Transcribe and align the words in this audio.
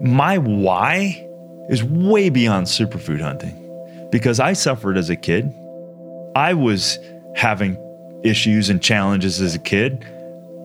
my 0.00 0.38
why 0.38 1.26
is 1.68 1.82
way 1.84 2.30
beyond 2.30 2.66
superfood 2.66 3.20
hunting 3.20 3.64
because 4.10 4.40
I 4.40 4.52
suffered 4.52 4.96
as 4.96 5.10
a 5.10 5.16
kid. 5.16 5.52
I 6.34 6.54
was 6.54 6.98
having 7.34 7.76
issues 8.24 8.70
and 8.70 8.82
challenges 8.82 9.40
as 9.40 9.54
a 9.54 9.58
kid. 9.58 10.04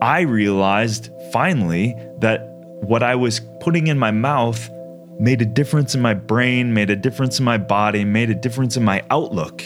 I 0.00 0.20
realized 0.20 1.10
finally 1.32 1.94
that 2.18 2.46
what 2.82 3.02
I 3.02 3.14
was 3.14 3.40
putting 3.60 3.86
in 3.86 3.98
my 3.98 4.10
mouth 4.10 4.70
made 5.18 5.40
a 5.40 5.46
difference 5.46 5.94
in 5.94 6.00
my 6.00 6.14
brain, 6.14 6.74
made 6.74 6.90
a 6.90 6.96
difference 6.96 7.38
in 7.38 7.44
my 7.44 7.58
body, 7.58 8.04
made 8.04 8.30
a 8.30 8.34
difference 8.34 8.76
in 8.76 8.84
my 8.84 9.02
outlook. 9.10 9.62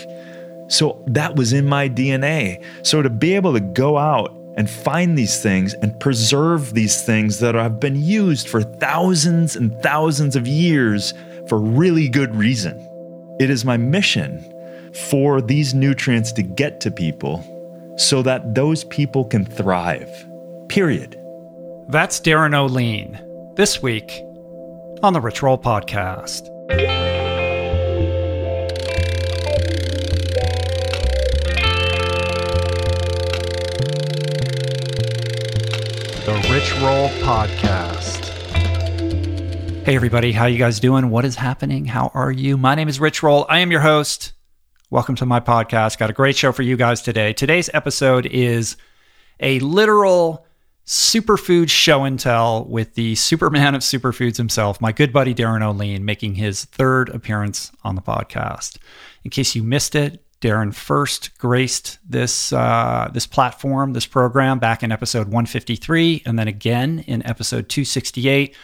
So 0.69 1.03
that 1.07 1.37
was 1.37 1.53
in 1.53 1.66
my 1.66 1.89
DNA. 1.89 2.62
So 2.82 3.00
to 3.00 3.09
be 3.09 3.35
able 3.35 3.55
to 3.55 3.61
go 3.61 3.96
out 3.96 4.38
and 4.59 4.69
find 4.69 5.17
these 5.17 5.41
things 5.41 5.73
and 5.75 5.99
preserve 6.01 6.75
these 6.75 7.01
things 7.01 7.39
that 7.39 7.55
have 7.55 7.79
been 7.79 7.95
used 7.95 8.49
for 8.49 8.61
thousands 8.61 9.55
and 9.55 9.73
thousands 9.83 10.35
of 10.35 10.49
years 10.49 11.15
for 11.47 11.59
really 11.59 12.09
good 12.09 12.35
reason. 12.35 12.77
It 13.39 13.51
is 13.51 13.65
my 13.65 13.77
mission 13.77 14.45
for 15.11 15.41
these 15.41 15.75
nutrients 15.75 16.33
to 16.33 16.43
get 16.43 16.80
to 16.80 16.91
people 16.91 17.45
so 17.97 18.21
that 18.23 18.57
those 18.57 18.83
people 18.83 19.25
can 19.25 19.45
thrive. 19.45 20.11
Period. 20.69 21.16
That's 21.88 22.19
Darin 22.19 22.52
Olien. 22.52 23.16
This 23.55 23.80
week 23.80 24.21
on 25.05 25.13
the 25.13 25.21
Rich 25.21 25.41
Roll 25.41 25.57
Podcast. 25.57 26.49
Rich 36.59 36.75
Roll 36.80 37.09
Podcast. 37.21 38.25
Hey 39.85 39.95
everybody, 39.95 40.33
how 40.33 40.47
you 40.47 40.59
guys 40.59 40.80
doing? 40.80 41.09
What 41.09 41.25
is 41.25 41.37
happening? 41.37 41.85
How 41.85 42.10
are 42.15 42.32
you? 42.32 42.57
My 42.57 42.74
name 42.74 42.88
is 42.88 42.99
Rich 42.99 43.23
Roll. 43.23 43.46
I 43.49 43.60
am 43.60 43.71
your 43.71 43.80
host. 43.80 44.32
Welcome 44.91 45.15
to 45.15 45.24
my 45.24 45.38
podcast. 45.38 45.99
Got 45.99 46.10
a 46.10 46.13
great 46.13 46.35
show 46.35 46.51
for 46.51 46.63
you 46.63 46.77
guys 46.77 47.01
today. 47.01 47.32
Today's 47.32 47.71
episode 47.74 48.27
is 48.27 48.77
a 49.38 49.60
literal 49.60 50.47
superfood 50.85 51.71
show 51.71 52.02
and 52.02 52.19
tell 52.19 52.65
with 52.65 52.95
the 52.95 53.15
Superman 53.15 53.77
of 53.77 53.82
superfoods 53.82 54.37
himself, 54.37 54.80
my 54.80 54.91
good 54.91 55.13
buddy 55.13 55.35
Darin 55.35 55.63
Olien, 55.63 56.01
making 56.01 56.35
his 56.35 56.65
third 56.65 57.09
appearance 57.10 57.71
on 57.85 57.95
the 57.95 58.02
podcast. 58.02 58.79
In 59.23 59.30
case 59.30 59.54
you 59.54 59.63
missed 59.63 59.95
it, 59.95 60.25
Darin 60.41 60.73
first 60.73 61.37
graced 61.39 61.99
this 62.09 62.53
uh, 62.53 63.11
this 63.13 63.27
platform, 63.27 63.93
this 63.93 64.06
program, 64.06 64.59
back 64.59 64.83
in 64.83 64.93
episode 64.93 65.27
153, 65.27 66.22
and 66.25 66.39
then 66.39 66.49
again 66.49 67.05
in 67.06 67.27
episode 67.27 67.69
268. 67.69 68.55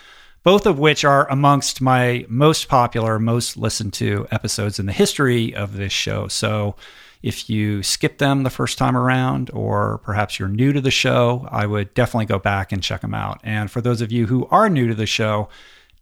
Both 0.45 0.67
of 0.67 0.79
which 0.79 1.05
are 1.05 1.29
amongst 1.31 1.81
my 1.81 2.27
most 2.29 2.69
popular, 2.69 3.19
most 3.19 3.57
listened 3.57 3.95
to 3.95 4.27
episodes 4.31 4.79
in 4.79 4.87
the 4.87 4.93
history 4.93 5.55
of 5.55 5.77
this 5.77 5.93
show. 5.93 6.29
So, 6.29 6.77
if 7.23 7.49
you 7.49 7.83
skip 7.83 8.19
them 8.19 8.43
the 8.43 8.51
first 8.51 8.77
time 8.77 8.97
around, 8.97 9.51
or 9.55 9.99
perhaps 10.05 10.39
you're 10.39 10.49
new 10.49 10.75
to 10.75 10.81
the 10.83 10.91
show, 10.91 11.49
I 11.51 11.65
would 11.65 11.95
definitely 11.95 12.27
go 12.27 12.39
back 12.39 12.71
and 12.71 12.83
check 12.83 13.01
them 13.01 13.15
out. 13.15 13.41
And 13.43 13.71
for 13.71 13.81
those 13.81 14.03
of 14.03 14.13
you 14.13 14.27
who 14.27 14.47
are 14.51 14.69
new 14.69 14.87
to 14.89 14.95
the 14.95 15.07
show, 15.07 15.49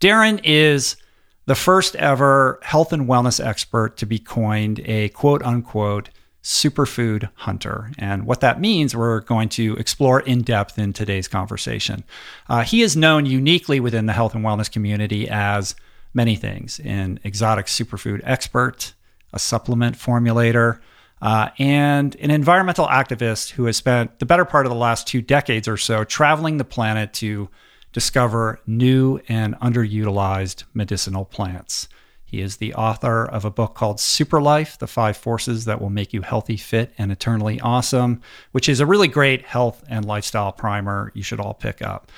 Darin 0.01 0.41
is 0.43 0.97
the 1.45 1.55
first 1.55 1.95
ever 1.95 2.59
health 2.63 2.93
and 2.93 3.07
wellness 3.07 3.43
expert 3.43 3.97
to 3.97 4.05
be 4.05 4.19
coined 4.19 4.81
a 4.85 5.09
quote 5.09 5.43
unquote 5.43 6.09
superfood 6.43 7.29
hunter. 7.35 7.91
And 7.97 8.25
what 8.25 8.41
that 8.41 8.59
means, 8.59 8.95
we're 8.95 9.21
going 9.21 9.47
to 9.49 9.75
explore 9.77 10.19
in 10.19 10.41
depth 10.41 10.77
in 10.77 10.91
today's 10.91 11.29
conversation. 11.29 12.03
Uh, 12.49 12.63
he 12.63 12.81
is 12.81 12.97
known 12.97 13.25
uniquely 13.25 13.79
within 13.79 14.07
the 14.07 14.13
health 14.13 14.35
and 14.35 14.43
wellness 14.43 14.69
community 14.69 15.29
as 15.29 15.73
many 16.13 16.35
things 16.35 16.79
an 16.83 17.19
exotic 17.23 17.67
superfood 17.67 18.21
expert, 18.23 18.93
a 19.31 19.39
supplement 19.39 19.97
formulator. 19.97 20.79
Uh, 21.21 21.49
and 21.57 22.17
an 22.17 22.29
environmental 22.29 22.85
activist 22.87 23.51
who 23.51 23.63
has 23.63 23.77
spent 23.77 24.19
the 24.19 24.25
better 24.25 24.43
part 24.43 24.65
of 24.65 24.69
the 24.69 24.77
last 24.77 25.07
two 25.07 25.21
decades 25.21 25.69
or 25.69 25.77
so 25.77 26.03
traveling 26.03 26.57
the 26.57 26.65
planet 26.65 27.13
to 27.13 27.47
discover 27.93 28.59
new 28.67 29.21
and 29.29 29.55
underutilized 29.59 30.63
medicinal 30.73 31.23
plants. 31.23 31.87
He 32.25 32.41
is 32.41 32.57
the 32.57 32.73
author 32.73 33.25
of 33.25 33.45
a 33.45 33.51
book 33.51 33.75
called 33.75 33.99
Super 33.99 34.41
Life 34.41 34.79
The 34.79 34.87
Five 34.87 35.15
Forces 35.15 35.65
That 35.65 35.79
Will 35.79 35.91
Make 35.91 36.13
You 36.13 36.23
Healthy, 36.23 36.57
Fit, 36.57 36.91
and 36.97 37.11
Eternally 37.11 37.61
Awesome, 37.61 38.21
which 38.51 38.67
is 38.67 38.79
a 38.79 38.87
really 38.87 39.07
great 39.07 39.45
health 39.45 39.83
and 39.87 40.03
lifestyle 40.03 40.51
primer 40.51 41.11
you 41.13 41.21
should 41.21 41.39
all 41.39 41.53
pick 41.53 41.83
up. 41.83 42.11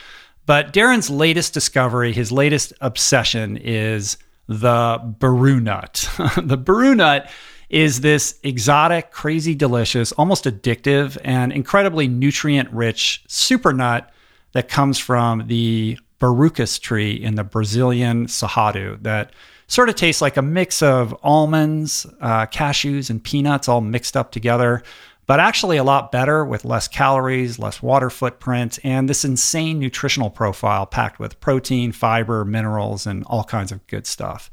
But 0.46 0.72
Darin's 0.72 1.10
latest 1.10 1.54
discovery, 1.54 2.14
his 2.14 2.32
latest 2.32 2.72
obsession 2.80 3.58
is 3.58 4.18
the 4.48 5.02
Baru 5.20 5.60
nut. 5.60 6.10
the 6.42 6.56
Baru 6.56 6.96
nut 6.96 7.30
is 7.70 8.00
this 8.00 8.40
exotic, 8.42 9.12
crazy 9.12 9.54
delicious, 9.54 10.14
almost 10.14 10.46
addictive, 10.46 11.18
and 11.26 11.52
incredibly 11.52 12.08
nutrient 12.08 12.72
rich 12.72 13.26
super 13.28 13.74
nut 13.74 14.14
that 14.56 14.70
comes 14.70 14.98
from 14.98 15.48
the 15.48 16.00
Barucas 16.22 16.80
tree 16.80 17.12
in 17.12 17.36
the 17.36 17.44
Brazilian 17.44 18.26
Cerrado 18.28 18.98
that 19.04 19.34
sort 19.68 19.90
of 19.90 19.96
tastes 19.96 20.22
like 20.22 20.38
a 20.38 20.42
mix 20.42 20.82
of 20.82 21.14
almonds, 21.24 22.06
uh, 22.22 22.46
cashews, 22.46 23.10
and 23.10 23.22
peanuts 23.22 23.68
all 23.68 23.82
mixed 23.82 24.16
up 24.16 24.32
together, 24.32 24.82
but 25.26 25.42
actually 25.42 25.76
a 25.76 25.84
lot 25.84 26.10
better 26.10 26.46
with 26.46 26.64
less 26.64 26.88
calories, 26.88 27.60
less 27.60 27.82
water 27.82 28.10
footprint, 28.10 28.80
and 28.86 29.10
this 29.10 29.26
insane 29.26 29.78
nutritional 29.78 30.30
profile 30.30 30.86
packed 30.86 31.20
with 31.20 31.38
protein, 31.42 31.92
fiber, 31.92 32.46
minerals, 32.46 33.06
and 33.06 33.26
all 33.26 33.44
kinds 33.44 33.74
of 33.74 33.86
good 33.88 34.08
stuff. 34.08 34.50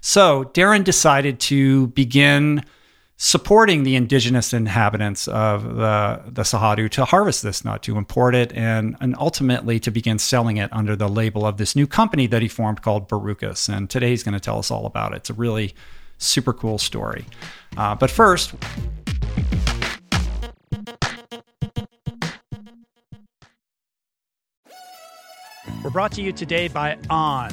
So 0.00 0.46
Darren 0.52 0.82
decided 0.82 1.38
to 1.40 1.86
begin 1.88 2.64
supporting 3.16 3.84
the 3.84 3.94
indigenous 3.94 4.52
inhabitants 4.52 5.28
of 5.28 5.76
the, 5.76 6.20
the 6.26 6.42
Cerrado 6.42 6.90
to 6.90 7.04
harvest 7.04 7.42
this 7.42 7.64
nut, 7.64 7.82
to 7.82 7.96
import 7.96 8.34
it, 8.34 8.52
and, 8.52 8.96
and 9.00 9.14
ultimately 9.18 9.78
to 9.80 9.90
begin 9.90 10.18
selling 10.18 10.56
it 10.56 10.72
under 10.72 10.96
the 10.96 11.08
label 11.08 11.46
of 11.46 11.56
this 11.56 11.76
new 11.76 11.86
company 11.86 12.26
that 12.26 12.42
he 12.42 12.48
formed 12.48 12.82
called 12.82 13.08
Barùkas. 13.08 13.74
And 13.74 13.88
today 13.88 14.10
he's 14.10 14.22
going 14.22 14.34
to 14.34 14.40
tell 14.40 14.58
us 14.58 14.70
all 14.70 14.84
about 14.86 15.12
it. 15.12 15.16
It's 15.16 15.30
a 15.30 15.34
really 15.34 15.74
super 16.18 16.52
cool 16.52 16.78
story. 16.78 17.24
Uh, 17.76 17.94
but 17.94 18.10
first, 18.10 18.54
we're 25.82 25.90
brought 25.90 26.12
to 26.12 26.22
you 26.22 26.32
today 26.32 26.66
by 26.66 26.98
On. 27.10 27.52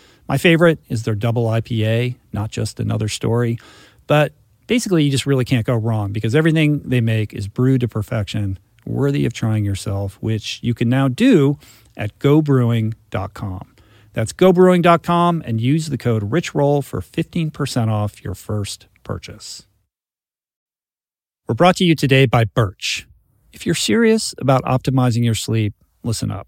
My 0.31 0.37
favorite 0.37 0.79
is 0.87 1.03
their 1.03 1.13
double 1.13 1.47
IPA, 1.47 2.15
not 2.31 2.51
just 2.51 2.79
another 2.79 3.09
story. 3.09 3.59
But 4.07 4.31
basically, 4.65 5.03
you 5.03 5.11
just 5.11 5.25
really 5.25 5.43
can't 5.43 5.65
go 5.65 5.75
wrong 5.75 6.13
because 6.13 6.35
everything 6.35 6.83
they 6.83 7.01
make 7.01 7.33
is 7.33 7.49
brewed 7.49 7.81
to 7.81 7.89
perfection, 7.89 8.57
worthy 8.85 9.25
of 9.25 9.33
trying 9.33 9.65
yourself, 9.65 10.17
which 10.21 10.61
you 10.63 10.73
can 10.73 10.87
now 10.87 11.09
do 11.09 11.59
at 11.97 12.17
gobrewing.com. 12.19 13.75
That's 14.13 14.31
gobrewing.com 14.31 15.43
and 15.45 15.59
use 15.59 15.89
the 15.89 15.97
code 15.97 16.31
RICHROLL 16.31 16.85
for 16.85 17.01
15% 17.01 17.89
off 17.89 18.23
your 18.23 18.33
first 18.33 18.87
purchase. 19.03 19.67
We're 21.45 21.55
brought 21.55 21.75
to 21.75 21.83
you 21.83 21.93
today 21.93 22.25
by 22.25 22.45
Birch. 22.45 23.05
If 23.51 23.65
you're 23.65 23.75
serious 23.75 24.33
about 24.37 24.63
optimizing 24.63 25.25
your 25.25 25.35
sleep, 25.35 25.73
listen 26.03 26.31
up. 26.31 26.47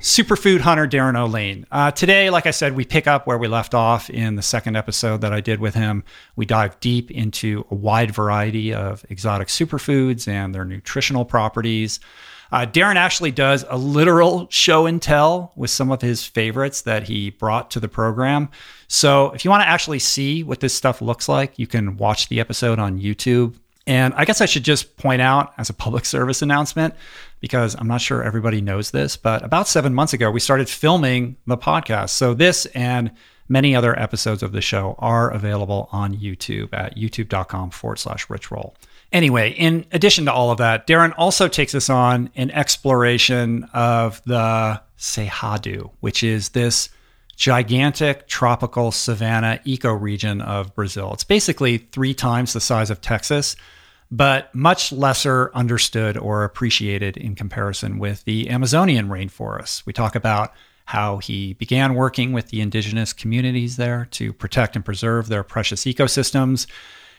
superfood 0.00 0.60
hunter 0.60 0.86
Darin 0.86 1.14
Olien. 1.14 1.66
Uh, 1.70 1.90
today, 1.90 2.30
like 2.30 2.46
I 2.46 2.52
said, 2.52 2.74
we 2.74 2.84
pick 2.84 3.06
up 3.06 3.26
where 3.26 3.36
we 3.36 3.48
left 3.48 3.74
off 3.74 4.08
in 4.08 4.34
the 4.34 4.42
second 4.42 4.76
episode 4.76 5.20
that 5.20 5.32
I 5.32 5.40
did 5.40 5.60
with 5.60 5.74
him. 5.74 6.04
We 6.36 6.46
dive 6.46 6.80
deep 6.80 7.10
into 7.10 7.66
a 7.70 7.74
wide 7.74 8.10
variety 8.10 8.72
of 8.72 9.04
exotic 9.10 9.48
superfoods 9.48 10.26
and 10.26 10.54
their 10.54 10.64
nutritional 10.64 11.26
properties. 11.26 12.00
Uh, 12.50 12.64
Darin 12.64 12.96
actually 12.96 13.30
does 13.30 13.64
a 13.68 13.76
literal 13.76 14.48
show 14.50 14.86
and 14.86 15.00
tell 15.00 15.52
with 15.54 15.70
some 15.70 15.92
of 15.92 16.00
his 16.00 16.24
favorites 16.24 16.80
that 16.82 17.04
he 17.04 17.30
brought 17.30 17.70
to 17.72 17.78
the 17.78 17.88
program. 17.88 18.48
So, 18.88 19.30
if 19.32 19.44
you 19.44 19.50
want 19.50 19.62
to 19.62 19.68
actually 19.68 20.00
see 20.00 20.42
what 20.42 20.60
this 20.60 20.74
stuff 20.74 21.00
looks 21.00 21.28
like, 21.28 21.58
you 21.58 21.66
can 21.66 21.96
watch 21.96 22.28
the 22.28 22.40
episode 22.40 22.78
on 22.78 22.98
YouTube. 22.98 23.54
And 23.86 24.14
I 24.14 24.24
guess 24.24 24.40
I 24.40 24.46
should 24.46 24.64
just 24.64 24.96
point 24.96 25.22
out 25.22 25.52
as 25.58 25.70
a 25.70 25.74
public 25.74 26.04
service 26.04 26.42
announcement, 26.42 26.94
because 27.40 27.74
I'm 27.74 27.88
not 27.88 28.00
sure 28.00 28.22
everybody 28.22 28.60
knows 28.60 28.90
this, 28.90 29.16
but 29.16 29.42
about 29.44 29.66
seven 29.66 29.94
months 29.94 30.12
ago, 30.12 30.30
we 30.30 30.40
started 30.40 30.68
filming 30.68 31.36
the 31.46 31.56
podcast. 31.56 32.10
So 32.10 32.34
this 32.34 32.66
and 32.66 33.10
many 33.48 33.74
other 33.74 33.98
episodes 33.98 34.42
of 34.42 34.52
the 34.52 34.60
show 34.60 34.94
are 34.98 35.30
available 35.30 35.88
on 35.90 36.14
YouTube 36.14 36.68
at 36.72 36.96
youtube.com 36.96 37.70
forward 37.70 37.98
slash 37.98 38.28
rich 38.30 38.50
roll. 38.50 38.76
Anyway, 39.12 39.50
in 39.50 39.84
addition 39.90 40.26
to 40.26 40.32
all 40.32 40.52
of 40.52 40.58
that, 40.58 40.86
Darin 40.86 41.12
also 41.14 41.48
takes 41.48 41.74
us 41.74 41.90
on 41.90 42.30
an 42.36 42.50
exploration 42.52 43.64
of 43.74 44.22
the 44.24 44.80
Cerrado, 44.98 45.90
which 45.98 46.22
is 46.22 46.50
this 46.50 46.90
gigantic 47.40 48.28
tropical 48.28 48.92
savanna 48.92 49.58
ecoregion 49.64 50.44
of 50.44 50.74
Brazil. 50.74 51.14
It's 51.14 51.24
basically 51.24 51.78
three 51.78 52.12
times 52.12 52.52
the 52.52 52.60
size 52.60 52.90
of 52.90 53.00
Texas 53.00 53.56
but 54.10 54.54
much 54.54 54.92
lesser 54.92 55.50
understood 55.54 56.18
or 56.18 56.44
appreciated 56.44 57.16
in 57.16 57.34
comparison 57.34 57.98
with 57.98 58.24
the 58.24 58.50
Amazonian 58.50 59.08
rainforests. 59.08 59.86
We 59.86 59.94
talk 59.94 60.14
about 60.14 60.52
how 60.86 61.18
he 61.18 61.54
began 61.54 61.94
working 61.94 62.32
with 62.32 62.48
the 62.48 62.60
indigenous 62.60 63.14
communities 63.14 63.76
there 63.76 64.08
to 64.10 64.34
protect 64.34 64.76
and 64.76 64.84
preserve 64.84 65.28
their 65.28 65.44
precious 65.44 65.84
ecosystems, 65.84 66.66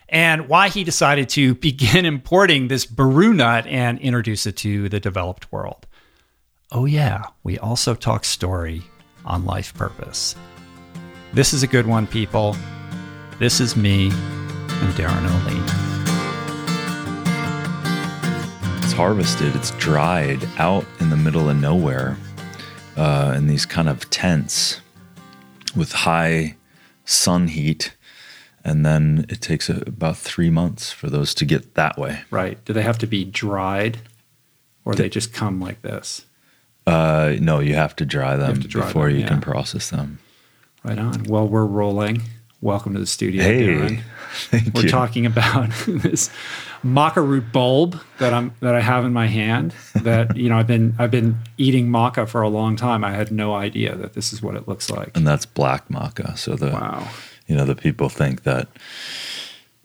and 0.09 0.47
why 0.49 0.67
he 0.67 0.83
decided 0.83 1.29
to 1.29 1.55
begin 1.69 2.05
importing 2.05 2.67
this 2.67 2.85
baru 2.85 3.33
nut 3.33 3.65
and 3.65 3.97
introduce 3.99 4.45
it 4.45 4.57
to 4.57 4.87
the 4.89 4.99
developed 4.99 5.51
world. 5.51 5.87
Oh, 6.73 6.85
yeah, 6.85 7.23
we 7.41 7.57
also 7.57 7.95
talk 7.95 8.23
story 8.23 8.83
on 9.25 9.45
life 9.45 9.73
purpose. 9.73 10.35
This 11.33 11.53
is 11.53 11.63
a 11.63 11.67
good 11.67 11.87
one, 11.87 12.07
people. 12.07 12.55
This 13.39 13.59
is 13.59 13.75
me 13.75 14.11
and 14.11 14.95
Darin 14.95 15.23
Olien. 15.25 15.91
it's 18.91 18.97
harvested, 18.97 19.55
it's 19.55 19.71
dried 19.77 20.45
out 20.57 20.83
in 20.99 21.09
the 21.09 21.15
middle 21.15 21.49
of 21.49 21.55
nowhere 21.55 22.17
uh, 22.97 23.33
in 23.37 23.47
these 23.47 23.65
kind 23.65 23.87
of 23.87 24.09
tents 24.09 24.81
with 25.77 25.93
high 25.93 26.57
sun 27.05 27.47
heat. 27.47 27.95
And 28.65 28.85
then 28.85 29.25
it 29.29 29.39
takes 29.39 29.69
a, 29.69 29.77
about 29.87 30.17
three 30.17 30.49
months 30.49 30.91
for 30.91 31.09
those 31.09 31.33
to 31.35 31.45
get 31.45 31.75
that 31.75 31.97
way. 31.97 32.19
Right. 32.31 32.63
Do 32.65 32.73
they 32.73 32.81
have 32.81 32.97
to 32.97 33.07
be 33.07 33.23
dried 33.23 33.99
or 34.83 34.93
they 34.93 35.07
just 35.07 35.31
come 35.31 35.61
like 35.61 35.81
this? 35.83 36.25
Uh, 36.87 37.35
no, 37.39 37.59
you 37.59 37.75
have 37.75 37.95
to 37.97 38.05
dry 38.05 38.35
them 38.35 38.59
to 38.61 38.67
dry 38.67 38.85
before 38.85 39.07
them, 39.07 39.15
you 39.15 39.21
yeah. 39.21 39.27
can 39.27 39.41
process 39.41 39.89
them. 39.89 40.19
Right 40.83 40.97
on. 40.97 41.23
Well, 41.25 41.47
we're 41.47 41.65
rolling. 41.65 42.23
Welcome 42.59 42.93
to 42.93 42.99
the 42.99 43.07
studio, 43.07 43.43
Hey, 43.43 43.65
Darin. 43.65 44.03
thank 44.49 44.73
We're 44.75 44.83
you. 44.83 44.89
talking 44.89 45.25
about 45.25 45.69
this 45.87 46.29
maca 46.83 47.15
root 47.27 47.51
bulb 47.51 47.99
that 48.19 48.33
I'm 48.33 48.53
that 48.61 48.75
I 48.75 48.81
have 48.81 49.03
in 49.03 49.13
my 49.13 49.25
hand. 49.27 49.73
That 49.95 50.35
you 50.37 50.47
know, 50.49 50.57
I've 50.57 50.67
been 50.67 50.95
I've 50.99 51.09
been 51.11 51.37
eating 51.57 51.87
maca 51.89 52.27
for 52.27 52.41
a 52.43 52.49
long 52.49 52.75
time. 52.75 53.03
I 53.03 53.11
had 53.11 53.31
no 53.31 53.55
idea 53.55 53.95
that 53.95 54.13
this 54.13 54.31
is 54.31 54.41
what 54.43 54.55
it 54.55 54.67
looks 54.67 54.89
like. 54.91 55.15
and 55.17 55.25
that's 55.25 55.45
black 55.45 55.87
maca. 55.89 56.37
So 56.37 56.55
the 56.55 56.69
Wow. 56.71 57.07
you 57.47 57.55
know 57.55 57.65
the 57.65 57.75
people 57.75 58.09
think 58.09 58.43
that 58.43 58.67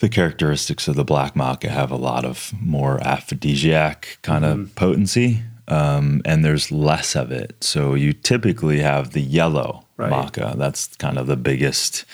the 0.00 0.09
characteristics 0.11 0.87
of 0.88 0.97
the 0.97 1.05
black 1.05 1.35
maca 1.35 1.69
have 1.69 1.91
a 1.91 1.97
lot 1.97 2.26
of 2.26 2.53
more 2.61 3.00
aphrodisiac 3.03 4.19
kind 4.23 4.45
Mm-hmm. 4.45 4.61
of 4.65 4.75
potency, 4.75 5.43
um, 5.69 6.23
and 6.25 6.45
there's 6.45 6.71
less 6.71 7.15
of 7.17 7.31
it. 7.33 7.57
So 7.63 7.95
you 7.95 8.13
typically 8.13 8.81
have 8.81 9.11
the 9.13 9.23
yellow 9.23 9.85
Right. 9.97 10.13
maca. 10.13 10.57
That's 10.59 10.95
kind 10.97 11.17
of 11.19 11.27
the 11.27 11.37
biggest. 11.37 12.05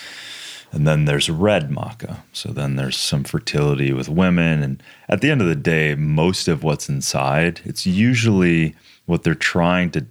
And 0.71 0.87
then 0.87 1.05
there's 1.05 1.29
red 1.29 1.69
maca. 1.69 2.19
So 2.31 2.49
then 2.49 2.77
there's 2.77 2.95
some 2.95 3.25
fertility 3.25 3.91
with 3.91 4.07
women. 4.07 4.63
And 4.63 4.81
at 5.09 5.19
the 5.21 5.29
end 5.29 5.41
of 5.41 5.47
the 5.47 5.55
day, 5.55 5.93
most 5.95 6.47
of 6.47 6.63
what's 6.63 6.87
inside, 6.87 7.59
it's 7.65 7.85
usually 7.85 8.73
what 9.05 9.23
they're 9.23 9.35
trying 9.35 9.91
to 9.91 10.05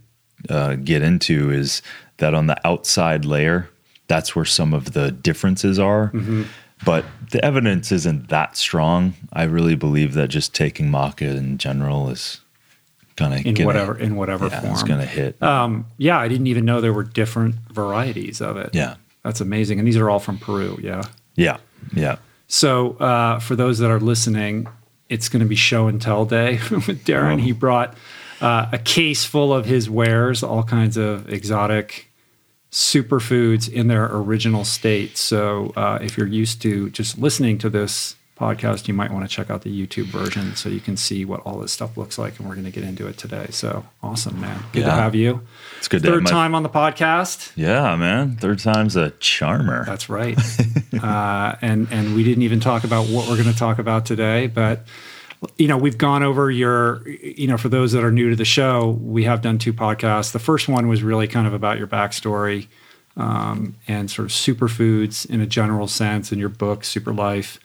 uh, 0.51 0.75
get 0.75 1.03
into 1.03 1.51
is 1.51 1.81
that 2.19 2.35
on 2.35 2.47
the 2.47 2.67
outside 2.67 3.25
layer, 3.25 3.71
that's 4.07 4.37
where 4.37 4.45
some 4.45 4.75
of 4.75 4.93
the 4.93 5.11
differences 5.11 5.79
are. 5.79 6.09
Mm-hmm. 6.09 6.43
But 6.85 7.07
the 7.31 7.43
evidence 7.43 7.91
isn't 7.91 8.29
that 8.29 8.57
strong. 8.57 9.15
I 9.33 9.45
really 9.45 9.77
believe 9.77 10.13
that 10.15 10.29
just 10.29 10.55
taking 10.55 10.91
maca 10.91 11.37
in 11.37 11.57
general 11.57 12.11
is 12.11 12.42
gonna 13.17 13.37
In 13.37 13.55
gonna- 13.55 13.67
whatever 13.67 13.99
in 13.99 14.17
whatever 14.17 14.47
yeah, 14.47 14.61
form. 14.61 14.73
it's 14.73 14.83
gonna 14.83 15.07
hit. 15.07 15.43
Um, 15.43 15.87
yeah, 15.99 16.19
I 16.19 16.29
didn't 16.29 16.47
even 16.47 16.65
know 16.65 16.81
there 16.81 16.93
were 16.93 17.05
different 17.05 17.57
varieties 17.73 18.41
of 18.41 18.57
it. 18.57 18.71
yeah, 18.73 18.95
That's 19.23 19.41
amazing. 19.41 19.79
And 19.79 19.87
these 19.87 19.97
are 19.97 20.09
all 20.11 20.19
from 20.21 20.39
Peru. 20.39 20.79
Yeah. 20.83 21.03
yeah, 21.37 21.59
yeah. 21.95 22.17
So 22.49 22.93
uh, 22.99 23.39
for 23.39 23.57
those 23.57 23.79
that 23.79 23.91
are 23.91 24.01
listening, 24.01 24.67
it's 25.09 25.29
going 25.29 25.41
to 25.41 25.49
be 25.49 25.57
show 25.57 25.87
and 25.89 26.01
tell 26.01 26.25
day 26.25 26.59
with 26.71 27.05
Darin. 27.05 27.39
Oh. 27.41 27.43
He 27.43 27.53
brought 27.53 27.97
uh, 28.41 28.67
a 28.73 28.79
case 28.79 29.25
full 29.25 29.53
of 29.55 29.65
his 29.67 29.89
wares, 29.89 30.43
all 30.43 30.63
kinds 30.63 30.97
of 30.97 31.33
exotic 31.33 32.09
superfoods 32.71 33.71
in 33.71 33.89
their 33.89 34.07
original 34.07 34.65
state. 34.65 35.17
So 35.19 35.73
uh, 35.77 35.99
if 36.01 36.17
you're 36.17 36.27
used 36.27 36.63
to 36.63 36.91
just 36.91 37.19
listening 37.19 37.59
to 37.59 37.71
this 37.71 38.17
podcast, 38.39 38.89
you 38.89 38.95
might 38.95 39.11
want 39.13 39.29
to 39.29 39.35
check 39.35 39.51
out 39.51 39.63
the 39.63 39.87
YouTube 39.87 40.07
version 40.07 40.57
so 40.57 40.69
you 40.69 40.81
can 40.81 40.97
see 40.97 41.25
what 41.25 41.41
all 41.41 41.59
this 41.59 41.73
stuff 41.73 41.97
looks 41.97 42.19
like. 42.19 42.39
And 42.39 42.49
we're 42.49 42.55
going 42.55 42.65
to 42.65 42.71
get 42.71 42.85
into 42.85 43.07
it 43.07 43.17
today. 43.19 43.47
So 43.51 43.85
awesome, 44.03 44.41
man. 44.41 44.63
Good 44.73 44.85
to 44.85 44.91
have 44.91 45.15
you. 45.15 45.43
It's 45.79 45.89
good 45.89 46.03
to 46.03 46.09
have 46.09 46.15
Third 46.17 46.25
my- 46.25 46.31
time 46.31 46.55
on 46.55 46.63
the 46.63 46.69
podcast. 46.69 47.53
Yeah, 47.57 47.95
man. 47.97 48.37
Third 48.37 48.59
time's 48.59 48.97
a 48.97 49.11
charmer. 49.13 49.85
That's 49.85 50.09
right. 50.09 50.39
uh, 51.03 51.57
and 51.61 51.89
and 51.91 52.15
we 52.15 52.25
didn't 52.25 52.43
even 52.43 52.61
talk 52.61 52.85
about 52.85 53.07
what 53.07 53.29
we're 53.29 53.37
going 53.37 53.53
to 53.53 53.59
talk 53.59 53.79
about 53.79 54.07
today, 54.07 54.47
but 54.47 54.87
you 55.59 55.67
know 55.67 55.77
we've 55.77 55.99
gone 55.99 56.23
over 56.23 56.51
your 56.51 57.07
you 57.09 57.49
know 57.49 57.59
for 57.59 57.69
those 57.69 57.91
that 57.93 58.05
are 58.05 58.13
new 58.13 58.31
to 58.31 58.37
the 58.37 58.45
show, 58.45 58.99
we 59.03 59.25
have 59.25 59.43
done 59.43 59.59
two 59.59 59.73
podcasts. 59.73 60.33
The 60.33 60.39
first 60.39 60.69
one 60.69 60.89
was 60.89 61.03
really 61.03 61.27
kind 61.29 61.47
of 61.47 61.53
about 61.53 61.79
your 61.79 61.87
backstory 61.87 62.69
um, 63.17 63.77
and 63.89 64.11
sort 64.11 64.27
of 64.27 64.33
superfoods 64.33 65.29
in 65.29 65.41
a 65.41 65.47
general 65.47 65.87
sense 65.89 66.33
in 66.33 66.39
your 66.39 66.49
book, 66.49 66.85
Super 66.85 67.13
Life. 67.13 67.59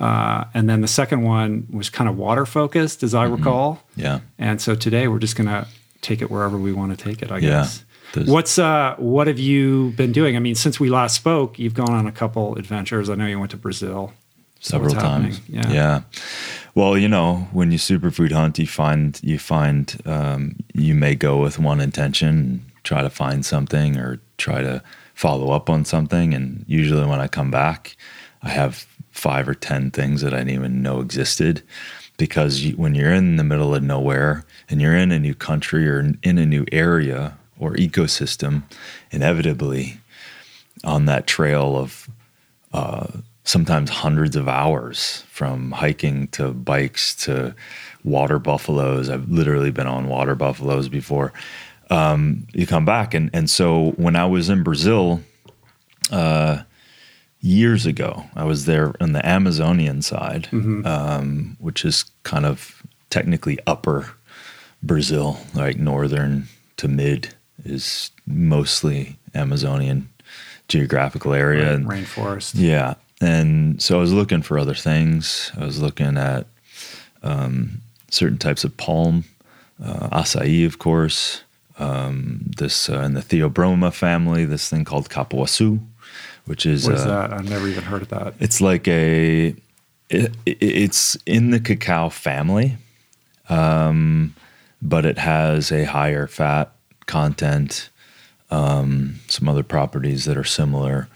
Uh, 0.00 0.44
and 0.54 0.68
then 0.68 0.80
the 0.80 0.88
second 0.88 1.22
one 1.22 1.66
was 1.70 1.90
kind 1.90 2.08
of 2.08 2.16
water 2.16 2.46
focused, 2.46 3.02
as 3.02 3.14
I 3.14 3.24
recall. 3.24 3.82
yeah. 3.96 4.20
And 4.38 4.60
so 4.60 4.74
today 4.74 5.06
we're 5.08 5.18
just 5.18 5.36
going 5.36 5.48
to 5.48 5.66
take 6.00 6.22
it 6.22 6.30
wherever 6.30 6.56
we 6.56 6.72
want 6.72 6.96
to 6.98 7.04
take 7.04 7.22
it, 7.22 7.30
I 7.30 7.36
Yeah. 7.38 7.48
guess. 7.62 7.84
There's- 8.14 8.28
What's 8.28 8.58
uh 8.58 8.94
what 8.98 9.26
have 9.26 9.38
you 9.38 9.92
been 9.96 10.12
doing? 10.12 10.36
I 10.36 10.38
mean, 10.38 10.54
since 10.54 10.78
we 10.78 10.90
last 10.90 11.14
spoke, 11.14 11.58
you've 11.58 11.72
gone 11.74 11.92
on 11.94 12.06
a 12.06 12.12
couple 12.12 12.56
adventures. 12.56 13.08
I 13.08 13.14
know 13.14 13.26
you 13.26 13.38
went 13.38 13.52
to 13.52 13.56
Brazil. 13.56 14.12
Several 14.60 14.94
times. 14.94 15.40
Yeah. 15.48 15.70
yeah. 15.72 16.00
Well, 16.74 16.96
you 16.98 17.08
know, 17.08 17.48
when 17.52 17.72
you 17.72 17.78
superfood 17.78 18.32
hunt, 18.32 18.58
you 18.58 18.66
find 18.66 19.18
you 19.22 19.38
find 19.38 19.96
um, 20.04 20.56
you 20.74 20.94
may 20.94 21.14
go 21.14 21.38
with 21.40 21.58
one 21.58 21.80
intention, 21.80 22.62
try 22.84 23.00
to 23.02 23.10
find 23.10 23.44
something 23.46 23.96
or 23.96 24.20
try 24.36 24.60
to 24.62 24.82
follow 25.14 25.50
up 25.52 25.68
on 25.70 25.84
something, 25.84 26.34
and 26.34 26.64
usually 26.68 27.06
when 27.06 27.18
I 27.20 27.28
come 27.28 27.50
back, 27.50 27.96
I 28.42 28.50
have 28.50 28.86
five 29.12 29.48
or 29.48 29.54
ten 29.54 29.90
things 29.90 30.22
that 30.22 30.34
I 30.34 30.38
didn't 30.38 30.54
even 30.54 30.82
know 30.82 31.00
existed. 31.00 31.62
Because 32.18 32.72
when 32.76 32.94
you're 32.94 33.12
in 33.12 33.36
the 33.36 33.44
middle 33.44 33.74
of 33.74 33.82
nowhere 33.82 34.44
and 34.68 34.80
you're 34.80 34.96
in 34.96 35.12
a 35.12 35.18
new 35.18 35.34
country 35.34 35.88
or 35.88 36.14
in 36.22 36.38
a 36.38 36.46
new 36.46 36.64
area 36.72 37.38
or 37.58 37.74
ecosystem, 37.74 38.64
inevitably 39.10 39.98
on 40.84 41.06
that 41.06 41.26
trail 41.26 41.76
of 41.76 42.08
sometimes 43.44 43.90
hundreds 43.90 44.36
of 44.36 44.48
hours 44.48 45.24
from 45.28 45.72
hiking 45.72 46.28
to 46.28 46.50
bikes 46.52 47.14
to 47.14 47.54
water 48.04 48.38
buffaloes. 48.38 49.08
I've 49.10 49.28
literally 49.30 49.70
been 49.70 49.86
on 49.86 50.08
water 50.08 50.34
buffaloes 50.34 50.88
before. 50.88 51.32
Um, 51.90 52.46
you 52.52 52.66
come 52.66 52.84
back, 52.84 53.14
and 53.14 53.30
and 53.32 53.50
so 53.50 53.92
when 53.92 54.16
I 54.16 54.26
was 54.26 54.48
in 54.48 54.62
Brazil 54.62 55.20
uh, 56.10 56.62
years 57.42 57.84
ago, 57.84 58.24
I 58.34 58.44
was 58.44 58.64
there 58.64 58.94
on 59.00 59.12
the 59.12 59.26
Amazonian 59.26 60.00
side, 60.00 60.48
um, 60.52 61.56
which 61.60 61.84
is 61.84 62.04
kind 62.22 62.46
of 62.46 62.82
technically 63.10 63.58
upper 63.66 64.14
Brazil, 64.82 65.38
like 65.54 65.76
northern 65.76 66.48
to 66.78 66.88
mid 66.88 67.34
is 67.64 68.10
mostly 68.26 69.18
Amazonian 69.34 70.08
geographical 70.68 71.34
area, 71.34 71.74
and 71.74 71.86
Rainforest. 71.86 72.52
yeah. 72.54 72.94
And 73.20 73.80
so 73.80 73.98
I 73.98 74.00
was 74.00 74.12
looking 74.12 74.42
for 74.42 74.58
other 74.58 74.74
things. 74.74 75.52
I 75.56 75.64
was 75.64 75.80
looking 75.80 76.16
at 76.16 76.46
um, 77.22 77.82
certain 78.10 78.38
types 78.38 78.64
of 78.64 78.76
palm, 78.76 79.24
uh, 79.82 80.08
acai, 80.08 80.66
of 80.66 80.78
course. 80.78 81.42
Um, 81.78 82.50
this 82.56 82.90
uh, 82.90 83.00
in 83.00 83.14
the 83.14 83.20
Theobroma 83.20 83.92
family, 83.92 84.44
this 84.44 84.68
thing 84.68 84.84
called 84.84 85.08
capuaçu, 85.08 85.80
which 86.46 86.66
is 86.66 86.84
What 86.86 86.94
is 86.94 87.02
uh, 87.02 87.08
that? 87.08 87.32
I've 87.32 87.48
never 87.48 87.68
even 87.68 87.84
heard 87.84 88.02
of 88.02 88.08
that. 88.08 88.34
it's 88.40 88.60
like 88.60 88.86
a 88.88 89.54
it, 90.10 90.32
it- 90.46 90.58
it's 90.60 91.16
in 91.26 91.50
the 91.50 91.60
cacao 91.60 92.08
family, 92.08 92.76
um, 93.48 94.34
but 94.80 95.04
it 95.06 95.18
has 95.18 95.70
a 95.72 95.84
higher 95.84 96.26
fat 96.26 96.72
content, 97.06 97.88
um, 98.50 99.20
some 99.28 99.48
other 99.48 99.62
properties 99.62 100.24
that 100.24 100.36
are 100.36 100.44
similar, 100.44 101.08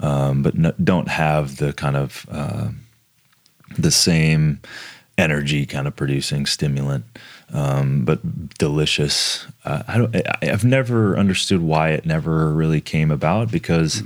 um, 0.00 0.42
but 0.42 0.54
no, 0.56 0.72
don't 0.82 1.08
have 1.08 1.56
the 1.56 1.72
kind 1.72 1.96
of 1.96 2.26
uh, 2.30 2.68
the 3.78 3.90
same 3.90 4.60
energy 5.18 5.64
kind 5.66 5.86
of 5.86 5.94
producing 5.94 6.46
stimulant, 6.46 7.04
um, 7.52 8.04
but 8.04 8.20
delicious. 8.58 9.46
Uh, 9.64 9.82
I 9.88 9.98
don't. 9.98 10.14
I, 10.16 10.22
I've 10.42 10.64
never 10.64 11.16
understood 11.16 11.60
why 11.62 11.90
it 11.90 12.04
never 12.04 12.50
really 12.52 12.80
came 12.80 13.10
about 13.10 13.50
because 13.50 14.02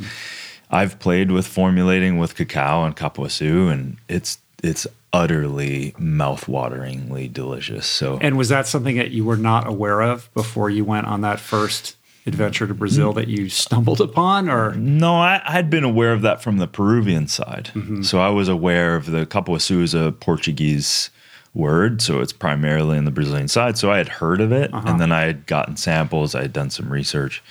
I've 0.70 0.98
played 0.98 1.30
with 1.30 1.46
formulating 1.46 2.18
with 2.18 2.34
cacao 2.34 2.84
and 2.84 2.96
capuaçu, 2.96 3.70
and 3.72 3.96
it's 4.08 4.38
it's 4.62 4.86
utterly 5.12 5.94
mouth-wateringly 5.98 7.32
delicious. 7.32 7.86
So 7.86 8.18
And 8.20 8.36
was 8.36 8.48
that 8.48 8.66
something 8.66 8.96
that 8.96 9.10
you 9.10 9.24
were 9.24 9.36
not 9.36 9.66
aware 9.66 10.00
of 10.02 10.32
before 10.34 10.68
you 10.70 10.84
went 10.84 11.06
on 11.06 11.20
that 11.22 11.40
first 11.40 11.96
adventure 12.26 12.66
to 12.66 12.74
Brazil 12.74 13.12
that 13.12 13.28
you 13.28 13.48
stumbled 13.48 14.00
upon 14.00 14.48
or 14.50 14.74
No, 14.74 15.14
I, 15.14 15.40
I'd 15.46 15.70
been 15.70 15.84
aware 15.84 16.12
of 16.12 16.22
that 16.22 16.42
from 16.42 16.58
the 16.58 16.66
Peruvian 16.66 17.28
side. 17.28 17.70
Mm-hmm. 17.74 18.02
So 18.02 18.18
I 18.18 18.28
was 18.30 18.48
aware 18.48 18.96
of 18.96 19.06
the 19.06 19.24
capuaçu 19.26 19.80
is 19.82 19.94
a 19.94 20.12
Portuguese 20.12 21.10
word, 21.54 22.02
so 22.02 22.20
it's 22.20 22.32
primarily 22.32 22.98
in 22.98 23.04
the 23.04 23.10
Brazilian 23.12 23.48
side. 23.48 23.78
So 23.78 23.90
I 23.92 23.98
had 23.98 24.08
heard 24.08 24.40
of 24.40 24.50
it, 24.52 24.74
Uh-huh. 24.74 24.86
and 24.88 25.00
then 25.00 25.12
I 25.12 25.22
had 25.22 25.46
gotten 25.46 25.76
samples. 25.76 26.34
I 26.34 26.42
had 26.42 26.52
done 26.52 26.68
some 26.70 26.90
research, 26.92 27.42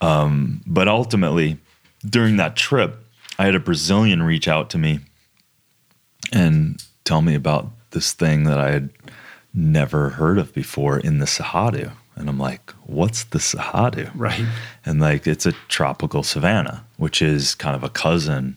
um, 0.00 0.60
but 0.66 0.88
ultimately, 0.88 1.58
during 2.08 2.36
that 2.36 2.56
trip, 2.56 3.04
I 3.38 3.44
had 3.44 3.54
a 3.54 3.60
Brazilian 3.60 4.22
reach 4.22 4.48
out 4.48 4.70
to 4.70 4.78
me 4.78 5.00
and 6.32 6.82
tell 7.04 7.22
me 7.22 7.34
about 7.34 7.70
this 7.90 8.12
thing 8.12 8.44
that 8.44 8.58
I 8.58 8.70
had 8.70 8.90
never 9.54 10.10
heard 10.10 10.38
of 10.38 10.52
before 10.52 10.98
in 10.98 11.18
the 11.18 11.26
Cerrado. 11.26 11.92
And 12.16 12.28
I'm 12.28 12.38
like, 12.38 12.72
what's 12.84 13.24
the 13.24 13.38
Cerrado? 13.38 14.10
right? 14.14 14.44
and 14.84 15.00
like 15.00 15.26
it's 15.26 15.46
a 15.46 15.52
tropical 15.68 16.22
savanna, 16.22 16.84
which 16.96 17.22
is 17.22 17.54
kind 17.54 17.76
of 17.76 17.84
a 17.84 17.88
cousin 17.88 18.56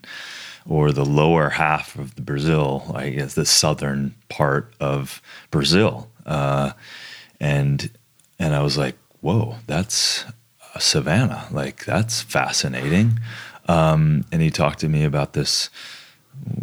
or 0.68 0.92
the 0.92 1.04
lower 1.04 1.50
half 1.50 1.96
of 1.96 2.14
the 2.14 2.22
Brazil, 2.22 2.92
I 2.94 3.10
guess 3.10 3.34
the 3.34 3.46
southern 3.46 4.14
part 4.28 4.72
of 4.80 5.20
Brazil. 5.50 6.08
Uh, 6.26 6.72
and 7.40 7.90
and 8.38 8.54
I 8.54 8.62
was 8.62 8.76
like, 8.76 8.96
whoa, 9.20 9.56
that's 9.66 10.24
a 10.74 10.80
savanna. 10.80 11.46
Like 11.50 11.84
that's 11.84 12.22
fascinating. 12.22 13.18
Um, 13.68 14.24
and 14.32 14.42
he 14.42 14.50
talked 14.50 14.80
to 14.80 14.88
me 14.88 15.04
about 15.04 15.34
this 15.34 15.70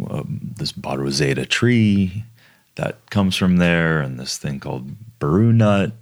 um, 0.08 0.40
this 0.56 0.72
Baruzieta 0.72 1.48
tree 1.48 2.24
that 2.74 2.98
comes 3.10 3.36
from 3.36 3.56
there, 3.56 4.00
and 4.00 4.18
this 4.18 4.36
thing 4.36 4.60
called 4.60 5.18
baru 5.18 5.52
nut. 5.52 5.92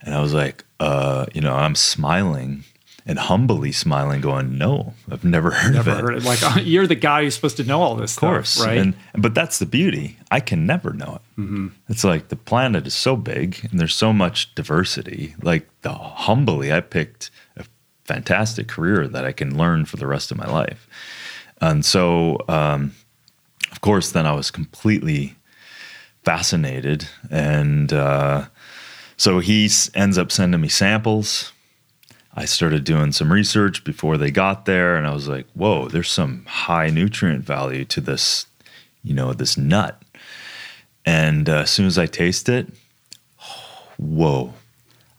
And 0.00 0.14
I 0.14 0.20
was 0.20 0.34
like, 0.34 0.64
uh, 0.80 1.26
you 1.34 1.40
know, 1.40 1.54
I'm 1.54 1.74
smiling 1.74 2.64
and 3.06 3.18
humbly 3.18 3.72
smiling, 3.72 4.20
going, 4.20 4.58
"No, 4.58 4.94
I've 5.10 5.24
never 5.24 5.52
heard 5.52 5.74
Never 5.74 5.90
of 5.92 5.98
it." 5.98 6.02
heard 6.02 6.16
it. 6.16 6.24
Like 6.24 6.66
you're 6.66 6.86
the 6.86 6.94
guy 6.96 7.22
who's 7.22 7.34
supposed 7.34 7.56
to 7.58 7.64
know 7.64 7.80
all 7.80 7.94
this 7.94 8.14
Of 8.16 8.20
course, 8.20 8.50
stuff, 8.50 8.66
right? 8.66 8.78
And 8.78 8.94
but 9.14 9.34
that's 9.34 9.58
the 9.58 9.66
beauty. 9.66 10.18
I 10.30 10.40
can 10.40 10.66
never 10.66 10.92
know 10.92 11.20
it. 11.20 11.40
Mm-hmm. 11.40 11.68
It's 11.88 12.04
like 12.04 12.28
the 12.28 12.36
planet 12.36 12.86
is 12.86 12.94
so 12.94 13.16
big 13.16 13.66
and 13.70 13.78
there's 13.78 13.94
so 13.94 14.12
much 14.12 14.54
diversity. 14.54 15.34
Like 15.40 15.68
the 15.82 15.92
humbly, 15.92 16.72
I 16.72 16.80
picked 16.80 17.30
a 17.56 17.64
fantastic 18.04 18.68
career 18.68 19.06
that 19.08 19.24
I 19.24 19.32
can 19.32 19.56
learn 19.56 19.84
for 19.84 19.96
the 19.96 20.06
rest 20.06 20.30
of 20.30 20.36
my 20.36 20.46
life. 20.46 20.88
And 21.60 21.84
so, 21.84 22.38
um, 22.48 22.92
of 23.70 23.80
course, 23.80 24.10
then 24.12 24.26
I 24.26 24.32
was 24.32 24.50
completely 24.50 25.36
fascinated, 26.24 27.06
and 27.30 27.92
uh, 27.92 28.46
so 29.16 29.38
he 29.38 29.70
ends 29.94 30.18
up 30.18 30.32
sending 30.32 30.60
me 30.60 30.68
samples. 30.68 31.52
I 32.36 32.44
started 32.44 32.84
doing 32.84 33.12
some 33.12 33.32
research 33.32 33.82
before 33.82 34.18
they 34.18 34.30
got 34.30 34.66
there, 34.66 34.96
and 34.96 35.06
I 35.06 35.14
was 35.14 35.26
like, 35.26 35.46
"Whoa, 35.54 35.88
there's 35.88 36.10
some 36.10 36.44
high 36.46 36.90
nutrient 36.90 37.44
value 37.44 37.84
to 37.86 38.00
this, 38.00 38.46
you 39.02 39.14
know, 39.14 39.32
this 39.32 39.56
nut." 39.56 40.00
And 41.06 41.48
uh, 41.48 41.60
as 41.60 41.70
soon 41.70 41.86
as 41.86 41.98
I 41.98 42.06
taste 42.06 42.48
it, 42.48 42.66
whoa, 43.96 44.52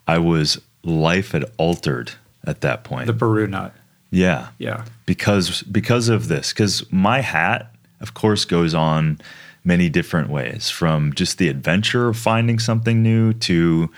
I 0.07 0.17
was 0.19 0.61
life 0.83 1.31
had 1.31 1.45
altered 1.57 2.11
at 2.45 2.61
that 2.61 2.83
point. 2.83 3.07
the 3.07 3.13
Baru 3.13 3.47
nut. 3.47 3.73
yeah, 4.11 4.49
Yeah. 4.57 4.85
because 5.05 5.63
because 5.63 6.07
of 6.09 6.27
this 6.27 6.53
because 6.53 6.89
my 6.91 7.21
hat 7.21 7.71
of 7.99 8.13
course 8.13 8.45
goes 8.45 8.73
on 8.73 9.19
many 9.65 9.89
different 9.89 10.29
ways 10.29 10.69
from 10.69 11.11
just 11.13 11.39
the 11.39 11.49
adventure 11.49 12.07
of 12.07 12.15
finding 12.15 12.57
something 12.59 13.03
new 13.03 13.33
to 13.33 13.89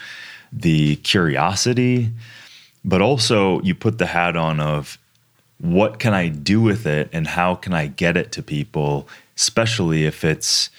the 0.51 0.95
curiosity 0.97 2.11
but 2.85 3.01
also 3.01 3.61
you 3.61 3.75
put 3.75 3.97
the 3.97 4.05
hat 4.05 4.35
on 4.37 4.59
of 4.59 4.97
what 5.59 5.99
can 5.99 6.13
i 6.13 6.27
do 6.29 6.61
with 6.61 6.85
it 6.87 7.09
and 7.11 7.27
how 7.27 7.53
can 7.55 7.73
i 7.73 7.87
get 7.87 8.15
it 8.17 8.31
to 8.31 8.41
people 8.41 9.07
especially 9.35 10.05
if 10.05 10.23
it's 10.23 10.69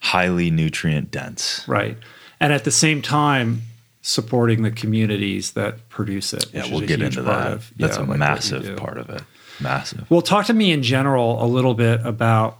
highly 0.00 0.50
nutrient 0.50 1.10
dense 1.10 1.64
Right. 1.68 1.96
And 2.42 2.54
at 2.54 2.64
the 2.64 2.70
same 2.70 3.02
time, 3.02 3.60
supporting 4.00 4.62
the 4.62 4.70
communities 4.70 5.50
that 5.52 5.86
produce 5.90 6.32
it. 6.32 6.46
yeah 6.54 6.66
we'll 6.70 6.80
get 6.86 7.02
into 7.02 7.20
that 7.22 7.52
of- 7.52 7.72
that's 7.76 7.98
yeah, 7.98 8.04
a 8.04 8.06
like 8.06 8.18
massive 8.18 8.76
part 8.78 8.96
of 8.96 9.10
it 9.10 9.22
massive 9.60 10.10
Well, 10.10 10.22
talk 10.22 10.46
to 10.46 10.54
me 10.54 10.72
in 10.72 10.82
general 10.82 11.44
a 11.44 11.46
little 11.46 11.74
bit 11.74 12.00
about 12.06 12.56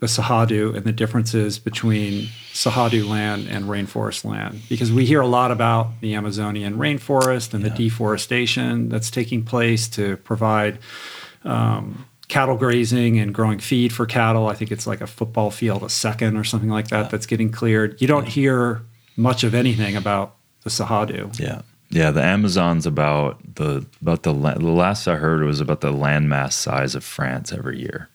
the 0.00 0.06
Cerrado 0.06 0.74
and 0.76 0.84
the 0.84 0.92
differences 0.92 1.58
between 1.58 2.28
Cerrado 2.52 3.08
land 3.08 3.48
and 3.48 3.64
rainforest 3.64 4.24
land, 4.24 4.62
because 4.68 4.92
we 4.92 5.04
hear 5.04 5.20
a 5.20 5.26
lot 5.26 5.50
about 5.50 6.00
the 6.00 6.14
Amazonian 6.14 6.76
rainforest 6.76 7.52
and 7.52 7.64
the 7.64 7.70
deforestation 7.70 8.88
that's 8.88 9.10
taking 9.10 9.44
place 9.44 9.88
to 9.88 10.16
provide 10.18 10.78
um, 11.44 12.06
cattle 12.28 12.56
grazing 12.56 13.18
and 13.18 13.34
growing 13.34 13.58
feed 13.58 13.92
for 13.92 14.06
cattle. 14.06 14.46
I 14.46 14.54
think 14.54 14.70
it's 14.70 14.86
like 14.86 15.00
a 15.00 15.06
football 15.06 15.50
field 15.50 15.82
a 15.82 15.88
second 15.88 16.36
or 16.36 16.44
something 16.44 16.70
like 16.70 16.88
that 16.88 17.10
that's 17.10 17.26
getting 17.26 17.50
cleared. 17.50 18.00
You 18.00 18.06
don't 18.06 18.28
hear 18.28 18.82
much 19.16 19.42
of 19.42 19.54
anything 19.54 19.96
about 19.96 20.36
the 20.62 20.70
Cerrado. 20.70 21.36
Yeah, 21.40 21.62
yeah. 21.90 22.12
The 22.12 22.22
Amazon's 22.22 22.86
about 22.86 23.56
the 23.56 23.84
about 24.00 24.22
the 24.22 24.32
la- 24.32 24.54
the 24.54 24.70
last 24.70 25.08
I 25.08 25.16
heard 25.16 25.42
was 25.42 25.60
about 25.60 25.80
the 25.80 25.92
landmass 25.92 26.52
size 26.52 26.94
of 26.94 27.02
France 27.02 27.52
every 27.52 27.80
year 27.80 28.10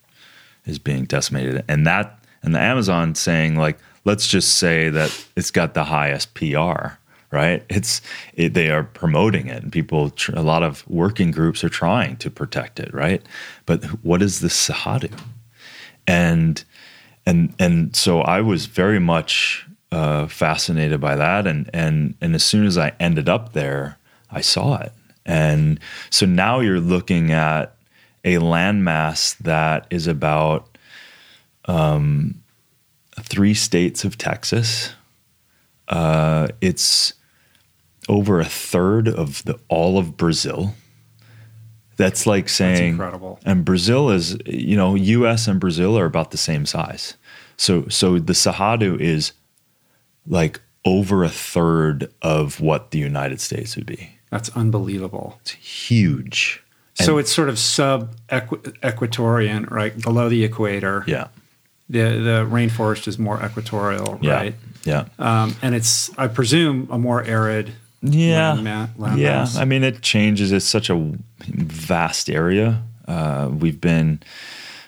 is 0.66 0.80
being 0.80 1.06
decimated, 1.06 1.64
and 1.68 1.86
that 1.88 2.20
and 2.42 2.54
the 2.54 2.60
Amazon 2.60 3.16
saying 3.16 3.56
like 3.56 3.78
let's 4.06 4.28
just 4.28 4.56
say 4.56 4.90
that 4.90 5.26
it's 5.36 5.52
got 5.52 5.74
the 5.74 5.86
highest 5.86 6.34
PR. 6.34 6.98
Right, 7.32 7.64
it's 7.68 8.00
it, 8.36 8.54
they 8.54 8.70
are 8.70 8.84
promoting 8.84 9.48
it, 9.48 9.64
and 9.64 9.72
people. 9.72 10.12
Tr- 10.12 10.36
a 10.36 10.44
lot 10.44 10.62
of 10.62 10.88
working 10.88 11.32
groups 11.32 11.64
are 11.64 11.70
trying 11.70 12.18
to 12.18 12.30
protect 12.30 12.80
it. 12.80 12.94
Right, 12.94 13.24
but 13.66 13.84
what 14.04 14.22
is 14.22 14.40
the 14.40 14.50
Cerrado? 14.50 15.12
And 16.06 16.64
and 17.26 17.56
and 17.58 17.96
so 17.96 18.22
I 18.22 18.42
was 18.42 18.68
very 18.68 19.00
much 19.00 19.66
uh, 19.92 20.28
fascinated 20.28 21.02
by 21.02 21.16
that, 21.16 21.48
and 21.48 21.72
and 21.74 22.14
and 22.22 22.36
as 22.36 22.44
soon 22.44 22.68
as 22.68 22.78
I 22.78 22.94
ended 23.00 23.28
up 23.28 23.54
there, 23.54 23.98
I 24.30 24.42
saw 24.42 24.78
it, 24.78 24.92
and 25.26 25.80
so 26.12 26.28
now 26.28 26.60
you're 26.60 26.80
looking 26.80 27.32
at 27.32 27.76
a 28.24 28.36
landmass 28.36 29.38
that 29.40 29.88
is 29.90 30.08
about 30.08 30.78
um, 31.66 32.42
three 33.20 33.54
states 33.54 34.04
of 34.04 34.18
Texas. 34.18 34.94
Uh, 35.88 36.48
it's 36.62 37.14
over 38.10 38.40
a 38.40 38.46
third 38.46 39.08
of 39.08 39.44
the 39.46 39.60
all 39.68 39.98
of 39.98 40.18
Brazil. 40.18 40.74
That's 41.96 42.26
like 42.26 42.46
That's 42.46 42.54
saying 42.54 42.90
incredible. 42.94 43.40
and 43.46 43.64
Brazil 43.64 44.10
is, 44.10 44.38
you 44.46 44.76
know, 44.76 44.96
U.S. 44.96 45.48
and 45.48 45.60
Brazil 45.60 45.98
are 45.98 46.06
about 46.06 46.32
the 46.32 46.38
same 46.38 46.66
size. 46.66 47.16
So, 47.56 47.88
so 47.88 48.18
the 48.18 48.34
Cerrado 48.34 49.00
is 49.00 49.32
like 50.26 50.60
over 50.86 51.24
a 51.24 51.30
third 51.30 52.12
of 52.22 52.60
what 52.60 52.92
the 52.92 52.98
United 52.98 53.40
States 53.40 53.76
would 53.76 53.86
be. 53.86 54.18
That's 54.32 54.50
unbelievable. 54.50 55.38
It's 55.42 55.52
huge. 55.52 56.63
So 56.96 57.18
it's 57.18 57.32
sort 57.32 57.50
of 57.50 57.58
sub 57.60 58.14
equatorian, 58.84 59.66
right 59.70 60.00
below 60.02 60.30
the 60.30 60.44
equator. 60.44 61.04
Yeah, 61.08 61.28
The 61.90 62.00
the 62.00 62.48
rainforest 62.50 63.08
is 63.08 63.18
more 63.20 63.44
equatorial, 63.44 64.20
yeah, 64.22 64.34
right? 64.36 64.56
yeah, 64.86 65.06
Um, 65.20 65.56
and 65.62 65.76
it's 65.76 66.10
I 66.18 66.28
presume 66.28 66.88
a 66.92 66.98
more 66.98 67.24
arid. 67.24 67.72
yeah, 68.02 68.54
land 68.54 68.90
land 68.98 69.20
yeah. 69.20 69.40
mass. 69.40 69.56
I 69.58 69.66
mean, 69.66 69.84
it 69.84 70.02
changes. 70.02 70.52
It's 70.52 70.66
such 70.66 70.90
a 70.90 71.12
vast 71.48 72.30
area. 72.30 72.84
Uh, 73.08 73.50
we've 73.52 73.80
been 73.82 74.20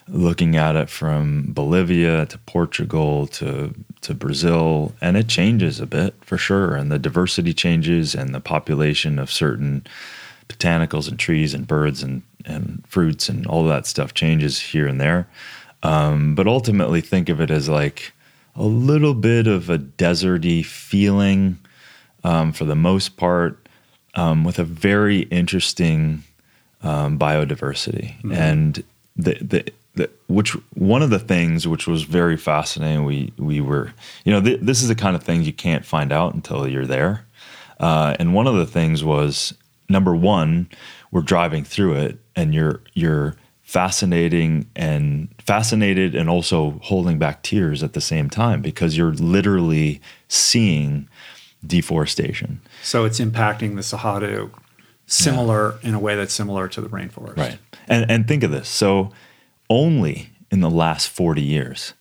looking 0.07 0.55
at 0.55 0.75
it 0.75 0.89
from 0.89 1.45
Bolivia 1.53 2.25
to 2.27 2.37
Portugal 2.39 3.27
to 3.27 3.73
to 4.01 4.13
Brazil, 4.13 4.93
and 5.01 5.17
it 5.17 5.27
changes 5.27 5.79
a 5.79 5.85
bit 5.87 6.13
for 6.21 6.37
sure. 6.37 6.75
And 6.75 6.91
the 6.91 6.99
diversity 6.99 7.53
changes, 7.53 8.13
and 8.15 8.33
the 8.35 8.39
population 8.39 9.17
of 9.19 9.31
certain 9.31 9.83
botanicals 10.47 11.07
and 11.07 11.19
trees 11.19 11.53
and 11.53 11.67
birds 11.67 12.03
and 12.03 12.21
and 12.45 12.83
fruits 12.87 13.27
and 13.29 13.47
all 13.47 13.63
that 13.65 13.87
stuff 13.87 14.13
changes 14.13 14.59
here 14.59 14.87
and 14.87 15.01
there. 15.01 15.27
Um, 15.83 16.35
but 16.35 16.47
ultimately, 16.47 17.01
think 17.01 17.29
of 17.29 17.41
it 17.41 17.51
as 17.51 17.67
like 17.69 18.13
a 18.55 18.63
little 18.63 19.13
bit 19.13 19.47
of 19.47 19.69
a 19.69 19.77
deserty 19.77 20.63
feeling 20.63 21.57
um, 22.23 22.51
for 22.51 22.65
the 22.65 22.75
most 22.75 23.17
part, 23.17 23.67
um, 24.15 24.43
with 24.43 24.59
a 24.59 24.63
very 24.63 25.21
interesting 25.23 26.23
um, 26.81 27.19
biodiversity. 27.19 28.15
And 28.33 28.83
the, 29.15 29.37
the, 29.41 29.71
the, 29.95 30.09
which 30.27 30.51
one 30.73 31.01
of 31.01 31.09
the 31.09 31.19
things 31.19 31.67
which 31.67 31.87
was 31.87 32.03
very 32.03 32.37
fascinating, 32.37 33.05
we, 33.05 33.33
we 33.37 33.61
were, 33.61 33.93
you 34.23 34.31
know, 34.31 34.41
th- 34.41 34.61
this 34.61 34.81
is 34.81 34.87
the 34.87 34.95
kind 34.95 35.15
of 35.15 35.23
things 35.23 35.45
you 35.45 35.53
can't 35.53 35.85
find 35.85 36.11
out 36.11 36.33
until 36.33 36.67
you're 36.67 36.87
there. 36.87 37.25
Uh, 37.79 38.15
and 38.19 38.33
one 38.33 38.47
of 38.47 38.55
the 38.55 38.65
things 38.65 39.03
was 39.03 39.53
number 39.89 40.15
one, 40.15 40.69
we're 41.11 41.21
driving 41.21 41.63
through 41.63 41.95
it 41.95 42.19
and 42.35 42.53
you're, 42.53 42.81
you're 42.93 43.35
fascinating 43.63 44.69
and 44.75 45.33
fascinated 45.39 46.13
and 46.15 46.29
also 46.29 46.79
holding 46.83 47.17
back 47.17 47.41
tears 47.43 47.81
at 47.81 47.93
the 47.93 48.01
same 48.01 48.29
time 48.29 48.61
because 48.61 48.97
you're 48.97 49.13
literally 49.13 50.01
seeing 50.27 51.09
deforestation. 51.65 52.61
So 52.83 53.05
it's 53.05 53.19
impacting 53.19 53.75
the 53.75 53.81
Cerrado 53.81 54.51
similar 55.07 55.79
in 55.81 55.93
a 55.93 55.99
way 55.99 56.15
that's 56.15 56.33
similar 56.33 56.67
to 56.67 56.81
the 56.81 56.89
rainforest. 56.89 57.37
Right. 57.37 57.59
And 57.87 58.09
and 58.09 58.27
think 58.27 58.43
of 58.43 58.51
this. 58.51 58.69
So 58.69 59.11
only 59.69 60.29
in 60.51 60.61
the 60.61 60.69
last 60.69 61.09
40 61.09 61.41
years, 61.41 61.93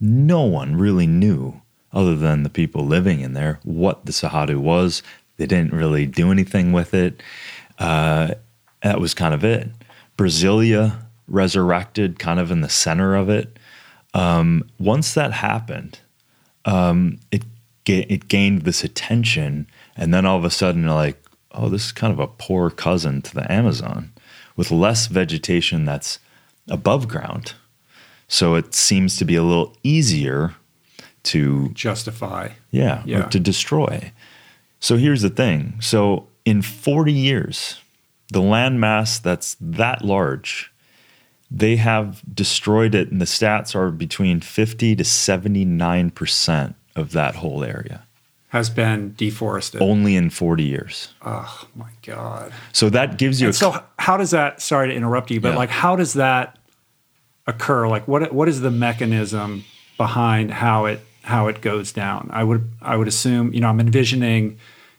no 0.00 0.42
one 0.42 0.76
really 0.76 1.06
knew 1.06 1.60
other 1.92 2.16
than 2.16 2.42
the 2.42 2.50
people 2.50 2.84
living 2.84 3.20
in 3.20 3.32
there 3.32 3.60
what 3.64 4.06
the 4.06 4.12
Cerrado 4.12 4.58
was. 4.58 5.02
They 5.38 5.46
didn't 5.46 5.72
really 5.72 6.04
do 6.06 6.30
anything 6.30 6.72
with 6.72 6.92
it. 6.94 7.22
Uh, 7.78 8.34
that 8.82 9.00
was 9.00 9.14
kind 9.14 9.32
of 9.34 9.44
it. 9.44 9.68
Brasilia 10.18 10.96
resurrected 11.28 12.18
kind 12.18 12.38
of 12.40 12.50
in 12.50 12.60
the 12.60 12.68
center 12.68 13.14
of 13.14 13.28
it. 13.28 13.56
Um, 14.14 14.68
once 14.78 15.14
that 15.14 15.32
happened, 15.32 16.00
um, 16.64 17.18
it 17.30 17.44
it 17.86 18.28
gained 18.28 18.62
this 18.62 18.84
attention, 18.84 19.66
and 19.96 20.12
then 20.12 20.26
all 20.26 20.36
of 20.36 20.44
a 20.44 20.50
sudden, 20.50 20.82
you're 20.82 20.92
like, 20.92 21.16
oh, 21.52 21.70
this 21.70 21.86
is 21.86 21.92
kind 21.92 22.12
of 22.12 22.18
a 22.18 22.26
poor 22.26 22.68
cousin 22.68 23.22
to 23.22 23.34
the 23.34 23.50
Amazon, 23.50 24.12
with 24.56 24.70
less 24.70 25.06
vegetation 25.06 25.86
that's 25.86 26.18
above 26.68 27.08
ground. 27.08 27.54
So 28.26 28.56
it 28.56 28.74
seems 28.74 29.16
to 29.16 29.24
be 29.24 29.36
a 29.36 29.42
little 29.42 29.74
easier 29.82 30.54
to 31.24 31.70
Justify. 31.70 32.50
yeah, 32.70 33.02
Yeah. 33.06 33.20
or 33.24 33.28
to 33.30 33.40
destroy. 33.40 34.12
So 34.80 34.96
here's 34.96 35.22
the 35.22 35.30
thing. 35.30 35.74
So 35.80 36.28
in 36.44 36.62
40 36.62 37.12
years, 37.12 37.80
the 38.32 38.40
landmass 38.40 39.20
that's 39.20 39.56
that 39.60 40.04
large, 40.04 40.72
they 41.50 41.76
have 41.76 42.22
destroyed 42.34 42.94
it, 42.94 43.10
and 43.10 43.20
the 43.20 43.24
stats 43.24 43.74
are 43.74 43.90
between 43.90 44.40
50 44.40 44.96
to 44.96 45.02
79% 45.04 46.74
of 46.94 47.12
that 47.12 47.36
whole 47.36 47.64
area, 47.64 48.02
Has 48.48 48.68
been 48.70 49.14
deforested. 49.16 49.80
only 49.82 50.14
in 50.16 50.30
40 50.30 50.62
years. 50.64 51.08
Oh 51.22 51.66
my 51.74 51.90
god. 52.04 52.52
So 52.72 52.90
that 52.90 53.18
gives 53.18 53.40
you 53.40 53.48
And 53.48 53.54
a 53.54 53.58
so 53.58 53.82
how 53.98 54.16
does 54.16 54.30
that 54.32 54.60
sorry 54.60 54.88
to 54.88 54.94
interrupt 54.94 55.30
you, 55.30 55.40
but 55.40 55.50
Yeah. 55.52 55.56
like 55.56 55.70
how 55.70 55.96
does 55.96 56.14
that 56.14 56.58
occur? 57.46 57.88
Like 57.88 58.06
what 58.08 58.32
what 58.32 58.48
is 58.48 58.60
the 58.60 58.70
mechanism 58.70 59.64
behind 59.96 60.50
how 60.50 60.84
it 60.86 61.00
how 61.28 61.48
it 61.48 61.60
goes 61.60 61.92
down? 61.92 62.30
I 62.32 62.42
would 62.44 62.64
I 62.82 62.96
would 62.96 63.08
assume, 63.08 63.52
you 63.54 63.60
know, 63.60 63.68
I'm 63.68 63.80
envisioning, 63.80 64.42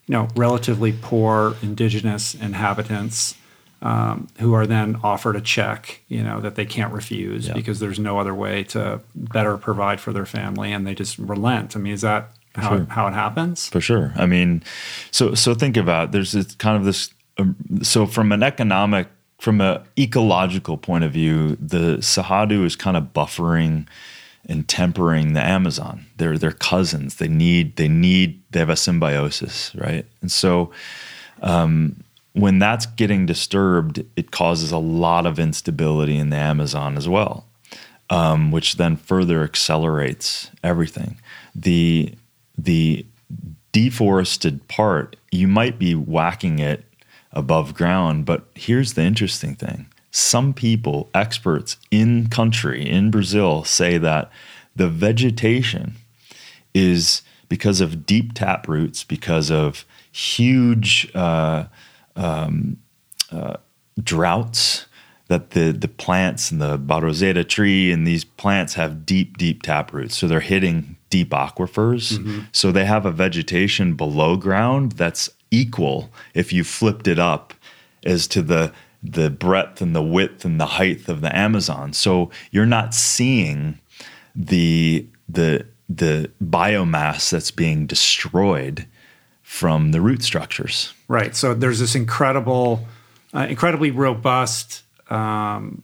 you 0.08 0.14
know, 0.16 0.28
relatively 0.36 0.92
poor 0.94 1.56
indigenous 1.62 2.36
inhabitants 2.36 3.36
um, 3.82 4.28
who 4.40 4.54
are 4.54 4.68
then 4.68 4.98
offered 5.04 5.36
a 5.36 5.42
check, 5.42 6.02
you 6.08 6.22
know, 6.22 6.40
that 6.42 6.56
they 6.56 6.66
can't 6.66 6.94
refuse 6.94 7.48
Yeah. 7.48 7.54
because 7.54 7.80
there's 7.80 8.00
no 8.00 8.20
other 8.20 8.36
way 8.36 8.64
to 8.76 9.00
better 9.16 9.58
provide 9.58 10.00
for 10.02 10.12
their 10.14 10.26
family 10.26 10.74
and 10.74 10.86
they 10.86 10.94
just 10.94 11.18
relent. 11.18 11.76
I 11.76 11.80
mean, 11.80 11.94
is 11.94 12.02
that 12.02 12.32
how, 12.56 12.70
Sure. 12.70 12.82
it, 12.82 12.90
how 12.90 13.08
it 13.08 13.14
happens? 13.14 13.68
For 13.70 13.82
sure. 13.82 14.12
I 14.18 14.26
mean, 14.26 14.62
so 15.12 15.34
so 15.34 15.54
think 15.56 15.78
about 15.78 16.12
there's 16.12 16.32
this 16.34 16.56
kind 16.56 16.76
of 16.78 16.84
this. 16.86 17.10
Um, 17.38 17.56
so 17.82 18.06
from 18.06 18.32
an 18.32 18.44
economic, 18.44 19.08
from 19.40 19.62
a 19.62 19.82
ecological 19.98 20.78
point 20.78 21.04
of 21.06 21.12
view, 21.14 21.56
the 21.56 21.98
Cerrado 22.02 22.66
is 22.66 22.76
kind 22.76 22.98
of 22.98 23.04
buffering 23.14 23.86
and 24.46 24.68
tempering 24.68 25.34
the 25.34 25.46
Amazon. 25.46 26.06
They're 26.18 26.38
they're 26.38 26.52
cousins. 26.52 27.16
They 27.16 27.28
need 27.28 27.76
they 27.76 27.88
need 27.88 28.42
they 28.52 28.60
have 28.60 28.70
a 28.70 28.76
symbiosis, 28.76 29.74
right? 29.76 30.06
And 30.22 30.32
so 30.32 30.72
um, 31.42 32.04
when 32.34 32.60
that's 32.60 32.86
getting 32.86 33.26
disturbed, 33.26 34.04
it 34.16 34.32
causes 34.32 34.72
a 34.72 34.78
lot 34.78 35.26
of 35.26 35.40
instability 35.40 36.18
in 36.18 36.30
the 36.30 36.38
Amazon 36.38 36.98
as 36.98 37.08
well, 37.08 37.46
um, 38.10 38.52
which 38.52 38.76
then 38.76 38.96
further 38.96 39.44
accelerates 39.44 40.50
everything. 40.64 41.20
The 41.56 42.14
the 42.58 43.06
deforested 43.72 44.68
part, 44.68 45.16
you 45.32 45.48
might 45.48 45.78
be 45.78 45.94
whacking 45.94 46.60
it 46.60 46.84
above 47.32 47.76
ground, 47.76 48.26
but 48.26 48.46
here's 48.56 48.94
the 48.94 49.04
interesting 49.04 49.56
thing. 49.56 49.88
Some 50.12 50.54
people, 50.54 51.10
experts 51.14 51.78
in 51.92 52.28
country, 52.28 52.88
in 52.88 53.12
Brazil, 53.12 53.64
say 53.64 53.98
that 53.98 54.32
the 54.76 54.88
vegetation 54.88 55.96
is 56.74 57.22
because 57.48 57.82
of 57.82 58.06
deep 58.06 58.34
tap 58.34 58.68
roots, 58.68 59.04
because 59.04 59.52
of 59.52 59.86
huge 60.12 61.12
uh, 61.16 61.66
um, 62.16 62.78
uh, 63.32 63.58
droughts, 64.02 64.86
that 65.28 65.52
the 65.52 65.72
the 65.72 65.88
plants 65.88 66.52
and 66.52 66.60
the 66.60 66.78
Baruzieta 66.78 67.48
tree 67.48 67.92
and 67.92 68.06
these 68.06 68.24
plants 68.24 68.74
have 68.74 69.06
deep, 69.06 69.38
deep 69.38 69.62
tap 69.62 69.94
roots. 69.94 70.18
So 70.18 70.28
they're 70.28 70.40
hitting 70.40 70.96
deep 71.10 71.30
aquifers. 71.30 72.20
So 72.52 72.72
they 72.72 72.86
have 72.86 73.06
a 73.06 73.12
vegetation 73.12 73.94
below 73.94 74.36
ground 74.36 74.94
that's 74.94 75.30
equal 75.52 76.10
if 76.34 76.52
you 76.52 76.64
flipped 76.64 77.08
it 77.08 77.20
up 77.20 77.54
as 78.04 78.28
to 78.28 78.42
the 78.42 78.72
the 79.02 79.30
breadth 79.30 79.82
and 79.82 79.96
the 79.96 80.04
width 80.04 80.46
and 80.46 80.60
the 80.60 80.66
height 80.66 81.08
of 81.08 81.22
the 81.22 81.36
Amazon. 81.36 81.94
So 81.94 82.30
you're 82.52 82.66
not 82.66 82.94
seeing 82.94 83.80
the 84.36 85.08
the 85.28 85.66
the 85.88 86.32
biomass 86.44 87.32
that's 87.32 87.52
being 87.52 87.88
destroyed 87.88 88.86
from 89.42 89.92
the 89.92 90.00
root 90.00 90.22
structures. 90.22 90.94
Right. 91.08 91.36
So 91.36 91.56
there's 91.56 91.80
this 91.80 91.96
incredible, 91.96 92.86
uh, 93.34 93.48
incredibly 93.50 93.90
robust, 93.90 94.84
um, 95.10 95.82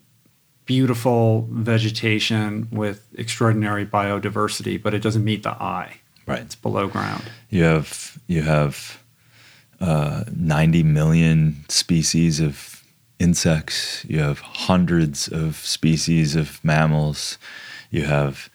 beautiful 0.65 1.47
vegetation 1.49 2.67
with 2.71 3.07
extraordinary 3.17 3.85
biodiversity, 3.85 4.81
but 4.81 4.93
it 4.93 5.01
doesn't 5.01 5.23
meet 5.23 5.41
the 5.41 5.51
eye. 5.51 5.97
Right. 6.27 6.41
It's 6.41 6.55
below 6.55 6.87
ground. 6.87 7.23
You 7.49 7.63
have 7.63 8.19
you 8.27 8.43
have 8.43 9.01
uh, 9.79 10.25
90 10.35 10.83
million 10.83 11.65
species 11.67 12.39
of 12.39 12.74
insects. 13.19 14.05
You 14.07 14.19
have 14.19 14.39
hundreds 14.39 15.27
of 15.27 15.57
species 15.57 16.35
of 16.35 16.63
mammals. 16.63 17.37
You 17.91 18.03
have 18.03 18.49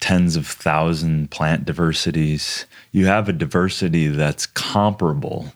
tens 0.00 0.36
of 0.36 0.46
thousand 0.46 1.30
plant 1.30 1.64
diversities. 1.64 2.66
You 2.92 3.06
have 3.06 3.28
a 3.28 3.32
diversity 3.32 4.08
that's 4.08 4.46
comparable 4.46 5.52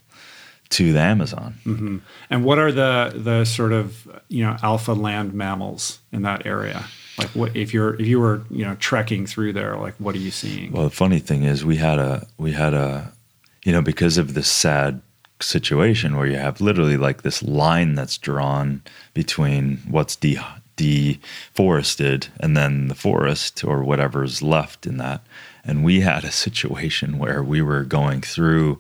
to 0.71 0.93
the 0.93 1.01
Amazon. 1.01 1.55
Mm-hmm. 1.65 1.99
And 2.31 2.45
what 2.45 2.59
are 2.59 2.73
the 2.73 3.13
the 3.15 3.45
sort 3.45 3.73
of 3.73 4.09
you 4.29 4.45
know 4.45 4.57
alpha 4.63 4.93
land 4.93 5.35
mammals 5.35 6.01
in 6.13 6.23
that 6.23 6.47
area? 6.47 6.85
Like 7.19 7.29
what 7.29 7.55
if 7.55 7.73
you're 7.73 7.95
if 7.95 8.07
you 8.07 8.19
were 8.21 8.43
you 8.51 8.65
know 8.65 8.75
trekking 8.77 9.27
through 9.27 9.53
there? 9.53 9.77
Like 9.77 9.95
what 9.99 10.15
are 10.15 10.19
you 10.19 10.31
seeing? 10.31 10.73
Well, 10.73 10.85
the 10.85 10.91
funny 10.91 11.21
thing 11.21 11.45
is, 11.45 11.65
we 11.65 11.77
had 11.77 11.99
a 11.99 12.27
we 12.39 12.53
had 12.53 12.75
a, 12.75 13.13
you 13.65 13.73
know, 13.73 13.83
because 13.83 14.19
of 14.19 14.35
this 14.35 14.49
sad 14.49 15.01
situation 15.41 16.17
where 16.17 16.27
you 16.27 16.37
have 16.37 16.61
literally 16.61 16.97
like 16.97 17.23
this 17.23 17.43
line 17.43 17.95
that's 17.95 18.19
drawn 18.19 18.83
between 19.13 19.79
what's 19.89 20.17
de- 20.17 20.39
deforested 20.77 22.29
and 22.41 22.57
then 22.57 22.89
the 22.89 22.95
forest 22.95 23.65
or 23.65 23.83
whatever's 23.83 24.43
left 24.43 24.87
in 24.87 24.97
that, 24.99 25.25
and 25.65 25.85
we 25.85 26.01
had 26.01 26.25
a 26.25 26.31
situation 26.31 27.19
where 27.19 27.43
we 27.43 27.63
were 27.63 27.85
going 27.85 28.21
through 28.21 28.79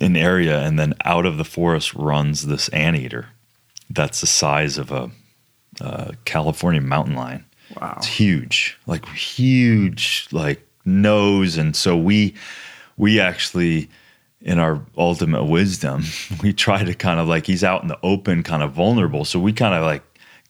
an 0.00 0.16
area, 0.16 0.60
and 0.60 0.78
then 0.78 0.94
out 1.04 1.26
of 1.26 1.36
the 1.36 1.44
forest 1.44 1.94
runs 1.94 2.46
this 2.46 2.68
anteater 2.68 3.28
that's 3.90 4.20
the 4.20 4.26
size 4.26 4.78
of 4.78 4.90
a, 4.92 5.10
a 5.80 6.14
California 6.24 6.80
mountain 6.80 7.16
lion. 7.16 7.44
wow. 7.80 7.94
It's 7.98 8.06
huge, 8.06 8.78
like 8.86 9.06
huge, 9.08 10.28
like 10.32 10.66
nose. 10.84 11.56
And 11.56 11.74
so 11.74 11.96
we, 11.96 12.34
we 12.96 13.20
actually, 13.20 13.90
in 14.40 14.58
our 14.58 14.84
ultimate 14.96 15.44
wisdom, 15.44 16.04
we 16.42 16.52
try 16.52 16.84
to 16.84 16.94
kind 16.94 17.20
of 17.20 17.28
like 17.28 17.46
he's 17.46 17.64
out 17.64 17.82
in 17.82 17.88
the 17.88 17.98
open, 18.02 18.42
kind 18.42 18.62
of 18.62 18.72
vulnerable. 18.72 19.24
So 19.24 19.38
we 19.38 19.52
kind 19.52 19.74
of 19.74 19.82
like 19.82 20.02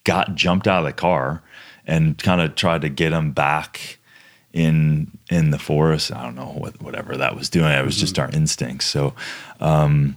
got 0.05 0.35
jumped 0.35 0.66
out 0.66 0.81
of 0.81 0.87
the 0.87 0.92
car 0.92 1.42
and 1.87 2.16
kind 2.18 2.40
of 2.40 2.55
tried 2.55 2.83
to 2.83 2.88
get 2.88 3.12
him 3.12 3.33
back 3.33 3.98
in 4.53 5.11
in 5.31 5.50
the 5.50 5.59
forest. 5.59 6.12
I 6.12 6.22
don't 6.22 6.35
know 6.35 6.53
what 6.57 6.81
whatever 6.83 7.16
that 7.16 7.37
was 7.37 7.48
doing. 7.48 7.72
It 7.72 7.85
was 7.85 7.96
just 7.96 8.18
our 8.18 8.31
instincts. 8.31 8.87
So, 8.87 9.14
um, 9.61 10.16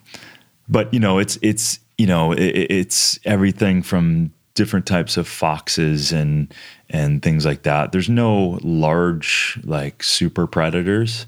but 0.68 0.94
you 0.94 1.00
know, 1.00 1.20
it's 1.20 1.38
it's 1.42 1.80
you 1.98 2.08
know, 2.08 2.32
it, 2.32 2.42
it's 2.42 3.20
everything 3.26 3.82
from 3.82 4.34
different 4.56 4.86
types 4.86 5.18
of 5.18 5.28
foxes 5.28 6.12
and 6.12 6.54
and 6.90 7.22
things 7.22 7.46
like 7.46 7.64
that. 7.64 7.92
There's 7.92 8.10
no 8.10 8.60
large 8.62 9.60
like 9.64 10.04
super 10.04 10.48
predators, 10.48 11.26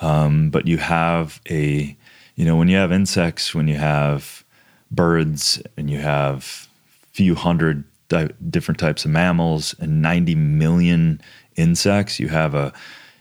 um, 0.00 0.50
but 0.50 0.66
you 0.66 0.78
have 0.78 1.40
a 1.48 1.96
you 2.36 2.44
know 2.44 2.56
when 2.56 2.68
you 2.68 2.76
have 2.76 2.92
insects, 2.92 3.54
when 3.54 3.68
you 3.68 3.76
have 3.76 4.44
birds, 4.90 5.62
and 5.76 5.90
you 5.90 5.98
have 5.98 6.68
few 7.12 7.34
hundred 7.34 7.84
di- 8.08 8.30
different 8.50 8.78
types 8.78 9.04
of 9.04 9.10
mammals 9.10 9.74
and 9.78 10.02
90 10.02 10.34
million 10.34 11.20
insects, 11.56 12.18
you 12.18 12.28
have 12.28 12.54
a 12.54 12.72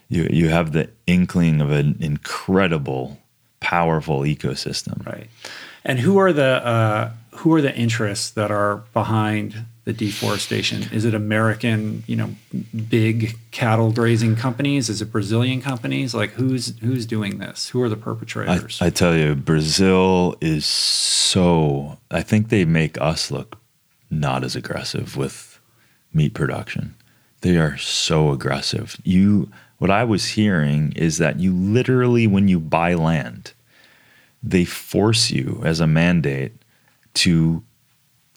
you 0.10 0.28
you 0.32 0.50
have 0.50 0.72
the 0.72 0.90
inkling 1.08 1.62
of 1.62 1.72
an 1.72 1.98
incredible, 2.00 3.20
powerful 3.60 4.22
ecosystem. 4.22 5.06
Right. 5.06 5.30
And 5.86 6.00
who 6.00 6.18
are 6.18 6.34
the 6.34 6.66
uh, 6.66 7.12
who 7.32 7.54
are 7.54 7.62
the 7.62 7.76
interests 7.76 8.30
that 8.32 8.52
are 8.52 8.78
behind 8.94 9.66
the 9.86 9.94
deforestation? 9.94 10.84
Is 10.94 11.06
it 11.06 11.14
American, 11.14 12.04
you 12.08 12.16
know, 12.16 12.36
big 12.90 13.38
cattle 13.52 13.92
grazing 13.92 14.36
companies? 14.36 14.90
Is 14.90 15.02
it 15.02 15.12
Brazilian 15.12 15.62
companies? 15.62 16.14
Like 16.14 16.32
who's 16.32 16.78
who's 16.80 17.06
doing 17.06 17.40
this? 17.40 17.70
Who 17.70 17.82
are 17.82 17.90
the 17.90 17.98
I, 17.98 18.00
perpetrators? 18.00 18.82
I 18.82 18.90
tell 18.90 19.16
you, 19.16 19.36
Brazil 19.36 20.36
is 20.40 20.66
so. 20.66 21.98
I 22.10 22.22
think 22.22 22.50
they 22.50 22.66
make 22.66 23.00
us 23.02 23.30
look 23.30 23.60
not 24.10 24.44
as 24.44 24.56
aggressive 24.56 25.18
with 25.18 25.60
meat 26.14 26.34
production. 26.34 26.96
They 27.42 27.58
are 27.58 27.78
so 27.78 28.32
aggressive. 28.32 28.98
You, 29.04 29.52
what 29.80 29.92
I 29.92 30.06
was 30.06 30.30
hearing 30.30 30.94
is 30.96 31.18
that 31.18 31.40
you 31.40 31.54
literally, 31.54 32.26
when 32.26 32.48
you 32.48 32.60
buy 32.60 32.94
land, 32.94 33.54
they 34.42 34.64
force 34.64 35.30
you 35.30 35.62
as 35.66 35.80
a 35.80 35.88
mandate 35.88 36.54
to 37.16 37.64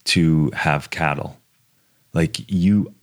to 0.06 0.50
have 0.54 0.90
cattle. 0.90 1.38
Like 2.12 2.50
you 2.50 2.94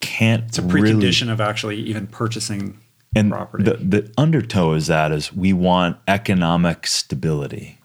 can't. 0.00 0.44
it's 0.48 0.58
a 0.58 0.62
really- 0.62 0.92
precondition 0.92 1.30
of 1.30 1.40
actually 1.40 1.76
even 1.76 2.06
purchasing 2.06 2.78
and 3.14 3.30
property. 3.30 3.64
the, 3.64 3.76
the 3.76 4.12
undertow 4.16 4.72
is 4.72 4.86
that 4.86 5.10
is 5.10 5.32
we 5.32 5.52
want 5.52 5.96
economic 6.06 6.86
stability 6.86 7.78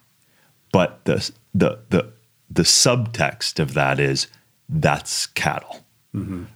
but 0.72 1.04
the 1.06 1.32
the 1.54 1.80
the 1.90 2.12
the 2.50 2.62
subtext 2.62 3.60
of 3.60 3.74
that 3.74 4.00
is 4.00 4.28
that's 4.70 5.26
cattle 5.26 5.86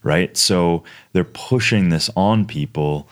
right? 0.03 0.37
So 0.37 0.83
they're 1.13 1.23
pushing 1.23 1.89
this 1.89 2.09
on 2.15 2.45
people, 2.45 3.07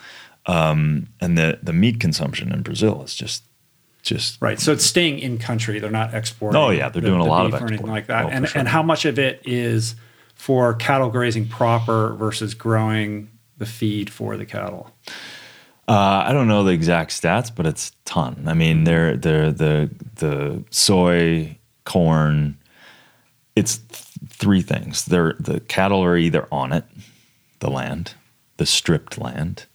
um, 0.46 1.08
and 1.20 1.36
the 1.36 1.58
the 1.62 1.72
meat 1.72 2.00
consumption 2.00 2.52
in 2.52 2.62
Brazil 2.62 3.02
is 3.02 3.14
just 3.14 3.44
just 4.08 4.40
Right. 4.40 4.58
So 4.58 4.72
it's 4.72 4.84
staying 4.84 5.18
in 5.20 5.38
country. 5.38 5.78
They're 5.78 5.90
not 5.90 6.14
exporting. 6.14 6.60
Oh, 6.60 6.70
yeah, 6.70 6.88
they're 6.88 7.02
doing 7.02 7.20
a 7.20 7.24
lot 7.24 7.46
of 7.46 7.52
beef 7.52 7.60
or 7.60 7.66
anything 7.66 7.86
like 7.86 8.06
that. 8.06 8.24
Oh, 8.24 8.28
and 8.28 8.48
sure. 8.48 8.58
and 8.58 8.68
how 8.68 8.82
much 8.82 9.04
of 9.04 9.18
it 9.18 9.42
is 9.44 9.94
for 10.34 10.74
cattle 10.74 11.10
grazing 11.10 11.48
proper 11.48 12.14
versus 12.14 12.54
growing 12.54 13.30
the 13.58 13.66
feed 13.66 14.10
for 14.10 14.36
the 14.36 14.46
cattle? 14.46 14.90
Uh, 15.86 16.24
I 16.26 16.32
don't 16.32 16.48
know 16.48 16.64
the 16.64 16.72
exact 16.72 17.12
stats, 17.12 17.50
but 17.54 17.66
it's 17.66 17.90
a 17.90 17.92
ton. 18.04 18.44
I 18.46 18.54
mean, 18.54 18.84
they're 18.84 19.16
they're 19.16 19.52
the 19.52 19.90
the 20.16 20.64
soy, 20.70 21.56
corn. 21.84 22.58
It's 23.56 23.78
th- 23.78 24.04
three 24.28 24.62
things. 24.62 25.06
They're 25.06 25.34
the 25.40 25.60
cattle 25.60 26.04
are 26.04 26.16
either 26.16 26.46
on 26.52 26.72
it, 26.72 26.84
the 27.60 27.70
land, 27.70 28.14
the 28.58 28.66
stripped 28.66 29.18
land, 29.18 29.66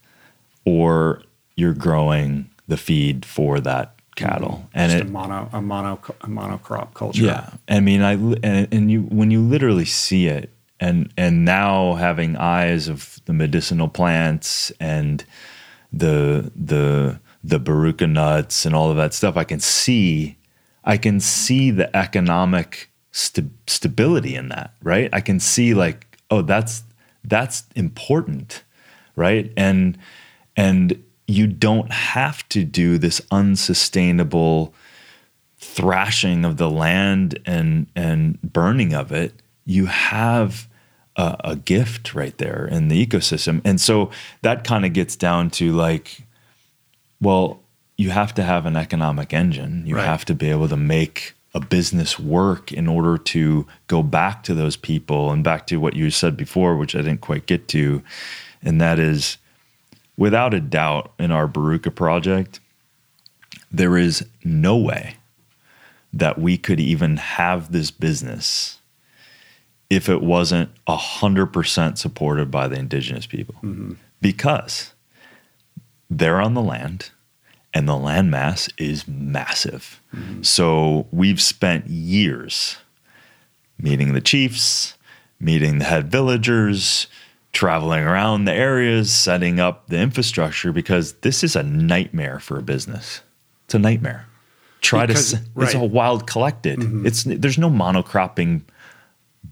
or 0.66 1.24
you're 1.56 1.74
growing 1.74 2.50
the 2.68 2.78
feed 2.78 3.26
for 3.26 3.60
that 3.60 3.96
cattle, 4.16 4.66
mm-hmm. 4.68 4.80
and 4.80 4.92
Just 4.92 5.04
it 5.04 5.08
a 5.08 5.12
mono 5.12 5.50
a 5.54 5.62
mono 5.62 6.00
a 6.22 6.28
monocrop 6.28 6.94
culture. 6.94 7.26
yeah, 7.26 7.50
I 7.68 7.80
mean, 7.80 8.02
I 8.02 8.14
and, 8.14 8.68
and 8.72 8.92
you 8.92 9.02
when 9.04 9.32
you 9.32 9.42
literally 9.42 9.86
see 9.86 10.28
it, 10.28 10.50
and 10.80 11.12
and 11.18 11.46
now 11.46 11.94
having 11.96 12.36
eyes 12.38 12.88
of 12.88 13.20
the 13.26 13.34
medicinal 13.34 13.88
plants 13.88 14.72
and 14.80 15.24
the 15.92 16.52
the 16.56 17.20
the 17.44 17.60
baruca 17.60 18.08
nuts 18.08 18.66
and 18.66 18.74
all 18.74 18.90
of 18.90 18.98
that 18.98 19.14
stuff, 19.14 19.36
I 19.36 19.44
can 19.44 19.60
see, 19.60 20.38
I 20.84 20.98
can 20.98 21.20
see 21.20 21.72
the 21.72 21.94
economic 21.96 22.90
st- 23.12 23.52
stability 23.68 24.36
in 24.36 24.50
that, 24.50 24.74
right? 24.82 25.10
I 25.12 25.20
can 25.20 25.40
see 25.40 25.74
like, 25.74 26.18
oh, 26.32 26.42
that's 26.42 26.84
that's 27.24 27.64
important, 27.76 28.64
right? 29.16 29.52
And 29.58 29.98
and 30.56 31.04
you 31.28 31.48
don't 31.48 31.92
have 31.92 32.48
to 32.50 32.64
do 32.64 32.98
this 32.98 33.22
unsustainable 33.32 34.74
thrashing 35.58 36.44
of 36.46 36.58
the 36.58 36.70
land 36.70 37.40
and 37.46 37.88
and 37.96 38.42
burning 38.42 38.94
of 38.94 39.12
it, 39.12 39.34
you 39.66 39.86
have 39.86 40.68
a, 41.16 41.36
a 41.44 41.56
gift 41.56 42.14
right 42.14 42.38
there 42.38 42.68
in 42.70 42.88
the 42.90 43.06
ecosystem. 43.06 43.62
And 43.64 43.80
so 43.80 44.10
that 44.42 44.64
kind 44.64 44.86
of 44.86 44.94
gets 44.94 45.16
down 45.16 45.50
to 45.52 45.72
like, 45.72 46.18
well, 47.22 47.62
you 47.98 48.10
have 48.10 48.34
to 48.36 48.44
have 48.44 48.66
an 48.66 48.76
economic 48.76 49.34
engine. 49.34 49.86
You 49.86 49.96
Right. 49.96 50.06
have 50.06 50.26
to 50.26 50.34
be 50.36 50.50
able 50.50 50.68
to 50.70 50.78
make 50.78 51.34
a 51.54 51.60
business 51.60 52.18
work 52.20 52.72
in 52.72 52.88
order 52.88 53.18
to 53.18 53.68
go 53.88 54.02
back 54.02 54.44
to 54.44 54.56
those 54.56 54.76
people 54.76 55.32
and 55.32 55.44
back 55.44 55.68
to 55.68 55.78
what 55.78 55.96
you 55.96 56.10
said 56.10 56.36
before, 56.36 56.76
which 56.76 56.96
I 56.96 57.00
didn't 57.04 57.22
quite 57.22 57.46
get 57.46 57.68
to. 57.70 58.02
And 58.64 58.82
that 58.82 58.98
is 58.98 59.38
without 60.18 60.54
a 60.54 60.60
doubt 60.60 61.12
in 61.20 61.32
our 61.32 61.48
Baruka 61.48 61.94
project, 61.94 62.60
there 63.72 63.98
is 63.98 64.26
no 64.44 64.78
way 64.78 65.16
that 66.12 66.40
we 66.40 66.58
could 66.58 66.80
even 66.80 67.18
have 67.18 67.72
this 67.72 67.90
business 67.90 68.80
if 69.90 70.10
it 70.10 70.22
wasn't 70.22 70.70
100% 70.88 71.98
supported 71.98 72.52
by 72.52 72.68
the 72.68 72.78
indigenous 72.78 73.26
people. 73.26 73.56
Mm-hmm. 73.56 73.94
Because 74.22 74.94
they're 76.10 76.40
on 76.40 76.54
the 76.54 76.62
land 76.62 77.10
and 77.74 77.88
the 77.88 77.96
land 77.96 78.30
mass 78.30 78.70
is 78.78 79.08
massive. 79.08 80.02
Mm-hmm. 80.16 80.44
So 80.44 81.08
we've 81.12 81.42
spent 81.42 81.88
years 81.88 82.78
meeting 83.80 84.14
the 84.14 84.22
chiefs, 84.22 84.96
meeting 85.40 85.80
the 85.80 85.86
head 85.86 86.12
villagers, 86.12 87.08
traveling 87.54 88.04
around 88.04 88.46
the 88.46 88.54
areas, 88.54 89.14
setting 89.14 89.60
up 89.60 89.88
the 89.88 89.98
infrastructure 90.00 90.72
because 90.74 91.14
this 91.22 91.44
is 91.44 91.56
a 91.56 91.64
nightmare 91.64 92.40
for 92.40 92.58
a 92.58 92.62
business. 92.64 93.22
It's 93.66 93.76
a 93.76 93.80
nightmare. 93.80 94.26
Try 94.82 95.06
Because- 95.06 95.32
to. 95.32 95.38
s- 95.38 95.44
It's 95.44 95.50
right. 95.56 95.76
all 95.76 95.88
wild 95.90 96.28
collected. 96.28 96.80
It's 97.06 97.24
there's 97.24 97.58
no 97.58 97.70
monocropping 97.70 98.62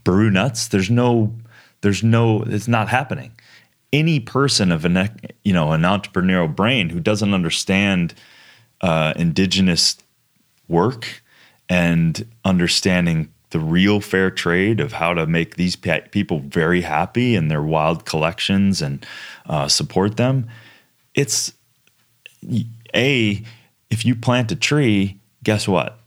baru 0.04 0.30
nuts. 0.30 0.68
There's 0.68 0.90
no. 0.90 1.34
There's 1.82 2.04
no. 2.04 2.44
It's 2.44 2.68
not 2.68 2.90
happening. 2.90 3.32
Any 3.94 4.20
person 4.20 4.72
of 4.72 4.84
an 4.86 5.10
you 5.44 5.54
know 5.54 5.72
an 5.72 5.82
entrepreneurial 5.84 6.54
brain 6.54 6.90
who 6.90 7.00
doesn't 7.00 7.34
understand 7.34 8.14
uh, 8.82 9.14
indigenous 9.16 9.98
work 10.68 11.24
and 11.70 12.26
understanding 12.44 13.32
the 13.52 13.60
real 13.60 14.00
fair 14.00 14.32
trade 14.32 14.80
of 14.80 14.94
how 14.94 15.14
to 15.14 15.26
make 15.28 15.56
these 15.56 15.76
people 15.76 16.40
very 16.40 16.82
happy 16.82 17.36
in 17.36 17.50
their 17.50 17.62
wild 17.62 18.06
collections 18.06 18.82
and 18.82 19.06
uh, 19.46 19.68
support 19.68 20.18
them. 20.18 20.48
It's 21.14 21.54
a 22.96 23.44
if 23.90 24.06
you 24.06 24.16
plant 24.16 24.52
a 24.52 24.56
tree, 24.56 25.20
guess 25.44 25.68
what? 25.68 26.00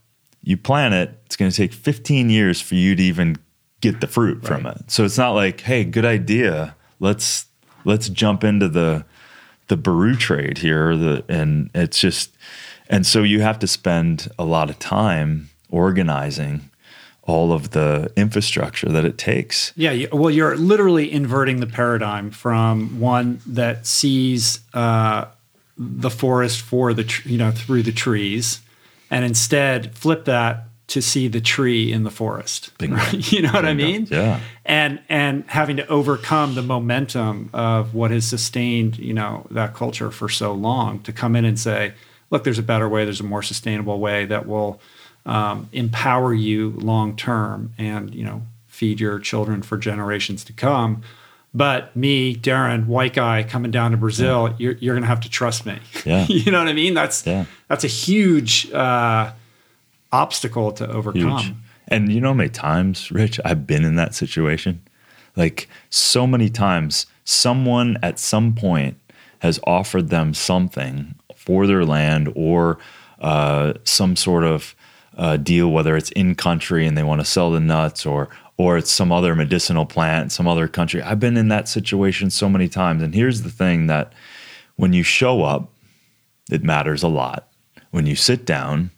You 0.43 0.57
plant 0.57 0.95
it, 0.95 1.19
it's 1.25 1.35
going 1.35 1.51
to 1.51 1.55
take 1.55 1.71
15 1.71 2.29
years 2.29 2.59
for 2.59 2.75
you 2.75 2.95
to 2.95 3.03
even 3.03 3.37
get 3.81 4.01
the 4.01 4.07
fruit 4.07 4.43
from 4.43 4.65
it. 4.65 4.89
So 4.89 5.05
it's 5.05 5.17
not 5.17 5.31
like, 5.31 5.61
hey, 5.61 5.83
good 5.83 6.05
idea. 6.05 6.75
Let's 6.99 7.45
let's 7.83 8.09
jump 8.09 8.43
into 8.43 8.67
the 8.67 9.05
the 9.67 9.77
Baru 9.77 10.15
trade 10.15 10.57
here. 10.57 10.97
The 10.97 11.23
and 11.29 11.69
it's 11.75 11.99
just 11.99 12.35
and 12.89 13.05
so 13.05 13.21
you 13.21 13.41
have 13.41 13.59
to 13.59 13.67
spend 13.67 14.31
a 14.39 14.45
lot 14.45 14.71
of 14.71 14.79
time 14.79 15.49
organizing 15.69 16.71
all 17.25 17.51
of 17.51 17.71
the 17.71 18.11
infrastructure 18.15 18.87
that 18.89 19.03
it 19.03 19.17
takes. 19.17 19.73
Yeah, 19.75 20.05
well, 20.11 20.29
you're 20.29 20.55
literally 20.55 21.11
inverting 21.11 21.59
the 21.59 21.67
paradigm 21.67 22.29
from 22.29 22.99
one 22.99 23.41
that 23.47 23.87
sees 23.87 24.59
uh, 24.73 25.25
the 25.77 26.09
forest 26.09 26.61
for 26.61 26.93
the 26.93 27.03
tr- 27.03 27.27
you 27.27 27.37
know 27.37 27.51
through 27.51 27.83
the 27.83 27.91
trees, 27.91 28.61
and 29.09 29.25
instead 29.25 29.97
flip 29.97 30.25
that 30.25 30.65
to 30.87 31.01
see 31.01 31.27
the 31.27 31.41
tree 31.41 31.91
in 31.91 32.03
the 32.03 32.11
forest. 32.11 32.71
Bingo. 32.77 32.97
Right? 32.97 33.31
You 33.31 33.41
know 33.41 33.51
what 33.51 33.65
I 33.65 33.73
mean? 33.73 34.07
Yeah. 34.09 34.39
And 34.63 35.01
and 35.09 35.43
having 35.47 35.77
to 35.77 35.87
overcome 35.87 36.53
the 36.53 36.61
momentum 36.61 37.49
of 37.53 37.95
what 37.95 38.11
has 38.11 38.27
sustained 38.27 38.99
you 38.99 39.13
know 39.13 39.47
that 39.49 39.73
culture 39.73 40.11
for 40.11 40.29
so 40.29 40.53
long 40.53 40.99
to 41.01 41.11
come 41.11 41.35
in 41.35 41.43
and 41.43 41.59
say, 41.59 41.93
look, 42.29 42.43
there's 42.43 42.59
a 42.59 42.63
better 42.63 42.87
way. 42.87 43.03
There's 43.03 43.19
a 43.19 43.23
more 43.23 43.41
sustainable 43.41 43.99
way 43.99 44.25
that 44.25 44.45
will 44.45 44.79
um, 45.25 45.69
empower 45.71 46.33
you 46.33 46.71
long 46.71 47.15
term 47.15 47.73
and 47.77 48.13
you 48.13 48.23
know 48.23 48.41
feed 48.67 48.99
your 48.99 49.19
children 49.19 49.61
for 49.61 49.77
generations 49.77 50.43
to 50.45 50.53
come. 50.53 51.01
But 51.53 51.95
me, 51.95 52.35
Darin, 52.35 52.85
white 52.87 53.13
guy 53.13 53.43
coming 53.43 53.71
down 53.71 53.91
to 53.91 53.97
Brazil, 53.97 54.53
you're, 54.57 54.73
you're 54.73 54.93
going 54.93 55.03
to 55.03 55.07
have 55.07 55.21
to 55.21 55.29
trust 55.29 55.65
me. 55.65 55.79
Yeah. 56.05 56.25
you 56.29 56.51
know 56.51 56.59
what 56.59 56.67
I 56.67 56.73
mean? 56.73 56.93
That's 56.93 57.25
Yeah. 57.25 57.45
that's 57.69 57.85
a 57.85 57.87
huge 57.87 58.69
uh, 58.73 59.31
obstacle 60.11 60.73
to 60.73 60.91
overcome. 60.91 61.37
Huge. 61.37 61.53
And 61.87 62.11
you 62.11 62.19
know 62.19 62.29
how 62.29 62.33
many 62.33 62.49
times, 62.49 63.09
Rich, 63.09 63.39
I've 63.45 63.65
been 63.65 63.85
in 63.85 63.95
that 63.95 64.13
situation? 64.13 64.81
Like 65.37 65.69
so 65.89 66.27
many 66.27 66.49
times, 66.49 67.05
someone 67.23 67.97
at 68.03 68.19
some 68.19 68.53
point 68.53 68.97
has 69.39 69.57
offered 69.65 70.09
them 70.09 70.33
something 70.33 71.15
for 71.35 71.67
their 71.67 71.85
land 71.85 72.33
or 72.35 72.79
uh, 73.21 73.73
some 73.85 74.15
sort 74.17 74.43
of 74.43 74.74
uh, 75.17 75.37
deal, 75.37 75.71
whether 75.71 75.95
it's 75.95 76.11
in 76.11 76.35
country 76.35 76.85
and 76.85 76.97
they 76.97 77.03
want 77.03 77.21
to 77.21 77.25
sell 77.25 77.51
the 77.51 77.59
nuts 77.59 78.05
or 78.05 78.29
or 78.57 78.77
it's 78.77 78.91
some 78.91 79.11
other 79.11 79.35
medicinal 79.35 79.85
plant 79.85 80.31
some 80.31 80.47
other 80.47 80.67
country. 80.67 81.01
I've 81.01 81.19
been 81.19 81.37
in 81.37 81.49
that 81.49 81.67
situation 81.67 82.29
so 82.29 82.47
many 82.47 82.69
times. 82.69 83.03
And 83.03 83.13
here's 83.13 83.41
the 83.41 83.49
thing 83.49 83.87
that 83.87 84.13
when 84.77 84.93
you 84.93 85.03
show 85.03 85.43
up, 85.43 85.73
it 86.49 86.63
matters 86.63 87.03
a 87.03 87.07
lot. 87.07 87.47
When 87.91 88.05
you 88.05 88.15
sit 88.15 88.45
down 88.45 88.91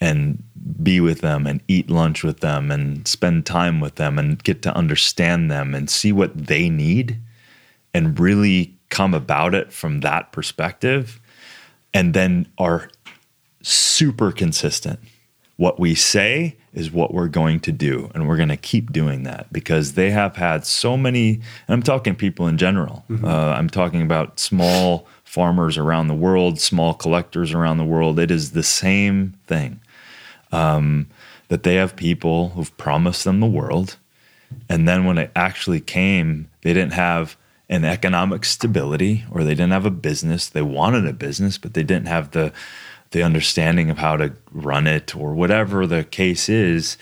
and 0.00 0.42
be 0.82 1.00
with 1.00 1.20
them 1.20 1.46
and 1.46 1.62
eat 1.68 1.90
lunch 1.90 2.22
with 2.22 2.40
them 2.40 2.70
and 2.70 3.06
spend 3.06 3.46
time 3.46 3.80
with 3.80 3.96
them 3.96 4.18
and 4.18 4.42
get 4.42 4.62
to 4.62 4.74
understand 4.74 5.50
them 5.50 5.74
and 5.74 5.88
see 5.88 6.12
what 6.12 6.46
they 6.46 6.68
need 6.68 7.18
and 7.94 8.18
really 8.18 8.76
come 8.90 9.14
about 9.14 9.54
it 9.54 9.72
from 9.72 10.00
that 10.00 10.32
perspective 10.32 11.20
and 11.94 12.14
then 12.14 12.46
are 12.58 12.90
super 13.62 14.30
consistent. 14.30 15.00
What 15.56 15.80
we 15.80 15.94
say 15.94 16.56
is 16.74 16.90
what 16.90 17.14
we're 17.14 17.28
going 17.28 17.60
to 17.60 17.72
do, 17.72 18.10
and 18.14 18.28
we're 18.28 18.36
going 18.36 18.50
to 18.50 18.58
keep 18.58 18.92
doing 18.92 19.22
that 19.22 19.50
because 19.52 19.94
they 19.94 20.10
have 20.10 20.36
had 20.36 20.66
so 20.66 20.96
many. 20.96 21.34
And 21.34 21.42
I'm 21.68 21.82
talking 21.82 22.14
people 22.14 22.46
in 22.46 22.58
general. 22.58 23.04
Uh, 23.24 23.52
I'm 23.52 23.70
talking 23.70 24.02
about 24.02 24.38
small 24.38 25.06
farmers 25.24 25.78
around 25.78 26.08
the 26.08 26.14
world, 26.14 26.60
small 26.60 26.92
collectors 26.92 27.52
around 27.52 27.78
the 27.78 27.84
world. 27.84 28.18
It 28.18 28.30
is 28.30 28.52
the 28.52 28.62
same 28.62 29.34
thing 29.46 29.80
um, 30.52 31.06
that 31.48 31.62
they 31.62 31.76
have 31.76 31.96
people 31.96 32.50
who've 32.50 32.76
promised 32.76 33.24
them 33.24 33.40
the 33.40 33.46
world, 33.46 33.96
and 34.68 34.86
then 34.86 35.04
when 35.04 35.18
it 35.18 35.30
actually 35.34 35.80
came, 35.80 36.48
they 36.62 36.72
didn't 36.72 36.92
have 36.92 37.36
an 37.68 37.84
economic 37.84 38.44
stability 38.44 39.24
or 39.30 39.42
they 39.42 39.54
didn't 39.54 39.72
have 39.72 39.86
a 39.86 39.90
business. 39.90 40.48
They 40.48 40.62
wanted 40.62 41.06
a 41.06 41.12
business, 41.12 41.58
but 41.58 41.74
they 41.74 41.82
didn't 41.82 42.06
have 42.06 42.30
the 42.30 42.52
the 43.10 43.22
understanding 43.22 43.90
of 43.90 43.98
how 43.98 44.16
to 44.16 44.32
run 44.52 44.86
it 44.86 45.14
or 45.16 45.34
whatever 45.34 45.86
the 45.86 46.04
case 46.04 46.48
is. 46.48 46.96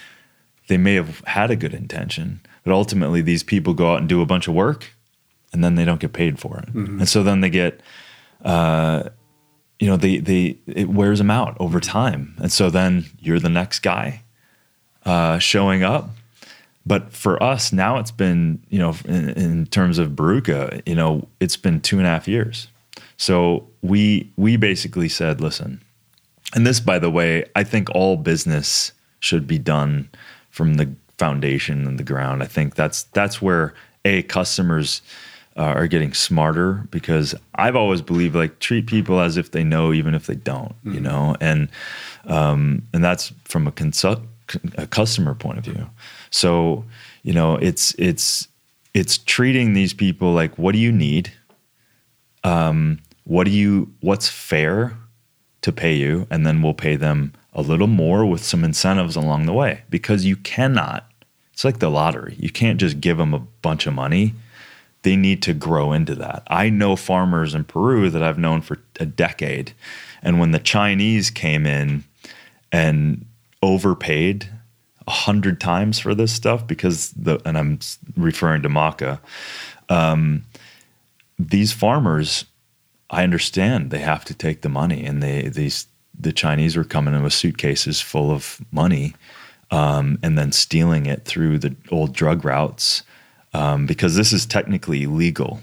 They 0.68 0.78
may 0.78 0.94
have 0.94 1.20
had 1.26 1.50
a 1.50 1.56
good 1.56 1.74
intention, 1.74 2.40
But 2.64 2.72
ultimately, 2.72 3.20
these 3.20 3.42
people 3.42 3.74
go 3.74 3.92
out 3.92 3.98
and 3.98 4.08
do 4.08 4.22
a 4.22 4.26
bunch 4.26 4.48
of 4.48 4.54
work, 4.54 4.94
and 5.52 5.62
then 5.62 5.74
they 5.74 5.84
don't 5.84 6.00
get 6.00 6.12
paid 6.14 6.38
for 6.38 6.58
it, 6.58 6.68
and 7.00 7.08
so 7.08 7.22
then 7.22 7.40
they 7.42 7.50
get, 7.50 7.80
uh, 8.44 9.10
you 9.78 9.86
know, 9.86 9.98
they 9.98 10.18
they 10.18 10.56
it 10.66 10.88
wears 10.88 11.18
them 11.18 11.30
out 11.30 11.56
over 11.60 11.80
time, 11.80 12.34
and 12.38 12.50
so 12.50 12.70
then 12.70 13.04
you're 13.20 13.40
the 13.40 13.50
next 13.50 13.80
guy 13.80 14.22
uh, 15.04 15.38
showing 15.38 15.82
up. 15.82 16.08
But 16.86 17.12
for 17.12 17.42
us 17.42 17.72
now, 17.72 17.98
it's 17.98 18.10
been 18.10 18.62
you 18.70 18.78
know 18.78 18.94
in, 19.04 19.28
in 19.30 19.66
terms 19.66 19.98
of 19.98 20.12
Baruka, 20.12 20.80
you 20.86 20.94
know, 20.94 21.28
it's 21.40 21.58
been 21.58 21.80
two 21.80 21.98
and 21.98 22.06
a 22.06 22.10
half 22.10 22.26
years. 22.26 22.68
So 23.18 23.68
we 23.82 24.32
we 24.36 24.56
basically 24.56 25.08
said, 25.10 25.40
listen, 25.42 25.82
and 26.54 26.66
this, 26.66 26.80
by 26.80 26.98
the 26.98 27.10
way, 27.10 27.44
I 27.54 27.64
think 27.64 27.90
all 27.90 28.16
business 28.16 28.92
should 29.18 29.46
be 29.46 29.58
done 29.58 30.08
from 30.50 30.74
the 30.74 30.94
foundation 31.18 31.86
and 31.86 31.98
the 31.98 32.04
ground. 32.04 32.42
I 32.42 32.46
think 32.46 32.76
that's 32.76 33.02
that's 33.04 33.42
where 33.42 33.74
a 34.04 34.22
customers 34.22 35.02
uh, 35.56 35.62
are 35.62 35.86
getting 35.88 36.14
smarter 36.14 36.86
because 36.90 37.34
I've 37.56 37.76
always 37.76 38.02
believed 38.02 38.34
like 38.34 38.60
treat 38.60 38.86
people 38.86 39.20
as 39.20 39.36
if 39.36 39.50
they 39.50 39.64
know 39.64 39.92
even 39.92 40.14
if 40.14 40.26
they 40.26 40.34
don't, 40.36 40.74
you 40.84 41.00
know, 41.00 41.36
and 41.40 41.68
um, 42.26 42.82
and 42.92 43.02
that's 43.02 43.32
from 43.44 43.66
a 43.66 43.72
consult 43.72 44.20
a 44.76 44.86
customer 44.86 45.34
point 45.34 45.58
of 45.58 45.64
view. 45.64 45.90
So 46.30 46.84
you 47.22 47.32
know, 47.32 47.56
it's 47.56 47.94
it's 47.98 48.46
it's 48.94 49.18
treating 49.18 49.72
these 49.72 49.92
people 49.92 50.32
like 50.32 50.56
what 50.56 50.72
do 50.72 50.78
you 50.78 50.92
need, 50.92 51.32
um, 52.44 53.00
what 53.24 53.44
do 53.44 53.50
you 53.50 53.92
what's 54.00 54.28
fair 54.28 54.96
to 55.64 55.72
pay 55.72 55.94
you, 55.94 56.26
and 56.28 56.46
then 56.46 56.60
we'll 56.60 56.74
pay 56.74 56.94
them 56.94 57.32
a 57.54 57.62
little 57.62 57.86
more 57.86 58.26
with 58.26 58.44
some 58.44 58.64
incentives 58.64 59.16
along 59.16 59.46
the 59.46 59.52
way 59.54 59.80
because 59.88 60.26
you 60.26 60.36
cannot. 60.36 61.10
It's 61.54 61.64
like 61.64 61.78
the 61.78 61.90
lottery. 61.90 62.36
You 62.38 62.50
can't 62.50 62.78
just 62.78 63.00
give 63.00 63.16
them 63.16 63.32
a 63.32 63.38
bunch 63.38 63.86
of 63.86 63.94
money. 63.94 64.34
They 65.04 65.16
need 65.16 65.40
to 65.44 65.54
grow 65.54 65.92
into 65.92 66.14
that. 66.16 66.42
I 66.48 66.68
know 66.68 66.96
farmers 66.96 67.54
in 67.54 67.64
Peru 67.64 68.10
that 68.10 68.22
I've 68.22 68.38
known 68.38 68.60
for 68.60 68.78
a 69.00 69.06
decade. 69.06 69.72
And 70.22 70.38
when 70.38 70.50
the 70.50 70.58
Chinese 70.58 71.30
came 71.30 71.64
in 71.64 72.04
and 72.70 73.24
overpaid 73.62 74.50
a 75.06 75.10
hundred 75.10 75.62
times 75.62 75.98
for 75.98 76.14
this 76.14 76.32
stuff, 76.32 76.66
because 76.66 77.10
the, 77.12 77.40
and 77.46 77.56
I'm 77.56 77.78
referring 78.18 78.60
to 78.64 78.68
maca, 78.68 79.18
um, 79.88 80.44
these 81.38 81.72
farmers, 81.72 82.44
I 83.10 83.22
understand 83.22 83.90
they 83.90 84.00
have 84.00 84.24
to 84.26 84.34
take 84.34 84.62
the 84.62 84.68
money, 84.68 85.04
and 85.04 85.22
they 85.22 85.48
these 85.48 85.86
the 86.18 86.32
Chinese 86.32 86.76
were 86.76 86.84
coming 86.84 87.14
in 87.14 87.22
with 87.22 87.32
suitcases 87.32 88.00
full 88.00 88.30
of 88.30 88.60
money, 88.72 89.14
um, 89.70 90.18
and 90.22 90.38
then 90.38 90.52
stealing 90.52 91.06
it 91.06 91.24
through 91.24 91.58
the 91.58 91.74
old 91.90 92.12
drug 92.14 92.44
routes, 92.44 93.02
um, 93.52 93.86
because 93.86 94.14
this 94.16 94.32
is 94.32 94.46
technically 94.46 95.02
illegal 95.02 95.60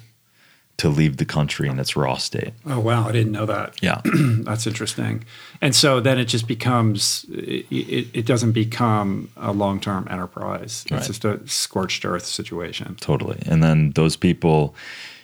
to 0.77 0.89
leave 0.89 1.17
the 1.17 1.25
country 1.25 1.69
in 1.69 1.77
its 1.79 1.95
raw 1.95 2.17
state. 2.17 2.53
Oh 2.65 2.79
wow, 2.79 3.07
I 3.07 3.11
didn't 3.11 3.31
know 3.31 3.45
that. 3.45 3.75
Yeah, 3.81 4.01
That's 4.05 4.65
interesting. 4.65 5.23
And 5.61 5.75
so 5.75 5.99
then 5.99 6.17
it 6.17 6.25
just 6.25 6.47
becomes 6.47 7.25
it, 7.29 7.65
it, 7.69 8.07
it 8.13 8.25
doesn't 8.25 8.53
become 8.53 9.29
a 9.37 9.51
long 9.51 9.79
term 9.79 10.07
enterprise. 10.09 10.83
It's 10.85 10.91
Right. 10.91 11.03
just 11.03 11.25
a 11.25 11.39
scorched 11.47 12.03
earth 12.05 12.25
situation. 12.25 12.95
totally. 12.99 13.39
And 13.45 13.61
then 13.63 13.91
those 13.91 14.15
people, 14.15 14.73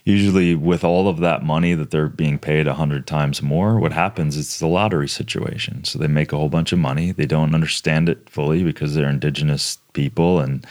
usually 0.08 0.56
with 0.56 0.86
all 0.86 1.10
of 1.10 1.18
that 1.18 1.44
money 1.44 1.74
that 1.74 1.92
they're 1.92 2.08
being 2.08 2.40
paid 2.40 2.66
a 2.66 2.74
hundred 2.74 3.06
times 3.06 3.42
more, 3.42 3.78
what 3.78 3.92
happens 3.92 4.38
is 4.38 4.58
the 4.58 4.66
lottery 4.66 5.10
situation. 5.10 5.84
So 5.84 6.00
they 6.00 6.08
make 6.08 6.32
a 6.32 6.38
whole 6.38 6.48
bunch 6.48 6.72
of 6.72 6.80
money. 6.80 7.12
They 7.12 7.26
don't 7.26 7.54
understand 7.54 8.08
it 8.08 8.30
fully 8.30 8.64
because 8.64 8.96
they're 8.96 9.10
indigenous 9.10 9.78
people 9.92 10.40
and 10.40 10.66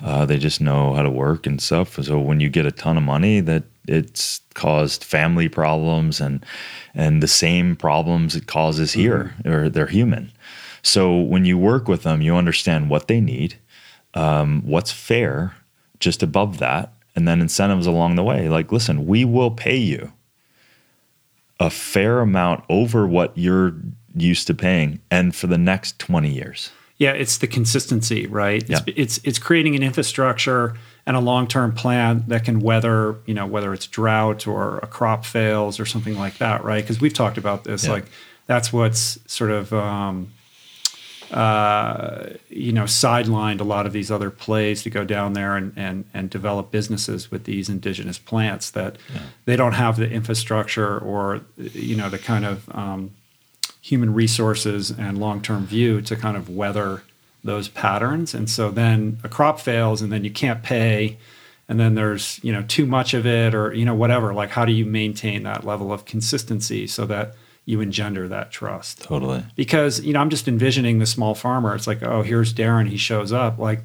uh, 0.00 0.26
they 0.26 0.38
just 0.38 0.60
know 0.60 0.92
how 0.94 1.02
to 1.02 1.10
work 1.10 1.46
and 1.46 1.62
stuff. 1.62 2.02
So 2.02 2.18
when 2.18 2.40
you 2.40 2.48
get 2.48 2.66
a 2.66 2.72
ton 2.72 2.96
of 2.96 3.04
money, 3.04 3.38
that 3.38 3.62
it's 3.86 4.40
caused 4.54 5.04
family 5.04 5.48
problems 5.48 6.20
and 6.20 6.44
and 6.92 7.22
the 7.22 7.28
same 7.28 7.76
problems 7.76 8.34
it 8.34 8.48
causes 8.48 8.92
here, 8.92 9.36
or 9.44 9.68
they're 9.68 9.86
human. 9.86 10.32
So 10.82 11.16
when 11.16 11.44
you 11.44 11.56
work 11.56 11.86
with 11.86 12.02
them, 12.02 12.22
you 12.22 12.34
understand 12.34 12.90
what 12.90 13.06
they 13.06 13.20
need, 13.20 13.56
um, 14.14 14.62
what's 14.66 14.90
fair, 14.90 15.54
just 16.00 16.24
above 16.24 16.58
that, 16.58 16.92
and 17.16 17.26
then 17.26 17.40
incentives 17.40 17.86
along 17.86 18.14
the 18.16 18.24
way. 18.24 18.48
Like, 18.48 18.70
listen, 18.72 19.06
we 19.06 19.24
will 19.24 19.50
pay 19.50 19.76
you 19.76 20.12
a 21.58 21.70
fair 21.70 22.20
amount 22.20 22.64
over 22.68 23.06
what 23.06 23.36
you're 23.36 23.74
used 24.14 24.46
to 24.48 24.54
paying, 24.54 25.00
and 25.10 25.34
for 25.34 25.46
the 25.46 25.58
next 25.58 25.98
20 25.98 26.28
years. 26.32 26.70
Yeah, 26.96 27.12
it's 27.12 27.38
the 27.38 27.46
consistency, 27.46 28.26
right? 28.26 28.60
It's, 28.62 28.70
Yeah. 28.70 28.94
it's 28.96 29.20
it's 29.24 29.38
creating 29.38 29.74
an 29.76 29.82
infrastructure 29.82 30.74
and 31.06 31.16
a 31.16 31.20
long 31.20 31.46
term 31.46 31.72
plan 31.72 32.24
that 32.28 32.44
can 32.44 32.60
weather, 32.60 33.16
you 33.26 33.32
know, 33.34 33.46
whether 33.46 33.72
it's 33.72 33.86
drought 33.86 34.46
or 34.46 34.78
a 34.78 34.86
crop 34.86 35.24
fails 35.24 35.80
or 35.80 35.86
something 35.86 36.18
like 36.18 36.38
that, 36.38 36.62
right? 36.64 36.82
Because 36.82 37.00
we've 37.00 37.14
talked 37.14 37.38
about 37.38 37.64
this, 37.64 37.84
Yeah. 37.84 37.92
like 37.92 38.06
that's 38.46 38.72
what's 38.72 39.18
sort 39.26 39.50
of 39.50 39.72
um, 39.72 40.32
uh, 41.32 42.30
you 42.48 42.72
know 42.72 42.84
sidelined 42.84 43.60
a 43.60 43.64
lot 43.64 43.86
of 43.86 43.92
these 43.92 44.10
other 44.10 44.30
plays 44.30 44.82
to 44.82 44.90
go 44.90 45.04
down 45.04 45.32
there 45.32 45.56
and 45.56 45.72
and 45.76 46.04
and 46.12 46.30
develop 46.30 46.70
businesses 46.70 47.30
with 47.30 47.44
these 47.44 47.68
indigenous 47.68 48.18
plants 48.18 48.70
that 48.70 48.96
they 49.44 49.56
don't 49.56 49.74
have 49.74 49.96
the 49.96 50.10
infrastructure 50.10 50.98
or 50.98 51.40
you 51.56 51.96
know 51.96 52.08
the 52.08 52.18
kind 52.18 52.44
of 52.44 52.68
um, 52.74 53.12
human 53.80 54.12
resources 54.12 54.90
and 54.90 55.18
long-term 55.18 55.66
view 55.66 56.00
to 56.02 56.16
kind 56.16 56.36
of 56.36 56.48
weather 56.48 57.02
those 57.42 57.68
patterns. 57.68 58.34
And 58.34 58.50
so 58.50 58.70
then 58.70 59.18
a 59.24 59.28
crop 59.28 59.60
fails 59.60 60.02
and 60.02 60.12
then 60.12 60.24
you 60.24 60.30
can't 60.30 60.62
pay 60.62 61.16
and 61.68 61.78
then 61.78 61.94
there's 61.94 62.40
you 62.42 62.52
know 62.52 62.62
too 62.62 62.84
much 62.84 63.14
of 63.14 63.24
it 63.24 63.54
or 63.54 63.72
you 63.72 63.84
know 63.84 63.94
whatever. 63.94 64.34
Like 64.34 64.50
how 64.50 64.64
do 64.64 64.72
you 64.72 64.84
maintain 64.84 65.44
that 65.44 65.64
level 65.64 65.92
of 65.92 66.04
consistency 66.04 66.86
so 66.86 67.06
that 67.06 67.34
you 67.66 67.80
engender 67.80 68.26
that 68.28 68.50
trust. 68.50 69.02
Totally. 69.02 69.44
because 69.54 70.00
you 70.00 70.12
know 70.12 70.20
i'm 70.20 70.30
just 70.30 70.48
envisioning 70.48 70.98
the 70.98 71.06
small 71.06 71.34
farmer. 71.34 71.74
It's 71.74 71.86
like 71.86 72.02
oh 72.02 72.22
here's 72.22 72.52
darin. 72.52 72.86
He 72.86 72.96
shows 72.96 73.32
up. 73.32 73.58
Like 73.58 73.80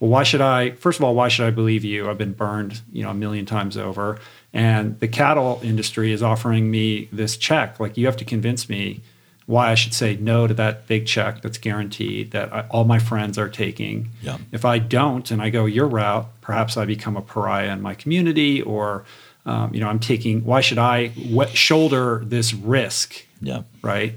well 0.00 0.10
why 0.10 0.22
should 0.22 0.40
i 0.40 0.70
first 0.72 0.98
of 0.98 1.04
all 1.04 1.14
why 1.14 1.28
should 1.28 1.46
i 1.46 1.50
believe 1.50 1.84
you? 1.84 2.08
I've 2.08 2.18
been 2.18 2.32
burned 2.32 2.80
you 2.92 3.02
know 3.02 3.10
a 3.10 3.14
million 3.14 3.46
times 3.46 3.76
over. 3.76 4.18
And 4.52 4.98
the 5.00 5.08
cattle 5.08 5.60
industry 5.62 6.10
is 6.10 6.22
offering 6.22 6.70
me 6.70 7.08
this 7.12 7.36
check. 7.36 7.78
Like 7.78 7.96
you 7.96 8.06
have 8.06 8.16
to 8.16 8.24
convince 8.24 8.68
me 8.68 9.02
why 9.46 9.70
i 9.70 9.74
should 9.74 9.94
say 9.94 10.14
no 10.16 10.46
to 10.46 10.52
that 10.52 10.86
big 10.86 11.06
check 11.06 11.40
that's 11.40 11.56
guaranteed 11.56 12.32
that 12.32 12.52
I, 12.52 12.60
all 12.70 12.84
my 12.84 12.98
friends 12.98 13.38
are 13.38 13.48
taking. 13.48 14.10
Yeah. 14.22 14.36
if 14.52 14.64
i 14.64 14.78
don't 14.78 15.30
and 15.30 15.40
i 15.40 15.48
go 15.48 15.64
your 15.64 15.86
route 15.86 16.26
perhaps 16.42 16.76
i 16.76 16.84
become 16.84 17.16
a 17.16 17.22
pariah 17.22 17.72
in 17.72 17.80
my 17.80 17.94
community 17.94 18.60
or 18.60 19.04
um, 19.46 19.72
you 19.74 19.80
know 19.80 19.88
i'm 19.88 19.98
taking 19.98 20.44
why 20.44 20.60
should 20.60 20.78
i 20.78 21.12
shoulder 21.52 22.22
this 22.24 22.54
risk? 22.54 23.24
Yeah. 23.40 23.62
right? 23.82 24.14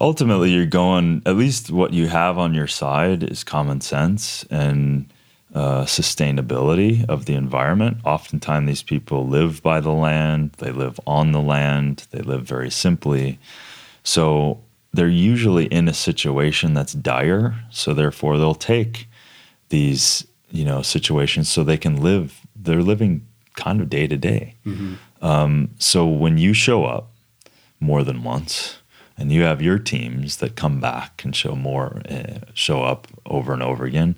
Ultimately 0.00 0.50
you're 0.50 0.66
going 0.66 1.22
at 1.26 1.36
least 1.36 1.70
what 1.70 1.92
you 1.92 2.08
have 2.08 2.38
on 2.38 2.54
your 2.54 2.66
side 2.66 3.22
is 3.22 3.44
common 3.44 3.80
sense 3.80 4.44
and 4.50 5.12
uh, 5.54 5.84
sustainability 5.84 7.04
of 7.08 7.26
the 7.26 7.34
environment. 7.34 7.98
Oftentimes 8.04 8.66
these 8.66 8.82
people 8.82 9.26
live 9.26 9.62
by 9.62 9.80
the 9.80 9.92
land 9.92 10.52
they 10.58 10.72
live 10.72 10.98
on 11.06 11.32
the 11.32 11.42
land 11.42 12.06
they 12.10 12.22
live 12.22 12.44
very 12.44 12.70
simply. 12.70 13.38
So 14.02 14.62
they're 14.92 15.08
usually 15.08 15.66
in 15.66 15.88
a 15.88 15.94
situation 15.94 16.74
that's 16.74 16.92
dire 16.92 17.54
so 17.70 17.94
therefore 17.94 18.38
they'll 18.38 18.54
take 18.54 19.08
these 19.68 20.26
you 20.50 20.64
know 20.64 20.82
situations 20.82 21.50
so 21.50 21.64
they 21.64 21.78
can 21.78 22.00
live 22.02 22.40
they're 22.54 22.82
living 22.82 23.26
kind 23.54 23.80
of 23.80 23.88
day 23.90 24.06
to 24.06 24.16
day. 24.16 24.54
Um, 25.20 25.70
so 25.78 26.06
when 26.06 26.38
you 26.38 26.52
show 26.52 26.84
up 26.84 27.10
more 27.80 28.02
than 28.04 28.22
once 28.24 28.78
and 29.18 29.30
you 29.32 29.42
have 29.42 29.60
your 29.62 29.78
teams 29.78 30.38
that 30.38 30.56
come 30.56 30.80
back 30.80 31.22
and 31.24 31.34
show 31.34 31.54
more 31.54 32.02
uh, 32.10 32.38
show 32.54 32.82
up 32.82 33.06
over 33.26 33.52
and 33.52 33.62
over 33.62 33.84
again 33.84 34.16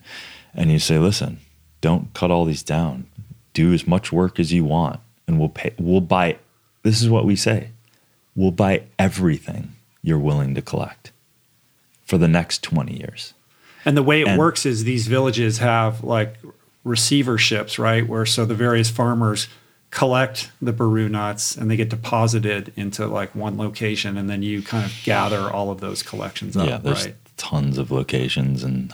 and 0.55 0.71
you 0.71 0.79
say 0.79 0.99
listen 0.99 1.39
don't 1.81 2.15
cut 2.15 2.31
all 2.31 2.45
these 2.47 2.63
down. 2.63 3.07
Do 3.53 3.73
as 3.75 3.87
much 3.87 4.11
work 4.13 4.39
as 4.41 4.53
you 4.53 4.65
want 4.65 5.01
and 5.27 5.39
we'll 5.39 5.49
pay 5.51 5.73
we'll 5.79 6.01
buy 6.01 6.39
this 6.83 7.03
is 7.03 7.09
what 7.09 7.25
we 7.25 7.37
say 7.37 7.71
we'll 8.37 8.51
buy 8.51 8.83
everything 8.99 9.75
you're 10.03 10.19
willing 10.19 10.55
to 10.55 10.63
collect 10.63 11.11
for 12.05 12.19
the 12.19 12.29
next 12.29 12.63
20 12.63 12.99
years. 12.99 13.33
And 13.87 13.97
the 13.97 14.03
way 14.03 14.23
it 14.23 14.29
And- 14.29 14.39
works 14.39 14.65
is 14.67 14.85
these 14.85 15.07
villages 15.07 15.59
have 15.59 16.03
like 16.05 16.37
receiverships, 16.85 17.79
right? 17.79 18.07
Where 18.09 18.27
so 18.27 18.45
the 18.45 18.55
various 18.55 18.91
farmers 18.91 19.49
collect 19.91 20.51
the 20.61 20.73
baru 20.73 21.09
nuts 21.09 21.57
and 21.57 21.71
they 21.71 21.77
get 21.77 21.89
deposited 21.89 22.73
into 22.77 23.07
like 23.07 23.35
one 23.35 23.57
location 23.57 24.17
and 24.17 24.29
then 24.29 24.43
you 24.43 24.61
kind 24.61 24.85
of 24.85 24.93
gather 25.05 25.49
all 25.51 25.71
of 25.71 25.81
those 25.81 26.03
collections 26.03 26.57
up, 26.57 26.67
yeah 26.69 26.79
there's 26.79 27.05
right? 27.05 27.15
tons 27.37 27.79
of 27.79 27.93
locations 27.93 28.65
and 28.65 28.93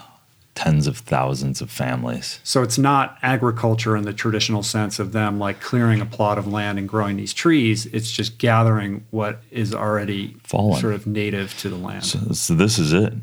tens 0.54 0.86
of 0.86 0.98
thousands 0.98 1.62
of 1.62 1.70
families 1.70 2.38
So 2.44 2.62
it's 2.62 2.76
not 2.76 3.16
agriculture 3.22 3.96
in 3.96 4.04
the 4.04 4.12
traditional 4.12 4.62
sense 4.62 4.98
of 4.98 5.12
them 5.12 5.38
like 5.38 5.58
clearing 5.62 6.02
a 6.02 6.04
plot 6.06 6.36
of 6.36 6.46
land 6.46 6.78
and 6.78 6.86
growing 6.86 7.16
these 7.16 7.32
trees. 7.32 7.86
It's 7.86 8.10
just 8.10 8.36
gathering 8.36 9.06
what 9.10 9.40
is 9.50 9.74
already 9.74 10.36
Fallen. 10.44 10.82
sort 10.82 10.92
of 10.92 11.06
native 11.06 11.56
to 11.60 11.70
the 11.70 11.76
land. 11.76 12.04
so, 12.04 12.18
So, 12.32 12.52
this 12.54 12.78
is 12.78 12.92
it 12.92 13.14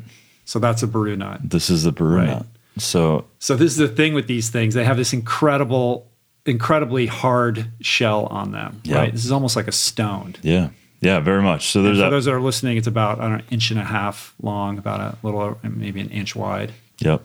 So 0.46 0.58
that's 0.58 0.82
a 0.82 0.88
baru 0.88 1.14
nut. 1.14 1.42
This 1.44 1.70
is 1.70 1.84
the 1.84 1.92
Baru 1.92 2.16
Right. 2.16 2.26
nut. 2.26 2.46
So 2.78 3.26
So 3.38 3.56
this 3.56 3.72
is 3.72 3.78
the 3.78 3.88
thing 3.88 4.14
with 4.14 4.26
these 4.26 4.50
things. 4.50 4.74
They 4.74 4.84
have 4.84 4.96
this 4.96 5.12
incredible, 5.12 6.10
incredibly 6.46 7.06
hard 7.06 7.70
shell 7.80 8.26
on 8.26 8.52
them. 8.52 8.80
Yeah. 8.84 8.96
Right. 8.96 9.12
This 9.12 9.24
is 9.24 9.32
almost 9.32 9.56
like 9.56 9.68
a 9.68 9.72
stone. 9.72 10.34
yeah, 10.42 10.70
yeah, 11.00 11.20
very 11.20 11.42
much. 11.42 11.68
So 11.70 11.80
And 11.80 11.86
there's 11.88 11.98
for 11.98 12.02
that. 12.04 12.10
those 12.10 12.24
that 12.24 12.34
are 12.34 12.40
listening, 12.40 12.76
it's 12.76 12.86
about 12.86 13.18
I 13.20 13.22
don't 13.22 13.30
know, 13.32 13.38
an 13.38 13.44
inch 13.50 13.70
and 13.70 13.80
a 13.80 13.84
half 13.84 14.34
long, 14.42 14.78
about 14.78 15.00
a 15.00 15.16
little, 15.22 15.58
maybe 15.62 16.00
an 16.00 16.10
inch 16.10 16.34
wide. 16.34 16.72
Yep. 17.00 17.22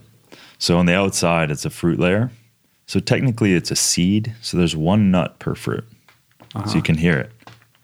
So 0.60 0.78
on 0.78 0.86
the 0.86 0.94
outside, 0.96 1.52
it's 1.52 1.66
a 1.66 1.70
fruit 1.70 2.00
layer. 2.00 2.32
So 2.86 3.00
technically, 3.00 3.54
it's 3.54 3.72
a 3.72 3.76
seed. 3.76 4.34
So 4.42 4.58
there's 4.58 4.76
one 4.76 5.10
nut 5.12 5.40
per 5.40 5.56
fruit. 5.56 5.86
Uh-huh. 6.56 6.68
So 6.68 6.76
you 6.76 6.82
can 6.84 6.96
hear 6.98 7.18
it. 7.18 7.32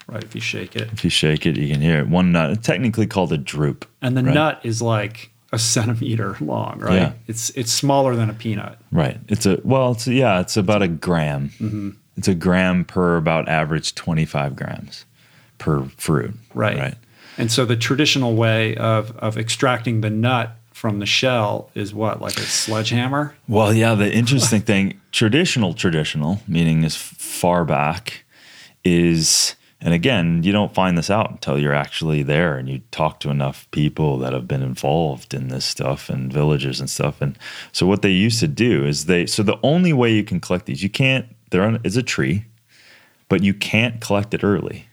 Right. 0.06 0.22
If 0.24 0.34
you 0.34 0.40
shake 0.40 0.76
it, 0.76 0.88
If 0.92 1.04
you 1.04 1.10
shake 1.10 1.46
it, 1.46 1.56
you 1.56 1.68
can 1.72 1.80
hear 1.80 1.98
it. 2.00 2.08
One 2.08 2.32
nut. 2.32 2.50
It's 2.50 2.66
technically 2.66 3.06
called 3.06 3.32
a 3.32 3.38
drupe. 3.38 3.84
and 4.02 4.16
the 4.16 4.22
right? 4.24 4.34
nut 4.34 4.60
is 4.62 4.80
like 4.82 5.30
a 5.52 5.58
centimeter 5.58 6.36
long. 6.40 6.78
Right. 6.80 6.94
Yeah. 6.94 7.12
It's 7.26 7.50
it's 7.50 7.72
smaller 7.72 8.14
than 8.14 8.30
a 8.30 8.34
peanut. 8.34 8.78
Right. 8.92 9.18
It's 9.28 9.46
a 9.46 9.60
well. 9.64 9.92
It's 9.92 10.06
yeah. 10.06 10.40
It's 10.40 10.56
about 10.56 10.82
a 10.82 10.88
gram. 10.88 11.50
Mm-hmm. 11.58 11.90
It's 12.16 12.28
a 12.28 12.34
gram 12.34 12.84
per 12.84 13.16
about 13.16 13.48
average 13.48 13.94
twenty 13.94 14.24
five 14.24 14.56
grams 14.56 15.04
per 15.58 15.84
fruit. 15.96 16.34
Right. 16.54 16.78
Right. 16.78 16.94
And 17.38 17.50
so 17.50 17.64
the 17.64 17.76
traditional 17.76 18.34
way 18.34 18.76
of 18.76 19.16
of 19.18 19.38
extracting 19.38 20.00
the 20.02 20.10
nut 20.10 20.56
from 20.80 20.98
the 20.98 21.04
shell 21.04 21.70
is 21.74 21.92
what, 21.92 22.22
like 22.22 22.38
a 22.38 22.42
sledgehammer? 22.42 23.36
Well, 23.46 23.74
yeah. 23.74 23.94
The 23.94 24.10
interesting 24.10 24.62
thing, 24.62 24.98
traditional, 25.12 25.74
traditional, 25.74 26.40
meaning 26.48 26.84
as 26.84 26.96
far 26.96 27.66
back, 27.66 28.24
is, 28.82 29.56
and 29.82 29.94
again, 29.94 30.42
you 30.42 30.52
don't 30.52 30.74
find 30.74 30.98
this 30.98 31.08
out 31.08 31.30
until 31.30 31.58
you're 31.58 31.74
actually 31.74 32.22
there 32.22 32.58
and 32.58 32.68
you 32.68 32.82
talk 32.90 33.18
to 33.20 33.30
enough 33.30 33.66
people 33.70 34.18
that 34.18 34.34
have 34.34 34.46
been 34.46 34.62
involved 34.62 35.32
in 35.32 35.48
this 35.48 35.64
stuff 35.64 36.10
and 36.10 36.30
villagers 36.30 36.80
and 36.80 36.90
stuff. 36.90 37.22
And 37.22 37.38
so, 37.72 37.86
what 37.86 38.02
they 38.02 38.10
used 38.10 38.40
to 38.40 38.48
do 38.48 38.84
is 38.84 39.06
they, 39.06 39.24
so 39.24 39.42
the 39.42 39.58
only 39.62 39.92
way 39.92 40.12
you 40.12 40.22
can 40.22 40.40
collect 40.40 40.66
these, 40.66 40.82
you 40.82 40.90
can't. 40.90 41.26
They're 41.50 41.62
on, 41.62 41.80
it's 41.82 41.96
a 41.96 42.02
tree, 42.02 42.44
but 43.28 43.42
you 43.42 43.54
can't 43.54 44.00
collect 44.00 44.34
it 44.34 44.44
early. 44.44 44.86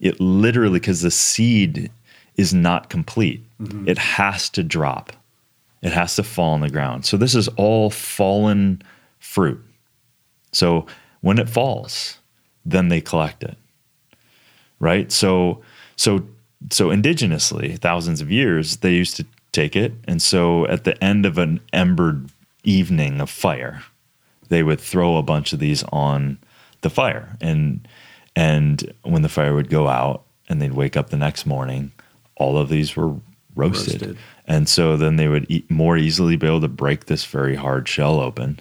It 0.00 0.20
literally 0.20 0.78
because 0.78 1.02
the 1.02 1.10
seed 1.10 1.90
is 2.36 2.54
not 2.54 2.88
complete. 2.88 3.44
Mm-hmm. 3.60 3.88
It 3.88 3.98
has 3.98 4.48
to 4.50 4.62
drop. 4.62 5.12
It 5.82 5.92
has 5.92 6.14
to 6.16 6.22
fall 6.22 6.54
on 6.54 6.60
the 6.60 6.70
ground. 6.70 7.04
So 7.04 7.16
this 7.16 7.34
is 7.34 7.48
all 7.56 7.90
fallen 7.90 8.82
fruit. 9.18 9.62
So 10.52 10.86
when 11.20 11.38
it 11.38 11.48
falls, 11.48 12.18
then 12.64 12.88
they 12.88 13.00
collect 13.00 13.42
it. 13.42 13.56
Right? 14.80 15.10
So 15.10 15.62
so 15.96 16.26
so 16.70 16.88
indigenously, 16.88 17.78
thousands 17.78 18.20
of 18.20 18.30
years, 18.30 18.78
they 18.78 18.94
used 18.94 19.16
to 19.16 19.26
take 19.52 19.76
it. 19.76 19.92
And 20.06 20.20
so 20.20 20.66
at 20.66 20.84
the 20.84 21.02
end 21.02 21.26
of 21.26 21.38
an 21.38 21.60
embered 21.72 22.30
evening 22.64 23.20
of 23.20 23.30
fire, 23.30 23.82
they 24.48 24.62
would 24.62 24.80
throw 24.80 25.16
a 25.16 25.22
bunch 25.22 25.52
of 25.52 25.58
these 25.58 25.82
on 25.84 26.38
the 26.80 26.90
fire. 26.90 27.36
And 27.40 27.86
and 28.36 28.92
when 29.02 29.22
the 29.22 29.28
fire 29.28 29.54
would 29.54 29.70
go 29.70 29.88
out 29.88 30.24
and 30.48 30.60
they'd 30.60 30.72
wake 30.72 30.96
up 30.96 31.10
the 31.10 31.16
next 31.16 31.46
morning, 31.46 31.92
all 32.36 32.56
of 32.56 32.68
these 32.68 32.96
were 32.96 33.14
roasted. 33.54 34.02
Roasted. 34.02 34.18
And 34.46 34.68
so 34.68 34.96
then 34.96 35.16
they 35.16 35.28
would 35.28 35.46
eat, 35.48 35.70
more 35.70 35.96
easily 35.96 36.36
be 36.36 36.46
able 36.46 36.60
to 36.62 36.68
break 36.68 37.06
this 37.06 37.24
very 37.24 37.56
hard 37.56 37.88
shell 37.88 38.20
open 38.20 38.60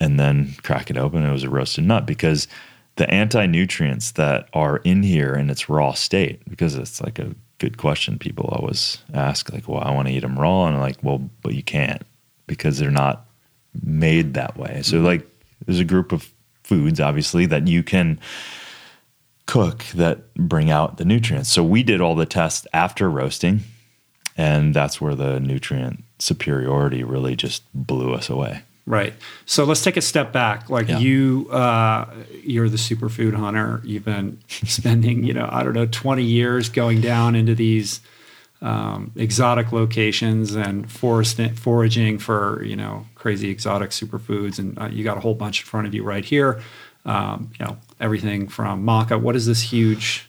and 0.00 0.18
then 0.18 0.54
crack 0.62 0.90
it 0.90 0.96
open. 0.96 1.24
It 1.24 1.32
was 1.32 1.44
a 1.44 1.50
roasted 1.50 1.84
nut 1.84 2.06
because 2.06 2.48
the 2.96 3.08
anti 3.10 3.46
nutrients 3.46 4.12
that 4.12 4.48
are 4.52 4.78
in 4.78 5.02
here 5.02 5.34
in 5.34 5.50
its 5.50 5.68
raw 5.68 5.92
state, 5.92 6.42
because 6.48 6.74
it's 6.74 7.00
like 7.00 7.18
a 7.18 7.34
good 7.58 7.78
question 7.78 8.18
people 8.18 8.46
always 8.46 8.98
ask, 9.14 9.52
like, 9.52 9.68
well, 9.68 9.82
I 9.82 9.92
want 9.92 10.08
to 10.08 10.14
eat 10.14 10.20
them 10.20 10.38
raw. 10.38 10.66
And 10.66 10.76
I'm 10.76 10.82
like, 10.82 10.98
well, 11.02 11.30
but 11.42 11.54
you 11.54 11.62
can't 11.62 12.02
because 12.46 12.78
they're 12.78 12.90
not 12.90 13.26
made 13.82 14.34
that 14.34 14.56
way. 14.56 14.82
So, 14.82 14.96
mm-hmm. 14.96 15.06
like, 15.06 15.28
there's 15.64 15.78
a 15.78 15.84
group 15.84 16.12
of 16.12 16.30
foods, 16.64 17.00
obviously, 17.00 17.46
that 17.46 17.68
you 17.68 17.82
can 17.82 18.18
cook 19.46 19.84
that 19.94 20.34
bring 20.34 20.70
out 20.70 20.96
the 20.96 21.04
nutrients. 21.04 21.50
So, 21.50 21.62
we 21.62 21.82
did 21.82 22.00
all 22.00 22.14
the 22.14 22.26
tests 22.26 22.66
after 22.72 23.08
roasting, 23.08 23.60
and 24.36 24.74
that's 24.74 25.00
where 25.00 25.14
the 25.14 25.40
nutrient 25.40 26.04
superiority 26.18 27.04
really 27.04 27.36
just 27.36 27.62
blew 27.72 28.12
us 28.12 28.28
away. 28.28 28.62
Right. 28.84 29.14
So 29.46 29.64
let's 29.64 29.82
take 29.82 29.96
a 29.96 30.00
step 30.00 30.32
back. 30.32 30.68
Like 30.68 30.88
Yeah. 30.88 30.98
you, 30.98 31.48
uh, 31.52 32.06
you're 32.42 32.68
the 32.68 32.76
superfood 32.76 33.34
hunter. 33.34 33.80
You've 33.84 34.04
been 34.04 34.38
spending, 34.48 35.22
you 35.22 35.32
know, 35.34 35.48
I 35.50 35.62
don't 35.62 35.72
know, 35.74 35.86
20 35.86 36.22
years 36.24 36.68
going 36.68 37.00
down 37.00 37.36
into 37.36 37.54
these 37.54 38.00
um, 38.60 39.12
exotic 39.16 39.72
locations 39.72 40.54
and 40.54 40.90
forest 40.90 41.40
foraging 41.56 42.18
for, 42.18 42.62
you 42.64 42.76
know, 42.76 43.06
crazy 43.14 43.50
exotic 43.50 43.90
superfoods. 43.90 44.58
And 44.58 44.78
uh, 44.78 44.86
you 44.86 45.04
got 45.04 45.16
a 45.16 45.20
whole 45.20 45.34
bunch 45.34 45.60
in 45.60 45.66
front 45.66 45.86
of 45.86 45.94
you 45.94 46.02
right 46.02 46.24
here. 46.24 46.60
Um, 47.04 47.50
you 47.58 47.64
know, 47.66 47.76
everything 48.00 48.48
from 48.48 48.84
maca. 48.84 49.20
What 49.20 49.34
is 49.36 49.46
this 49.46 49.62
huge 49.62 50.28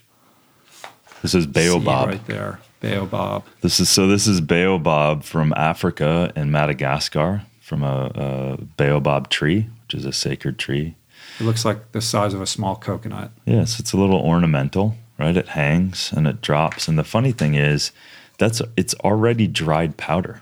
This 1.21 1.35
is 1.35 1.45
baobab. 1.47 2.07
right 2.07 2.25
there? 2.27 2.59
Baobab. 2.81 3.43
This 3.61 3.79
is 3.79 3.89
so. 3.89 4.07
This 4.07 4.25
is 4.27 4.41
baobab 4.41 5.23
from 5.23 5.53
Africa 5.55 6.31
and 6.35 6.51
Madagascar, 6.51 7.43
from 7.63 7.81
a, 7.81 8.11
a 8.13 8.61
baobab 8.75 9.29
tree, 9.29 9.67
which 9.85 9.95
is 9.95 10.05
a 10.05 10.11
sacred 10.11 10.59
tree. 10.59 10.95
It 11.39 11.45
looks 11.45 11.63
like 11.63 11.93
the 11.93 12.01
size 12.01 12.33
of 12.33 12.41
a 12.41 12.45
small 12.45 12.75
coconut. 12.75 13.31
Yes, 13.45 13.79
it's 13.79 13.93
a 13.93 13.97
little 13.97 14.19
ornamental, 14.19 14.97
right? 15.17 15.35
It 15.35 15.47
hangs 15.47 16.11
and 16.11 16.27
it 16.27 16.41
drops. 16.41 16.89
And 16.89 16.99
the 16.99 17.05
funny 17.05 17.31
thing 17.31 17.55
is, 17.55 17.91
that's 18.37 18.61
it's 18.75 18.93
already 18.95 19.47
dried 19.47 19.95
powder. 19.95 20.41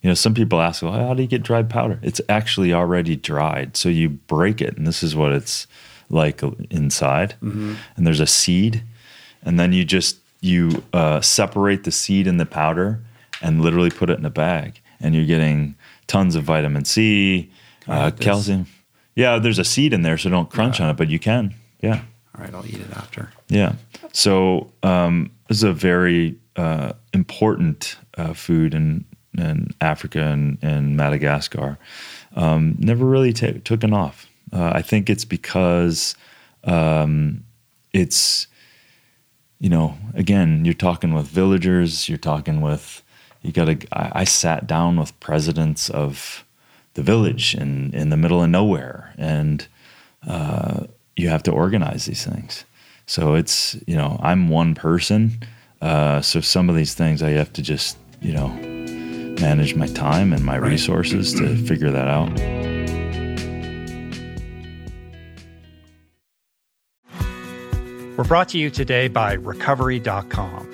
You 0.00 0.08
know, 0.08 0.14
some 0.14 0.32
people 0.32 0.60
ask, 0.60 0.82
well, 0.82 0.92
how 0.92 1.12
do 1.12 1.22
you 1.22 1.28
get 1.28 1.42
dried 1.42 1.68
powder? 1.68 1.98
It's 2.02 2.20
actually 2.30 2.72
already 2.72 3.16
dried. 3.16 3.76
So 3.76 3.90
you 3.90 4.08
break 4.08 4.62
it, 4.62 4.76
and 4.76 4.86
this 4.86 5.02
is 5.02 5.14
what 5.14 5.32
it's 5.32 5.66
like 6.08 6.42
inside. 6.70 7.34
And 7.96 8.06
there's 8.06 8.20
a 8.20 8.26
seed, 8.26 8.82
and 9.42 9.60
then 9.60 9.72
you 9.72 9.84
just 9.84 10.16
you 10.40 10.82
uh, 10.94 11.20
separate 11.20 11.84
the 11.84 11.90
seed 11.90 12.26
and 12.26 12.40
the 12.40 12.46
powder, 12.46 13.00
and 13.42 13.60
literally 13.60 13.90
put 13.90 14.08
it 14.08 14.18
in 14.18 14.24
a 14.24 14.30
bag, 14.30 14.80
and 15.00 15.14
you're 15.14 15.26
getting 15.26 15.74
tons 16.14 16.36
of 16.36 16.44
vitamin 16.44 16.84
C, 16.84 17.50
uh, 17.88 18.12
calcium. 18.12 18.66
Yeah, 19.16 19.40
there's 19.40 19.58
a 19.58 19.64
seed 19.64 19.92
in 19.92 20.02
there, 20.02 20.16
so 20.16 20.30
don't 20.30 20.48
crunch 20.48 20.80
on 20.80 20.88
it, 20.88 20.96
but 20.96 21.08
you 21.08 21.18
can. 21.18 21.54
Yeah. 21.80 22.02
All 22.36 22.44
right, 22.44 22.54
I'll 22.54 22.66
eat 22.66 22.80
it 22.80 22.90
after. 22.92 23.32
Yeah. 23.48 23.72
So 24.12 24.70
um, 24.84 25.32
this 25.48 25.58
is 25.58 25.64
a 25.64 25.72
very 25.72 26.36
uh, 26.54 26.92
important 27.12 27.96
uh, 28.16 28.32
food 28.32 28.74
in, 28.74 29.04
in 29.36 29.74
Africa 29.80 30.20
and, 30.20 30.58
and 30.62 30.96
Madagascar. 30.96 31.78
Um, 32.36 32.76
never 32.78 33.04
really 33.04 33.32
ta 33.32 33.48
taken 33.64 33.92
off. 33.92 34.28
Uh, 34.52 34.70
I 34.72 34.82
think 34.82 35.10
it's 35.10 35.24
because 35.24 36.14
um, 36.62 37.42
it's, 37.92 38.46
you 39.58 39.68
know, 39.68 39.96
again, 40.14 40.64
you're 40.64 40.74
talking 40.74 41.12
with 41.12 41.26
villagers, 41.26 42.08
you're 42.08 42.18
talking 42.18 42.60
with, 42.60 43.02
you 43.44 43.52
got 43.52 43.66
to, 43.66 43.86
I, 43.92 44.20
I 44.20 44.24
sat 44.24 44.66
down 44.66 44.98
with 44.98 45.18
presidents 45.20 45.90
of 45.90 46.44
the 46.94 47.02
village 47.02 47.54
in, 47.54 47.94
in 47.94 48.08
the 48.08 48.16
middle 48.16 48.42
of 48.42 48.48
nowhere 48.48 49.14
and 49.18 49.66
uh, 50.26 50.84
you 51.14 51.28
have 51.28 51.42
to 51.44 51.52
organize 51.52 52.06
these 52.06 52.24
things. 52.24 52.64
So 53.06 53.34
it's, 53.34 53.76
you 53.86 53.96
know, 53.96 54.18
I'm 54.22 54.48
one 54.48 54.74
person. 54.74 55.38
Uh, 55.82 56.22
so 56.22 56.40
some 56.40 56.70
of 56.70 56.76
these 56.76 56.94
things 56.94 57.22
I 57.22 57.30
have 57.30 57.52
to 57.52 57.62
just, 57.62 57.98
you 58.22 58.32
know, 58.32 58.48
manage 58.48 59.74
my 59.74 59.88
time 59.88 60.32
and 60.32 60.42
my 60.42 60.56
resources 60.56 61.34
to 61.34 61.54
figure 61.66 61.90
that 61.90 62.08
out. 62.08 62.32
We're 68.16 68.24
brought 68.24 68.48
to 68.50 68.58
you 68.58 68.70
today 68.70 69.08
by 69.08 69.34
Recovery.com. 69.34 70.73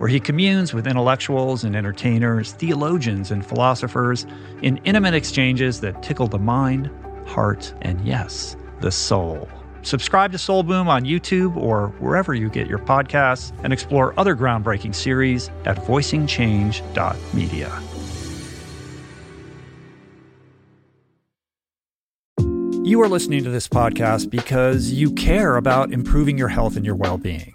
where 0.00 0.08
he 0.08 0.18
communes 0.18 0.72
with 0.72 0.86
intellectuals 0.86 1.62
and 1.62 1.76
entertainers, 1.76 2.52
theologians 2.52 3.30
and 3.30 3.44
philosophers 3.44 4.26
in 4.62 4.78
intimate 4.78 5.12
exchanges 5.12 5.82
that 5.82 6.02
tickle 6.02 6.26
the 6.26 6.38
mind, 6.38 6.90
heart, 7.26 7.74
and 7.82 8.00
yes, 8.00 8.56
the 8.80 8.90
soul. 8.90 9.46
Subscribe 9.82 10.32
to 10.32 10.38
Soul 10.38 10.62
Boom 10.62 10.88
on 10.88 11.04
YouTube 11.04 11.54
or 11.54 11.88
wherever 11.98 12.32
you 12.32 12.48
get 12.48 12.66
your 12.66 12.78
podcasts 12.78 13.52
and 13.62 13.74
explore 13.74 14.18
other 14.18 14.34
groundbreaking 14.34 14.94
series 14.94 15.50
at 15.66 15.76
voicingchange.media. 15.76 17.82
You 22.82 23.02
are 23.02 23.08
listening 23.08 23.44
to 23.44 23.50
this 23.50 23.68
podcast 23.68 24.30
because 24.30 24.92
you 24.92 25.12
care 25.12 25.56
about 25.56 25.92
improving 25.92 26.38
your 26.38 26.48
health 26.48 26.76
and 26.76 26.86
your 26.86 26.96
well 26.96 27.18
being. 27.18 27.54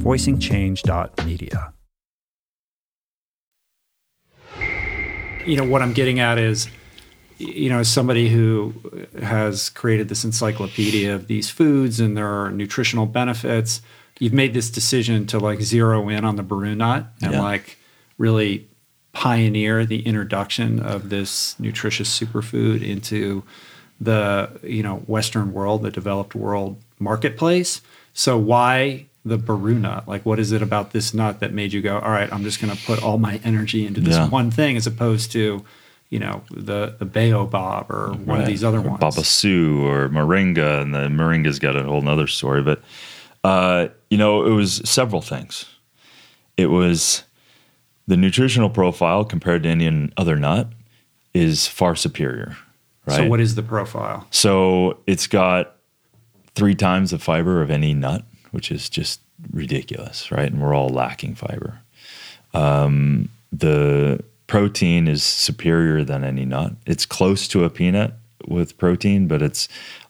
voicingchange.media. 0.01 1.73
You 5.45 5.57
know, 5.57 5.63
what 5.65 5.81
I'm 5.81 5.93
getting 5.93 6.19
at 6.19 6.37
is, 6.37 6.67
you 7.39 7.69
know, 7.69 7.79
as 7.79 7.89
somebody 7.91 8.29
who 8.29 8.73
has 9.21 9.69
created 9.69 10.07
this 10.07 10.23
encyclopedia 10.23 11.13
of 11.15 11.27
these 11.27 11.49
foods 11.49 11.99
and 11.99 12.15
their 12.15 12.51
nutritional 12.51 13.07
benefits, 13.07 13.81
you've 14.19 14.33
made 14.33 14.53
this 14.53 14.69
decision 14.69 15.25
to 15.27 15.39
like 15.39 15.61
zero 15.61 16.07
in 16.09 16.23
on 16.25 16.35
the 16.35 16.43
baru 16.43 16.75
nut 16.75 17.07
and 17.23 17.33
Yeah. 17.33 17.41
like 17.41 17.77
really 18.19 18.67
pioneer 19.13 19.83
the 19.85 20.01
introduction 20.05 20.79
of 20.79 21.09
this 21.09 21.59
nutritious 21.59 22.17
superfood 22.17 22.87
into 22.87 23.43
the 23.99 24.49
you 24.63 24.83
know 24.83 24.97
Western 25.07 25.53
world, 25.53 25.81
the 25.81 25.91
developed 25.91 26.35
world 26.35 26.79
marketplace. 26.99 27.81
So 28.13 28.37
why 28.37 29.07
the 29.25 29.37
baru 29.37 29.75
nut? 29.75 30.07
Like, 30.07 30.25
what 30.25 30.39
is 30.39 30.51
it 30.51 30.61
about 30.61 30.91
this 30.91 31.13
nut 31.13 31.39
that 31.41 31.53
made 31.53 31.73
you 31.73 31.81
go, 31.81 31.99
all 31.99 32.11
right, 32.11 32.31
I'm 32.33 32.43
just 32.43 32.61
going 32.61 32.75
to 32.75 32.85
put 32.85 33.03
all 33.03 33.17
my 33.17 33.39
energy 33.43 33.85
into 33.85 34.01
this 34.01 34.15
Yeah. 34.15 34.29
one 34.29 34.49
thing, 34.51 34.77
as 34.77 34.87
opposed 34.87 35.31
to 35.33 35.63
you 36.09 36.19
know 36.19 36.41
the 36.51 36.95
the 36.99 37.05
baobab 37.05 37.89
or 37.89 38.11
one 38.25 38.41
of 38.41 38.45
these 38.45 38.63
other 38.63 38.79
Or 38.79 38.81
ones. 38.97 38.99
Babasu 39.01 39.81
or 39.83 40.09
Moringa, 40.09 40.81
and 40.81 40.93
the 40.93 41.07
Moringa's 41.07 41.57
got 41.59 41.75
a 41.75 41.83
whole 41.83 42.01
nother 42.01 42.27
story. 42.27 42.61
But 42.61 42.81
uh, 43.43 43.87
you 44.09 44.17
know, 44.17 44.45
it 44.45 44.51
was 44.51 44.81
several 44.89 45.21
things. 45.21 45.65
It 46.57 46.67
was 46.67 47.23
the 48.07 48.17
nutritional 48.17 48.69
profile 48.69 49.23
compared 49.23 49.63
to 49.63 49.69
any 49.69 50.09
other 50.17 50.35
nut 50.35 50.67
is 51.33 51.65
far 51.67 51.95
superior. 51.95 52.57
Right. 53.05 53.15
So 53.15 53.27
what 53.27 53.39
is 53.39 53.55
the 53.55 53.63
profile? 53.63 54.27
So 54.31 54.97
it's 55.07 55.27
got 55.27 55.77
three 56.55 56.75
times 56.75 57.11
the 57.11 57.19
fiber 57.19 57.61
of 57.61 57.71
any 57.71 57.93
nut, 57.93 58.25
which 58.51 58.71
is 58.71 58.89
just 58.89 59.19
ridiculous, 59.51 60.31
right? 60.31 60.51
And 60.51 60.61
we're 60.61 60.75
all 60.75 60.89
lacking 60.89 61.35
fiber. 61.35 61.79
Um, 62.53 63.29
the 63.51 64.23
protein 64.47 65.07
is 65.07 65.23
superior 65.23 66.03
than 66.03 66.23
any 66.23 66.45
nut. 66.45 66.73
It's 66.85 67.05
close 67.05 67.47
to 67.49 67.63
a 67.63 67.69
peanut 67.69 68.13
with 68.47 68.77
protein, 68.77 69.27
but 69.27 69.41
it's 69.41 69.67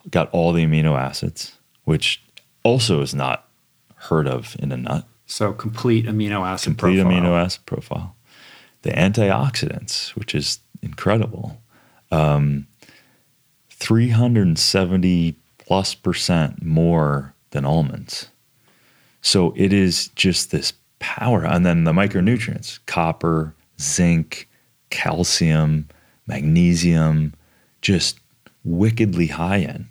got 0.10 0.30
all 0.32 0.52
the 0.54 0.66
amino 0.66 1.00
acids, 1.00 1.54
which 1.84 2.22
also 2.64 3.02
is 3.02 3.14
not 3.14 3.48
heard 3.96 4.28
of 4.28 4.56
in 4.60 4.72
a 4.72 4.78
nut. 4.78 5.06
So 5.28 5.54
complete 5.54 6.06
amino 6.06 6.46
acid 6.46 6.72
Complete 6.78 7.02
profile. 7.02 7.22
amino 7.22 7.40
acid 7.46 7.66
profile. 7.66 8.16
The 8.82 8.92
antioxidants, 8.92 10.10
which 10.16 10.34
is 10.34 10.60
incredible. 10.82 11.62
Um, 12.12 12.68
370 13.70 15.36
plus 15.60 15.94
percent 15.94 16.64
more 16.64 17.34
than 17.52 17.64
almonds. 17.66 18.31
So 19.22 19.54
it 19.56 19.72
is 19.72 20.10
just 20.10 20.52
this 20.52 20.74
power. 21.00 21.46
And 21.46 21.66
then 21.66 21.84
the 21.84 21.94
micronutrients 21.94 22.80
copper, 22.86 23.56
zinc, 23.80 24.48
calcium, 24.90 25.88
magnesium, 26.28 27.34
just 27.82 28.20
wickedly 28.64 29.28
high 29.28 29.58
in. 29.58 29.90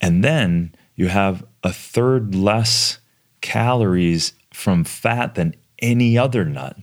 And 0.00 0.24
then 0.24 0.74
you 0.94 1.08
have 1.08 1.44
a 1.62 1.72
third 1.72 2.34
less 2.34 2.98
calories 3.40 4.32
from 4.52 4.84
fat 4.84 5.34
than 5.34 5.54
any 5.80 6.16
other 6.18 6.44
nut. 6.44 6.76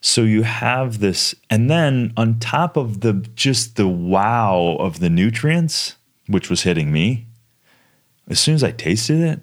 So 0.00 0.22
you 0.22 0.42
have 0.42 0.98
this, 0.98 1.34
and 1.48 1.70
then 1.70 2.12
on 2.16 2.38
top 2.38 2.76
of 2.76 3.00
the 3.00 3.26
just 3.34 3.76
the 3.76 3.88
wow 3.88 4.76
of 4.78 5.00
the 5.00 5.08
nutrients, 5.08 5.96
which 6.26 6.50
was 6.50 6.62
hitting 6.62 6.92
me, 6.92 7.26
as 8.28 8.38
soon 8.38 8.54
as 8.54 8.62
I 8.62 8.70
tasted 8.70 9.20
it, 9.20 9.40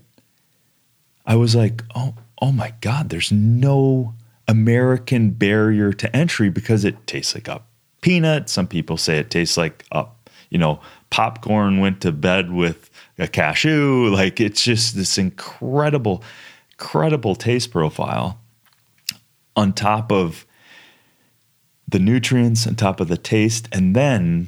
I 1.25 1.35
was 1.35 1.55
like, 1.55 1.83
oh, 1.95 2.15
oh 2.41 2.51
my 2.51 2.73
God, 2.81 3.09
there's 3.09 3.31
no 3.31 4.15
American 4.47 5.31
barrier 5.31 5.93
to 5.93 6.15
entry 6.15 6.49
because 6.49 6.83
it 6.83 7.07
tastes 7.07 7.35
like 7.35 7.47
a 7.47 7.61
peanut. 8.01 8.49
Some 8.49 8.67
people 8.67 8.97
say 8.97 9.17
it 9.17 9.29
tastes 9.29 9.57
like 9.57 9.85
a, 9.91 10.05
you 10.49 10.57
know, 10.57 10.81
popcorn 11.09 11.79
went 11.79 12.01
to 12.01 12.11
bed 12.11 12.51
with 12.51 12.89
a 13.17 13.27
cashew. 13.27 14.09
Like 14.09 14.41
it's 14.41 14.63
just 14.63 14.95
this 14.95 15.17
incredible, 15.17 16.23
incredible 16.71 17.35
taste 17.35 17.71
profile 17.71 18.39
on 19.55 19.73
top 19.73 20.11
of 20.11 20.45
the 21.87 21.99
nutrients 21.99 22.65
on 22.65 22.75
top 22.75 22.99
of 22.99 23.07
the 23.07 23.17
taste. 23.17 23.67
And 23.71 23.95
then, 23.95 24.47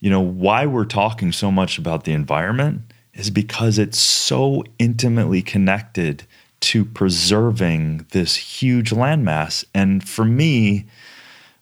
you 0.00 0.08
know, 0.08 0.20
why 0.20 0.64
we're 0.64 0.84
talking 0.84 1.32
so 1.32 1.50
much 1.50 1.76
about 1.76 2.04
the 2.04 2.12
environment 2.12 2.92
is 3.14 3.30
because 3.30 3.78
it's 3.78 3.98
so 3.98 4.64
intimately 4.78 5.42
connected 5.42 6.24
to 6.60 6.84
preserving 6.84 8.06
this 8.10 8.36
huge 8.36 8.90
landmass. 8.90 9.64
And 9.74 10.06
for 10.06 10.24
me, 10.24 10.86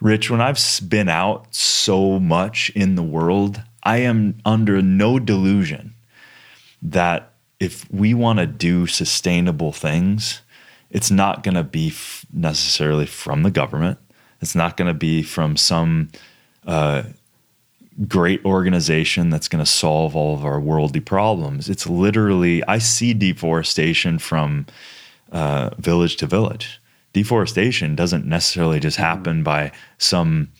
Rich, 0.00 0.30
when 0.30 0.40
I've 0.40 0.60
been 0.88 1.08
out 1.08 1.54
so 1.54 2.18
much 2.18 2.70
in 2.70 2.94
the 2.94 3.02
world, 3.02 3.62
I 3.82 3.98
am 3.98 4.38
under 4.44 4.80
no 4.80 5.18
delusion 5.18 5.94
that 6.80 7.32
if 7.60 7.88
we 7.92 8.14
want 8.14 8.38
to 8.38 8.46
do 8.46 8.86
sustainable 8.86 9.72
things, 9.72 10.42
it's 10.90 11.10
not 11.10 11.42
going 11.42 11.54
to 11.54 11.62
be 11.62 11.88
f- 11.88 12.26
necessarily 12.32 13.06
from 13.06 13.44
the 13.44 13.50
government. 13.50 13.98
It's 14.40 14.54
not 14.54 14.76
going 14.76 14.88
to 14.88 14.94
be 14.94 15.22
from 15.22 15.56
some 15.56 16.10
uh, 16.66 17.04
great 18.08 18.44
organization 18.44 19.30
that's 19.30 19.48
going 19.48 19.64
to 19.64 19.70
solve 19.70 20.16
all 20.16 20.34
of 20.34 20.44
our 20.44 20.60
worldly 20.60 21.00
problems. 21.00 21.68
It's 21.68 21.86
literally, 21.86 22.62
I 22.64 22.78
see 22.78 23.14
deforestation 23.14 24.18
from 24.18 24.66
uh, 25.30 25.70
village 25.78 26.16
to 26.16 26.26
village. 26.26 26.80
Deforestation 27.12 27.94
doesn't 27.94 28.26
necessarily 28.26 28.80
just 28.80 28.96
happen 28.96 29.42
by 29.42 29.72
some 29.98 30.50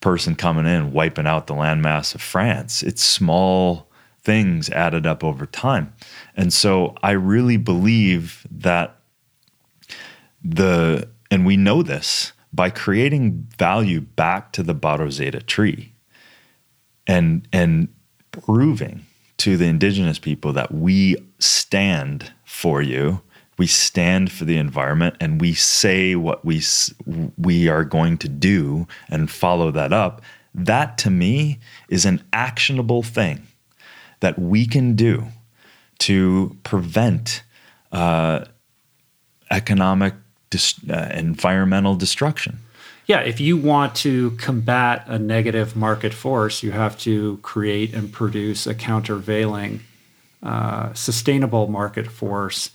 person 0.00 0.34
coming 0.34 0.66
in 0.66 0.92
wiping 0.92 1.26
out 1.26 1.46
the 1.46 1.54
landmass 1.54 2.14
of 2.14 2.20
France. 2.20 2.82
It's 2.82 3.02
small 3.02 3.88
things 4.22 4.68
added 4.70 5.06
up 5.06 5.22
over 5.22 5.46
time. 5.46 5.92
And 6.36 6.52
so 6.52 6.94
I 7.02 7.12
really 7.12 7.56
believe 7.56 8.46
that 8.50 8.96
the, 10.42 11.08
and 11.30 11.46
we 11.46 11.56
know 11.56 11.82
this 11.82 12.32
by 12.52 12.70
creating 12.70 13.46
value 13.56 14.00
back 14.00 14.52
to 14.52 14.62
the 14.62 14.74
Baruzieta 14.74 15.46
tree 15.46 15.92
and, 17.10 17.48
and 17.52 17.88
proving 18.32 19.04
to 19.38 19.56
the 19.56 19.66
indigenous 19.66 20.18
people 20.18 20.52
that 20.52 20.72
we 20.72 21.16
stand 21.38 22.32
for 22.44 22.82
you 22.82 23.20
we 23.60 23.66
stand 23.66 24.32
for 24.32 24.46
the 24.46 24.56
environment 24.56 25.14
and 25.20 25.38
we 25.38 25.52
say 25.52 26.16
what 26.16 26.42
we 26.46 26.62
we 27.36 27.68
are 27.68 27.84
going 27.84 28.16
to 28.16 28.26
do 28.26 28.86
and 29.10 29.30
follow 29.30 29.70
that 29.70 29.92
up 29.92 30.22
that 30.54 30.96
to 30.96 31.10
me 31.10 31.58
is 31.90 32.06
an 32.06 32.24
actionable 32.32 33.02
thing 33.02 33.46
that 34.20 34.38
we 34.38 34.64
can 34.66 34.96
do 34.96 35.26
to 35.98 36.56
prevent 36.62 37.42
uh, 37.92 38.42
economic 39.50 40.14
dis- 40.48 40.80
uh, 40.88 41.10
environmental 41.12 41.94
destruction 41.94 42.60
yeah 43.10 43.20
if 43.20 43.38
you 43.40 43.56
want 43.56 43.94
to 43.94 44.30
combat 44.32 45.04
a 45.06 45.18
negative 45.18 45.76
market 45.76 46.14
force 46.14 46.62
you 46.62 46.70
have 46.72 46.94
to 46.98 47.38
create 47.42 47.94
and 47.94 48.12
produce 48.12 48.66
a 48.66 48.74
countervailing 48.74 49.80
uh, 50.42 50.92
sustainable 50.94 51.66
market 51.66 52.06
force 52.10 52.70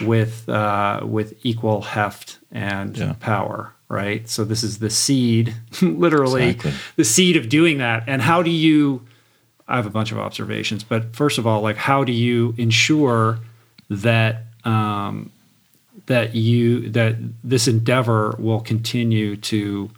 with 0.00 0.48
uh, 0.48 1.00
with 1.04 1.34
equal 1.44 1.82
heft 1.82 2.38
and 2.50 2.96
yeah. 2.96 3.14
power, 3.20 3.72
right? 3.88 4.28
So 4.28 4.44
this 4.44 4.62
is 4.62 4.78
the 4.78 4.90
seed, 4.90 5.54
literally 5.82 6.50
exactly. 6.50 6.72
the 6.96 7.04
seed 7.04 7.36
of 7.36 7.48
doing 7.48 7.78
that. 7.78 8.04
And 8.06 8.20
how 8.20 8.42
do 8.42 8.50
you? 8.50 9.06
I 9.66 9.76
have 9.76 9.86
a 9.86 9.90
bunch 9.90 10.12
of 10.12 10.18
observations, 10.18 10.84
but 10.84 11.16
first 11.16 11.38
of 11.38 11.46
all, 11.46 11.62
like 11.62 11.76
how 11.76 12.04
do 12.04 12.12
you 12.12 12.54
ensure 12.58 13.38
that 13.88 14.44
um, 14.64 15.30
that 16.06 16.34
you 16.34 16.88
that 16.90 17.16
this 17.42 17.66
endeavor 17.66 18.36
will 18.38 18.60
continue 18.60 19.36
to 19.36 19.90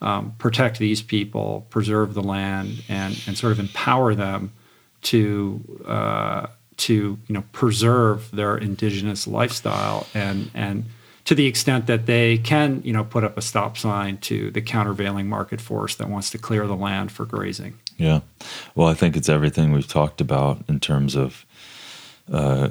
um, 0.00 0.34
protect 0.38 0.78
these 0.78 1.00
people, 1.00 1.66
preserve 1.70 2.14
the 2.14 2.22
land, 2.22 2.82
and 2.88 3.22
and 3.26 3.38
sort 3.38 3.52
of 3.52 3.60
empower 3.60 4.14
them 4.14 4.52
to 5.02 5.82
uh, 5.86 6.46
to 6.78 7.18
you 7.26 7.34
know 7.34 7.44
preserve 7.52 8.30
their 8.32 8.56
indigenous 8.56 9.26
lifestyle 9.26 10.06
and 10.14 10.50
and 10.54 10.84
to 11.24 11.36
the 11.36 11.46
extent 11.46 11.86
that 11.86 12.06
they 12.06 12.38
can 12.38 12.82
you 12.84 12.92
know 12.92 13.04
put 13.04 13.22
up 13.22 13.38
a 13.38 13.42
stop 13.42 13.78
sign 13.78 14.18
to 14.18 14.50
the 14.50 14.60
countervailing 14.60 15.28
market 15.28 15.60
force 15.60 15.94
that 15.94 16.08
wants 16.08 16.30
to 16.30 16.38
clear 16.38 16.66
the 16.66 16.76
land 16.76 17.12
for 17.12 17.24
grazing. 17.24 17.78
Yeah. 17.96 18.20
Well 18.74 18.88
i 18.88 18.94
think 18.94 19.16
it's 19.16 19.28
everything 19.28 19.70
we've 19.72 19.86
talked 19.86 20.20
about 20.20 20.64
in 20.68 20.80
terms 20.80 21.14
of 21.14 21.46
uh, 22.32 22.70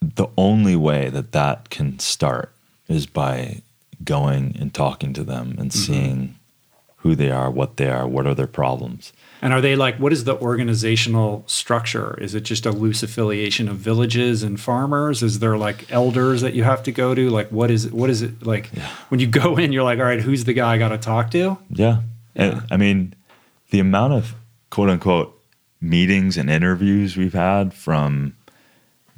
the 0.00 0.28
only 0.36 0.76
way 0.76 1.08
that 1.08 1.32
that 1.32 1.70
can 1.70 1.98
start 1.98 2.52
is 2.88 3.06
by 3.06 3.62
going 4.04 4.56
and 4.58 4.72
talking 4.72 5.12
to 5.12 5.24
them 5.24 5.56
and 5.58 5.70
mm-hmm. 5.70 5.92
seeing 5.92 6.34
who 6.98 7.14
they 7.14 7.30
are 7.30 7.50
what 7.50 7.76
they 7.76 7.88
are 7.88 8.06
what 8.06 8.26
are 8.26 8.34
their 8.34 8.46
problems 8.46 9.12
and 9.40 9.52
are 9.52 9.60
they 9.60 9.76
like, 9.76 9.98
what 9.98 10.12
is 10.12 10.24
the 10.24 10.36
organizational 10.38 11.44
structure? 11.46 12.18
Is 12.20 12.34
it 12.34 12.40
just 12.40 12.66
a 12.66 12.72
loose 12.72 13.02
affiliation 13.02 13.68
of 13.68 13.76
villages 13.76 14.42
and 14.42 14.60
farmers? 14.60 15.22
Is 15.22 15.38
there 15.38 15.56
like 15.56 15.90
elders 15.92 16.40
that 16.40 16.54
you 16.54 16.64
have 16.64 16.82
to 16.84 16.92
go 16.92 17.14
to? 17.14 17.30
Like, 17.30 17.48
what 17.50 17.70
is 17.70 17.84
it? 17.84 17.92
What 17.92 18.10
is 18.10 18.22
it 18.22 18.44
like? 18.44 18.70
Yeah. 18.74 18.88
When 19.08 19.20
you 19.20 19.26
go 19.26 19.56
in, 19.56 19.72
you're 19.72 19.84
like, 19.84 19.98
all 19.98 20.04
right, 20.04 20.20
who's 20.20 20.44
the 20.44 20.52
guy 20.52 20.74
I 20.74 20.78
got 20.78 20.88
to 20.88 20.98
talk 20.98 21.30
to? 21.32 21.56
Yeah. 21.70 22.02
yeah. 22.34 22.62
I 22.70 22.76
mean, 22.76 23.14
the 23.70 23.78
amount 23.78 24.14
of 24.14 24.34
quote 24.70 24.90
unquote 24.90 25.40
meetings 25.80 26.36
and 26.36 26.50
interviews 26.50 27.16
we've 27.16 27.34
had 27.34 27.72
from 27.72 28.34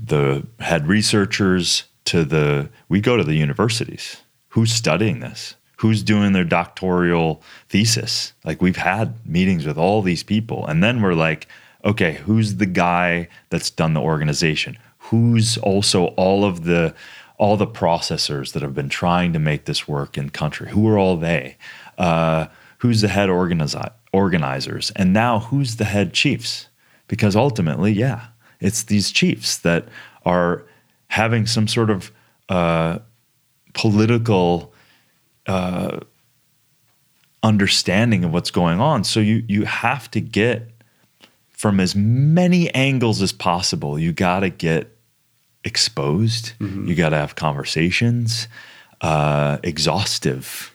the 0.02 0.46
head 0.60 0.86
researchers 0.86 1.84
to 2.06 2.24
the, 2.24 2.68
we 2.88 3.00
go 3.00 3.16
to 3.16 3.24
the 3.24 3.34
universities. 3.34 4.18
Who's 4.50 4.72
studying 4.72 5.20
this? 5.20 5.54
who's 5.80 6.02
doing 6.02 6.34
their 6.34 6.44
doctoral 6.44 7.42
thesis. 7.70 8.34
Like 8.44 8.60
we've 8.60 8.76
had 8.76 9.14
meetings 9.26 9.64
with 9.64 9.78
all 9.78 10.02
these 10.02 10.22
people. 10.22 10.66
And 10.66 10.84
then 10.84 11.00
we're 11.00 11.14
like, 11.14 11.48
okay, 11.82 12.14
who's 12.26 12.56
the 12.56 12.66
guy 12.66 13.28
that's 13.48 13.70
done 13.70 13.94
the 13.94 14.02
organization? 14.02 14.76
Who's 14.98 15.56
also 15.56 16.08
all 16.18 16.44
of 16.44 16.64
the 16.64 16.94
all 17.38 17.56
the 17.56 17.66
processors 17.66 18.52
that 18.52 18.60
have 18.60 18.74
been 18.74 18.90
trying 18.90 19.32
to 19.32 19.38
make 19.38 19.64
this 19.64 19.88
work 19.88 20.18
in 20.18 20.28
country? 20.28 20.68
Who 20.68 20.86
are 20.86 20.98
all 20.98 21.16
they? 21.16 21.56
Uh, 21.96 22.48
who's 22.78 23.00
the 23.00 23.08
head 23.08 23.30
organizi- 23.30 23.92
organizers? 24.12 24.90
And 24.96 25.14
now 25.14 25.38
who's 25.38 25.76
the 25.76 25.86
head 25.86 26.12
chiefs? 26.12 26.66
Because 27.08 27.34
ultimately, 27.34 27.92
yeah, 27.92 28.26
it's 28.60 28.84
these 28.84 29.10
chiefs 29.10 29.58
that 29.58 29.86
are 30.24 30.64
having 31.08 31.46
some 31.46 31.66
sort 31.66 31.90
of 31.90 32.12
uh, 32.48 32.98
political 33.72 34.72
uh, 35.46 36.00
understanding 37.42 38.24
of 38.24 38.32
what's 38.32 38.50
going 38.50 38.80
on. 38.80 39.04
So 39.04 39.20
you 39.20 39.44
you 39.48 39.64
have 39.64 40.10
to 40.12 40.20
get 40.20 40.68
from 41.50 41.80
as 41.80 41.94
many 41.94 42.72
angles 42.74 43.20
as 43.20 43.32
possible. 43.32 43.98
You 43.98 44.12
got 44.12 44.40
to 44.40 44.50
get 44.50 44.96
exposed. 45.64 46.52
Mm-hmm. 46.58 46.88
You 46.88 46.94
got 46.94 47.10
to 47.10 47.16
have 47.16 47.34
conversations, 47.34 48.48
uh, 49.00 49.58
exhaustive, 49.62 50.72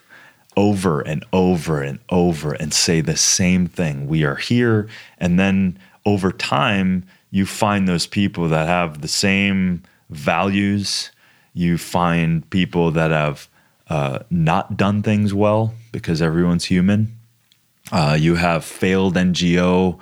over 0.56 1.02
and 1.02 1.26
over 1.34 1.82
and 1.82 2.00
over, 2.10 2.54
and 2.54 2.74
say 2.74 3.02
the 3.02 3.18
same 3.18 3.68
thing. 3.68 4.08
We 4.08 4.24
are 4.24 4.36
here, 4.36 4.88
and 5.18 5.40
then 5.40 5.80
over 6.06 6.32
time, 6.32 7.06
you 7.36 7.46
find 7.46 7.86
those 7.86 8.08
people 8.08 8.48
that 8.48 8.66
have 8.66 9.02
the 9.02 9.10
same 9.10 9.84
values. 10.10 11.12
You 11.54 11.78
find 11.78 12.50
people 12.50 12.92
that 12.92 13.12
have 13.12 13.50
uh, 13.90 14.20
not 14.30 14.78
done 14.78 15.04
things 15.04 15.34
well 15.34 15.74
because 15.92 16.22
everyone's 16.22 16.64
human. 16.64 17.20
Uh, 17.92 18.16
you 18.18 18.36
have 18.36 18.64
failed 18.64 19.16
NGO 19.16 20.00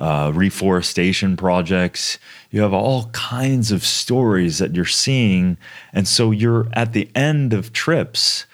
uh, 0.00 0.32
reforestation 0.34 1.36
projects. 1.36 2.18
You 2.50 2.62
have 2.62 2.72
all 2.72 3.10
kinds 3.12 3.70
of 3.70 3.84
stories 3.84 4.58
that 4.58 4.74
you're 4.74 4.84
seeing, 4.84 5.58
and 5.92 6.08
so 6.08 6.32
you're 6.32 6.66
at 6.72 6.94
the 6.94 7.08
end 7.14 7.52
of 7.52 7.72
trips. 7.72 8.44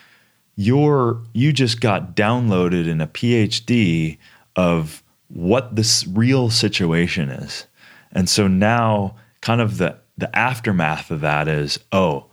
You're 0.54 1.22
you 1.32 1.54
just 1.54 1.80
got 1.80 2.14
downloaded 2.14 2.86
in 2.86 3.00
a 3.00 3.06
PhD 3.06 4.18
of 4.54 5.02
what 5.28 5.76
this 5.76 6.06
real 6.06 6.50
situation 6.50 7.30
is, 7.30 7.66
and 8.12 8.28
so 8.28 8.46
now 8.46 9.16
kind 9.40 9.60
of 9.60 9.78
the 9.78 9.98
the 10.16 10.34
aftermath 10.36 11.10
of 11.10 11.20
that 11.20 11.48
is 11.48 11.78
oh 11.92 12.26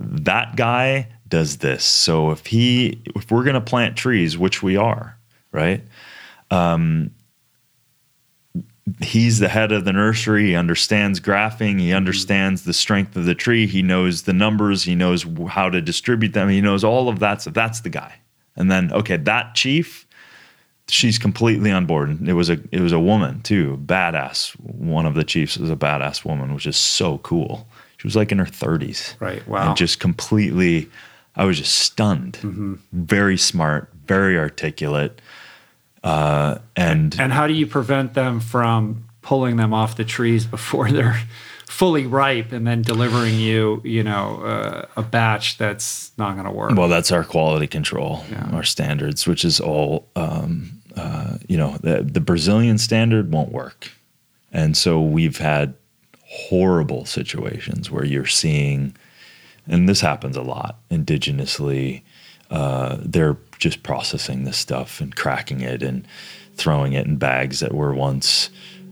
that 0.00 0.56
guy 0.56 1.08
does 1.28 1.58
this. 1.58 1.84
So 1.84 2.30
if 2.30 2.46
he, 2.46 3.02
if 3.14 3.30
we're 3.30 3.44
going 3.44 3.54
to 3.54 3.60
plant 3.60 3.96
trees, 3.96 4.36
which 4.36 4.62
we 4.62 4.76
are, 4.76 5.16
right? 5.52 5.82
Um, 6.50 7.12
he's 9.00 9.38
the 9.38 9.48
head 9.48 9.72
of 9.72 9.84
the 9.84 9.92
nursery. 9.92 10.48
He 10.48 10.56
understands 10.56 11.20
graphing. 11.20 11.78
He 11.78 11.88
mm-hmm. 11.88 11.96
understands 11.96 12.64
the 12.64 12.72
strength 12.72 13.16
of 13.16 13.26
the 13.26 13.34
tree. 13.34 13.66
He 13.66 13.82
knows 13.82 14.22
the 14.22 14.32
numbers. 14.32 14.82
He 14.82 14.94
knows 14.94 15.24
how 15.48 15.70
to 15.70 15.80
distribute 15.80 16.32
them. 16.32 16.48
He 16.48 16.60
knows 16.60 16.82
all 16.82 17.08
of 17.08 17.20
that. 17.20 17.42
So 17.42 17.50
that's 17.50 17.80
the 17.80 17.90
guy. 17.90 18.16
And 18.56 18.70
then, 18.70 18.92
okay, 18.92 19.16
that 19.16 19.54
chief, 19.54 20.06
she's 20.90 21.18
completely 21.18 21.70
on 21.70 21.86
board. 21.86 22.26
It 22.28 22.34
was 22.34 22.50
a 22.50 22.58
it 22.72 22.80
was 22.80 22.92
a 22.92 23.00
woman 23.00 23.42
too, 23.42 23.80
badass. 23.84 24.52
One 24.60 25.06
of 25.06 25.14
the 25.14 25.24
chiefs 25.24 25.56
was 25.58 25.70
a 25.70 25.76
badass 25.76 26.24
woman, 26.24 26.54
which 26.54 26.66
is 26.66 26.76
so 26.76 27.18
cool. 27.18 27.66
She 27.96 28.06
was 28.06 28.16
like 28.16 28.32
in 28.32 28.38
her 28.38 28.46
30s. 28.46 29.14
Right. 29.20 29.46
Wow. 29.46 29.68
And 29.68 29.76
just 29.76 30.00
completely 30.00 30.88
I 31.36 31.44
was 31.44 31.58
just 31.58 31.78
stunned. 31.78 32.34
Mm-hmm. 32.42 32.74
Very 32.92 33.36
smart, 33.36 33.90
very 34.06 34.38
articulate. 34.38 35.20
Uh, 36.02 36.58
and 36.76 37.18
and 37.20 37.32
how 37.32 37.46
do 37.46 37.52
you 37.52 37.66
prevent 37.66 38.14
them 38.14 38.40
from 38.40 39.04
pulling 39.22 39.56
them 39.56 39.74
off 39.74 39.96
the 39.96 40.04
trees 40.04 40.46
before 40.46 40.90
they're 40.92 41.20
fully 41.66 42.06
ripe 42.06 42.52
and 42.52 42.66
then 42.66 42.82
delivering 42.82 43.36
you, 43.36 43.80
you 43.84 44.02
know, 44.02 44.42
uh, 44.42 44.86
a 44.96 45.02
batch 45.02 45.56
that's 45.56 46.10
not 46.18 46.32
going 46.32 46.44
to 46.44 46.50
work? 46.50 46.72
Well, 46.72 46.88
that's 46.88 47.12
our 47.12 47.24
quality 47.24 47.66
control, 47.66 48.24
yeah. 48.30 48.50
our 48.52 48.64
standards, 48.64 49.26
which 49.26 49.44
is 49.44 49.60
all 49.60 50.08
um, 50.16 50.79
uh, 50.96 51.38
you 51.48 51.56
know, 51.56 51.76
the, 51.82 52.02
the 52.02 52.20
Brazilian 52.20 52.78
standard 52.78 53.32
won't 53.32 53.52
work. 53.52 53.90
And 54.52 54.76
so 54.76 55.00
we've 55.00 55.38
had 55.38 55.74
horrible 56.24 57.04
situations 57.04 57.90
where 57.90 58.04
you're 58.04 58.26
seeing, 58.26 58.96
and 59.66 59.88
this 59.88 60.00
happens 60.00 60.36
a 60.36 60.42
lot 60.42 60.78
indigenously, 60.90 62.02
uh, 62.50 62.96
they're 63.00 63.36
just 63.58 63.82
processing 63.82 64.44
this 64.44 64.56
stuff 64.56 65.00
and 65.00 65.14
cracking 65.14 65.60
it 65.60 65.82
and 65.82 66.06
throwing 66.54 66.92
it 66.92 67.06
in 67.06 67.16
bags 67.16 67.60
that 67.60 67.74
were 67.74 67.94
once 67.94 68.50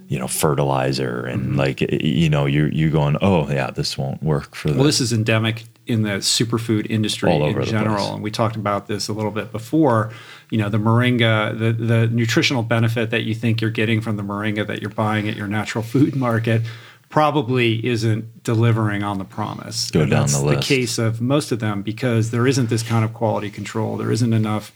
you 0.08 0.18
know 0.18 0.26
fertilizer 0.26 1.26
and 1.26 1.42
mm-hmm. 1.42 1.58
like 1.58 1.80
you 1.80 2.30
know 2.30 2.46
you're 2.46 2.72
you 2.72 2.90
going 2.90 3.16
oh 3.20 3.48
yeah 3.50 3.70
this 3.70 3.98
won't 3.98 4.22
work 4.22 4.54
for 4.54 4.72
well 4.72 4.84
this 4.84 5.00
is 5.00 5.12
endemic 5.12 5.64
in 5.86 6.02
the 6.02 6.12
superfood 6.12 6.86
industry 6.90 7.30
in 7.30 7.64
general 7.64 8.14
and 8.14 8.22
we 8.22 8.30
talked 8.30 8.56
about 8.56 8.86
this 8.86 9.08
a 9.08 9.12
little 9.12 9.30
bit 9.30 9.52
before 9.52 10.10
you 10.50 10.58
know 10.58 10.68
the 10.68 10.78
moringa 10.78 11.58
the 11.58 11.72
the 11.72 12.06
nutritional 12.08 12.62
benefit 12.62 13.10
that 13.10 13.24
you 13.24 13.34
think 13.34 13.60
you're 13.60 13.70
getting 13.70 14.00
from 14.00 14.16
the 14.16 14.22
moringa 14.22 14.66
that 14.66 14.80
you're 14.80 14.90
buying 14.90 15.28
at 15.28 15.36
your 15.36 15.46
natural 15.46 15.84
food 15.84 16.16
market 16.16 16.62
probably 17.08 17.84
isn't 17.86 18.42
delivering 18.42 19.02
on 19.02 19.18
the 19.18 19.24
promise. 19.24 19.90
Go 19.90 20.02
and 20.02 20.10
down 20.10 20.20
that's 20.20 20.38
the 20.38 20.44
list. 20.44 20.60
the 20.60 20.74
case 20.74 20.98
of 20.98 21.20
most 21.20 21.52
of 21.52 21.58
them 21.58 21.82
because 21.82 22.30
there 22.30 22.46
isn't 22.46 22.68
this 22.68 22.82
kind 22.82 23.04
of 23.04 23.14
quality 23.14 23.50
control. 23.50 23.96
There 23.96 24.12
isn't 24.12 24.32
enough 24.32 24.72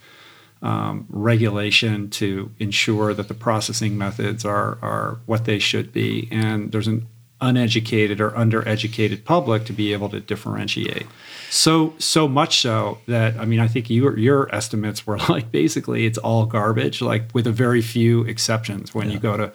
um, 0.62 1.06
regulation 1.10 2.08
to 2.10 2.50
ensure 2.58 3.12
that 3.14 3.28
the 3.28 3.34
processing 3.34 3.98
methods 3.98 4.44
are 4.44 4.78
are 4.80 5.20
what 5.26 5.44
they 5.44 5.58
should 5.58 5.92
be, 5.92 6.28
and 6.30 6.72
there's 6.72 6.86
an 6.86 7.06
uneducated 7.42 8.20
or 8.20 8.30
undereducated 8.30 9.24
public 9.24 9.66
to 9.66 9.72
be 9.74 9.92
able 9.92 10.08
to 10.08 10.20
differentiate. 10.20 11.06
So 11.50 11.92
so 11.98 12.26
much 12.28 12.60
so 12.60 12.98
that 13.06 13.36
I 13.36 13.44
mean 13.44 13.60
I 13.60 13.68
think 13.68 13.90
your 13.90 14.18
your 14.18 14.54
estimates 14.54 15.06
were 15.06 15.18
like 15.28 15.50
basically 15.50 16.06
it's 16.06 16.18
all 16.18 16.46
garbage, 16.46 17.02
like 17.02 17.24
with 17.34 17.46
a 17.46 17.52
very 17.52 17.82
few 17.82 18.22
exceptions 18.24 18.94
when 18.94 19.08
yeah. 19.08 19.14
you 19.14 19.20
go 19.20 19.36
to 19.36 19.52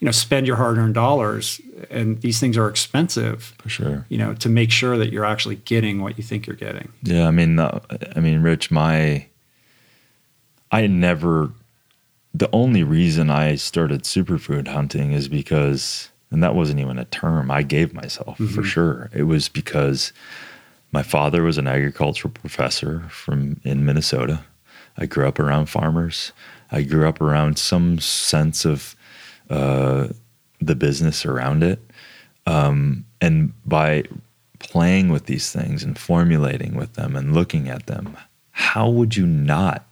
you 0.00 0.06
know 0.06 0.12
spend 0.12 0.46
your 0.46 0.56
hard-earned 0.56 0.94
dollars 0.94 1.60
and 1.90 2.20
these 2.22 2.40
things 2.40 2.56
are 2.56 2.68
expensive 2.68 3.54
for 3.58 3.68
sure 3.68 4.06
you 4.08 4.18
know 4.18 4.34
to 4.34 4.48
make 4.48 4.70
sure 4.70 4.98
that 4.98 5.12
you're 5.12 5.24
actually 5.24 5.56
getting 5.56 6.00
what 6.00 6.16
you 6.16 6.24
think 6.24 6.46
you're 6.46 6.56
getting 6.56 6.90
yeah 7.02 7.26
i 7.26 7.30
mean 7.30 7.58
uh, 7.58 7.78
i 8.16 8.20
mean 8.20 8.40
rich 8.40 8.70
my 8.70 9.26
i 10.72 10.86
never 10.86 11.52
the 12.32 12.48
only 12.52 12.82
reason 12.82 13.30
i 13.30 13.54
started 13.54 14.02
superfood 14.02 14.68
hunting 14.68 15.12
is 15.12 15.28
because 15.28 16.09
and 16.30 16.42
that 16.42 16.54
wasn't 16.54 16.78
even 16.78 16.98
a 16.98 17.04
term 17.06 17.50
i 17.50 17.62
gave 17.62 17.92
myself 17.92 18.38
mm-hmm. 18.38 18.54
for 18.54 18.62
sure 18.62 19.10
it 19.14 19.24
was 19.24 19.48
because 19.48 20.12
my 20.92 21.02
father 21.02 21.42
was 21.42 21.58
an 21.58 21.68
agricultural 21.68 22.32
professor 22.32 23.00
from 23.08 23.60
in 23.64 23.84
minnesota 23.84 24.40
i 24.98 25.06
grew 25.06 25.26
up 25.26 25.38
around 25.38 25.66
farmers 25.66 26.32
i 26.70 26.82
grew 26.82 27.08
up 27.08 27.20
around 27.20 27.58
some 27.58 27.98
sense 27.98 28.64
of 28.64 28.96
uh, 29.50 30.08
the 30.60 30.74
business 30.74 31.24
around 31.24 31.62
it. 31.62 31.80
Um, 32.46 33.04
and 33.20 33.52
by 33.66 34.04
playing 34.58 35.08
with 35.08 35.26
these 35.26 35.50
things 35.52 35.82
and 35.82 35.98
formulating 35.98 36.74
with 36.74 36.94
them 36.94 37.16
and 37.16 37.34
looking 37.34 37.68
at 37.68 37.86
them, 37.86 38.16
how 38.52 38.88
would 38.88 39.16
you 39.16 39.26
not 39.26 39.86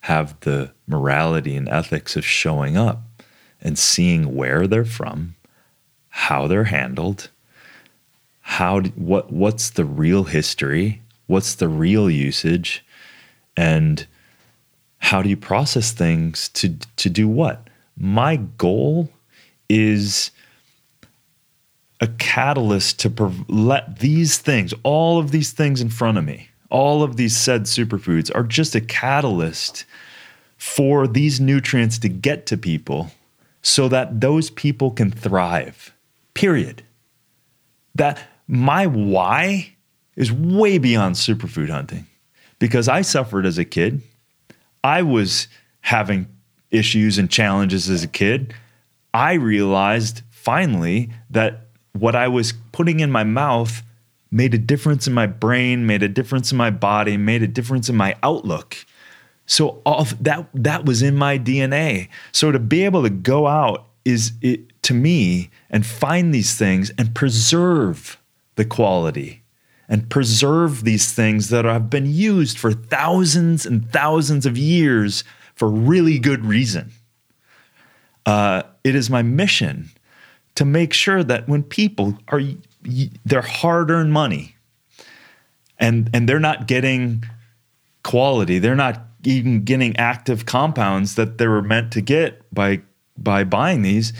have 0.00 0.38
the 0.40 0.70
morality 0.86 1.56
and 1.56 1.68
ethics 1.68 2.16
of 2.16 2.24
showing 2.24 2.76
up 2.76 3.02
and 3.60 3.78
seeing 3.78 4.36
where 4.36 4.66
they're 4.66 4.84
from, 4.84 5.34
how 6.26 6.46
they're 6.46 6.64
handled, 6.64 7.30
how 8.40 8.80
what 8.80 9.32
what's 9.32 9.70
the 9.70 9.84
real 9.84 10.24
history, 10.24 11.00
what's 11.26 11.54
the 11.54 11.68
real 11.68 12.10
usage, 12.10 12.84
and 13.56 14.06
how 14.98 15.22
do 15.22 15.28
you 15.28 15.36
process 15.36 15.92
things 15.92 16.48
to 16.50 16.76
to 16.96 17.10
do 17.10 17.28
what? 17.28 17.68
my 17.98 18.36
goal 18.36 19.10
is 19.68 20.30
a 22.00 22.06
catalyst 22.06 23.00
to 23.00 23.32
let 23.48 23.98
these 23.98 24.38
things, 24.38 24.72
all 24.84 25.18
of 25.18 25.32
these 25.32 25.50
things 25.50 25.80
in 25.80 25.88
front 25.88 26.16
of 26.16 26.24
me, 26.24 26.48
all 26.70 27.02
of 27.02 27.16
these 27.16 27.36
said 27.36 27.64
superfoods 27.64 28.30
are 28.34 28.44
just 28.44 28.74
a 28.74 28.80
catalyst 28.80 29.84
for 30.56 31.06
these 31.06 31.40
nutrients 31.40 31.98
to 31.98 32.08
get 32.08 32.46
to 32.46 32.56
people 32.56 33.10
so 33.62 33.88
that 33.88 34.20
those 34.20 34.50
people 34.50 34.90
can 34.90 35.10
thrive. 35.10 35.92
Period. 36.34 36.82
That 37.94 38.20
my 38.46 38.86
why 38.86 39.74
is 40.16 40.32
way 40.32 40.78
beyond 40.78 41.16
superfood 41.16 41.68
hunting 41.68 42.06
because 42.58 42.88
I 42.88 43.02
suffered 43.02 43.46
as 43.46 43.58
a 43.58 43.64
kid. 43.64 44.02
I 44.82 45.02
was 45.02 45.48
having 45.80 46.26
issues 46.70 47.18
and 47.18 47.30
challenges 47.30 47.88
as 47.88 48.02
a 48.02 48.08
kid, 48.08 48.54
I 49.14 49.34
realized 49.34 50.22
finally 50.30 51.10
that 51.30 51.66
what 51.92 52.14
I 52.14 52.28
was 52.28 52.52
putting 52.72 53.00
in 53.00 53.10
my 53.10 53.24
mouth 53.24 53.82
made 54.30 54.54
a 54.54 54.58
difference 54.58 55.06
in 55.06 55.14
my 55.14 55.26
brain, 55.26 55.86
made 55.86 56.02
a 56.02 56.08
difference 56.08 56.52
in 56.52 56.58
my 56.58 56.70
body, 56.70 57.16
made 57.16 57.42
a 57.42 57.46
difference 57.46 57.88
in 57.88 57.96
my 57.96 58.14
outlook. 58.22 58.76
So 59.46 59.80
all 59.86 60.06
that 60.20 60.48
that 60.52 60.84
was 60.84 61.00
in 61.00 61.16
my 61.16 61.38
DNA. 61.38 62.08
So 62.32 62.52
to 62.52 62.58
be 62.58 62.84
able 62.84 63.02
to 63.02 63.10
go 63.10 63.46
out 63.46 63.86
is 64.04 64.32
it 64.42 64.77
to 64.88 64.94
me 64.94 65.50
and 65.68 65.84
find 65.84 66.34
these 66.34 66.56
things 66.56 66.90
and 66.96 67.14
preserve 67.14 68.18
the 68.56 68.64
quality 68.64 69.42
and 69.86 70.08
preserve 70.08 70.82
these 70.84 71.12
things 71.12 71.50
that 71.50 71.66
have 71.66 71.90
been 71.90 72.06
used 72.06 72.58
for 72.58 72.72
thousands 72.72 73.66
and 73.66 73.92
thousands 73.92 74.46
of 74.46 74.56
years 74.56 75.24
for 75.54 75.68
really 75.68 76.18
good 76.18 76.42
reason. 76.42 76.90
Uh, 78.24 78.62
it 78.82 78.94
is 78.94 79.10
my 79.10 79.20
mission 79.20 79.90
to 80.54 80.64
make 80.64 80.94
sure 80.94 81.22
that 81.22 81.46
when 81.46 81.62
people 81.62 82.16
are 82.28 82.40
their 83.26 83.42
hard-earned 83.42 84.12
money 84.12 84.56
and 85.78 86.08
and 86.14 86.26
they're 86.26 86.40
not 86.40 86.66
getting 86.66 87.24
quality, 88.04 88.58
they're 88.58 88.74
not 88.74 89.02
even 89.24 89.64
getting 89.64 89.94
active 89.98 90.46
compounds 90.46 91.14
that 91.16 91.36
they 91.36 91.46
were 91.46 91.62
meant 91.62 91.92
to 91.92 92.00
get 92.00 92.42
by 92.54 92.80
by 93.18 93.44
buying 93.44 93.82
these. 93.82 94.14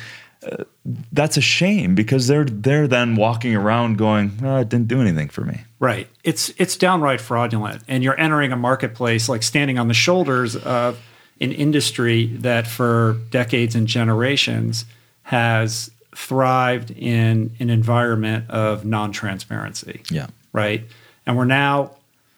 Uh, 0.51 0.65
that's 1.13 1.37
a 1.37 1.41
shame 1.41 1.95
because 1.95 2.27
they're 2.27 2.45
they're 2.45 2.89
then 2.89 3.17
walking 3.17 3.55
around 3.55 3.99
going, 3.99 4.39
oh, 4.43 4.57
it 4.57 4.69
didn't 4.69 4.89
do 4.89 5.01
anything 5.01 5.29
for 5.29 5.43
me. 5.43 5.61
Right. 5.79 6.09
It's 6.25 6.51
it's 6.57 6.77
downright 6.77 7.21
fraudulent, 7.21 7.83
and 7.89 8.03
you're 8.03 8.19
entering 8.19 8.53
a 8.53 8.57
marketplace 8.57 9.29
like 9.29 9.43
standing 9.43 9.79
on 9.79 9.89
the 9.89 9.95
shoulders 9.95 10.57
of 10.57 10.99
an 11.41 11.53
industry 11.53 12.27
that 12.39 12.67
for 12.67 13.17
decades 13.31 13.75
and 13.75 13.87
generations 13.87 14.87
has 15.23 15.91
thrived 16.17 16.91
in 16.91 17.55
an 17.61 17.71
environment 17.71 18.49
of 18.51 18.85
non-transparency. 18.85 20.03
Yeah. 20.11 20.29
Right. 20.53 20.85
And 21.27 21.37
we're 21.37 21.45
now 21.45 21.93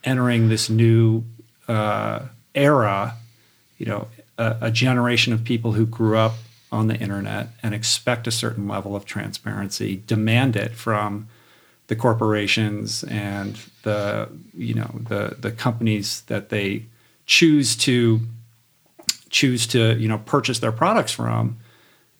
entering 0.04 0.48
this 0.48 0.68
new 0.68 1.24
uh, 1.68 2.20
era. 2.54 3.14
You 3.78 3.86
know, 3.86 4.08
a, 4.36 4.56
a 4.62 4.70
generation 4.70 5.32
of 5.32 5.44
people 5.44 5.72
who 5.72 5.86
grew 5.86 6.18
up 6.18 6.34
on 6.72 6.86
the 6.86 6.96
internet 6.96 7.48
and 7.62 7.74
expect 7.74 8.26
a 8.26 8.30
certain 8.30 8.68
level 8.68 8.94
of 8.94 9.04
transparency, 9.04 10.02
demand 10.06 10.56
it 10.56 10.72
from 10.72 11.28
the 11.88 11.96
corporations 11.96 13.02
and 13.04 13.58
the 13.82 14.28
you 14.54 14.74
know 14.74 15.00
the 15.08 15.36
the 15.40 15.50
companies 15.50 16.22
that 16.22 16.48
they 16.48 16.84
choose 17.26 17.74
to 17.74 18.20
choose 19.28 19.66
to 19.66 19.96
you 19.98 20.08
know 20.08 20.18
purchase 20.18 20.60
their 20.60 20.72
products 20.72 21.12
from. 21.12 21.58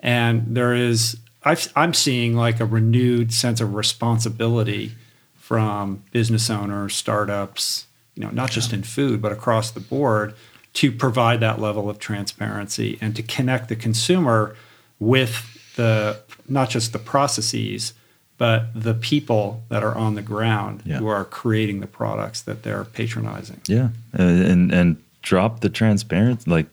And 0.01 0.57
there 0.57 0.75
is 0.75 1.19
i 1.45 1.57
am 1.77 1.95
seeing 1.95 2.35
like 2.35 2.61
a 2.61 2.65
renewed 2.65 3.33
sense 3.33 3.61
of 3.61 3.75
responsibility 3.75 4.93
from 5.37 6.03
business 6.13 6.51
owners 6.51 6.95
startups 6.95 7.87
you 8.15 8.23
know 8.23 8.31
not 8.31 8.51
just 8.51 8.73
in 8.73 8.83
food 8.83 9.23
but 9.23 9.33
across 9.33 9.71
the 9.71 9.81
board 9.81 10.35
to 10.73 10.93
provide 10.93 11.41
that 11.41 11.61
level 11.61 11.91
of 11.91 11.99
transparency 11.99 12.99
and 13.01 13.17
to 13.17 13.23
connect 13.23 13.69
the 13.69 13.77
consumer 13.77 14.57
with 14.99 15.75
the 15.77 16.21
not 16.49 16.71
just 16.71 16.93
the 16.93 16.99
processes 16.99 17.95
but 18.39 18.69
the 18.75 18.95
people 18.95 19.63
that 19.69 19.85
are 19.85 19.95
on 19.97 20.15
the 20.15 20.23
ground 20.23 20.83
yeah. 20.87 20.99
who 20.99 21.07
are 21.07 21.25
creating 21.25 21.81
the 21.81 21.87
products 21.87 22.41
that 22.43 22.63
they're 22.63 22.85
patronizing 22.85 23.61
yeah 23.67 23.89
and 24.13 24.73
and 24.73 25.03
drop 25.23 25.61
the 25.61 25.69
transparency 25.69 26.51
like 26.51 26.67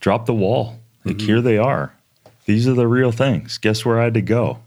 drop 0.00 0.26
the 0.26 0.34
wall. 0.34 0.78
Like 1.04 1.16
mm-hmm. 1.16 1.26
here 1.26 1.40
they 1.40 1.58
are. 1.58 1.94
These 2.46 2.66
are 2.66 2.74
the 2.74 2.88
real 2.88 3.12
things. 3.12 3.58
Guess 3.58 3.84
where 3.84 4.00
I 4.00 4.04
had 4.04 4.14
to 4.14 4.22
go? 4.22 4.58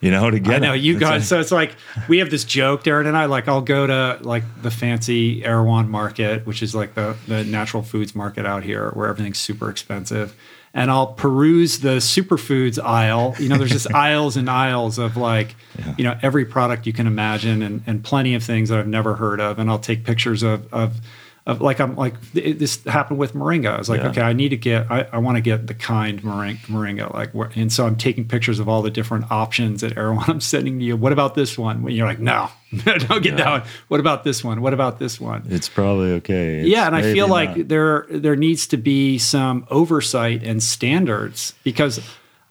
You 0.00 0.10
know, 0.10 0.30
to 0.30 0.38
get. 0.38 0.56
I 0.56 0.58
know 0.58 0.72
them. 0.72 0.80
you 0.80 0.98
guys. 0.98 1.26
so 1.26 1.40
it's 1.40 1.50
like 1.50 1.74
we 2.06 2.18
have 2.18 2.30
this 2.30 2.44
joke, 2.44 2.82
Darin 2.82 3.06
and 3.06 3.16
I. 3.16 3.24
Like 3.24 3.48
I'll 3.48 3.62
go 3.62 3.86
to 3.86 4.18
like 4.20 4.44
the 4.60 4.70
fancy 4.70 5.42
Erewhon 5.44 5.88
Market, 5.88 6.46
which 6.46 6.62
is 6.62 6.74
like 6.74 6.94
the 6.94 7.16
the 7.26 7.44
natural 7.44 7.82
foods 7.82 8.14
market 8.14 8.44
out 8.44 8.62
here, 8.62 8.90
where 8.90 9.08
everything's 9.08 9.38
super 9.38 9.70
expensive. 9.70 10.36
And 10.74 10.90
I'll 10.90 11.14
peruse 11.14 11.78
the 11.78 11.96
superfoods 11.96 12.78
aisle. 12.78 13.34
You 13.38 13.48
know, 13.48 13.56
there's 13.56 13.70
just 13.70 13.90
aisles 13.94 14.36
and 14.36 14.50
aisles 14.50 14.98
of 14.98 15.16
like, 15.16 15.56
yeah. 15.78 15.94
you 15.96 16.04
know, 16.04 16.18
every 16.20 16.44
product 16.44 16.86
you 16.86 16.92
can 16.92 17.06
imagine, 17.06 17.62
and 17.62 17.82
and 17.86 18.04
plenty 18.04 18.34
of 18.34 18.42
things 18.42 18.68
that 18.68 18.78
I've 18.78 18.86
never 18.86 19.14
heard 19.14 19.40
of. 19.40 19.58
And 19.58 19.70
I'll 19.70 19.78
take 19.78 20.04
pictures 20.04 20.42
of 20.42 20.70
of 20.74 21.00
of 21.46 21.60
like 21.60 21.80
I'm 21.80 21.94
like 21.94 22.14
it, 22.34 22.58
this 22.58 22.82
happened 22.84 23.18
with 23.18 23.32
moringa. 23.34 23.74
I 23.74 23.78
was 23.78 23.88
like, 23.88 24.00
Yeah. 24.00 24.08
okay, 24.08 24.20
I 24.22 24.32
need 24.32 24.48
to 24.48 24.56
get 24.56 24.90
I, 24.90 25.06
I 25.12 25.18
want 25.18 25.36
to 25.36 25.40
get 25.40 25.68
the 25.68 25.74
kind 25.74 26.20
moringa, 26.22 26.58
moringa 26.66 27.14
like 27.14 27.30
where, 27.32 27.50
and 27.54 27.72
so 27.72 27.86
I'm 27.86 27.94
taking 27.94 28.26
pictures 28.26 28.58
of 28.58 28.68
all 28.68 28.82
the 28.82 28.90
different 28.90 29.30
options 29.30 29.84
at 29.84 29.96
Erewhon. 29.96 30.24
I'm 30.28 30.40
sending 30.40 30.80
to 30.80 30.84
you. 30.84 30.96
What 30.96 31.12
about 31.12 31.36
this 31.36 31.56
one? 31.56 31.82
When 31.82 31.94
you're 31.94 32.06
like, 32.06 32.18
no, 32.18 32.48
don't 32.84 33.22
get 33.22 33.36
that 33.36 33.48
one. 33.48 33.62
What 33.88 34.00
about 34.00 34.24
this 34.24 34.42
one? 34.42 34.60
What 34.60 34.74
about 34.74 34.98
this 34.98 35.20
one? 35.20 35.46
It's 35.48 35.68
probably 35.68 36.12
okay. 36.14 36.60
It's 36.60 36.68
yeah, 36.68 36.86
and 36.86 36.96
I 36.96 37.02
feel 37.12 37.28
like 37.28 37.56
not. 37.56 37.68
there 37.68 38.06
there 38.10 38.36
needs 38.36 38.66
to 38.68 38.76
be 38.76 39.18
some 39.18 39.66
oversight 39.70 40.42
and 40.42 40.60
standards 40.60 41.54
because 41.62 42.00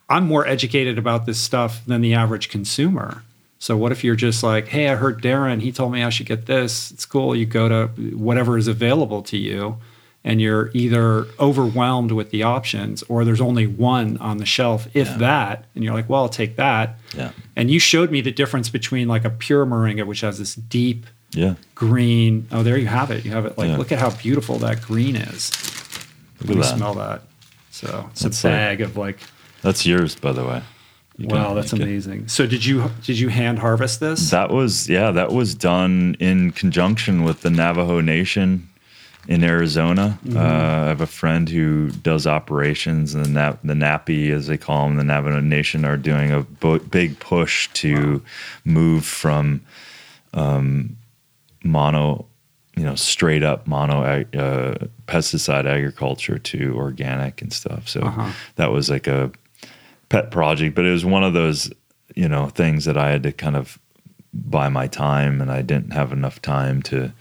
I'm 0.10 0.26
more 0.26 0.48
educated 0.48 0.98
about 0.98 1.26
this 1.26 1.39
stuff 1.39 1.84
than 1.86 2.00
the 2.02 2.14
average 2.14 2.48
consumer. 2.48 3.24
So 3.66 3.76
what 3.76 3.91
if 3.91 4.03
you're 4.03 4.16
just 4.16 4.43
like, 4.43 4.68
hey, 4.68 4.89
I 4.89 4.95
heard 4.95 5.22
Darin, 5.22 5.59
he 5.59 5.72
told 5.72 5.91
me 5.91 6.03
I 6.03 6.09
should 6.09 6.28
get 6.28 6.45
this. 6.45 6.91
It's 6.91 7.03
cool. 7.03 7.36
You 7.36 7.47
go 7.47 7.68
to 7.68 7.88
whatever 8.16 8.59
is 8.59 8.68
available 8.68 9.24
to 9.24 9.38
you, 9.38 9.80
and 10.24 10.39
you're 10.39 10.70
either 10.76 11.26
overwhelmed 11.39 12.11
with 12.11 12.30
the 12.30 12.43
options 12.43 13.01
or 13.09 13.26
there's 13.26 13.41
only 13.41 13.66
one 13.66 14.18
on 14.18 14.38
the 14.38 14.45
shelf, 14.45 14.88
if 14.93 15.18
that, 15.18 15.66
and 15.74 15.84
you're 15.84 15.95
like, 15.95 16.07
well, 16.07 16.22
I'll 16.22 16.30
take 16.30 16.57
that. 16.57 16.99
Yeah. 17.18 17.32
And 17.55 17.72
you 17.72 17.80
showed 17.80 18.11
me 18.11 18.22
the 18.22 18.32
difference 18.32 18.70
between 18.70 19.07
like 19.07 19.26
a 19.26 19.32
pure 19.32 19.66
moringa, 19.66 20.05
which 20.05 20.22
has 20.22 20.38
this 20.38 20.53
deep 20.53 21.07
yeah. 21.32 21.55
green. 21.74 22.47
Oh, 22.51 22.61
there 22.61 22.78
you 22.78 22.86
have 22.86 23.09
it. 23.09 23.26
You 23.26 23.32
have 23.32 23.47
it. 23.47 23.57
Like, 23.57 23.70
Yeah. 23.70 23.78
look 23.78 23.91
at 23.91 23.97
how 23.97 24.11
beautiful 24.11 24.59
that 24.59 24.84
green 24.84 25.16
is. 25.16 25.49
Look 26.39 26.49
Let 26.49 26.55
me 26.57 26.61
that. 26.61 26.78
smell 26.78 26.93
that. 26.93 27.24
So 27.72 28.09
it's 28.11 28.22
That's 28.22 28.43
a 28.43 28.47
like- 28.47 28.55
bag 28.55 28.82
of 28.82 28.95
like. 28.95 29.18
That's 29.63 29.88
yours, 29.88 30.13
by 30.13 30.34
the 30.34 30.45
way. 30.45 30.61
You 31.18 31.28
wow, 31.28 31.53
that's 31.53 31.72
you 31.72 31.78
can- 31.80 31.88
amazing. 31.88 32.28
So 32.28 32.45
did 32.45 32.66
you 32.66 32.91
did 33.03 33.18
you 33.18 33.30
hand 33.30 33.59
harvest 33.59 33.99
this? 33.99 34.32
That 34.32 34.49
was 34.51 34.89
yeah, 34.89 35.11
that 35.11 35.32
was 35.32 35.55
done 35.55 36.16
in 36.20 36.51
conjunction 36.51 37.24
with 37.24 37.41
the 37.41 37.49
Navajo 37.49 38.01
Nation 38.01 38.68
in 39.28 39.43
Arizona. 39.43 40.20
Mm-hmm. 40.26 40.38
Uh, 40.38 40.41
I 40.41 40.88
have 40.89 41.01
a 41.01 41.07
friend 41.07 41.47
who 41.49 41.89
does 41.89 42.28
operations, 42.28 43.16
and 43.16 43.26
the 43.26 43.30
Nap- 43.30 43.59
the 43.63 43.74
Napi, 43.74 44.30
as 44.32 44.47
they 44.47 44.57
call 44.57 44.88
them, 44.88 44.97
the 44.97 45.03
Navajo 45.05 45.39
Nation, 45.39 45.86
are 45.86 45.97
doing 45.97 46.32
a 46.32 46.41
bo- 46.41 46.80
big 46.80 47.18
push 47.20 47.70
to 47.70 48.22
move 48.66 49.05
from 49.05 49.61
um, 50.34 50.97
mono, 51.63 52.26
you 52.76 52.84
know, 52.84 52.95
straight 52.95 53.41
up 53.41 53.66
mono 53.68 54.01
uh, 54.03 54.76
pesticide 55.07 55.66
agriculture 55.66 56.38
to 56.38 56.76
organic 56.76 57.41
and 57.41 57.53
stuff. 57.53 57.88
So 57.88 58.01
Uh-huh. 58.01 58.32
that 58.57 58.72
was 58.72 58.89
like 58.89 59.07
a 59.07 59.32
pet 60.10 60.32
project, 60.32 60.76
but 60.76 60.86
it 60.86 60.91
was 60.91 61.06
one 61.06 61.24
of 61.24 61.34
those, 61.34 61.72
you 62.16 62.28
know, 62.30 62.47
things 62.49 62.86
that 62.86 62.97
I 62.97 63.10
had 63.12 63.24
to 63.24 63.32
kind 63.32 63.56
of 63.56 63.78
buy 64.34 64.70
my 64.70 64.88
time, 64.88 65.41
and 65.41 65.51
I 65.51 65.62
didn't 65.62 65.91
have 65.93 66.12
enough 66.12 66.41
time 66.41 66.82
to 66.84 67.12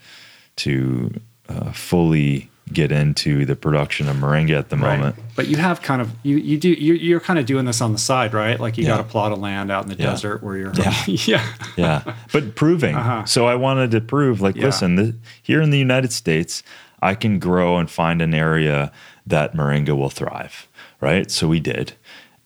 to 0.57 1.21
uh, 1.49 1.73
fully 1.73 2.51
get 2.73 2.91
into 2.91 3.45
the 3.45 3.55
production 3.55 4.09
of 4.09 4.17
moringa 4.17 4.59
at 4.59 4.71
the 4.71 4.77
moment. 4.77 5.17
But 5.37 5.49
you 5.49 5.57
have 5.59 5.83
kind 5.83 6.01
of 6.01 6.11
you 6.23 6.37
you 6.39 6.57
do 6.59 6.71
you 6.71 6.95
you're 6.95 7.21
kind 7.21 7.39
of 7.39 7.45
doing 7.47 7.67
this 7.67 7.81
on 7.81 7.93
the 7.93 7.99
side, 7.99 8.33
right? 8.33 8.59
Like 8.59 8.79
you 8.79 8.85
Yeah. 8.85 8.91
got 8.97 9.01
a 9.01 9.05
plot 9.05 9.33
of 9.33 9.39
land 9.39 9.71
out 9.71 9.83
in 9.85 9.91
the 9.91 9.97
Yeah. 9.97 10.11
desert 10.11 10.43
where 10.43 10.57
you're 10.57 10.73
Yeah. 10.75 10.95
yeah. 11.07 11.47
yeah 11.77 12.15
but 12.33 12.55
proving 12.57 12.95
Uh-huh. 12.97 13.25
so 13.27 13.47
i 13.47 13.55
wanted 13.55 13.91
to 13.91 14.01
prove 14.01 14.41
like 14.41 14.57
Yeah. 14.57 14.65
listen 14.67 14.97
th- 14.97 15.15
here 15.43 15.61
in 15.61 15.71
the 15.71 15.79
united 15.79 16.13
states 16.13 16.63
i 17.03 17.15
can 17.15 17.39
grow 17.39 17.77
and 17.79 17.91
find 17.91 18.23
an 18.23 18.33
area 18.35 18.91
that 19.27 19.55
moringa 19.55 19.97
will 19.97 20.09
thrive 20.11 20.67
right 21.01 21.31
so 21.31 21.49
we 21.49 21.61
did 21.61 21.93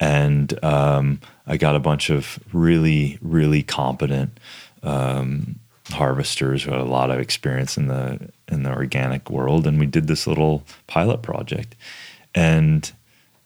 and 0.01 0.62
um, 0.64 1.20
i 1.46 1.57
got 1.57 1.76
a 1.76 1.80
bunch 1.80 2.11
of 2.11 2.38
really 2.53 3.18
really 3.20 3.62
competent 3.62 4.38
um, 4.82 5.59
harvesters 5.90 6.62
who 6.62 6.70
had 6.70 6.80
a 6.80 6.84
lot 6.84 7.11
of 7.11 7.18
experience 7.18 7.76
in 7.76 7.88
the 7.88 8.18
in 8.49 8.62
the 8.62 8.72
organic 8.72 9.30
world 9.30 9.66
and 9.66 9.78
we 9.78 9.86
did 9.86 10.07
this 10.07 10.26
little 10.26 10.64
pilot 10.86 11.22
project. 11.22 11.74
And 12.34 12.90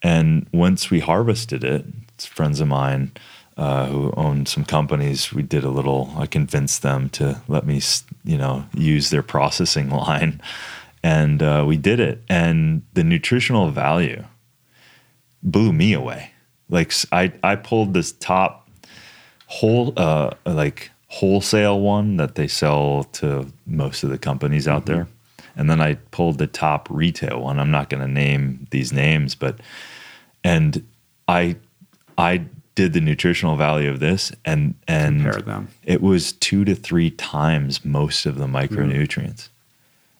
and 0.02 0.46
once 0.52 0.90
we 0.90 1.00
harvested 1.00 1.64
it 1.64 1.84
friends 2.18 2.60
of 2.60 2.68
mine 2.68 3.12
uh, 3.56 3.86
who 3.86 4.12
owned 4.16 4.48
some 4.48 4.64
companies 4.64 5.32
we 5.32 5.42
did 5.42 5.64
a 5.64 5.68
little 5.68 6.12
i 6.16 6.24
convinced 6.26 6.82
them 6.82 7.08
to 7.08 7.40
let 7.48 7.66
me 7.66 7.80
you 8.24 8.38
know 8.38 8.64
use 8.74 9.10
their 9.10 9.22
processing 9.22 9.90
line. 10.02 10.40
And 11.04 11.42
uh, 11.42 11.64
we 11.66 11.76
did 11.76 12.00
it 12.00 12.22
and 12.28 12.82
the 12.94 13.04
nutritional 13.04 13.70
value 13.70 14.24
blew 15.42 15.72
me 15.72 15.92
away 15.92 16.31
like 16.68 16.92
I 17.12 17.32
I 17.42 17.56
pulled 17.56 17.94
this 17.94 18.12
top 18.12 18.68
whole 19.46 19.92
uh 19.96 20.30
like 20.46 20.90
wholesale 21.08 21.78
one 21.80 22.16
that 22.16 22.36
they 22.36 22.48
sell 22.48 23.04
to 23.12 23.46
most 23.66 24.02
of 24.02 24.10
the 24.10 24.18
companies 24.18 24.66
out 24.66 24.86
there. 24.86 25.06
And 25.54 25.68
then 25.68 25.82
i 25.82 25.96
pulled 26.10 26.38
the 26.38 26.46
top 26.46 26.88
retail 26.90 27.42
one. 27.42 27.58
I'm 27.58 27.70
not 27.70 27.90
going 27.90 28.00
to 28.00 28.08
name 28.08 28.66
these 28.70 28.92
names 28.92 29.34
but 29.34 29.60
and 30.42 30.82
i 31.28 31.54
i 32.16 32.42
did 32.74 32.94
the 32.94 33.00
nutritional 33.00 33.56
value 33.56 33.90
of 33.90 34.00
this 34.00 34.32
and 34.46 34.74
and 34.88 35.22
it 35.84 36.00
was 36.00 36.32
two 36.32 36.64
to 36.64 36.74
three 36.74 37.10
times 37.10 37.84
most 37.84 38.24
of 38.24 38.38
the 38.38 38.46
micronutrients. 38.46 39.50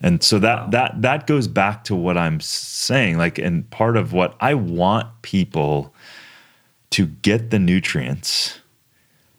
And 0.03 0.23
so 0.23 0.39
that 0.41 0.73
that 0.73 1.01
that 1.01 1.27
goes 1.27 1.49
back 1.49 1.85
to 1.85 1.95
what 1.95 2.19
i'm 2.19 2.41
saying 2.41 3.17
like 3.19 3.39
and 3.39 3.69
part 3.71 3.97
of 3.97 4.13
what 4.13 4.35
i 4.41 4.53
want 4.53 5.07
people 5.23 5.92
to 6.93 7.07
get 7.07 7.51
the 7.51 7.59
nutrients 7.59 8.61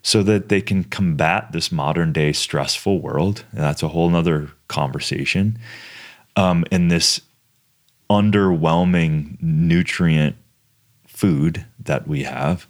so 0.02 0.22
that 0.22 0.48
they 0.50 0.60
can 0.60 0.84
combat 0.84 1.52
this 1.52 1.72
modern 1.72 2.12
day 2.12 2.32
stressful 2.32 3.00
world. 3.00 3.44
And 3.52 3.60
that's 3.62 3.82
a 3.82 3.88
whole 3.88 4.10
nother 4.10 4.50
conversation. 4.68 5.58
Um, 6.36 6.64
in 6.70 6.88
this 6.88 7.20
underwhelming 8.10 9.40
nutrient 9.42 10.36
food 11.06 11.64
that 11.78 12.06
we 12.06 12.24
have 12.24 12.66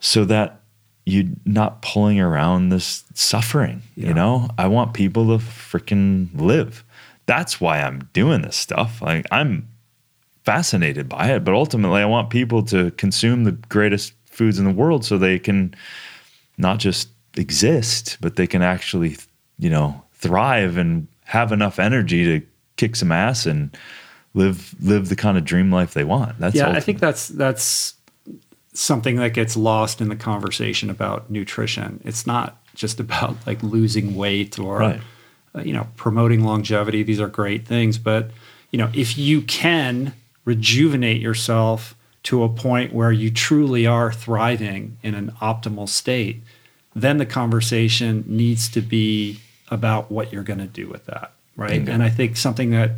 so 0.00 0.24
that 0.24 0.60
you're 1.06 1.24
not 1.44 1.82
pulling 1.82 2.20
around 2.20 2.68
this 2.68 3.04
suffering 3.14 3.82
Yeah. 3.94 4.08
you 4.08 4.14
know? 4.14 4.48
I 4.58 4.66
want 4.66 4.92
people 4.92 5.26
to 5.26 5.42
freaking 5.44 6.28
live. 6.34 6.84
That's 7.26 7.60
why 7.60 7.80
i'm 7.80 8.08
doing 8.12 8.42
this 8.42 8.56
stuff. 8.56 9.00
Like 9.00 9.26
i'm 9.30 9.68
fascinated 10.50 11.08
by 11.08 11.28
it 11.30 11.44
but 11.44 11.54
ultimately 11.54 12.02
i 12.02 12.04
want 12.04 12.28
people 12.28 12.60
to 12.62 12.90
consume 12.92 13.44
the 13.44 13.52
greatest 13.52 14.14
foods 14.26 14.58
in 14.58 14.64
the 14.64 14.72
world 14.72 15.04
so 15.04 15.16
they 15.16 15.38
can 15.38 15.72
not 16.58 16.78
just 16.78 17.08
exist 17.36 18.16
but 18.20 18.34
they 18.34 18.48
can 18.48 18.60
actually 18.60 19.16
you 19.58 19.70
know 19.70 20.02
thrive 20.14 20.76
and 20.76 21.06
have 21.24 21.52
enough 21.52 21.78
energy 21.78 22.24
to 22.24 22.44
kick 22.76 22.96
some 22.96 23.12
ass 23.12 23.46
and 23.46 23.76
live 24.34 24.74
live 24.80 25.08
the 25.08 25.14
kind 25.14 25.38
of 25.38 25.44
dream 25.44 25.70
life 25.70 25.94
they 25.94 26.02
want 26.04 26.36
that's 26.40 26.56
yeah, 26.56 26.70
I 26.70 26.80
think 26.80 26.98
that's 26.98 27.28
that's 27.28 27.94
something 28.72 29.16
that 29.16 29.34
gets 29.34 29.56
lost 29.56 30.00
in 30.00 30.08
the 30.08 30.16
conversation 30.16 30.90
about 30.90 31.30
nutrition. 31.30 32.00
It's 32.04 32.26
not 32.26 32.56
just 32.74 33.00
about 33.00 33.36
like 33.46 33.62
losing 33.62 34.16
weight 34.16 34.58
or 34.58 34.78
Right. 34.78 35.00
uh, 35.54 35.60
you 35.62 35.72
know 35.72 35.86
promoting 35.96 36.44
longevity. 36.44 37.02
These 37.02 37.20
are 37.20 37.28
great 37.28 37.66
things, 37.66 37.98
but 37.98 38.30
you 38.72 38.78
know 38.78 38.90
if 38.94 39.18
you 39.18 39.42
can 39.42 40.12
rejuvenate 40.44 41.20
yourself 41.20 41.94
to 42.22 42.42
a 42.42 42.48
point 42.48 42.92
where 42.92 43.12
you 43.12 43.30
truly 43.30 43.86
are 43.86 44.12
thriving 44.12 44.98
in 45.02 45.14
an 45.14 45.32
optimal 45.40 45.88
state, 45.88 46.42
then 46.94 47.18
the 47.18 47.26
conversation 47.26 48.24
needs 48.26 48.68
to 48.68 48.80
be 48.80 49.40
about 49.70 50.10
what 50.10 50.32
you're 50.32 50.42
going 50.42 50.58
to 50.58 50.66
do 50.66 50.88
with 50.88 51.06
that, 51.06 51.32
right? 51.56 51.88
And 51.88 52.02
I 52.02 52.10
think 52.10 52.36
something 52.36 52.70
that 52.70 52.92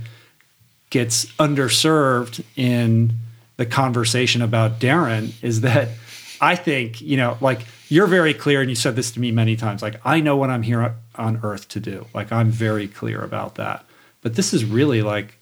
gets 0.90 1.26
underserved 1.36 2.43
in 2.57 3.12
the 3.57 3.66
conversation 3.66 4.43
about 4.43 4.78
Darin 4.78 5.32
is 5.43 5.61
that 5.61 5.88
I 6.40 6.57
think, 6.57 7.01
you 7.01 7.16
know, 7.16 7.36
like 7.40 7.66
you're 7.88 8.07
very 8.07 8.34
clear, 8.34 8.61
and 8.61 8.70
you 8.70 8.74
said 8.74 8.97
this 8.97 9.12
to 9.12 9.20
me 9.20 9.30
many 9.30 9.55
times, 9.55 9.82
like, 9.82 10.01
I 10.05 10.20
know 10.20 10.36
what 10.36 10.51
I'm 10.51 10.62
here 10.62 10.97
on 11.14 11.40
earth 11.43 11.68
to 11.68 11.80
do. 11.80 12.07
Like, 12.14 12.32
I'm 12.32 12.51
very 12.51 12.88
clear 12.88 13.22
about 13.22 13.57
that. 13.57 13.84
But 14.22 14.34
this 14.34 14.55
is 14.55 14.64
really 14.64 15.03
like 15.03 15.36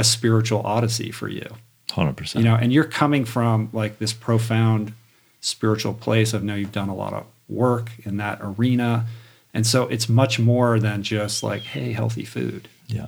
a 0.00 0.04
spiritual 0.04 0.62
odyssey 0.64 1.10
for 1.10 1.28
you, 1.28 1.46
100% 1.90 2.36
you 2.36 2.42
know, 2.42 2.54
and 2.54 2.72
you're 2.72 2.84
coming 2.84 3.24
from 3.24 3.68
like 3.72 3.98
this 3.98 4.12
profound 4.12 4.94
spiritual 5.40 5.94
place. 5.94 6.34
I 6.34 6.38
know 6.38 6.54
you've 6.54 6.72
done 6.72 6.88
a 6.88 6.94
lot 6.94 7.12
of 7.12 7.26
work 7.48 7.90
in 8.04 8.16
that 8.16 8.38
arena. 8.40 9.06
And 9.52 9.66
so 9.66 9.88
it's 9.88 10.08
much 10.08 10.38
more 10.38 10.78
than 10.78 11.02
just 11.02 11.42
like, 11.42 11.62
hey, 11.62 11.92
healthy 11.92 12.24
food. 12.24 12.68
Yeah. 12.86 13.06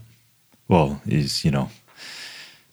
Well, 0.69 1.01
he's, 1.07 1.45
you 1.45 1.51
know, 1.51 1.71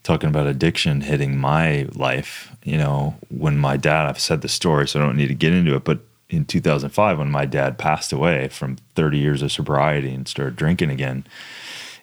talking 0.04 0.30
about 0.30 0.48
addiction 0.48 1.02
hitting 1.02 1.38
my 1.38 1.88
life, 1.94 2.56
you 2.64 2.78
know, 2.78 3.16
when 3.30 3.58
my 3.58 3.78
dad, 3.78 4.08
I've 4.08 4.20
said 4.20 4.42
the 4.42 4.50
story, 4.50 4.88
so 4.88 5.00
I 5.00 5.04
don't 5.04 5.18
need 5.18 5.28
to 5.28 5.34
get 5.36 5.54
into 5.54 5.76
it, 5.76 5.84
but 5.84 6.00
in 6.30 6.46
2005, 6.46 7.20
when 7.20 7.32
my 7.32 7.46
dad 7.46 7.78
passed 7.78 8.12
away 8.12 8.48
from 8.50 8.78
30 8.96 9.18
years 9.18 9.42
of 9.42 9.52
sobriety 9.52 10.14
and 10.14 10.28
started 10.28 10.56
drinking 10.56 10.90
again, 10.90 11.26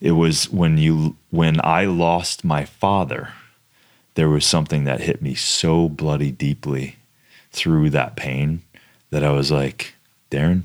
it 0.00 0.12
was 0.12 0.50
when 0.50 0.78
you, 0.78 1.16
when 1.30 1.60
I 1.64 1.84
lost 1.84 2.44
my 2.44 2.64
father, 2.64 3.30
there 4.14 4.28
was 4.28 4.46
something 4.46 4.84
that 4.84 5.00
hit 5.00 5.20
me 5.20 5.34
so 5.34 5.88
bloody 5.88 6.30
deeply 6.30 6.96
through 7.50 7.90
that 7.90 8.16
pain 8.16 8.62
that 9.10 9.24
I 9.24 9.30
was 9.30 9.50
like, 9.50 9.94
Darin, 10.30 10.64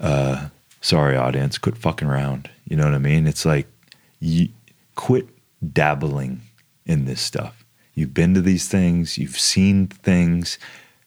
uh, 0.00 0.48
sorry 0.80 1.16
audience 1.16 1.58
quit 1.58 1.76
fucking 1.76 2.06
around 2.06 2.48
you 2.64 2.76
know 2.76 2.84
what 2.84 2.94
i 2.94 2.98
mean 2.98 3.26
it's 3.26 3.44
like 3.44 3.66
you 4.20 4.48
quit 4.98 5.28
dabbling 5.72 6.40
in 6.86 7.04
this 7.04 7.20
stuff. 7.20 7.64
You've 7.94 8.14
been 8.14 8.34
to 8.34 8.40
these 8.40 8.68
things, 8.68 9.16
you've 9.16 9.38
seen 9.38 9.86
things. 9.86 10.58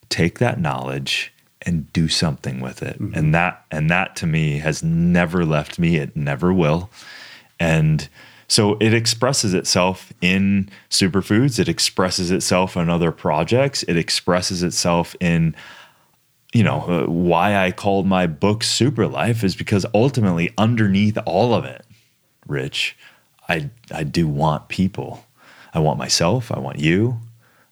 Take 0.08 0.38
that 0.38 0.60
knowledge 0.60 1.32
and 1.62 1.92
do 1.92 2.08
something 2.08 2.60
with 2.60 2.82
it. 2.82 3.00
Mm-hmm. 3.00 3.18
And 3.18 3.34
that 3.34 3.64
and 3.70 3.90
that 3.90 4.16
to 4.16 4.26
me 4.26 4.58
has 4.58 4.82
never 4.82 5.44
left 5.44 5.78
me. 5.78 5.96
It 5.96 6.16
never 6.16 6.52
will. 6.52 6.90
And 7.58 8.08
so 8.48 8.76
it 8.80 8.92
expresses 8.92 9.54
itself 9.54 10.12
in 10.20 10.68
superfoods, 10.90 11.58
it 11.58 11.68
expresses 11.68 12.30
itself 12.30 12.76
in 12.76 12.90
other 12.90 13.12
projects, 13.12 13.82
it 13.84 13.96
expresses 13.96 14.62
itself 14.62 15.16
in 15.20 15.54
you 16.52 16.62
know, 16.62 16.80
uh, 16.82 17.10
why 17.10 17.56
I 17.56 17.70
called 17.70 18.06
my 18.06 18.26
book 18.26 18.62
Super 18.62 19.06
Life 19.06 19.42
is 19.42 19.56
because 19.56 19.86
ultimately 19.94 20.52
underneath 20.58 21.16
all 21.24 21.54
of 21.54 21.64
it, 21.64 21.84
Rich, 22.46 22.96
I 23.48 23.70
I 23.90 24.04
do 24.04 24.28
want 24.28 24.68
people. 24.68 25.24
I 25.72 25.78
want 25.78 25.98
myself, 25.98 26.52
I 26.52 26.58
want 26.58 26.78
you, 26.78 27.20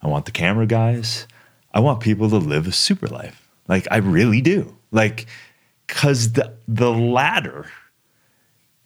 I 0.01 0.07
want 0.07 0.25
the 0.25 0.31
camera 0.31 0.65
guys. 0.65 1.27
I 1.73 1.79
want 1.79 1.99
people 1.99 2.29
to 2.29 2.37
live 2.37 2.67
a 2.67 2.71
super 2.71 3.07
life. 3.07 3.40
Like 3.67 3.87
I 3.91 3.97
really 3.97 4.41
do. 4.41 4.75
Like 4.91 5.27
cuz 5.87 6.33
the 6.33 6.53
the 6.67 6.91
latter 6.91 7.69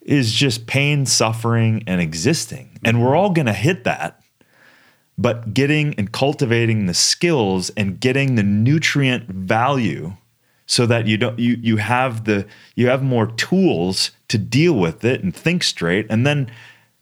is 0.01 0.31
just 0.31 0.67
pain, 0.67 1.05
suffering 1.05 1.83
and 1.87 1.99
existing. 1.99 2.79
And 2.83 3.01
we're 3.01 3.15
all 3.15 3.31
going 3.31 3.47
to 3.47 3.53
hit 3.53 3.85
that 3.85 4.21
but 5.17 5.53
getting 5.53 5.95
and 5.95 6.11
cultivating 6.11 6.85
the 6.85 6.93
skills 6.93 7.69
and 7.71 7.99
getting 7.99 8.35
the 8.35 8.43
nutrient 8.43 9.27
value 9.29 10.13
so 10.65 10.85
that 10.85 11.07
you 11.07 11.17
don't 11.17 11.37
you 11.39 11.57
you 11.61 11.77
have 11.77 12.25
the 12.25 12.45
you 12.75 12.87
have 12.87 13.03
more 13.03 13.27
tools 13.27 14.11
to 14.27 14.37
deal 14.37 14.73
with 14.73 15.05
it 15.05 15.23
and 15.23 15.35
think 15.35 15.63
straight 15.63 16.05
and 16.09 16.25
then 16.25 16.51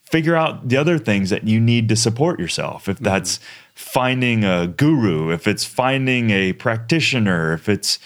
figure 0.01 0.35
out 0.35 0.67
the 0.67 0.77
other 0.77 0.99
things 0.99 1.29
that 1.29 1.47
you 1.47 1.59
need 1.59 1.89
to 1.89 1.95
support 1.95 2.39
yourself 2.39 2.87
if 2.87 2.97
mm-hmm. 2.97 3.05
that's 3.05 3.37
mm-hmm. 3.37 3.45
Finding 3.75 4.43
a 4.43 4.67
guru 4.67 5.31
if 5.31 5.47
it's 5.47 5.65
finding 5.65 6.29
a 6.29 6.53
practitioner 6.53 7.53
if 7.53 7.67
it's 7.67 7.99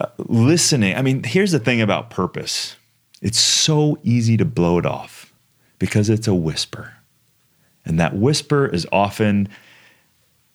uh, 0.00 0.06
listening 0.18 0.96
i 0.96 1.02
mean 1.02 1.22
here's 1.24 1.52
the 1.52 1.58
thing 1.58 1.80
about 1.80 2.10
purpose 2.10 2.76
it's 3.20 3.38
so 3.38 3.98
easy 4.02 4.36
to 4.36 4.44
blow 4.44 4.78
it 4.78 4.86
off 4.86 5.32
because 5.78 6.08
it's 6.08 6.28
a 6.28 6.34
whisper 6.34 6.94
and 7.84 7.98
that 7.98 8.16
whisper 8.16 8.66
is 8.66 8.86
often 8.92 9.48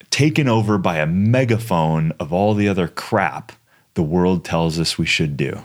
taken 0.09 0.47
over 0.47 0.77
by 0.77 0.97
a 0.97 1.07
megaphone 1.07 2.11
of 2.19 2.31
all 2.31 2.53
the 2.53 2.67
other 2.67 2.88
crap 2.88 3.51
the 3.95 4.03
world 4.03 4.43
tells 4.43 4.79
us 4.79 4.97
we 4.97 5.05
should 5.05 5.38
do. 5.38 5.63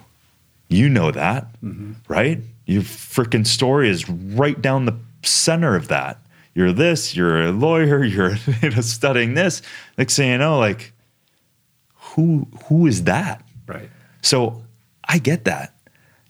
You 0.68 0.88
know 0.88 1.10
that, 1.10 1.46
mm-hmm. 1.62 1.92
right? 2.08 2.40
Your 2.66 2.82
freaking 2.82 3.46
story 3.46 3.88
is 3.88 4.08
right 4.08 4.60
down 4.60 4.84
the 4.84 4.98
center 5.22 5.76
of 5.76 5.88
that. 5.88 6.18
You're 6.58 6.72
this, 6.72 7.14
you're 7.14 7.40
a 7.40 7.52
lawyer, 7.52 8.02
you're 8.16 8.34
you 8.62 8.70
know, 8.70 8.80
studying 8.80 9.34
this. 9.34 9.62
Next 9.96 10.16
thing 10.16 10.32
you 10.32 10.38
know, 10.38 10.58
like, 10.58 10.92
who 11.94 12.48
who 12.64 12.88
is 12.88 13.04
that? 13.04 13.44
Right. 13.68 13.88
So 14.22 14.64
I 15.08 15.18
get 15.18 15.44
that. 15.44 15.78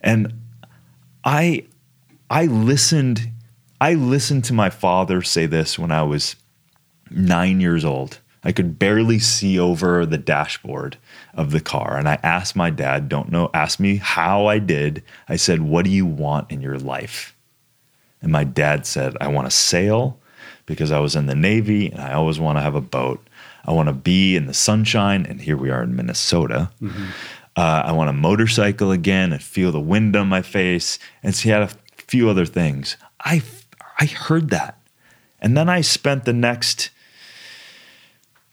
And 0.03 0.35
I 1.25 1.65
I 2.29 2.45
listened 2.45 3.31
I 3.81 3.95
listened 3.95 4.45
to 4.45 4.53
my 4.53 4.69
father 4.69 5.23
say 5.23 5.47
this 5.47 5.79
when 5.79 5.91
I 5.91 6.03
was 6.03 6.37
nine 7.11 7.63
years 7.63 7.83
old. 7.83 8.19
I 8.45 8.53
could 8.53 8.79
barely 8.79 9.19
see 9.19 9.59
over 9.59 10.05
the 10.05 10.19
dashboard 10.19 10.99
of 11.33 11.53
the 11.53 11.61
car. 11.61 11.97
And 11.97 12.07
I 12.07 12.19
asked 12.23 12.55
my 12.55 12.69
dad, 12.69 13.09
don't 13.09 13.33
know, 13.33 13.49
asked 13.55 13.81
me 13.81 13.97
how 13.97 14.45
I 14.45 14.59
did. 14.59 15.03
I 15.27 15.37
said, 15.37 15.63
What 15.63 15.87
do 15.87 15.91
you 15.91 16.05
want 16.05 16.51
in 16.51 16.61
your 16.61 16.79
life? 16.79 17.35
And 18.21 18.33
my 18.33 18.45
dad 18.45 18.85
said, 18.85 19.17
I 19.21 19.29
want 19.29 19.47
to 19.47 19.57
sail 19.57 20.18
because 20.69 20.93
I 20.93 21.01
was 21.01 21.17
in 21.17 21.27
the 21.27 21.35
Navy 21.35 21.91
and 21.91 22.01
I 22.01 22.13
always 22.13 22.39
want 22.39 22.59
to 22.59 22.63
have 22.63 22.75
a 22.75 22.81
boat. 22.81 23.27
I 23.65 23.73
want 23.73 23.89
to 23.89 23.95
be 23.95 24.37
in 24.37 24.47
the 24.47 24.55
sunshine. 24.55 25.27
And 25.27 25.41
here 25.41 25.57
we 25.57 25.71
are 25.71 25.83
in 25.83 25.97
Minnesota. 25.97 26.71
Mm-hmm. 26.81 27.07
Uh, 27.57 27.83
I 27.87 27.93
want 27.93 28.11
a 28.11 28.13
motorcycle 28.13 28.93
again 28.93 29.33
and 29.33 29.43
feel 29.43 29.73
the 29.73 29.81
wind 29.81 30.15
on 30.15 30.29
my 30.29 30.43
face. 30.43 30.99
And 31.23 31.35
so 31.35 31.43
he 31.43 31.49
had 31.49 31.63
a 31.63 31.71
few 31.97 32.29
other 32.29 32.47
things. 32.47 32.97
I 33.19 33.43
I 33.99 34.05
heard 34.07 34.51
that. 34.51 34.79
And 35.41 35.57
then 35.57 35.69
I 35.69 35.81
spent 35.81 36.25
the 36.25 36.33
next 36.33 36.91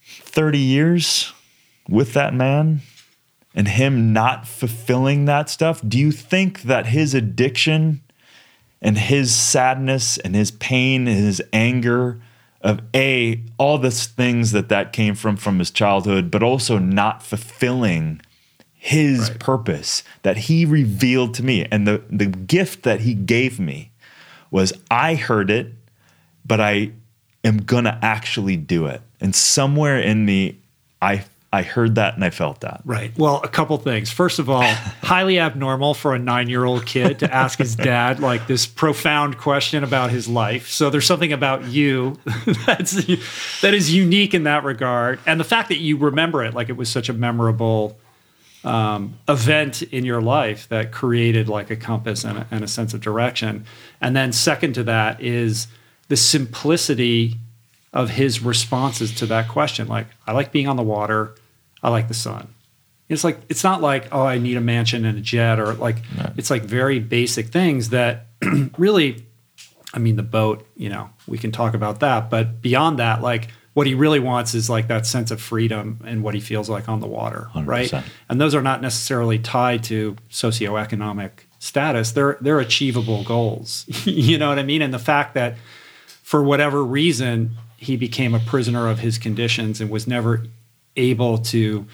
30 0.02 0.58
years 0.58 1.32
with 1.88 2.14
that 2.14 2.34
man 2.34 2.80
and 3.54 3.68
him 3.68 4.12
not 4.12 4.48
fulfilling 4.48 5.26
that 5.26 5.48
stuff. 5.48 5.80
Do 5.86 5.98
you 5.98 6.10
think 6.10 6.62
that 6.62 6.86
his 6.86 7.14
addiction 7.14 8.02
and 8.86 8.96
his 8.96 9.34
sadness 9.34 10.16
and 10.18 10.34
his 10.34 10.50
pain 10.50 11.06
and 11.06 11.18
his 11.18 11.42
anger 11.52 12.18
of 12.62 12.80
a 12.94 13.42
all 13.58 13.76
the 13.76 13.90
things 13.90 14.52
that 14.52 14.70
that 14.70 14.92
came 14.92 15.14
from 15.14 15.36
from 15.36 15.58
his 15.58 15.70
childhood 15.70 16.30
but 16.30 16.42
also 16.42 16.78
not 16.78 17.22
fulfilling 17.22 18.20
his 18.72 19.28
right. 19.28 19.40
purpose 19.40 20.02
that 20.22 20.36
he 20.36 20.64
revealed 20.64 21.34
to 21.34 21.42
me 21.42 21.66
and 21.70 21.86
the 21.86 22.02
the 22.08 22.26
gift 22.26 22.82
that 22.84 23.00
he 23.00 23.12
gave 23.12 23.60
me 23.60 23.90
was 24.50 24.72
I 24.90 25.14
heard 25.14 25.50
it, 25.50 25.72
but 26.44 26.60
I 26.60 26.92
am 27.44 27.58
gonna 27.58 27.98
actually 28.02 28.56
do 28.56 28.86
it. 28.86 29.02
And 29.20 29.34
somewhere 29.34 29.98
in 29.98 30.24
me, 30.24 30.58
I 31.02 31.24
I 31.52 31.62
heard 31.62 31.94
that 31.94 32.14
and 32.14 32.24
I 32.24 32.30
felt 32.30 32.60
that. 32.60 32.82
Right. 32.84 33.16
Well, 33.16 33.40
a 33.42 33.48
couple 33.48 33.76
things. 33.78 34.10
First 34.10 34.38
of 34.38 34.50
all, 34.50 34.62
highly 35.02 35.38
abnormal 35.38 35.94
for 35.94 36.14
a 36.14 36.18
nine 36.18 36.48
year 36.48 36.64
old 36.64 36.86
kid 36.86 37.20
to 37.20 37.32
ask 37.32 37.58
his 37.58 37.76
dad 37.76 38.20
like 38.20 38.46
this 38.46 38.66
profound 38.66 39.38
question 39.38 39.84
about 39.84 40.10
his 40.10 40.28
life. 40.28 40.68
So 40.68 40.90
there's 40.90 41.06
something 41.06 41.32
about 41.32 41.64
you 41.66 42.18
that's 42.66 42.92
that 43.60 43.74
is 43.74 43.94
unique 43.94 44.34
in 44.34 44.44
that 44.44 44.64
regard, 44.64 45.20
and 45.26 45.38
the 45.38 45.44
fact 45.44 45.68
that 45.68 45.78
you 45.78 45.96
remember 45.96 46.44
it 46.44 46.52
like 46.52 46.68
it 46.68 46.76
was 46.76 46.90
such 46.90 47.08
a 47.08 47.12
memorable 47.12 47.96
um, 48.64 49.16
event 49.28 49.82
in 49.82 50.04
your 50.04 50.20
life 50.20 50.68
that 50.68 50.90
created 50.90 51.48
like 51.48 51.70
a 51.70 51.76
compass 51.76 52.24
and 52.24 52.38
a, 52.38 52.46
and 52.50 52.64
a 52.64 52.68
sense 52.68 52.92
of 52.92 53.00
direction. 53.00 53.64
And 54.00 54.16
then, 54.16 54.32
second 54.32 54.74
to 54.74 54.82
that, 54.84 55.22
is 55.22 55.68
the 56.08 56.16
simplicity 56.16 57.38
of 57.92 58.10
his 58.10 58.42
responses 58.42 59.14
to 59.16 59.26
that 59.26 59.48
question. 59.48 59.88
Like, 59.88 60.06
I 60.26 60.32
like 60.32 60.52
being 60.52 60.68
on 60.68 60.76
the 60.76 60.82
water, 60.82 61.34
I 61.82 61.90
like 61.90 62.08
the 62.08 62.14
sun. 62.14 62.48
It's 63.08 63.22
like, 63.22 63.38
it's 63.48 63.62
not 63.62 63.80
like, 63.80 64.08
oh, 64.12 64.24
I 64.24 64.38
need 64.38 64.56
a 64.56 64.60
mansion 64.60 65.04
and 65.04 65.16
a 65.16 65.20
jet, 65.20 65.60
or 65.60 65.74
like, 65.74 65.96
no. 66.16 66.32
it's 66.36 66.50
like 66.50 66.62
very 66.62 66.98
basic 66.98 67.48
things 67.48 67.90
that 67.90 68.26
really, 68.78 69.24
I 69.94 69.98
mean, 69.98 70.16
the 70.16 70.24
boat, 70.24 70.66
you 70.76 70.88
know, 70.88 71.10
we 71.26 71.38
can 71.38 71.52
talk 71.52 71.74
about 71.74 72.00
that. 72.00 72.30
But 72.30 72.60
beyond 72.60 72.98
that, 72.98 73.22
like, 73.22 73.48
what 73.76 73.86
he 73.86 73.92
really 73.92 74.20
wants 74.20 74.54
is 74.54 74.70
like 74.70 74.88
that 74.88 75.04
sense 75.04 75.30
of 75.30 75.38
freedom 75.38 76.00
and 76.06 76.22
what 76.22 76.32
he 76.32 76.40
feels 76.40 76.70
like 76.70 76.88
on 76.88 77.00
the 77.00 77.06
water, 77.06 77.50
100%. 77.54 77.66
right? 77.66 77.92
And 78.26 78.40
those 78.40 78.54
are 78.54 78.62
not 78.62 78.80
necessarily 78.80 79.38
tied 79.38 79.84
to 79.84 80.16
socioeconomic 80.30 81.30
status. 81.58 82.12
They're 82.12 82.38
they're 82.40 82.58
achievable 82.58 83.22
goals. 83.24 83.84
you 84.06 84.38
know 84.38 84.48
what 84.48 84.58
I 84.58 84.62
mean? 84.62 84.80
And 84.80 84.94
the 84.94 84.98
fact 84.98 85.34
that 85.34 85.56
for 86.22 86.42
whatever 86.42 86.82
reason 86.82 87.50
he 87.76 87.96
became 87.96 88.34
a 88.34 88.40
prisoner 88.40 88.88
of 88.88 88.98
his 88.98 89.18
conditions 89.18 89.80
and 89.80 89.90
was 89.90 90.06
never 90.06 90.44
able 90.96 91.38
to 91.38 91.86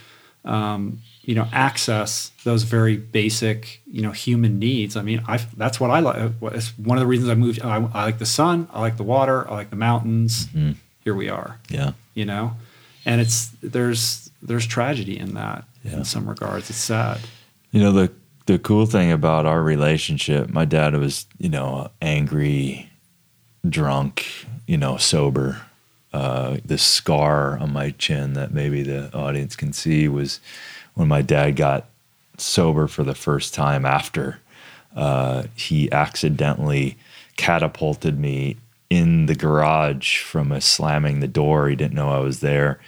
um, 0.45 1.01
you 1.23 1.35
know 1.35 1.49
access 1.53 2.31
those 2.45 2.65
very 2.65 2.97
basic 2.97 3.81
you 3.87 4.03
know 4.03 4.11
human 4.11 4.59
needs 4.59 4.97
i 4.97 5.03
mean 5.03 5.23
I, 5.29 5.37
that's 5.57 5.79
what 5.79 5.91
i 5.91 6.01
like 6.01 6.33
it's 6.43 6.77
one 6.77 6.99
of 6.99 7.01
the 7.01 7.07
reasons 7.07 7.31
i 7.31 7.35
moved 7.37 7.63
I, 7.63 7.77
I, 7.77 8.05
like 8.05 8.19
the 8.19 8.27
sun 8.27 8.69
i 8.73 8.81
like 8.81 8.97
the 8.97 9.05
water 9.05 9.49
i 9.49 9.55
like 9.55 9.71
the 9.71 9.77
mountains 9.77 10.47
mm-hmm 10.47 10.73
here 11.05 11.15
we 11.15 11.29
are. 11.29 11.59
Yeah. 11.69 11.93
You 12.15 12.25
know, 12.25 12.53
and 13.05 13.21
it's 13.21 13.49
there's 13.63 14.31
there's 14.43 14.67
tragedy 14.67 15.19
in 15.19 15.35
that 15.35 15.65
yeah. 15.85 15.99
in 15.99 16.05
some 16.05 16.29
regards. 16.29 16.71
It's 16.71 16.79
sad. 16.79 17.21
You 17.71 17.81
know 17.81 17.93
the 17.93 18.13
the 18.47 18.59
cool 18.59 18.87
thing 18.87 19.11
about 19.11 19.47
our 19.47 19.63
relationship, 19.63 20.51
my 20.51 20.65
dad 20.65 20.95
was 20.95 21.27
you 21.39 21.49
know 21.49 21.91
angry, 22.01 22.91
drunk, 23.69 24.27
you 24.67 24.77
know 24.77 24.97
sober. 24.97 25.63
Uh, 26.13 26.59
the 26.65 26.77
scar 26.77 27.59
on 27.59 27.73
my 27.73 27.91
chin 27.93 28.35
that 28.35 28.53
maybe 28.53 28.83
the 28.83 29.13
audience 29.15 29.57
can 29.57 29.73
see 29.73 30.09
was 30.09 30.41
when 30.95 31.09
my 31.09 31.23
dad 31.23 31.57
got 31.57 31.87
sober 32.37 32.87
for 32.87 33.03
the 33.03 33.15
first 33.15 33.55
time 33.55 33.87
after 33.87 34.39
uh, 34.97 35.45
he 35.55 35.91
accidentally 35.91 36.97
catapulted 37.37 38.19
me 38.19 38.57
in 38.91 39.27
the 39.27 39.35
garage 39.35 40.19
from 40.19 40.53
a 40.53 40.61
slamming 40.61 41.21
the 41.21 41.29
door. 41.29 41.69
He 41.69 41.77
didn't 41.77 41.95
know 41.95 42.11
I 42.11 42.19
was 42.19 42.41
there 42.41 42.79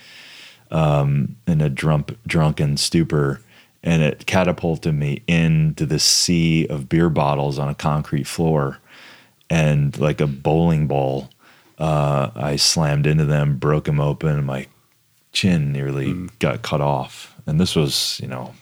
um, 0.70 1.36
in 1.46 1.60
a 1.60 1.70
drunk, 1.70 2.16
drunken 2.26 2.76
stupor. 2.76 3.40
And 3.82 4.02
it 4.02 4.24
catapulted 4.26 4.94
me 4.94 5.22
into 5.26 5.84
the 5.84 5.98
sea 5.98 6.66
of 6.68 6.88
beer 6.88 7.10
bottles 7.10 7.58
on 7.58 7.68
a 7.68 7.74
concrete 7.74 8.26
floor. 8.26 8.78
And 9.50 9.96
like 9.98 10.22
a 10.22 10.26
bowling 10.26 10.86
ball, 10.86 11.30
uh, 11.78 12.30
I 12.34 12.56
slammed 12.56 13.06
into 13.06 13.24
them, 13.24 13.56
broke 13.56 13.84
them 13.84 14.00
open, 14.00 14.30
and 14.30 14.46
my 14.46 14.66
chin 15.32 15.72
nearly 15.72 16.06
mm. 16.08 16.30
got 16.38 16.62
cut 16.62 16.80
off. 16.80 17.34
And 17.46 17.60
this 17.60 17.74
was, 17.76 18.18
you 18.22 18.28
know, 18.28 18.54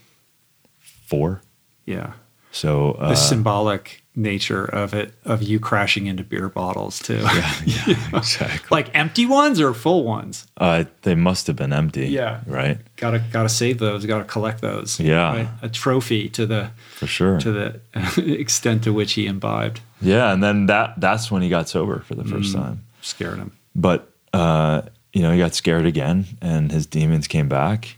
four. 0.80 1.42
Yeah. 1.86 2.12
So 2.50 2.92
uh, 2.92 3.10
the 3.10 3.14
symbolic 3.16 4.02
nature 4.14 4.64
of 4.66 4.92
it 4.92 5.14
of 5.24 5.42
you 5.42 5.58
crashing 5.58 6.04
into 6.06 6.22
beer 6.22 6.50
bottles 6.50 6.98
too. 6.98 7.16
Yeah, 7.34 7.54
yeah, 7.64 8.08
exactly. 8.18 8.68
like 8.70 8.94
empty 8.94 9.24
ones 9.24 9.58
or 9.58 9.72
full 9.72 10.04
ones? 10.04 10.46
Uh, 10.58 10.84
they 11.00 11.14
must 11.14 11.46
have 11.46 11.56
been 11.56 11.72
empty. 11.72 12.08
Yeah. 12.08 12.40
Right. 12.46 12.78
Gotta 12.96 13.24
gotta 13.32 13.48
save 13.48 13.78
those. 13.78 14.04
Gotta 14.04 14.24
collect 14.24 14.60
those. 14.60 15.00
Yeah. 15.00 15.32
right? 15.34 15.48
a 15.62 15.68
trophy 15.70 16.28
to 16.30 16.44
the 16.44 16.70
For 16.96 17.06
sure. 17.06 17.40
to 17.40 17.52
the 17.52 17.80
extent 18.38 18.84
to 18.84 18.92
which 18.92 19.14
he 19.14 19.26
imbibed. 19.26 19.80
Yeah, 20.02 20.32
and 20.32 20.42
then 20.42 20.66
that 20.66 21.00
that's 21.00 21.30
when 21.30 21.40
he 21.42 21.48
got 21.48 21.68
sober 21.70 22.00
for 22.00 22.14
the 22.14 22.22
Mm. 22.24 22.30
first 22.30 22.54
time. 22.54 22.84
Scared 23.02 23.38
him. 23.38 23.56
But 23.74 24.10
uh, 24.32 24.82
you 25.12 25.22
know, 25.22 25.32
he 25.32 25.38
got 25.38 25.54
scared 25.54 25.86
again, 25.86 26.24
and 26.40 26.72
his 26.72 26.86
demons 26.86 27.28
came 27.28 27.48
back. 27.48 27.96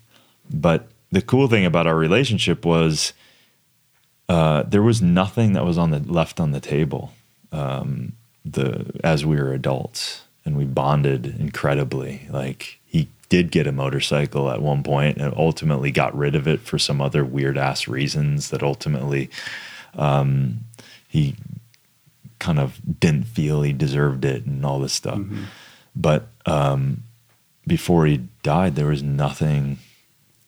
But 0.51 0.89
the 1.13 1.23
cool 1.23 1.47
thing 1.47 1.65
about 1.65 1.87
our 1.87 1.97
relationship 1.97 2.65
was 2.65 3.13
uh, 4.29 4.65
there 4.65 4.83
was 4.83 5.01
nothing 5.01 5.53
that 5.53 5.65
was 5.65 5.79
on 5.79 5.91
the 5.91 6.01
left 6.01 6.41
on 6.41 6.51
the 6.53 6.61
table. 6.61 7.13
Um, 7.53 8.15
the 8.45 9.01
as 9.05 9.25
we 9.25 9.37
were 9.37 9.53
adults, 9.53 10.23
and 10.45 10.57
we 10.57 10.65
bonded 10.65 11.39
incredibly. 11.39 12.27
Like 12.31 12.79
he 12.87 13.09
did 13.29 13.51
get 13.51 13.67
a 13.67 13.73
motorcycle 13.73 14.51
at 14.51 14.61
one 14.61 14.83
point, 14.83 15.19
and 15.19 15.33
ultimately 15.37 15.91
got 15.91 16.17
rid 16.17 16.35
of 16.35 16.49
it 16.49 16.61
for 16.61 16.79
some 16.79 17.01
other 17.01 17.25
weird 17.25 17.57
ass 17.57 17.87
reasons. 17.87 18.51
That 18.51 18.63
ultimately, 18.63 19.31
um, 19.95 20.61
he 21.09 21.37
kind 22.45 22.59
of 22.59 22.69
didn't 23.01 23.25
feel 23.37 23.63
he 23.63 23.73
deserved 23.73 24.25
it 24.25 24.45
and 24.45 24.65
all 24.67 24.79
this 24.81 24.93
stuff. 24.93 25.21
But 25.97 26.21
um, 26.47 27.03
before 27.67 28.05
he 28.07 28.17
died, 28.43 28.77
there 28.77 28.89
was 28.89 29.03
nothing 29.03 29.79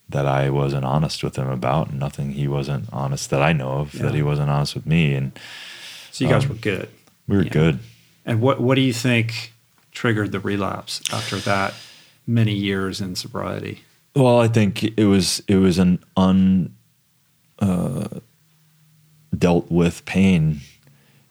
that 0.08 0.26
I 0.26 0.50
wasn't 0.50 0.84
honest 0.84 1.24
with 1.24 1.36
him 1.36 1.48
about, 1.48 1.90
and 1.90 1.98
nothing 1.98 2.32
he 2.32 2.46
wasn't 2.48 2.84
honest 2.92 3.30
that 3.30 3.42
I 3.42 3.52
know 3.52 3.72
of 3.82 3.92
that 3.98 4.14
he 4.14 4.22
wasn't 4.22 4.50
honest 4.50 4.74
with 4.74 4.86
me, 4.86 5.14
and 5.14 5.32
So 6.12 6.24
you 6.24 6.30
guys 6.30 6.44
Um, 6.44 6.50
were 6.50 6.54
good. 6.72 6.88
we 7.28 7.36
were 7.36 7.42
Yeah. 7.44 7.60
good. 7.62 7.78
And 8.24 8.40
what 8.40 8.60
what 8.60 8.74
do 8.76 8.80
you 8.82 8.92
think 8.92 9.52
triggered 9.92 10.30
the 10.32 10.40
relapse 10.40 11.00
after 11.12 11.36
that 11.50 11.74
many 12.26 12.54
years 12.54 13.00
in 13.00 13.14
sobriety? 13.16 13.76
Well, 14.14 14.40
I 14.40 14.48
think 14.48 14.82
it 14.84 15.04
was 15.06 15.42
it 15.48 15.56
was 15.56 15.78
an 15.78 15.98
un 16.16 16.70
uh, 17.58 18.08
dealt 19.36 19.70
with 19.70 20.04
pain. 20.06 20.60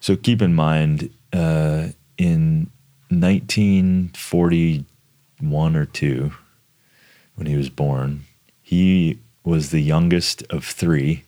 So 0.00 0.16
keep 0.16 0.42
in 0.42 0.54
mind, 0.54 1.10
uh, 1.32 1.88
in 2.18 2.70
1941 3.08 5.76
or 5.76 5.86
two, 5.86 6.32
when 7.34 7.46
he 7.46 7.56
was 7.56 7.70
born, 7.70 8.24
he 8.62 9.18
was 9.44 9.70
the 9.70 9.80
youngest 9.80 10.42
of 10.50 10.64
three, 10.64 11.24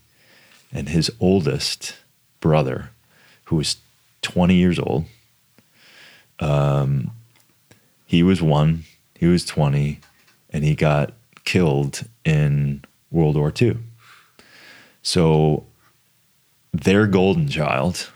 and 0.72 0.88
his 0.88 1.10
oldest 1.20 1.96
brother, 2.40 2.90
who 3.44 3.56
was 3.56 3.76
20 4.22 4.54
years 4.54 4.78
old, 4.78 5.04
um, 6.40 7.10
he 8.06 8.22
was 8.22 8.40
one, 8.40 8.84
he 9.18 9.26
was 9.26 9.44
20, 9.44 10.00
and 10.50 10.64
he 10.64 10.74
got 10.74 11.12
killed 11.44 12.08
in 12.24 12.82
World 13.10 13.36
War 13.36 13.52
II. 13.60 13.76
So 15.02 15.66
their 16.72 17.06
golden 17.06 17.48
child, 17.48 18.10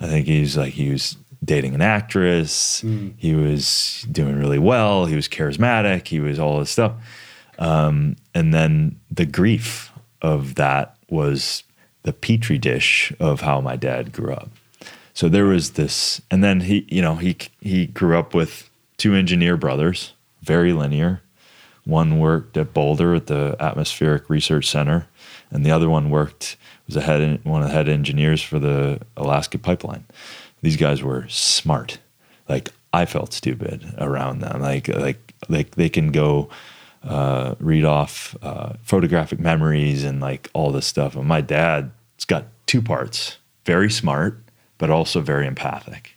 I 0.00 0.06
think 0.06 0.26
he's 0.26 0.56
like 0.56 0.74
he 0.74 0.90
was 0.90 1.16
dating 1.44 1.74
an 1.74 1.82
actress. 1.82 2.80
He 3.16 3.34
was 3.34 4.06
doing 4.10 4.36
really 4.36 4.58
well. 4.58 5.06
He 5.06 5.16
was 5.16 5.28
charismatic. 5.28 6.08
He 6.08 6.20
was 6.20 6.38
all 6.38 6.58
this 6.58 6.70
stuff. 6.70 6.92
Um, 7.58 8.16
and 8.34 8.54
then 8.54 8.98
the 9.10 9.26
grief 9.26 9.92
of 10.22 10.54
that 10.56 10.96
was 11.08 11.64
the 12.02 12.12
petri 12.12 12.58
dish 12.58 13.12
of 13.18 13.40
how 13.40 13.60
my 13.60 13.76
dad 13.76 14.12
grew 14.12 14.32
up. 14.32 14.50
So 15.14 15.28
there 15.28 15.46
was 15.46 15.72
this, 15.72 16.20
and 16.30 16.44
then 16.44 16.60
he, 16.60 16.86
you 16.88 17.02
know, 17.02 17.16
he 17.16 17.36
he 17.60 17.86
grew 17.86 18.16
up 18.16 18.34
with 18.34 18.70
two 18.98 19.14
engineer 19.14 19.56
brothers, 19.56 20.12
very 20.42 20.72
linear. 20.72 21.22
One 21.84 22.18
worked 22.18 22.56
at 22.56 22.72
Boulder 22.72 23.14
at 23.14 23.26
the 23.26 23.56
Atmospheric 23.58 24.30
Research 24.30 24.68
Center, 24.68 25.08
and 25.50 25.66
the 25.66 25.70
other 25.70 25.88
one 25.88 26.10
worked 26.10 26.56
was 26.88 26.96
a 26.96 27.02
head 27.02 27.44
one 27.44 27.62
of 27.62 27.68
the 27.68 27.74
head 27.74 27.88
engineers 27.88 28.42
for 28.42 28.58
the 28.58 29.00
Alaska 29.16 29.58
Pipeline. 29.58 30.04
These 30.62 30.76
guys 30.76 31.02
were 31.02 31.26
smart. 31.28 31.98
Like 32.48 32.70
I 32.92 33.04
felt 33.04 33.32
stupid 33.32 33.94
around 33.98 34.40
them. 34.40 34.60
Like 34.60 34.88
like 34.88 35.34
like 35.48 35.72
they 35.72 35.88
can 35.88 36.10
go 36.10 36.48
uh, 37.04 37.54
read 37.60 37.84
off 37.84 38.36
uh, 38.42 38.72
photographic 38.82 39.38
memories 39.38 40.02
and 40.02 40.20
like 40.20 40.50
all 40.52 40.72
this 40.72 40.86
stuff. 40.86 41.14
And 41.14 41.26
my 41.26 41.40
dad's 41.40 42.24
got 42.26 42.46
two 42.66 42.82
parts: 42.82 43.38
very 43.64 43.90
smart, 43.90 44.42
but 44.78 44.90
also 44.90 45.20
very 45.20 45.46
empathic. 45.46 46.16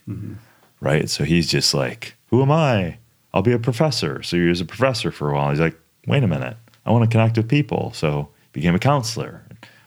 Right. 0.79 1.09
So 1.09 1.23
he's 1.23 1.47
just 1.47 1.73
like, 1.73 2.15
"Who 2.27 2.41
am 2.41 2.51
I? 2.51 2.97
I'll 3.33 3.43
be 3.43 3.51
a 3.51 3.59
professor." 3.59 4.23
So 4.23 4.37
he 4.37 4.47
was 4.47 4.61
a 4.61 4.65
professor 4.65 5.11
for 5.11 5.29
a 5.29 5.35
while. 5.35 5.49
He's 5.49 5.59
like, 5.59 5.79
"Wait 6.07 6.23
a 6.23 6.27
minute, 6.27 6.57
I 6.85 6.91
want 6.91 7.03
to 7.03 7.13
connect 7.13 7.37
with 7.37 7.49
people." 7.49 7.91
So 7.93 8.29
became 8.53 8.73
a 8.73 8.79
counselor. 8.79 9.43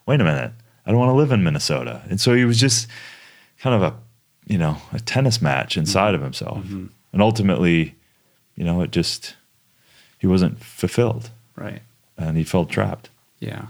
Wait 0.07 0.20
a 0.20 0.24
minute, 0.24 0.53
I 0.87 0.91
don't 0.91 0.99
want 1.01 1.11
to 1.11 1.14
live 1.16 1.32
in 1.32 1.43
Minnesota. 1.43 2.03
And 2.11 2.20
so 2.20 2.35
he 2.35 2.45
was 2.45 2.59
just 2.61 2.87
kind 3.59 3.74
of 3.74 3.82
a, 3.82 3.97
you 4.47 4.59
know, 4.59 4.76
a 4.93 5.01
tennis 5.01 5.41
match 5.41 5.76
inside 5.76 6.14
of 6.14 6.20
himself. 6.22 6.64
And 6.66 7.22
ultimately, 7.22 7.95
you 8.57 8.64
know, 8.64 8.80
it 8.82 8.91
just 8.91 9.35
he 10.18 10.26
wasn't 10.26 10.59
fulfilled 10.62 11.30
Right. 11.57 11.82
and 12.18 12.37
he 12.37 12.45
felt 12.45 12.68
trapped. 12.70 13.09
Yeah. 13.41 13.66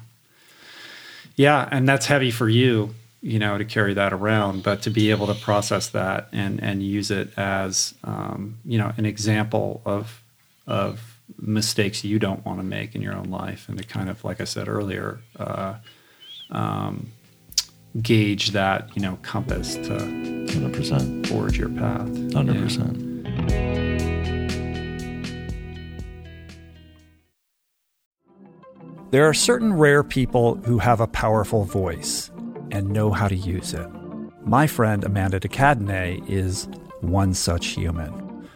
Yeah, 1.37 1.69
and 1.71 1.89
that's 1.89 2.07
heavy 2.07 2.31
for 2.31 2.49
you, 2.49 2.95
you 3.21 3.39
know, 3.39 3.59
to 3.59 3.65
carry 3.65 3.93
that 3.95 4.13
around, 4.13 4.63
but 4.63 4.83
to 4.83 4.91
be 4.91 5.11
able 5.11 5.27
to 5.27 5.35
process 5.35 5.89
that 5.91 6.29
and 6.33 6.63
and 6.63 6.83
use 6.83 7.11
it 7.11 7.37
as 7.37 7.95
um, 8.05 8.59
you 8.65 8.79
know, 8.79 8.93
an 8.97 9.05
example 9.07 9.83
of 9.85 10.23
of 10.67 11.19
mistakes 11.41 12.05
you 12.05 12.19
don't 12.19 12.45
want 12.45 12.59
to 12.59 12.65
make 12.65 12.95
in 12.95 13.03
your 13.03 13.15
own 13.15 13.25
life 13.31 13.69
and 13.69 13.79
to 13.79 13.85
kind 13.85 14.09
of 14.11 14.23
like 14.25 14.41
I 14.41 14.45
said 14.45 14.69
earlier, 14.69 15.19
uh, 15.39 15.75
um, 16.51 17.11
gauge 18.01 18.51
that, 18.51 18.95
you 18.97 19.03
know, 19.03 19.19
compass 19.23 19.75
to 19.75 19.97
100%. 19.99 21.27
forge 21.27 21.59
your 21.59 21.69
path. 21.71 22.09
100%. 22.09 23.15
There 29.11 29.29
are 29.29 29.35
certain 29.35 29.73
rare 29.75 30.03
people 30.03 30.57
who 30.65 30.79
have 30.79 31.01
a 31.01 31.07
powerful 31.07 31.63
voice 31.63 32.33
and 32.73 32.91
know 32.91 33.13
how 33.13 33.29
to 33.29 33.37
use 33.37 33.73
it. 33.73 33.89
My 34.45 34.67
friend 34.67 35.05
Amanda 35.05 35.39
de 35.39 35.47
Cadenet 35.47 36.29
is 36.29 36.69
one 37.01 37.33
such 37.33 37.69
human. 37.69 38.13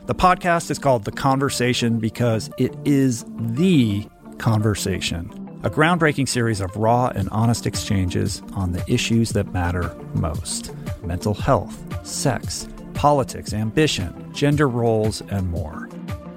The 0.07 0.17
podcast 0.17 0.71
is 0.71 0.79
called 0.81 1.05
The 1.05 1.13
Conversation 1.13 2.01
because 2.01 2.51
it 2.59 2.75
is 2.85 3.25
the 3.39 4.09
conversation, 4.39 5.31
a 5.65 5.71
groundbreaking 5.71 6.29
series 6.29 6.61
of 6.61 6.77
raw 6.77 7.11
and 7.15 7.29
honest 7.31 7.67
exchanges 7.67 8.43
on 8.55 8.73
the 8.73 8.93
issues 8.93 9.31
that 9.31 9.53
matter 9.53 9.97
most 10.15 10.73
mental 11.03 11.35
health, 11.35 12.07
sex, 12.07 12.69
politics, 12.95 13.53
ambition, 13.53 14.33
gender 14.33 14.69
roles, 14.69 15.21
and 15.31 15.51
more. 15.51 15.89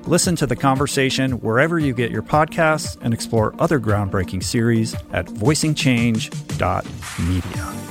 Listen 0.08 0.36
to 0.36 0.48
the 0.48 0.56
conversation 0.56 1.34
wherever 1.42 1.78
you 1.78 1.94
get 1.94 2.10
your 2.10 2.24
podcasts 2.24 2.98
and 3.02 3.14
explore 3.14 3.54
other 3.60 3.80
groundbreaking 3.80 4.44
series 4.44 4.96
at 5.14 5.28
voicingchange.media. 5.28 7.91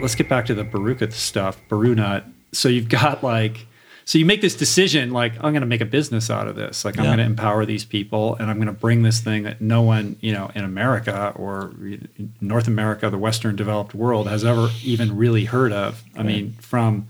Let's 0.00 0.14
get 0.14 0.28
back 0.28 0.46
to 0.46 0.54
the 0.54 0.64
Barùkas 0.64 1.12
stuff, 1.12 1.60
baru 1.68 1.94
nut. 1.94 2.24
So 2.52 2.68
you've 2.68 2.88
got 2.88 3.22
like 3.22 3.66
so 4.06 4.18
you 4.18 4.24
make 4.24 4.40
this 4.40 4.56
decision 4.56 5.12
like 5.12 5.34
i'm 5.36 5.52
going 5.52 5.60
to 5.60 5.66
make 5.66 5.80
a 5.80 5.84
business 5.86 6.30
out 6.30 6.48
of 6.48 6.56
this 6.56 6.84
like 6.84 6.98
i'm 6.98 7.04
Yeah. 7.04 7.10
going 7.10 7.18
to 7.18 7.24
empower 7.26 7.64
these 7.64 7.84
people 7.84 8.34
and 8.36 8.50
i'm 8.50 8.56
going 8.56 8.66
to 8.66 8.72
bring 8.72 9.02
this 9.04 9.20
thing 9.20 9.44
that 9.44 9.60
no 9.60 9.82
one 9.82 10.16
you 10.20 10.32
know 10.32 10.50
in 10.56 10.64
america 10.64 11.32
or 11.36 11.72
north 12.40 12.66
america 12.66 13.08
the 13.08 13.18
western 13.18 13.54
developed 13.54 13.94
world 13.94 14.26
has 14.26 14.44
ever 14.44 14.68
even 14.82 15.16
really 15.16 15.44
heard 15.44 15.70
of 15.72 16.02
i 16.16 16.24
mean 16.24 16.56
from 16.60 17.06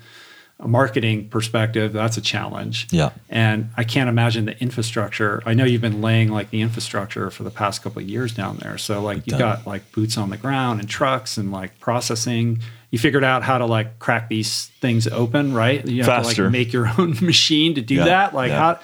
a 0.61 0.69
marketing 0.69 1.29
perspective 1.31 1.93
that's 1.93 2.17
a 2.19 2.21
challenge. 2.21 2.87
Yeah. 2.91 3.11
and 3.31 3.71
i 3.77 3.85
can't 3.85 4.09
imagine 4.09 4.45
the 4.45 4.61
infrastructure. 4.61 5.43
I 5.47 5.55
know 5.55 5.65
you've 5.65 5.81
been 5.81 6.03
laying 6.03 6.29
like 6.29 6.51
the 6.51 6.61
infrastructure 6.61 7.31
for 7.31 7.43
the 7.45 7.51
past 7.51 7.83
couple 7.83 8.03
of 8.03 8.09
years 8.09 8.35
down 8.35 8.59
there. 8.59 8.77
So 8.79 9.01
like 9.03 9.27
you've 9.27 9.39
got 9.39 9.67
like 9.67 9.91
boots 9.93 10.19
on 10.19 10.29
the 10.31 10.37
ground 10.37 10.81
and 10.81 10.89
trucks 10.89 11.37
and 11.39 11.51
like 11.51 11.81
processing. 11.81 12.61
You 12.91 12.99
figured 12.99 13.25
out 13.25 13.43
how 13.43 13.57
to 13.59 13.67
like 13.67 13.99
crack 13.99 14.29
these 14.29 14.67
things 14.81 15.07
open 15.09 15.55
right? 15.55 15.85
You 15.87 16.03
have 16.03 16.23
to 16.23 16.25
Faster. 16.29 16.45
like 16.45 16.53
make 16.53 16.73
your 16.73 16.91
own 16.99 17.17
machine 17.23 17.75
to 17.77 17.81
do 17.83 17.95
Yeah, 17.97 18.05
that. 18.05 18.35
Like 18.35 18.51
yeah. 18.51 18.59
how 18.59 18.81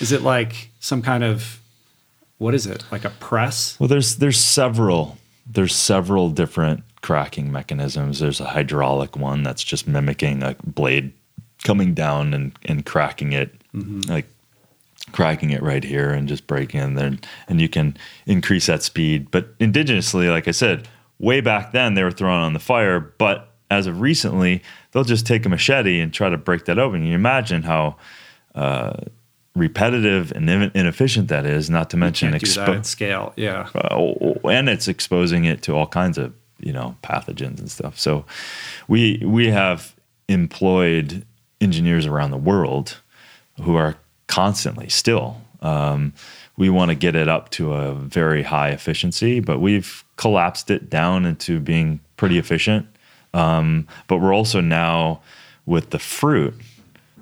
is 0.00 0.12
it 0.12 0.22
like 0.22 0.70
some 0.80 1.00
kind 1.02 1.22
of 1.22 1.60
what 2.38 2.54
is 2.54 2.66
it? 2.66 2.84
Like 2.90 3.04
a 3.04 3.10
press? 3.10 3.78
Well, 3.78 3.86
there's 3.88 4.16
there's 4.16 4.40
several 4.40 5.16
there's 5.46 5.74
several 5.76 6.30
different 6.30 6.82
cracking 7.02 7.52
mechanisms. 7.52 8.18
There's 8.20 8.40
a 8.40 8.46
hydraulic 8.46 9.16
one 9.16 9.42
that's 9.42 9.62
just 9.62 9.86
mimicking 9.86 10.42
a 10.42 10.56
blade 10.64 11.12
coming 11.64 11.94
down 11.94 12.34
and, 12.34 12.52
and 12.64 12.84
cracking 12.86 13.32
it, 13.32 13.54
like 14.08 14.26
cracking 15.12 15.50
it 15.50 15.62
right 15.62 15.84
here 15.84 16.10
and 16.10 16.28
just 16.28 16.46
breaking 16.46 16.80
it 16.80 16.94
there. 16.94 17.16
And 17.48 17.60
you 17.60 17.68
can 17.68 17.96
increase 18.26 18.66
that 18.66 18.82
speed. 18.82 19.30
But 19.30 19.58
indigenously, 19.58 20.30
like 20.30 20.48
I 20.48 20.52
said, 20.52 20.88
way 21.18 21.40
back 21.40 21.72
then 21.72 21.94
they 21.94 22.02
were 22.02 22.10
throwing 22.10 22.42
on 22.42 22.52
the 22.52 22.60
fire. 22.60 23.00
But 23.00 23.50
as 23.70 23.86
of 23.86 24.00
recently, 24.00 24.62
they'll 24.92 25.04
just 25.04 25.26
take 25.26 25.46
a 25.46 25.48
machete 25.48 26.00
and 26.00 26.12
try 26.12 26.28
to 26.28 26.36
break 26.36 26.64
that 26.64 26.78
open. 26.78 27.04
You 27.04 27.14
imagine 27.14 27.62
how 27.62 27.96
uh, 28.54 28.94
repetitive 29.54 30.32
and 30.32 30.48
in- 30.48 30.72
inefficient 30.74 31.28
that 31.28 31.46
is, 31.46 31.70
not 31.70 31.90
to 31.90 31.96
mention 31.96 32.30
can't 32.30 32.42
do 32.42 32.52
that 32.52 32.68
expo- 32.68 32.86
scale 32.86 33.32
yeah 33.36 33.68
uh, 33.74 34.48
and 34.48 34.68
it's 34.68 34.88
exposing 34.88 35.44
it 35.44 35.62
to 35.62 35.74
all 35.74 35.86
kinds 35.86 36.18
of 36.18 36.32
you 36.58 36.72
know 36.72 36.96
pathogens 37.02 37.58
and 37.58 37.70
stuff. 37.70 37.98
So 37.98 38.24
we 38.88 39.22
we 39.24 39.48
have 39.48 39.94
employed 40.28 41.24
engineers 41.60 42.06
around 42.06 42.30
the 42.30 42.36
world 42.36 42.98
who 43.62 43.76
are 43.76 43.96
constantly 44.26 44.88
still. 44.88 45.40
Um, 45.60 46.14
we 46.56 46.70
want 46.70 46.90
to 46.90 46.94
get 46.94 47.14
it 47.14 47.28
up 47.28 47.50
to 47.50 47.74
a 47.74 47.94
very 47.94 48.42
high 48.42 48.70
efficiency, 48.70 49.40
but 49.40 49.60
we've 49.60 50.04
collapsed 50.16 50.70
it 50.70 50.88
down 50.90 51.26
into 51.26 51.60
being 51.60 52.00
pretty 52.16 52.38
efficient. 52.38 52.86
Um, 53.32 53.86
but 54.08 54.18
we're 54.18 54.34
also 54.34 54.60
now 54.60 55.20
with 55.66 55.90
the 55.90 55.98
fruit, 55.98 56.54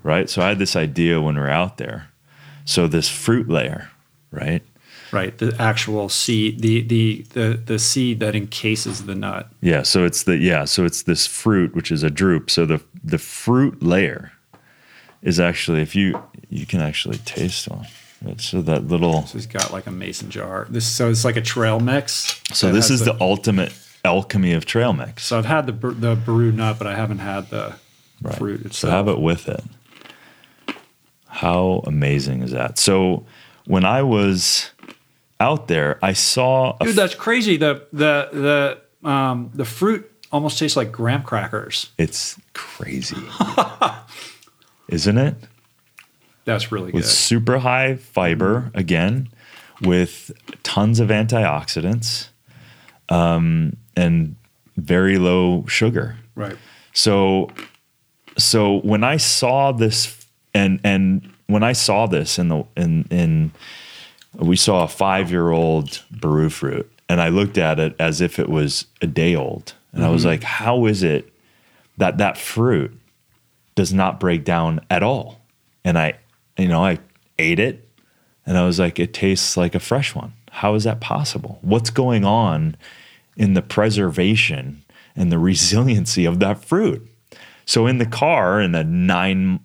right? 0.02 0.28
So 0.30 0.42
I 0.42 0.48
had 0.48 0.58
this 0.58 0.76
idea 0.76 1.20
when 1.20 1.34
we 1.36 1.42
are 1.42 1.50
out 1.50 1.78
there. 1.78 2.08
So 2.64 2.86
this 2.86 3.08
fruit 3.08 3.48
layer, 3.48 3.90
right? 4.30 4.62
Right 5.12 5.38
the 5.38 5.54
actual 5.58 6.08
seed 6.08 6.60
the 6.60 6.82
the 6.82 7.22
the, 7.32 7.60
the 7.66 7.78
seed 7.78 8.20
that 8.20 8.34
encases 8.34 9.04
the 9.06 9.14
nut 9.14 9.48
Yeah, 9.60 9.82
so 9.82 10.04
it's 10.04 10.22
the 10.24 10.36
yeah, 10.36 10.64
so 10.64 10.84
it's 10.84 11.02
this 11.02 11.26
fruit 11.26 11.74
which 11.74 11.90
is 11.90 12.02
a 12.02 12.10
drupe. 12.10 12.50
So 12.50 12.66
the 12.66 12.80
the 13.04 13.18
fruit 13.18 13.82
layer 13.82 14.32
is 15.22 15.40
actually 15.40 15.82
if 15.82 15.94
you 15.94 16.20
you 16.48 16.66
can 16.66 16.80
actually 16.80 17.18
taste 17.18 17.68
one. 17.68 17.86
Right, 18.20 18.40
So 18.40 18.62
that 18.62 18.88
little 18.88 19.26
so 19.26 19.38
he's 19.38 19.46
got 19.46 19.72
like 19.72 19.86
a 19.86 19.92
mason 19.92 20.28
jar 20.30 20.66
this 20.68 20.86
so 20.86 21.08
it's 21.08 21.24
like 21.24 21.36
a 21.36 21.40
trail 21.42 21.78
mix 21.78 22.40
so 22.52 22.72
this 22.72 22.90
is 22.90 23.04
the 23.04 23.16
ultimate 23.20 23.72
alchemy 24.04 24.54
of 24.54 24.64
trail 24.64 24.92
mix. 24.92 25.24
so 25.24 25.38
i've 25.38 25.44
had 25.46 25.66
the 25.66 25.72
the 25.90 26.16
baru 26.16 26.50
nut 26.50 26.78
but 26.78 26.86
i 26.88 26.96
haven't 26.96 27.18
had 27.18 27.48
the 27.50 27.74
fruit 28.36 28.60
So 28.62 28.66
itself 28.66 28.92
have 28.92 29.08
it 29.08 29.20
with 29.20 29.48
it. 29.48 29.62
How 31.26 31.82
amazing 31.86 32.42
is 32.42 32.50
that? 32.50 32.78
So 32.78 33.24
when 33.66 33.84
I 33.84 34.02
was 34.02 34.70
out 35.40 35.68
there, 35.68 35.98
I 36.02 36.12
saw 36.12 36.76
dude 36.78 36.96
that's 36.96 37.14
crazy. 37.14 37.56
The 37.56 37.86
the 37.92 38.78
the 39.02 39.08
um 39.08 39.50
the 39.54 39.64
fruit 39.64 40.10
almost 40.32 40.58
tastes 40.58 40.76
like 40.76 40.92
graham 40.92 41.22
crackers. 41.22 41.90
It's 41.98 42.38
crazy. 42.52 43.16
Isn't 44.88 45.18
it? 45.18 45.34
that's 46.44 46.72
really 46.72 46.90
with 46.92 47.04
good. 47.04 47.10
super 47.10 47.58
high 47.58 47.96
fiber 47.96 48.70
again 48.72 49.28
with 49.82 50.30
tons 50.62 50.98
of 50.98 51.08
antioxidants 51.10 52.28
um, 53.10 53.76
and 53.94 54.34
very 54.78 55.18
low 55.18 55.66
sugar. 55.66 56.16
Right. 56.34 56.56
So 56.94 57.50
so 58.38 58.78
when 58.80 59.04
i 59.04 59.16
saw 59.16 59.72
this 59.72 60.26
and 60.54 60.80
and 60.84 61.28
when 61.48 61.62
i 61.62 61.72
saw 61.72 62.06
this 62.06 62.38
in 62.38 62.48
the 62.48 62.64
in 62.76 63.04
in 63.10 63.52
we 64.34 64.56
saw 64.56 64.84
a 64.84 64.88
five 64.88 65.30
year 65.30 65.50
old 65.50 66.02
baru 66.10 66.48
fruit 66.48 66.90
and 67.08 67.20
i 67.20 67.28
looked 67.28 67.58
at 67.58 67.78
it 67.78 67.94
as 67.98 68.20
if 68.20 68.38
it 68.38 68.48
was 68.48 68.86
a 69.02 69.06
day 69.06 69.34
old. 69.34 69.74
And 69.92 70.04
i 70.04 70.10
was 70.10 70.22
mm-hmm. 70.22 70.30
like 70.30 70.42
how 70.42 70.86
is 70.86 71.02
it 71.02 71.32
that 71.96 72.18
that 72.18 72.38
fruit 72.38 72.98
does 73.74 73.92
not 73.92 74.20
break 74.20 74.44
down 74.44 74.80
at 74.90 75.02
all? 75.02 75.40
And 75.84 75.98
i 75.98 76.14
you 76.56 76.68
know 76.68 76.84
i 76.84 76.98
ate 77.38 77.60
it 77.60 77.88
and 78.46 78.58
i 78.58 78.64
was 78.64 78.78
like 78.78 78.98
it 78.98 79.14
tastes 79.14 79.56
like 79.56 79.74
a 79.74 79.80
fresh 79.80 80.14
one. 80.14 80.32
How 80.50 80.74
is 80.74 80.84
that 80.84 81.00
possible? 81.00 81.58
What's 81.62 81.90
going 81.90 82.24
on 82.24 82.76
in 83.36 83.54
the 83.54 83.62
preservation 83.62 84.84
and 85.14 85.30
the 85.30 85.38
resiliency 85.50 86.24
of 86.24 86.40
that 86.40 86.64
fruit? 86.64 87.06
So 87.64 87.86
in 87.86 87.98
the 87.98 88.06
car 88.06 88.60
in 88.60 88.72
the 88.72 88.84
nine 88.84 89.60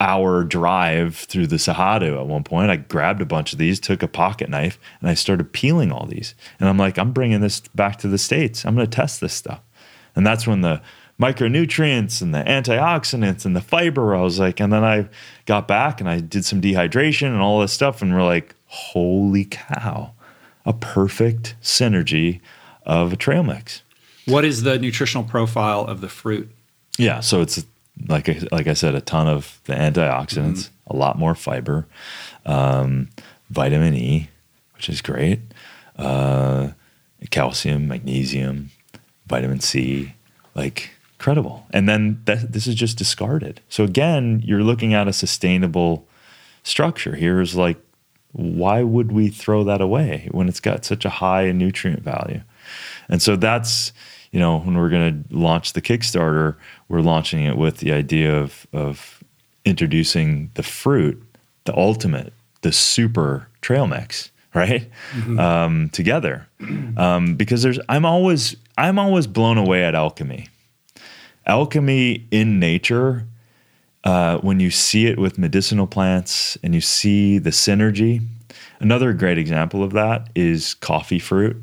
hour 0.00 0.44
drive 0.44 1.16
through 1.16 1.46
the 1.48 1.56
Cerrado 1.56 2.20
at 2.20 2.26
one 2.26 2.44
point, 2.44 2.70
I 2.70 2.76
grabbed 2.76 3.20
a 3.20 3.26
bunch 3.26 3.52
of 3.52 3.58
these, 3.58 3.80
took 3.80 4.02
a 4.02 4.08
pocket 4.08 4.48
knife, 4.48 4.78
and 5.00 5.10
I 5.10 5.14
started 5.14 5.52
peeling 5.52 5.90
all 5.90 6.06
these. 6.06 6.34
And 6.60 6.68
I'm 6.68 6.78
like, 6.78 6.98
I'm 6.98 7.12
bringing 7.12 7.40
this 7.40 7.60
back 7.74 7.96
to 7.98 8.08
the 8.08 8.18
States. 8.18 8.64
I'm 8.64 8.74
going 8.74 8.88
to 8.88 8.96
test 8.96 9.20
this 9.20 9.34
stuff. 9.34 9.60
And 10.14 10.26
that's 10.26 10.46
when 10.46 10.60
the 10.60 10.80
micronutrients 11.20 12.22
and 12.22 12.34
the 12.34 12.42
antioxidants 12.44 13.44
and 13.44 13.56
the 13.56 13.60
fiber, 13.60 14.14
I 14.14 14.22
was 14.22 14.38
like, 14.38 14.60
and 14.60 14.72
then 14.72 14.84
I 14.84 15.08
got 15.46 15.66
back 15.66 16.00
and 16.00 16.08
I 16.08 16.20
did 16.20 16.44
some 16.44 16.60
dehydration 16.60 17.26
and 17.26 17.40
all 17.40 17.60
this 17.60 17.72
stuff. 17.72 18.02
And 18.02 18.14
we're 18.14 18.22
like, 18.22 18.54
holy 18.66 19.46
cow, 19.46 20.12
a 20.64 20.72
perfect 20.72 21.56
synergy 21.62 22.40
of 22.84 23.12
a 23.12 23.16
trail 23.16 23.42
mix. 23.42 23.82
what 24.26 24.44
is 24.44 24.62
the 24.62 24.78
nutritional 24.78 25.24
profile 25.24 25.84
of 25.84 26.00
the 26.00 26.08
fruit 26.08 26.50
Yeah, 26.98 27.20
so 27.20 27.40
it's 27.42 27.64
like 28.06 28.28
I, 28.28 28.40
like 28.52 28.66
I 28.66 28.74
said, 28.74 28.94
a 28.94 29.00
ton 29.00 29.26
of 29.26 29.60
the 29.64 29.74
antioxidants, 29.74 30.70
a 30.86 30.96
lot 30.96 31.18
more 31.18 31.34
fiber, 31.34 31.86
um, 32.46 33.08
vitamin 33.50 33.94
E, 33.94 34.30
which 34.74 34.88
is 34.88 35.00
great, 35.00 35.40
uh, 35.96 36.68
calcium, 37.30 37.88
magnesium, 37.88 38.70
vitamin 39.26 39.60
C, 39.60 40.14
like 40.54 40.90
incredible. 41.14 41.66
And 41.72 41.88
then 41.88 42.22
that, 42.26 42.52
this 42.52 42.66
is 42.66 42.74
just 42.74 42.96
discarded. 42.96 43.60
So 43.68 43.84
again, 43.84 44.40
you're 44.44 44.62
looking 44.62 44.94
at 44.94 45.08
a 45.08 45.12
sustainable 45.12 46.06
structure. 46.62 47.16
Here's 47.16 47.56
like, 47.56 47.78
why 48.32 48.82
would 48.82 49.10
we 49.10 49.28
throw 49.28 49.64
that 49.64 49.80
away 49.80 50.28
when 50.30 50.48
it's 50.48 50.60
got 50.60 50.84
such 50.84 51.04
a 51.04 51.10
high 51.10 51.50
nutrient 51.50 52.02
value? 52.02 52.42
And 53.08 53.20
so 53.20 53.36
that's, 53.36 53.92
you 54.30 54.40
know, 54.40 54.58
when 54.58 54.76
we're 54.76 54.90
going 54.90 55.24
to 55.24 55.36
launch 55.36 55.72
the 55.72 55.82
Kickstarter, 55.82 56.56
we're 56.88 57.00
launching 57.00 57.44
it 57.44 57.56
with 57.56 57.78
the 57.78 57.92
idea 57.92 58.36
of, 58.36 58.66
of 58.72 59.22
introducing 59.64 60.50
the 60.54 60.62
fruit, 60.62 61.22
the 61.64 61.76
ultimate, 61.76 62.32
the 62.62 62.72
super 62.72 63.48
trail 63.60 63.86
mix, 63.86 64.30
right? 64.54 64.90
Um, 65.38 65.88
together. 65.90 66.46
Um, 66.98 67.36
because 67.36 67.62
there's, 67.62 67.78
I'm 67.88 68.04
always, 68.04 68.56
I'm 68.76 68.98
always 68.98 69.26
blown 69.26 69.58
away 69.58 69.84
at 69.84 69.94
alchemy. 69.94 70.48
Alchemy 71.46 72.26
in 72.30 72.58
nature 72.58 73.26
uh, 74.04 74.38
when 74.38 74.60
you 74.60 74.70
see 74.70 75.06
it 75.06 75.18
with 75.18 75.38
medicinal 75.38 75.86
plants 75.86 76.56
and 76.62 76.74
you 76.74 76.80
see 76.80 77.38
the 77.38 77.50
synergy, 77.50 78.26
another 78.80 79.12
great 79.12 79.38
example 79.38 79.82
of 79.82 79.92
that 79.92 80.28
is 80.34 80.74
coffee 80.74 81.18
fruit, 81.18 81.56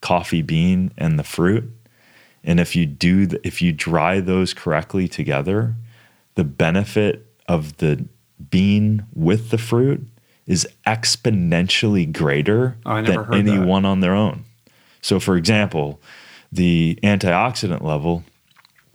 coffee 0.00 0.42
bean, 0.42 0.92
and 0.96 1.18
the 1.18 1.24
fruit. 1.24 1.70
And 2.46 2.58
if 2.60 2.74
you 2.76 2.86
do, 2.86 3.26
th- 3.26 3.42
if 3.44 3.60
you 3.60 3.72
dry 3.72 4.20
those 4.20 4.54
correctly 4.54 5.08
together, 5.08 5.74
the 6.36 6.44
benefit 6.44 7.26
of 7.48 7.76
the 7.78 8.06
bean 8.50 9.04
with 9.14 9.50
the 9.50 9.58
fruit 9.58 10.06
is 10.46 10.66
exponentially 10.86 12.10
greater 12.12 12.76
Oh, 12.86 13.02
than 13.02 13.34
any 13.34 13.58
one 13.58 13.84
on 13.84 14.00
their 14.00 14.14
own. 14.14 14.44
So, 15.00 15.18
for 15.18 15.36
example, 15.36 16.00
the 16.52 16.98
antioxidant 17.02 17.82
level 17.82 18.22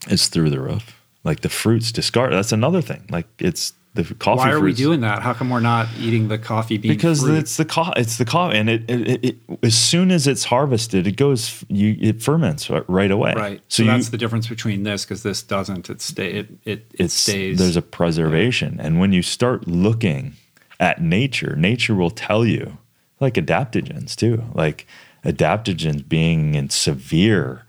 is 0.08 0.28
through 0.28 0.50
the 0.50 0.60
roof. 0.60 0.98
Like 1.24 1.40
the 1.40 1.48
fruits 1.48 1.92
discard. 1.92 2.32
That's 2.32 2.52
another 2.52 2.80
thing. 2.80 3.04
Like 3.10 3.26
it's 3.38 3.74
the 3.94 4.04
coffee. 4.14 4.38
Why 4.38 4.52
are 4.52 4.60
we 4.60 4.72
doing 4.72 5.00
that? 5.02 5.20
How 5.22 5.34
come 5.34 5.50
we're 5.50 5.60
not 5.60 5.86
eating 5.98 6.28
the 6.28 6.38
coffee 6.38 6.78
bean? 6.78 6.92
because 6.92 7.20
fruit? 7.20 7.38
it's 7.38 7.56
the 7.56 7.64
co- 7.64 7.92
it's 7.96 8.16
the 8.16 8.24
coffee, 8.24 8.56
and 8.56 8.70
it, 8.70 8.90
it, 8.90 9.24
it, 9.24 9.36
as 9.62 9.76
soon 9.76 10.10
as 10.10 10.26
it's 10.26 10.44
harvested, 10.44 11.06
it 11.06 11.16
goes 11.16 11.64
you 11.68 11.96
it 12.00 12.22
ferments 12.22 12.70
right, 12.70 13.10
away. 13.10 13.34
right. 13.36 13.60
So, 13.68 13.82
So, 13.82 13.82
you, 13.82 13.90
that's 13.90 14.08
the 14.08 14.18
difference 14.18 14.48
between 14.48 14.82
this 14.84 15.04
because 15.04 15.22
this 15.22 15.42
doesn't. 15.42 15.90
It 15.90 16.00
stay. 16.00 16.32
It 16.32 16.48
it, 16.64 16.90
it 16.98 17.10
stays. 17.10 17.58
there's 17.58 17.76
a 17.76 17.82
preservation, 17.82 18.78
and 18.80 18.98
when 18.98 19.12
you 19.12 19.22
start 19.22 19.68
looking 19.68 20.34
at 20.80 21.02
nature, 21.02 21.54
nature 21.56 21.94
will 21.94 22.10
tell 22.10 22.46
you 22.46 22.78
like 23.20 23.34
adaptogens 23.34 24.16
too, 24.16 24.42
like 24.54 24.86
adaptogens 25.24 26.08
being 26.08 26.54
in 26.54 26.70
severe 26.70 27.64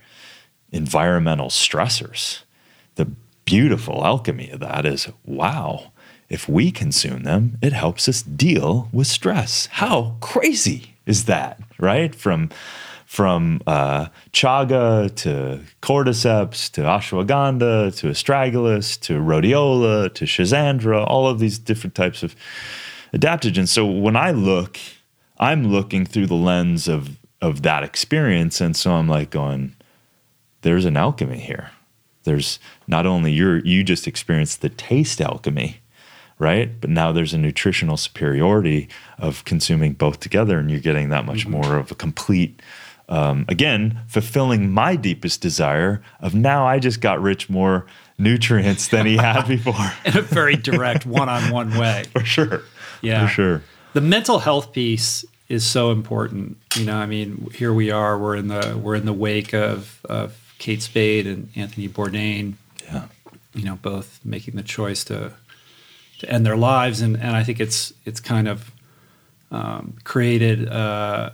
environmental 0.72 1.50
stressors. 1.50 2.44
The 2.96 3.12
beautiful 3.46 4.06
alchemy 4.06 4.50
of 4.50 4.60
that 4.62 4.86
is 4.86 5.10
wow, 5.26 5.92
if 6.34 6.50
we 6.50 6.72
consume 6.72 7.22
them, 7.22 7.60
it 7.62 7.74
helps 7.74 8.10
us 8.10 8.24
deal 8.24 8.90
with 8.92 9.06
stress. 9.06 9.68
How 9.68 10.16
crazy 10.20 10.96
is 11.06 11.26
that, 11.26 11.60
right? 11.80 12.14
From 12.14 12.50
from 13.06 13.62
uh, 13.68 14.08
chaga 14.32 15.14
to 15.16 15.62
cordyceps 15.84 16.72
to 16.72 16.82
ashwagandha 16.82 17.96
to 17.98 18.08
astragalus 18.08 19.00
to 19.02 19.20
rhodiola 19.20 20.12
to 20.16 20.26
schizandra, 20.26 21.06
all 21.08 21.28
of 21.28 21.38
these 21.38 21.60
different 21.60 21.94
types 21.94 22.24
of 22.24 22.36
adaptogens. 23.14 23.68
So 23.68 23.86
when 23.86 24.16
I 24.16 24.32
look, 24.32 24.80
I'm 25.38 25.68
looking 25.68 26.04
through 26.04 26.26
the 26.26 26.34
lens 26.34 26.88
of 26.88 27.20
of 27.44 27.62
that 27.62 27.84
experience, 27.84 28.60
and 28.60 28.76
so 28.76 28.94
I'm 28.94 29.08
like 29.08 29.30
going, 29.30 29.76
"There's 30.62 30.86
an 30.86 30.98
alchemy 30.98 31.42
here." 31.42 31.70
There's 32.24 32.58
not 32.88 33.06
only 33.06 33.32
you're 33.34 33.60
you 33.60 33.84
just 33.84 34.08
experienced 34.08 34.62
the 34.62 34.70
taste 34.70 35.22
alchemy, 35.22 35.83
right? 36.40 36.80
But 36.80 36.90
now 36.90 37.12
there's 37.12 37.34
a 37.34 37.38
nutritional 37.38 37.98
superiority 37.98 38.90
of 39.18 39.46
consuming 39.46 39.94
both 39.94 40.20
together, 40.20 40.60
and 40.60 40.70
you're 40.70 40.80
getting 40.80 41.10
that 41.10 41.26
much 41.26 41.48
more 41.48 41.78
of 41.78 41.92
a 41.92 41.96
complete. 41.96 42.62
Um, 43.10 43.46
again, 43.50 44.00
fulfilling 44.08 44.72
my 44.72 44.96
deepest 44.96 45.42
desire 45.42 46.02
of 46.22 46.34
now 46.34 46.66
I 46.66 46.80
just 46.80 47.02
got 47.02 47.22
Rich 47.22 47.50
more 47.50 47.86
nutrients 48.18 48.88
than 48.88 49.06
he 49.06 49.18
had 49.18 49.46
before, 49.48 49.92
in 50.06 50.18
a 50.18 50.22
very 50.22 50.56
direct 50.56 51.06
one-on-one 51.06 51.78
way. 51.78 52.06
for 52.14 52.24
sure. 52.24 52.62
Yeah. 53.02 53.28
for 53.28 53.34
sure. 53.34 53.62
The 53.92 54.02
mental 54.02 54.40
health 54.40 54.72
piece 54.72 55.26
is 55.50 55.66
so 55.66 55.92
important. 55.92 56.58
You 56.76 56.86
know, 56.86 56.96
I 56.96 57.06
mean, 57.06 57.50
here 57.54 57.74
we 57.74 57.92
are. 57.92 58.18
We're 58.18 58.38
in 58.38 58.48
the 58.48 58.80
we're 58.82 58.96
in 58.96 59.06
the 59.06 59.14
wake 59.14 59.54
of 59.54 60.00
of 60.06 60.36
Kate 60.58 60.82
Spade 60.82 61.28
and 61.28 61.50
Anthony 61.56 61.90
Bourdain. 61.90 62.54
Yeah, 62.86 63.08
You 63.54 63.66
know, 63.66 63.76
both 63.82 64.20
making 64.24 64.56
the 64.56 64.64
choice 64.64 65.04
to 65.06 65.34
to 66.24 66.30
end 66.32 66.46
their 66.46 66.58
lives, 66.58 67.02
and 67.02 67.16
and 67.18 67.36
I 67.36 67.44
think 67.44 67.60
it's 67.60 67.94
it's 68.06 68.20
kind 68.20 68.48
of 68.48 68.72
um, 69.52 69.96
created 70.04 70.68
uh, 70.68 71.32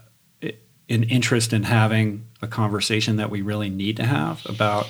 an 0.89 1.03
interest 1.03 1.53
in 1.53 1.63
having 1.63 2.25
a 2.41 2.47
conversation 2.47 3.15
that 3.17 3.29
we 3.29 3.41
really 3.41 3.69
need 3.69 3.95
to 3.97 4.05
have 4.05 4.45
about 4.45 4.87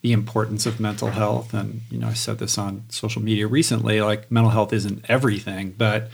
the 0.00 0.12
importance 0.12 0.64
of 0.66 0.80
mental 0.80 1.10
health. 1.10 1.52
And 1.54 1.82
you 1.90 1.98
know, 1.98 2.08
I 2.08 2.14
said 2.14 2.38
this 2.38 2.58
on 2.58 2.84
social 2.88 3.22
media 3.22 3.46
recently. 3.46 4.00
Like, 4.00 4.30
mental 4.30 4.50
health 4.50 4.72
isn't 4.72 5.04
everything, 5.08 5.74
but 5.76 6.08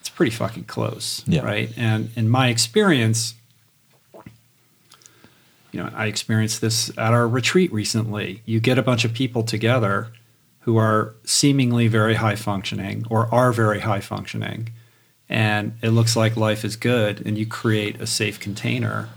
it's 0.00 0.08
pretty 0.08 0.32
fucking 0.32 0.64
close, 0.64 1.22
Yeah. 1.26 1.42
right? 1.42 1.70
And 1.76 2.10
in 2.16 2.28
my 2.28 2.48
experience, 2.48 3.34
you 5.70 5.80
know, 5.82 5.90
I 5.94 6.06
experienced 6.06 6.60
this 6.60 6.90
at 6.98 7.12
our 7.14 7.26
retreat 7.28 7.72
recently. 7.72 8.42
You 8.44 8.60
get 8.60 8.76
a 8.78 8.82
bunch 8.82 9.04
of 9.04 9.12
people 9.14 9.42
together 9.42 10.08
who 10.62 10.76
are 10.76 11.14
seemingly 11.24 11.88
very 11.88 12.14
high 12.14 12.36
functioning 12.36 13.04
or 13.10 13.32
are 13.34 13.52
very 13.52 13.80
high 13.80 14.00
functioning, 14.00 14.68
and 15.28 15.72
it 15.82 15.90
looks 15.90 16.14
like 16.16 16.36
life 16.36 16.64
is 16.64 16.76
good, 16.76 17.24
and 17.26 17.36
you 17.38 17.46
create 17.46 18.00
a 18.00 18.06
safe 18.06 18.38
container 18.40 19.08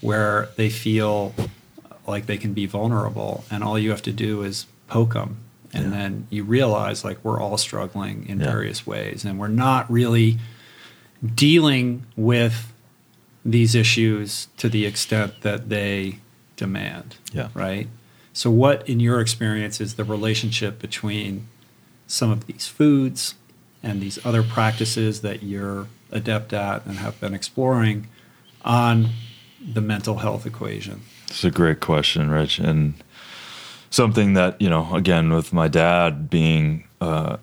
where 0.00 0.48
they 0.56 0.70
feel 0.70 1.34
like 2.06 2.26
they 2.26 2.38
can 2.38 2.52
be 2.52 2.66
vulnerable, 2.66 3.44
and 3.50 3.62
all 3.62 3.78
you 3.78 3.90
have 3.90 4.02
to 4.02 4.12
do 4.12 4.42
is 4.42 4.66
poke 4.88 5.14
them. 5.14 5.36
And 5.72 5.84
Yeah. 5.84 5.90
then 5.90 6.26
you 6.30 6.42
realize 6.44 7.04
like 7.04 7.18
we're 7.24 7.40
all 7.40 7.56
struggling 7.58 8.26
in 8.28 8.40
Yeah. 8.40 8.46
various 8.50 8.86
ways, 8.86 9.24
and 9.24 9.38
we're 9.38 9.48
not 9.48 9.90
really 9.90 10.38
dealing 11.34 12.04
with 12.16 12.72
these 13.44 13.74
issues 13.74 14.48
to 14.56 14.68
the 14.68 14.84
extent 14.86 15.40
that 15.42 15.68
they 15.68 16.18
demand. 16.56 17.16
Yeah. 17.32 17.48
Right. 17.54 17.88
So, 18.32 18.50
what 18.50 18.88
in 18.88 19.00
your 19.00 19.20
experience 19.20 19.80
is 19.80 19.94
the 19.94 20.04
relationship 20.04 20.78
between 20.78 21.48
some 22.06 22.30
of 22.30 22.46
these 22.46 22.66
foods 22.66 23.34
and 23.82 24.00
these 24.00 24.24
other 24.24 24.42
practices 24.42 25.22
that 25.22 25.42
you're 25.42 25.88
adept 26.10 26.52
at 26.52 26.84
and 26.86 26.98
have 26.98 27.20
been 27.20 27.34
exploring 27.34 28.08
on 28.64 29.08
the 29.60 29.80
mental 29.80 30.18
health 30.18 30.46
equation? 30.46 31.02
It's 31.28 31.44
a 31.44 31.50
great 31.50 31.80
question, 31.80 32.30
Rich, 32.30 32.58
and 32.58 32.94
something 33.90 34.34
that 34.34 34.60
you 34.60 34.70
know, 34.70 34.94
again, 34.94 35.32
with 35.32 35.52
my 35.52 35.68
dad 35.68 36.30
being 36.30 36.84
uh, 37.00 37.36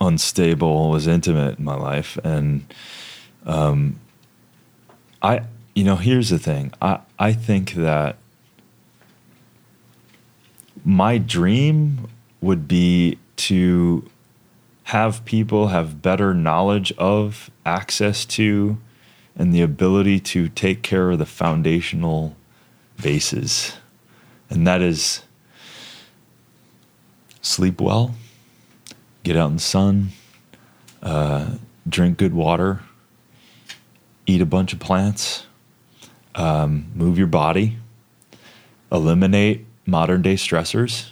unstable 0.00 0.90
was 0.90 1.06
intimate 1.06 1.58
in 1.58 1.64
my 1.64 1.76
life, 1.76 2.18
and 2.24 2.64
um, 3.44 4.00
I, 5.22 5.42
you 5.74 5.84
know, 5.84 5.96
here's 5.96 6.30
the 6.30 6.38
thing. 6.38 6.72
I 6.80 7.00
I 7.18 7.32
think 7.32 7.72
that 7.72 8.16
my 10.84 11.18
dream 11.18 12.08
would 12.40 12.66
be 12.66 13.18
to 13.36 14.08
have 14.84 15.24
people 15.24 15.68
have 15.68 16.02
better 16.02 16.34
knowledge 16.34 16.92
of, 16.98 17.50
access 17.64 18.24
to, 18.24 18.78
and 19.36 19.54
the 19.54 19.62
ability 19.62 20.18
to 20.18 20.48
take 20.48 20.82
care 20.82 21.10
of 21.10 21.18
the 21.18 21.26
foundational 21.26 22.36
bases. 23.00 23.74
And 24.48 24.66
that 24.66 24.82
is 24.82 25.22
sleep 27.40 27.80
well, 27.80 28.14
get 29.22 29.36
out 29.36 29.48
in 29.50 29.56
the 29.56 29.62
sun, 29.62 30.10
uh, 31.02 31.52
drink 31.88 32.18
good 32.18 32.34
water, 32.34 32.80
eat 34.26 34.40
a 34.40 34.46
bunch 34.46 34.72
of 34.72 34.80
plants, 34.80 35.46
um, 36.34 36.90
move 36.94 37.16
your 37.16 37.26
body, 37.26 37.78
eliminate 38.90 39.66
modern 39.90 40.22
day 40.22 40.34
stressors, 40.34 41.10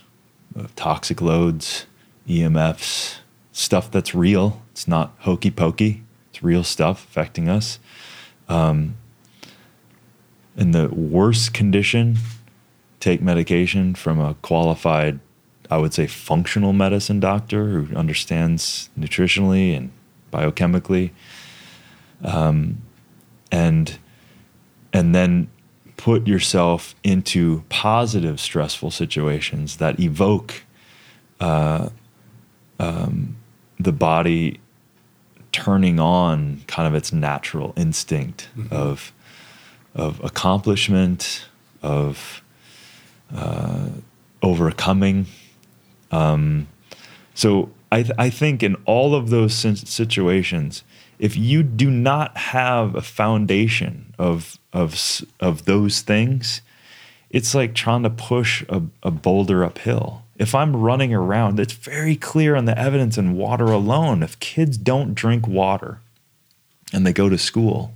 uh, 0.58 0.68
toxic 0.76 1.20
loads, 1.20 1.86
EMFs, 2.28 3.18
stuff 3.52 3.90
that's 3.90 4.14
real. 4.14 4.62
It's 4.70 4.86
not 4.86 5.14
hokey 5.20 5.50
pokey, 5.50 6.04
it's 6.30 6.42
real 6.42 6.64
stuff 6.64 7.04
affecting 7.04 7.48
us. 7.48 7.78
Um, 8.48 8.96
in 10.56 10.70
the 10.70 10.88
worst 10.88 11.52
condition, 11.52 12.18
take 13.00 13.20
medication 13.20 13.94
from 13.94 14.20
a 14.20 14.34
qualified, 14.42 15.20
I 15.70 15.78
would 15.78 15.94
say, 15.94 16.06
functional 16.06 16.72
medicine 16.72 17.20
doctor 17.20 17.68
who 17.68 17.94
understands 17.94 18.90
nutritionally 18.98 19.76
and 19.76 19.90
biochemically, 20.32 21.10
um, 22.24 22.82
and 23.50 23.98
and 24.92 25.14
then 25.14 25.48
put 25.98 26.26
yourself 26.26 26.94
into 27.04 27.64
positive 27.68 28.40
stressful 28.40 28.90
situations 28.90 29.76
that 29.76 30.00
evoke 30.00 30.62
uh, 31.40 31.90
um, 32.78 33.36
the 33.78 33.92
body 33.92 34.60
turning 35.52 35.98
on 35.98 36.62
kind 36.68 36.86
of 36.86 36.94
its 36.94 37.12
natural 37.12 37.74
instinct 37.76 38.48
of 38.70 39.12
of 39.94 40.22
accomplishment 40.22 41.46
of 41.82 42.42
uh, 43.34 43.88
overcoming. 44.42 45.26
Um, 46.12 46.68
so 47.34 47.70
I, 47.90 48.02
th- 48.02 48.14
I 48.18 48.30
think 48.30 48.62
in 48.62 48.76
all 48.84 49.14
of 49.14 49.30
those 49.30 49.54
situations 49.54 50.84
if 51.18 51.36
you 51.36 51.62
do 51.62 51.90
not 51.90 52.36
have 52.36 52.94
a 52.94 53.02
foundation 53.02 54.14
of 54.18 54.58
of 54.72 55.22
of 55.40 55.64
those 55.64 56.00
things 56.00 56.60
it's 57.30 57.54
like 57.54 57.74
trying 57.74 58.02
to 58.02 58.10
push 58.10 58.64
a, 58.68 58.82
a 59.02 59.10
boulder 59.10 59.62
uphill 59.64 60.22
if 60.38 60.54
I'm 60.54 60.76
running 60.76 61.12
around, 61.12 61.58
it's 61.58 61.72
very 61.72 62.14
clear 62.14 62.54
on 62.54 62.64
the 62.64 62.78
evidence 62.78 63.18
in 63.18 63.36
water 63.36 63.66
alone. 63.66 64.22
If 64.22 64.38
kids 64.38 64.78
don't 64.78 65.14
drink 65.14 65.48
water 65.48 65.98
and 66.92 67.04
they 67.04 67.12
go 67.12 67.28
to 67.28 67.36
school, 67.36 67.92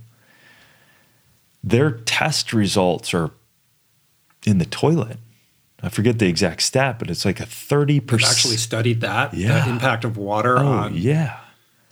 their 1.63 1.91
test 1.91 2.51
results 2.51 3.13
are 3.13 3.31
in 4.45 4.57
the 4.57 4.65
toilet. 4.65 5.17
I 5.81 5.87
forget 5.87 6.19
the 6.19 6.27
exact 6.27 6.61
stat, 6.63 6.99
but 6.99 7.09
it's 7.09 7.23
like 7.23 7.39
a 7.39 7.45
30%. 7.45 8.13
I've 8.13 8.29
actually 8.29 8.57
studied 8.57 9.01
that, 9.01 9.33
Yeah. 9.33 9.63
the 9.63 9.71
impact 9.71 10.03
of 10.03 10.17
water 10.17 10.59
oh, 10.59 10.67
on 10.67 10.95
yeah. 10.95 11.39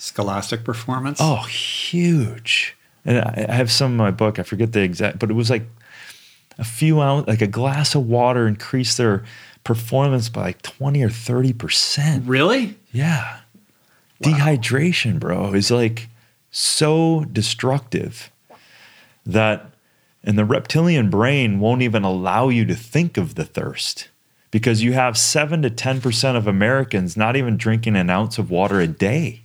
Scholastic 0.02 0.64
performance. 0.64 1.20
Oh, 1.22 1.44
huge. 1.44 2.76
And 3.06 3.20
I 3.20 3.46
I 3.50 3.54
have 3.54 3.72
some 3.72 3.92
in 3.92 3.98
my 3.98 4.12
book. 4.12 4.40
I 4.40 4.44
forget 4.44 4.74
the 4.74 4.82
exact, 4.82 5.20
but 5.20 5.30
it 5.30 5.34
was 5.34 5.50
like 5.50 5.64
a 6.58 6.64
few 6.64 7.02
ounce, 7.02 7.28
like 7.28 7.42
a 7.42 7.48
glass 7.48 7.94
of 7.94 8.08
water 8.08 8.48
increased 8.48 8.98
their 8.98 9.24
performance 9.64 10.28
by 10.28 10.42
like 10.42 10.62
20 10.64 11.04
or 11.04 11.10
30%. 11.10 12.24
Really? 12.26 12.78
Yeah. 12.92 13.42
Dehydration, 14.24 15.20
bro, 15.20 15.54
is 15.54 15.70
like 15.70 16.10
so 16.50 17.26
destructive 17.32 18.32
that, 19.26 19.68
and 20.24 20.38
the 20.38 20.46
reptilian 20.46 21.12
brain 21.12 21.60
won't 21.60 21.84
even 21.84 22.04
allow 22.04 22.50
you 22.50 22.66
to 22.66 22.76
think 22.76 23.18
of 23.18 23.36
the 23.36 23.46
thirst 23.46 24.10
because 24.50 24.84
you 24.84 24.94
have 24.94 25.18
7 25.18 25.62
to 25.62 25.70
10% 25.70 26.36
of 26.36 26.48
Americans 26.48 27.16
not 27.16 27.36
even 27.36 27.56
drinking 27.56 27.96
an 27.96 28.10
ounce 28.10 28.38
of 28.38 28.50
water 28.50 28.80
a 28.80 28.88
day 28.88 29.42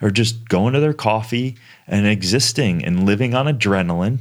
or 0.00 0.10
just 0.10 0.48
going 0.48 0.74
to 0.74 0.80
their 0.80 0.94
coffee 0.94 1.56
and 1.86 2.06
existing 2.06 2.84
and 2.84 3.04
living 3.06 3.34
on 3.34 3.46
adrenaline. 3.46 4.20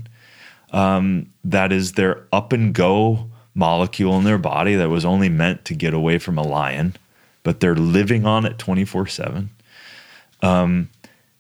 Um, 0.72 1.32
that 1.44 1.72
is 1.72 1.94
their 1.94 2.28
up 2.34 2.52
and 2.52 2.74
go 2.74 3.30
molecule 3.56 4.18
in 4.18 4.24
their 4.24 4.38
body 4.38 4.76
that 4.76 4.90
was 4.90 5.06
only 5.06 5.30
meant 5.30 5.66
to 5.66 5.74
get 5.74 5.94
away 5.94 6.18
from 6.18 6.38
a 6.38 6.46
lion, 6.46 6.96
but 7.44 7.60
they're 7.60 7.76
living 7.76 8.26
on 8.26 8.46
it 8.46 8.58
24 8.58 9.08
7 9.08 9.50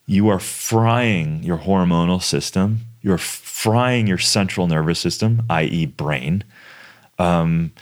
you 0.07 0.29
are 0.29 0.39
frying 0.39 1.43
your 1.43 1.59
hormonal 1.59 2.23
system. 2.23 2.79
You're 3.01 3.17
frying 3.17 4.07
your 4.07 4.17
central 4.17 4.67
nervous 4.67 4.99
system, 4.99 5.43
i.e., 5.49 5.85
brain. 5.85 6.43
Um, 7.19 7.73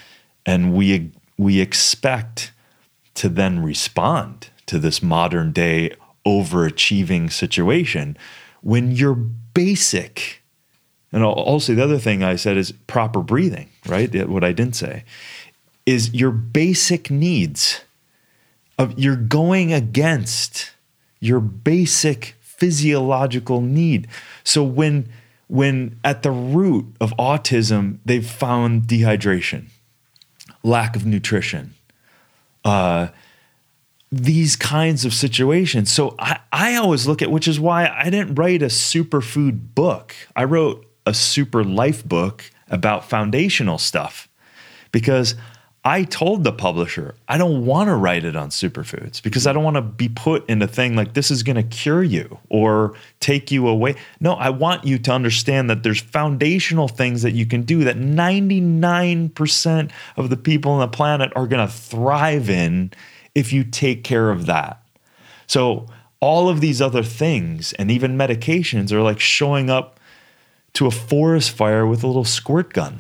and 0.45 0.73
we 0.73 1.11
we 1.38 1.61
expect 1.61 2.52
to 3.14 3.30
then 3.30 3.64
respond 3.64 4.49
to 4.65 4.80
this 4.80 5.03
modern 5.03 5.52
day 5.52 5.91
overachieving 6.26 7.31
situation 7.31 8.18
when 8.61 8.91
your 8.91 9.14
basic 9.14 10.41
and 11.11 11.23
also 11.23 11.73
the 11.73 11.84
other 11.84 11.97
thing 11.97 12.23
I 12.23 12.35
said 12.35 12.57
is 12.57 12.73
proper 12.88 13.22
breathing, 13.22 13.69
right? 13.88 14.27
What 14.27 14.43
I 14.43 14.52
didn't 14.52 14.76
say 14.76 15.06
is 15.85 16.14
your 16.14 16.31
basic 16.31 17.10
needs 17.10 17.85
of 18.77 18.99
you're 18.99 19.15
going 19.15 19.72
against 19.72 20.72
your 21.22 21.39
basic 21.39 22.35
physiological 22.41 23.61
need. 23.61 24.07
So 24.43 24.61
when 24.64 25.07
when 25.47 25.99
at 26.03 26.23
the 26.23 26.31
root 26.31 26.88
of 26.99 27.14
autism 27.18 27.99
they've 28.03 28.30
found 28.30 28.84
dehydration, 28.84 29.68
lack 30.64 30.95
of 30.95 31.06
nutrition, 31.06 31.76
uh, 32.65 33.07
these 34.11 34.56
kinds 34.56 35.06
of 35.06 35.14
situations. 35.14 35.91
So 35.91 36.15
I, 36.19 36.40
I 36.52 36.76
always 36.76 37.07
look 37.07 37.22
at 37.22 37.32
which 37.32 37.48
is 37.48 37.60
why 37.60 37.88
I 37.88 38.10
didn't 38.10 38.36
write 38.36 38.61
a 38.61 38.68
superfood 38.68 39.73
book. 39.76 40.15
I 40.36 40.44
wrote 40.44 40.86
a 41.06 41.14
super 41.14 41.64
life 41.64 42.03
book 42.06 42.49
about 42.69 43.10
foundational 43.10 43.77
stuff 43.77 44.27
because 44.91 45.36
I 45.88 46.03
told 46.03 46.44
the 46.44 46.52
publisher 46.52 47.14
I 47.27 47.38
don't 47.38 47.64
want 47.65 47.90
to 47.90 47.95
write 47.95 48.26
it 48.26 48.36
on 48.36 48.49
superfoods 48.49 49.22
because 49.22 49.45
I 49.45 49.53
don't 49.53 49.64
want 49.64 49.76
to 49.76 49.84
be 49.84 50.10
put 50.10 50.49
in 50.49 50.60
a 50.64 50.68
thing 50.68 50.95
like 50.95 51.14
this 51.14 51.30
is 51.30 51.44
going 51.44 51.57
to 51.57 51.64
cure 51.64 52.02
you 52.02 52.40
or 52.49 52.95
take 53.19 53.52
you 53.52 53.68
away. 53.68 53.95
No, 54.19 54.34
I 54.34 54.49
want 54.49 54.84
you 54.84 54.98
to 54.98 55.11
understand 55.11 55.69
that 55.69 55.84
there's 55.84 56.02
foundational 56.02 56.88
things 56.88 57.22
that 57.22 57.34
you 57.34 57.45
can 57.45 57.61
do 57.61 57.84
that 57.84 57.98
99% 57.98 59.91
of 60.18 60.30
the 60.32 60.38
people 60.38 60.72
on 60.72 60.80
the 60.80 60.88
planet 60.88 61.32
are 61.36 61.45
going 61.45 61.65
to 61.65 61.72
thrive 61.72 62.49
in 62.49 62.91
if 63.36 63.52
you 63.53 63.64
take 63.64 64.03
care 64.03 64.32
of 64.32 64.45
that. 64.48 64.82
So 65.45 65.88
all 66.20 66.49
of 66.49 66.62
these 66.62 66.82
other 66.82 67.03
things 67.03 67.74
and 67.74 67.91
even 67.91 68.18
medications 68.18 68.91
are 68.91 69.02
like 69.02 69.20
showing 69.20 69.70
up 69.70 69.99
to 70.74 70.88
a 70.88 70.91
forest 70.91 71.52
fire 71.52 71.86
with 71.86 72.03
a 72.03 72.07
little 72.07 72.26
squirt 72.26 72.74
gun. 72.74 72.99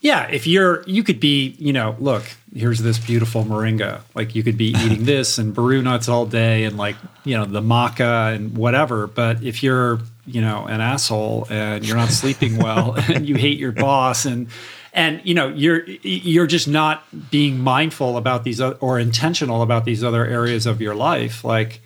Yeah, 0.00 0.26
if 0.28 0.46
you're, 0.46 0.82
you 0.86 1.02
could 1.02 1.18
be, 1.18 1.56
you 1.58 1.72
know, 1.72 1.96
look, 1.98 2.24
here's 2.54 2.80
this 2.80 2.98
beautiful 2.98 3.42
moringa. 3.44 4.00
Like 4.14 4.34
you 4.34 4.42
could 4.42 4.58
be 4.58 4.66
eating 4.84 5.04
this 5.04 5.38
and 5.38 5.54
baru 5.54 5.80
nuts 5.82 6.08
all 6.08 6.26
day 6.26 6.64
and 6.64 6.76
like, 6.76 6.96
you 7.24 7.36
know, 7.36 7.46
the 7.46 7.62
maca 7.62 8.34
and 8.34 8.56
whatever. 8.56 9.06
But 9.06 9.42
if 9.42 9.62
you're, 9.62 10.00
you 10.26 10.42
know, 10.42 10.66
an 10.66 10.80
asshole 10.80 11.46
and 11.48 11.86
you're 11.86 11.96
not 11.96 12.10
sleeping 12.10 12.58
well 12.58 12.94
and 13.08 13.26
you 13.26 13.36
hate 13.36 13.58
your 13.58 13.72
boss 13.72 14.24
and, 14.24 14.48
and 14.94 15.20
you 15.24 15.34
know 15.34 15.48
you're 15.48 15.84
you're 16.02 16.46
just 16.46 16.66
not 16.68 17.04
being 17.30 17.58
mindful 17.58 18.16
about 18.16 18.44
these 18.44 18.60
or 18.60 18.98
intentional 18.98 19.60
about 19.60 19.84
these 19.84 20.02
other 20.02 20.24
areas 20.24 20.64
of 20.66 20.80
your 20.80 20.94
life 20.94 21.44
like 21.44 21.80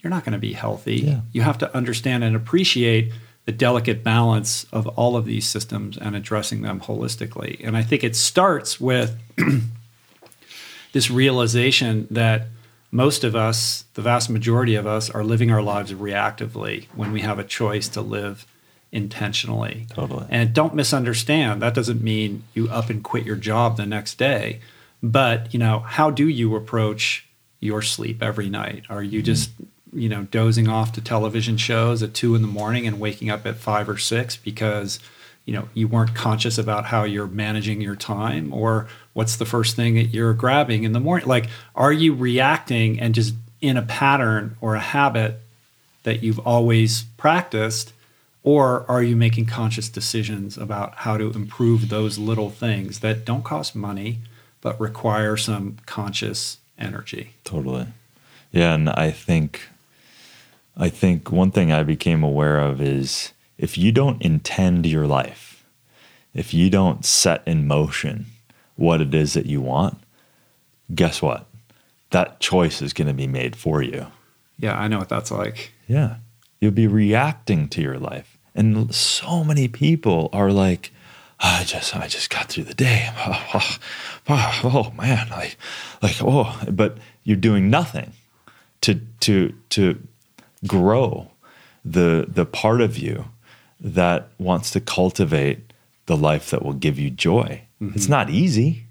you're 0.00 0.10
not 0.10 0.24
going 0.24 0.32
to 0.32 0.38
be 0.38 0.52
healthy 0.54 0.96
Yeah. 0.96 1.20
you 1.32 1.42
have 1.42 1.58
to 1.58 1.76
understand 1.76 2.24
and 2.24 2.34
appreciate 2.34 3.12
the 3.46 3.52
delicate 3.52 4.02
balance 4.02 4.64
of 4.72 4.86
all 4.98 5.16
of 5.16 5.26
these 5.26 5.46
systems 5.46 5.98
and 5.98 6.16
addressing 6.16 6.62
them 6.62 6.80
holistically. 6.80 7.60
And 7.62 7.76
I 7.76 7.82
think 7.82 8.02
it 8.02 8.16
starts 8.16 8.80
with 8.80 9.18
this 10.92 11.10
realization 11.10 12.06
that 12.10 12.46
most 12.90 13.24
of 13.24 13.34
us, 13.34 13.84
the 13.94 14.02
vast 14.02 14.30
majority 14.30 14.76
of 14.76 14.86
us, 14.86 15.10
are 15.10 15.24
living 15.24 15.50
our 15.50 15.60
lives 15.62 15.92
reactively 15.92 16.86
when 16.94 17.12
we 17.12 17.20
have 17.20 17.38
a 17.38 17.44
choice 17.44 17.88
to 17.90 18.00
live 18.00 18.46
intentionally. 18.94 19.86
Totally. 19.90 20.24
And 20.30 20.54
don't 20.54 20.74
misunderstand, 20.74 21.60
that 21.60 21.74
doesn't 21.74 22.00
mean 22.00 22.44
you 22.54 22.68
up 22.70 22.88
and 22.88 23.02
quit 23.02 23.26
your 23.26 23.36
job 23.36 23.76
the 23.76 23.84
next 23.84 24.16
day. 24.16 24.60
But, 25.02 25.52
you 25.52 25.58
know, 25.58 25.80
how 25.80 26.10
do 26.10 26.28
you 26.28 26.54
approach 26.56 27.26
your 27.60 27.82
sleep 27.82 28.22
every 28.22 28.48
night? 28.48 28.84
Are 28.88 29.02
you 29.02 29.18
mm-hmm. 29.18 29.26
just, 29.26 29.50
you 29.92 30.08
know, 30.08 30.22
dozing 30.30 30.68
off 30.68 30.92
to 30.92 31.00
television 31.00 31.56
shows 31.56 32.02
at 32.02 32.14
two 32.14 32.34
in 32.34 32.42
the 32.42 32.48
morning 32.48 32.86
and 32.86 33.00
waking 33.00 33.30
up 33.30 33.44
at 33.46 33.56
five 33.56 33.88
or 33.88 33.98
six 33.98 34.36
because, 34.36 35.00
you 35.44 35.52
know, 35.52 35.68
you 35.74 35.88
weren't 35.88 36.14
conscious 36.14 36.56
about 36.56 36.86
how 36.86 37.02
you're 37.02 37.26
managing 37.26 37.80
your 37.80 37.96
time? 37.96 38.54
Or 38.54 38.86
what's 39.12 39.36
the 39.36 39.44
first 39.44 39.74
thing 39.74 39.96
that 39.96 40.06
you're 40.06 40.34
grabbing 40.34 40.84
in 40.84 40.92
the 40.92 41.00
morning? 41.00 41.26
Like, 41.26 41.48
are 41.74 41.92
you 41.92 42.14
reacting 42.14 43.00
and 43.00 43.14
just 43.14 43.34
in 43.60 43.76
a 43.76 43.82
pattern 43.82 44.56
or 44.60 44.76
a 44.76 44.80
habit 44.80 45.40
that 46.04 46.22
you've 46.22 46.38
always 46.38 47.02
practiced? 47.16 47.92
Or 48.44 48.88
are 48.90 49.02
you 49.02 49.16
making 49.16 49.46
conscious 49.46 49.88
decisions 49.88 50.56
about 50.56 50.94
how 50.96 51.16
to 51.16 51.30
improve 51.30 51.88
those 51.88 52.18
little 52.18 52.50
things 52.50 53.00
that 53.00 53.24
don't 53.24 53.42
cost 53.42 53.74
money, 53.74 54.18
but 54.60 54.78
require 54.78 55.36
some 55.36 55.78
conscious 55.86 56.58
energy? 56.78 57.32
Totally. 57.42 57.86
Yeah, 58.52 58.74
and 58.74 58.90
I 58.90 59.10
think 59.10 59.62
I 60.76 60.90
think 60.90 61.32
one 61.32 61.50
thing 61.50 61.72
I 61.72 61.82
became 61.84 62.22
aware 62.22 62.60
of 62.60 62.80
is 62.82 63.32
if 63.56 63.78
you 63.78 63.92
don't 63.92 64.20
intend 64.20 64.86
your 64.86 65.06
life, 65.06 65.64
if 66.34 66.52
you 66.52 66.68
don't 66.68 67.04
set 67.04 67.42
in 67.46 67.66
motion 67.66 68.26
what 68.76 69.00
it 69.00 69.14
is 69.14 69.34
that 69.34 69.46
you 69.46 69.60
want, 69.60 69.98
guess 70.94 71.22
what? 71.22 71.46
That 72.10 72.40
choice 72.40 72.82
is 72.82 72.92
going 72.92 73.08
to 73.08 73.14
be 73.14 73.26
made 73.26 73.56
for 73.56 73.82
you. 73.82 74.08
Yeah, 74.58 74.78
I 74.78 74.88
know 74.88 74.98
what 74.98 75.08
that's 75.08 75.30
like. 75.30 75.72
Yeah. 75.86 76.16
You'll 76.60 76.72
be 76.72 76.86
reacting 76.86 77.68
to 77.68 77.80
your 77.80 77.98
life. 77.98 78.33
And 78.54 78.94
so 78.94 79.42
many 79.44 79.68
people 79.68 80.28
are 80.32 80.52
like, 80.52 80.92
"Ah, 81.40 81.60
I 81.60 81.64
just 81.64 81.94
I 81.96 82.06
just 82.06 82.30
got 82.30 82.48
through 82.48 82.64
the 82.64 82.74
day. 82.74 83.08
Oh, 83.16 83.40
oh, 83.54 83.78
oh, 84.28 84.60
oh, 84.64 84.90
man. 84.96 85.26
I 85.32 85.52
like 86.02 86.16
oh 86.22 86.56
but 86.70 86.98
you're 87.24 87.36
doing 87.36 87.68
nothing 87.70 88.12
to 88.82 89.00
to 89.20 89.52
to 89.70 89.98
grow 90.66 91.30
the 91.84 92.26
the 92.28 92.46
part 92.46 92.80
of 92.80 92.96
you 92.98 93.26
that 93.80 94.28
wants 94.38 94.70
to 94.70 94.80
cultivate 94.80 95.72
the 96.06 96.16
life 96.16 96.50
that 96.50 96.62
will 96.64 96.72
give 96.74 96.98
you 96.98 97.10
joy. 97.10 97.62
It's 97.80 98.08
not 98.08 98.30
easy. 98.30 98.84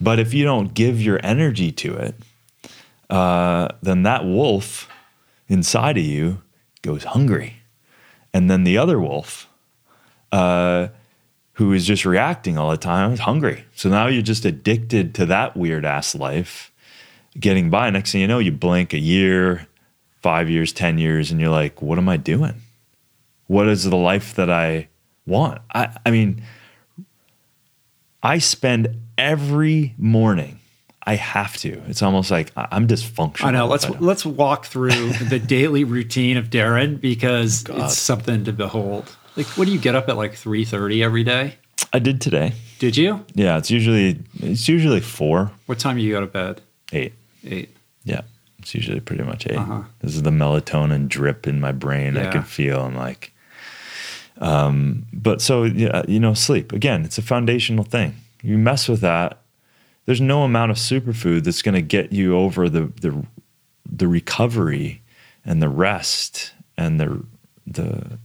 But 0.00 0.18
if 0.18 0.34
you 0.34 0.44
don't 0.44 0.74
give 0.74 1.00
your 1.00 1.20
energy 1.22 1.70
to 1.72 1.94
it, 1.94 2.14
uh, 3.10 3.68
then 3.82 4.02
that 4.02 4.24
wolf 4.24 4.88
inside 5.48 5.96
of 5.98 6.04
you 6.04 6.42
goes 6.82 7.04
hungry. 7.04 7.61
And 8.34 8.50
then 8.50 8.64
the 8.64 8.78
other 8.78 8.98
wolf, 8.98 9.48
uh, 10.30 10.88
who 11.54 11.72
is 11.72 11.86
just 11.86 12.04
reacting 12.04 12.56
all 12.56 12.70
the 12.70 12.76
time, 12.76 13.12
is 13.12 13.20
hungry. 13.20 13.64
So 13.74 13.88
now 13.88 14.06
you're 14.06 14.22
just 14.22 14.44
addicted 14.44 15.14
to 15.16 15.26
that 15.26 15.56
weird 15.56 15.84
ass 15.84 16.14
life, 16.14 16.72
getting 17.38 17.68
by. 17.68 17.90
Next 17.90 18.12
thing 18.12 18.22
you 18.22 18.26
know, 18.26 18.38
you 18.38 18.52
blink 18.52 18.92
a 18.92 18.98
year, 18.98 19.66
five 20.22 20.48
years, 20.48 20.72
10 20.72 20.98
years, 20.98 21.30
and 21.30 21.40
you're 21.40 21.50
like, 21.50 21.82
what 21.82 21.98
am 21.98 22.08
I 22.08 22.16
doing? 22.16 22.62
What 23.48 23.68
is 23.68 23.84
the 23.84 23.96
life 23.96 24.34
that 24.36 24.48
I 24.48 24.88
want? 25.26 25.60
I, 25.74 25.94
I 26.06 26.10
mean, 26.10 26.42
I 28.22 28.38
spend 28.38 28.96
every 29.18 29.94
morning 29.98 30.58
I 31.04 31.16
have 31.16 31.56
to. 31.58 31.82
It's 31.88 32.02
almost 32.02 32.30
like 32.30 32.52
I- 32.56 32.68
I'm 32.70 32.86
dysfunctional. 32.86 33.44
I 33.46 33.50
know. 33.50 33.66
Let's 33.66 33.86
don't. 33.86 34.00
let's 34.00 34.24
walk 34.24 34.66
through 34.66 35.10
the 35.12 35.38
daily 35.44 35.84
routine 35.84 36.36
of 36.36 36.48
Darin 36.50 36.96
because 36.96 37.64
God. 37.64 37.80
it's 37.86 37.98
something 37.98 38.44
to 38.44 38.52
behold. 38.52 39.16
Like, 39.36 39.46
what 39.58 39.66
do 39.66 39.72
you 39.72 39.78
get 39.80 39.94
up 39.94 40.08
at 40.08 40.16
like 40.16 40.34
three 40.34 40.64
thirty 40.64 41.02
every 41.02 41.24
day? 41.24 41.56
I 41.92 41.98
did 41.98 42.20
today. 42.20 42.52
Did 42.78 42.96
you? 42.96 43.24
Yeah, 43.34 43.58
it's 43.58 43.70
usually 43.70 44.20
it's 44.40 44.68
usually 44.68 45.00
four, 45.00 45.50
What 45.66 45.78
time 45.78 45.96
do 45.96 46.02
you 46.02 46.12
go 46.12 46.20
to 46.20 46.26
bed? 46.26 46.60
eight. 46.92 47.14
Eight. 47.44 47.70
Yeah, 48.04 48.20
it's 48.60 48.74
usually 48.74 49.00
pretty 49.00 49.24
much 49.24 49.46
8 49.46 49.56
Uh-huh. 49.56 49.82
This 50.00 50.14
is 50.14 50.22
the 50.22 50.30
melatonin 50.30 51.08
drip 51.08 51.46
in 51.48 51.60
my 51.60 51.72
brain. 51.72 52.16
I 52.16 52.30
can 52.30 52.42
feel. 52.42 52.80
I'm 52.82 52.94
like, 52.96 53.32
um, 54.38 55.06
but 55.12 55.40
so 55.40 55.64
yeah, 55.64 56.02
you 56.08 56.20
know, 56.20 56.34
sleep 56.34 56.72
again. 56.72 57.04
It's 57.04 57.18
a 57.18 57.22
foundational 57.22 57.84
thing. 57.84 58.14
You 58.42 58.58
mess 58.58 58.88
with 58.88 59.00
that. 59.00 59.38
There's 60.06 60.20
no 60.20 60.42
amount 60.42 60.70
of 60.70 60.76
superfood 60.78 61.44
that's 61.44 61.62
going 61.62 61.74
to 61.74 61.82
get 61.82 62.12
you 62.12 62.36
over 62.36 62.68
the 62.68 62.92
the 63.00 63.24
the 63.90 64.08
recovery 64.08 65.02
and 65.44 65.60
the 65.62 65.68
rest 65.68 66.52
and 66.76 66.98
the 67.00 67.24
the 67.66 68.18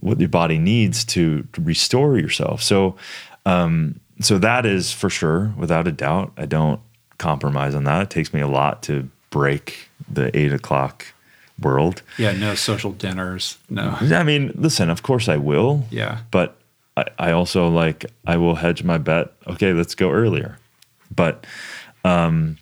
what 0.00 0.20
your 0.20 0.28
body 0.28 0.58
needs 0.58 1.04
to, 1.04 1.44
to 1.54 1.62
restore 1.62 2.18
yourself. 2.18 2.62
So, 2.62 2.94
um, 3.46 4.00
so 4.20 4.36
that 4.38 4.66
is 4.66 4.92
for 4.92 5.08
sure, 5.08 5.54
without 5.56 5.88
a 5.88 5.92
doubt. 5.92 6.32
I 6.36 6.44
don't 6.44 6.80
compromise 7.16 7.74
on 7.74 7.84
that. 7.84 8.02
It 8.02 8.10
takes 8.10 8.34
me 8.34 8.40
a 8.42 8.46
lot 8.46 8.82
to 8.84 9.08
break 9.30 9.88
the 10.06 10.36
eight 10.38 10.52
o'clock 10.52 11.06
world. 11.60 12.02
Yeah. 12.18 12.32
No 12.32 12.54
social 12.54 12.92
dinners. 12.92 13.56
No. 13.70 13.96
I 14.00 14.22
mean, 14.24 14.52
listen, 14.56 14.90
of 14.90 15.02
course 15.02 15.26
I 15.28 15.36
will, 15.38 15.86
Yeah. 15.90 16.18
but 16.30 16.56
I, 16.96 17.04
I 17.18 17.30
also 17.32 17.68
like 17.68 18.06
I 18.26 18.36
will 18.36 18.54
hedge 18.56 18.84
my 18.84 18.98
bet. 18.98 19.32
Okay, 19.46 19.72
let's 19.72 19.94
go 19.94 20.10
earlier. 20.10 20.58
But 21.14 21.46
um, 22.04 22.58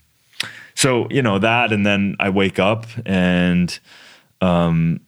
so 0.75 1.07
you 1.11 1.23
know 1.23 1.39
that, 1.39 1.73
and 1.73 1.85
then 1.85 2.17
I 2.21 2.31
wake 2.31 2.59
up 2.59 2.87
and 3.07 3.79
um, 4.41 5.01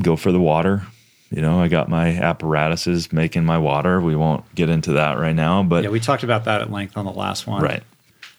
go 0.00 0.16
for 0.16 0.32
the 0.32 0.40
water. 0.40 0.82
You 1.30 1.40
know, 1.40 1.60
I 1.60 1.68
got 1.68 1.88
my 1.88 2.10
apparatuses 2.10 3.12
making 3.12 3.44
my 3.44 3.58
water. 3.58 4.00
We 4.00 4.14
won't 4.14 4.54
get 4.54 4.68
into 4.68 4.92
that 4.92 5.18
right 5.18 5.34
now, 5.34 5.62
but 5.64 5.82
Yeah, 5.82 5.90
we 5.90 5.98
talked 5.98 6.22
about 6.22 6.44
that 6.44 6.60
at 6.60 6.70
length 6.70 6.96
on 6.96 7.04
the 7.06 7.12
last 7.12 7.46
one. 7.46 7.62
right. 7.62 7.82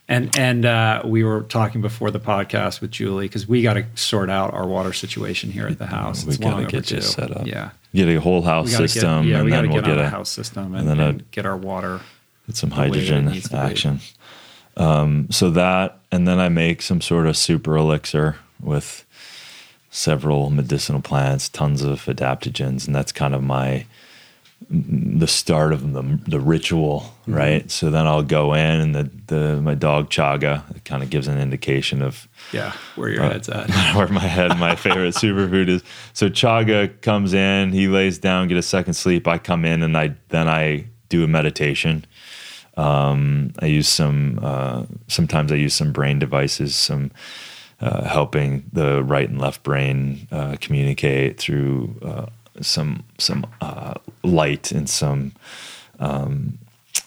And 0.07 0.37
and 0.37 0.65
uh, 0.65 1.01
we 1.03 1.23
were 1.23 1.41
talking 1.41 1.81
before 1.81 2.11
the 2.11 2.19
podcast 2.19 2.79
with 2.79 2.91
Julie 2.91 3.25
because 3.27 3.47
we 3.47 3.63
got 3.63 3.73
to 3.73 3.85
sort 3.95 4.29
out 4.29 4.53
our 4.53 4.67
water 4.67 4.93
situation 4.93 5.49
here 5.51 5.67
at 5.67 5.79
the 5.79 5.85
house. 5.99 6.23
We 6.23 6.29
It's 6.29 6.37
gotta 6.37 6.55
long 6.57 6.65
get 6.65 6.73
overdue. 6.91 6.95
you 6.97 7.01
set 7.01 7.31
up. 7.35 7.47
Yeah, 7.47 7.71
Get 7.93 8.07
a 8.09 8.21
whole 8.21 8.43
house 8.43 8.67
we 8.67 8.71
got 8.73 8.77
to 8.81 8.87
system, 8.87 9.23
get 9.23 9.29
yeah 9.31 9.35
and 9.37 9.45
we 9.45 9.51
got 9.51 9.61
to 9.61 9.67
then 9.67 9.71
we'll 9.73 9.81
get 9.81 9.89
get 9.95 9.97
a 9.97 10.05
a, 10.07 10.09
house 10.09 10.29
system 10.29 10.75
and 10.75 10.87
and, 10.87 10.87
then 10.87 10.99
a- 10.99 11.09
and 11.09 11.31
get 11.31 11.45
our 11.47 11.57
water. 11.57 12.01
get 12.45 12.55
some 12.55 12.69
way 12.69 12.75
that 12.75 12.83
it 12.83 12.93
hydrogen 12.93 13.25
needs 13.31 13.51
action. 13.53 13.99
Um, 14.77 15.27
so 15.31 15.49
that, 15.51 15.99
and 16.11 16.27
then 16.27 16.37
I 16.39 16.49
make 16.49 16.81
some 16.81 16.99
sort 17.01 17.25
of 17.27 17.35
super 17.37 17.75
elixir 17.77 18.35
with 18.61 19.05
several 19.89 20.49
medicinal 20.49 21.01
plants, 21.01 21.47
tons 21.49 21.81
of 21.81 22.03
adaptogens, 22.05 22.85
and 22.85 22.93
that's 22.93 23.11
kind 23.13 23.33
of 23.33 23.41
my 23.41 23.85
the 24.69 25.27
start 25.27 25.73
of 25.73 25.93
the 25.93 26.19
the 26.27 26.39
ritual, 26.39 27.11
Mm-hmm. 27.25 27.33
right? 27.33 27.71
So 27.71 27.89
then 27.89 28.05
I'll 28.05 28.21
go 28.23 28.53
in, 28.53 28.79
and 28.81 28.93
the 28.95 29.09
the 29.27 29.61
my 29.61 29.73
dog 29.75 30.09
Chaga 30.09 30.63
it 30.75 30.85
kind 30.85 31.01
of 31.03 31.09
gives 31.09 31.27
an 31.27 31.37
indication 31.39 32.01
of 32.03 32.27
Yeah, 32.51 32.73
where 32.95 33.09
your 33.09 33.23
Uh, 33.23 33.31
head's 33.31 33.49
at. 33.49 33.69
where 33.95 34.07
my 34.07 34.19
head, 34.27 34.57
my 34.59 34.75
favorite 34.75 35.15
superfood 35.15 35.67
is. 35.69 35.83
So 36.13 36.29
Chaga 36.29 36.89
comes 37.01 37.33
in, 37.33 37.71
he 37.71 37.87
lays 37.87 38.19
down, 38.19 38.47
get 38.47 38.57
a 38.57 38.61
second 38.61 38.93
sleep. 38.93 39.27
I 39.27 39.37
come 39.39 39.65
in 39.65 39.81
and 39.83 39.97
I 39.97 40.15
then 40.29 40.47
I 40.47 40.85
do 41.09 41.23
a 41.23 41.27
meditation. 41.27 42.05
Um, 42.77 43.53
I 43.59 43.67
use 43.67 43.87
some. 43.87 44.39
Uh, 44.43 44.85
sometimes 45.07 45.51
I 45.51 45.55
use 45.55 45.73
some 45.73 45.91
brain 45.93 46.19
devices, 46.19 46.75
some 46.75 47.11
uh, 47.79 48.03
helping 48.07 48.63
the 48.73 49.01
right 49.03 49.29
and 49.29 49.39
left 49.39 49.63
brain 49.63 50.27
uh, 50.31 50.57
communicate 50.59 51.37
through 51.39 51.95
uh, 52.03 52.25
some 52.61 53.03
some 53.17 53.45
uh, 53.61 53.95
light 54.23 54.71
and 54.71 54.89
some 54.89 55.33
um, 55.99 56.57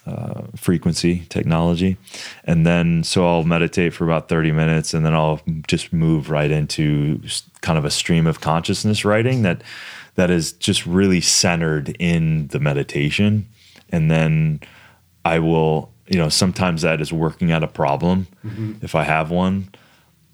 uh, 0.07 0.43
frequency 0.57 1.27
technology. 1.29 1.97
And 2.45 2.67
then, 2.67 3.05
so 3.05 3.27
I'll 3.27 3.45
meditate 3.45 3.93
for 3.93 4.05
about 4.05 4.29
30 4.29 4.53
minutes 4.53 4.95
and 4.95 5.05
then 5.05 5.15
I'll 5.15 5.41
just 5.67 5.93
move 5.93 6.31
right 6.31 6.51
into 6.51 7.21
kind 7.61 7.77
of 7.77 7.85
a 7.85 7.91
stream 7.91 8.27
of 8.27 8.41
consciousness 8.41 9.05
writing 9.05 9.43
that 9.43 9.63
that 10.15 10.31
is 10.31 10.53
just 10.53 10.87
really 10.87 11.21
centered 11.21 11.95
in 11.99 12.49
the 12.49 12.59
meditation. 12.59 13.47
And 13.91 14.11
then 14.11 14.61
I 15.25 15.39
will, 15.39 15.93
you 16.07 16.19
know, 16.19 16.29
sometimes 16.29 16.83
that 16.83 17.01
is 17.01 17.13
working 17.13 17.53
out 17.53 17.63
a 17.63 17.69
problem 17.69 18.27
mm-hmm. 18.45 18.73
if 18.83 18.95
I 18.95 19.05
have 19.05 19.31
one 19.31 19.69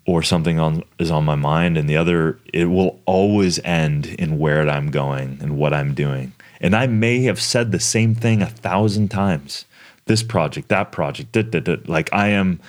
or 0.07 0.23
something 0.23 0.59
on 0.59 0.83
is 0.99 1.11
on 1.11 1.25
my 1.25 1.35
mind 1.35 1.77
and 1.79 1.89
the 1.89 1.97
other 1.97 2.39
it 2.53 2.67
will 2.67 3.01
always 3.07 3.59
end 3.61 4.07
in 4.07 4.39
where 4.39 4.69
I'm 4.69 4.91
going 4.91 5.39
and 5.41 5.57
what 5.57 5.73
I'm 5.73 5.95
doing. 5.95 6.33
And 6.61 6.75
I 6.75 6.87
may 6.87 7.23
have 7.25 7.41
said 7.41 7.73
the 7.73 7.81
same 7.81 8.15
thing 8.15 8.43
a 8.43 8.47
thousand 8.47 9.09
times. 9.11 9.65
This 10.07 10.23
project, 10.23 10.69
that 10.69 10.93
project, 10.93 11.33
da, 11.33 11.43
da, 11.43 11.61
da. 11.61 11.77
like 11.87 12.13
I 12.13 12.29
am 12.29 12.61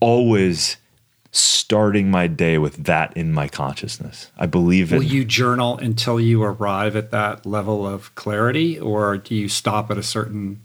always 0.00 0.76
starting 1.30 2.10
my 2.10 2.26
day 2.26 2.58
with 2.58 2.84
that 2.84 3.16
in 3.16 3.32
my 3.32 3.48
consciousness. 3.48 4.30
I 4.36 4.46
believe 4.46 4.92
in 4.92 4.98
Will 4.98 5.04
you 5.04 5.24
journal 5.24 5.78
until 5.78 6.20
you 6.20 6.42
arrive 6.42 6.94
at 6.96 7.10
that 7.10 7.46
level 7.46 7.86
of 7.86 8.14
clarity, 8.16 8.78
or 8.78 9.16
do 9.16 9.34
you 9.34 9.48
stop 9.48 9.90
at 9.90 9.96
a 9.96 10.02
certain 10.02 10.60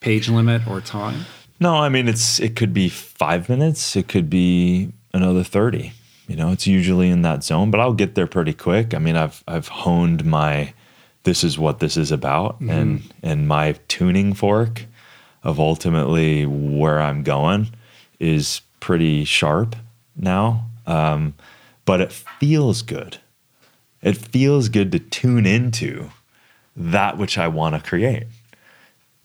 page 0.00 0.28
limit 0.28 0.66
or 0.66 0.80
time? 0.80 1.24
No, 1.60 1.76
I 1.76 1.88
mean 1.88 2.08
it's 2.08 2.40
it 2.40 2.56
could 2.56 2.74
be 2.74 2.88
five 2.88 3.48
minutes, 3.48 3.96
it 3.96 4.08
could 4.08 4.28
be 4.28 4.92
another 5.12 5.44
thirty. 5.44 5.92
You 6.28 6.36
know, 6.36 6.52
it's 6.52 6.66
usually 6.66 7.10
in 7.10 7.22
that 7.22 7.44
zone, 7.44 7.70
but 7.70 7.80
I'll 7.80 7.92
get 7.92 8.14
there 8.14 8.26
pretty 8.26 8.52
quick. 8.52 8.94
I 8.94 8.98
mean, 8.98 9.16
I've 9.16 9.42
I've 9.46 9.68
honed 9.68 10.24
my 10.24 10.72
this 11.24 11.44
is 11.44 11.58
what 11.58 11.80
this 11.80 11.96
is 11.96 12.10
about 12.10 12.60
and 12.60 13.02
and 13.22 13.46
my 13.48 13.72
tuning 13.88 14.32
fork 14.34 14.86
of 15.42 15.58
ultimately 15.58 16.46
where 16.46 17.00
I'm 17.00 17.22
going 17.22 17.68
is 18.18 18.60
pretty 18.80 19.24
sharp 19.24 19.76
now. 20.16 20.66
Um, 20.86 21.34
but 21.84 22.00
it 22.00 22.12
feels 22.12 22.82
good. 22.82 23.18
It 24.02 24.16
feels 24.16 24.68
good 24.68 24.92
to 24.92 24.98
tune 24.98 25.46
into 25.46 26.10
that 26.76 27.18
which 27.18 27.38
I 27.38 27.48
want 27.48 27.74
to 27.74 27.88
create. 27.88 28.26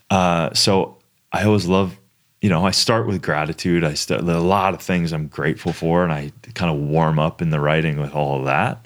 Uh, 0.10 0.54
so 0.54 0.98
I 1.32 1.44
always 1.44 1.66
love, 1.66 1.98
you 2.48 2.54
know, 2.54 2.66
I 2.66 2.72
start 2.72 3.08
with 3.08 3.22
gratitude. 3.22 3.84
I 3.84 3.94
start 3.94 4.22
a 4.22 4.40
lot 4.40 4.74
of 4.74 4.82
things 4.82 5.12
I'm 5.12 5.28
grateful 5.28 5.74
for, 5.74 6.06
and 6.06 6.14
I 6.14 6.32
kind 6.54 6.72
of 6.72 6.78
warm 6.78 7.20
up 7.20 7.42
in 7.42 7.50
the 7.50 7.60
writing 7.60 8.00
with 8.00 8.16
all 8.16 8.40
of 8.40 8.46
that 8.46 8.86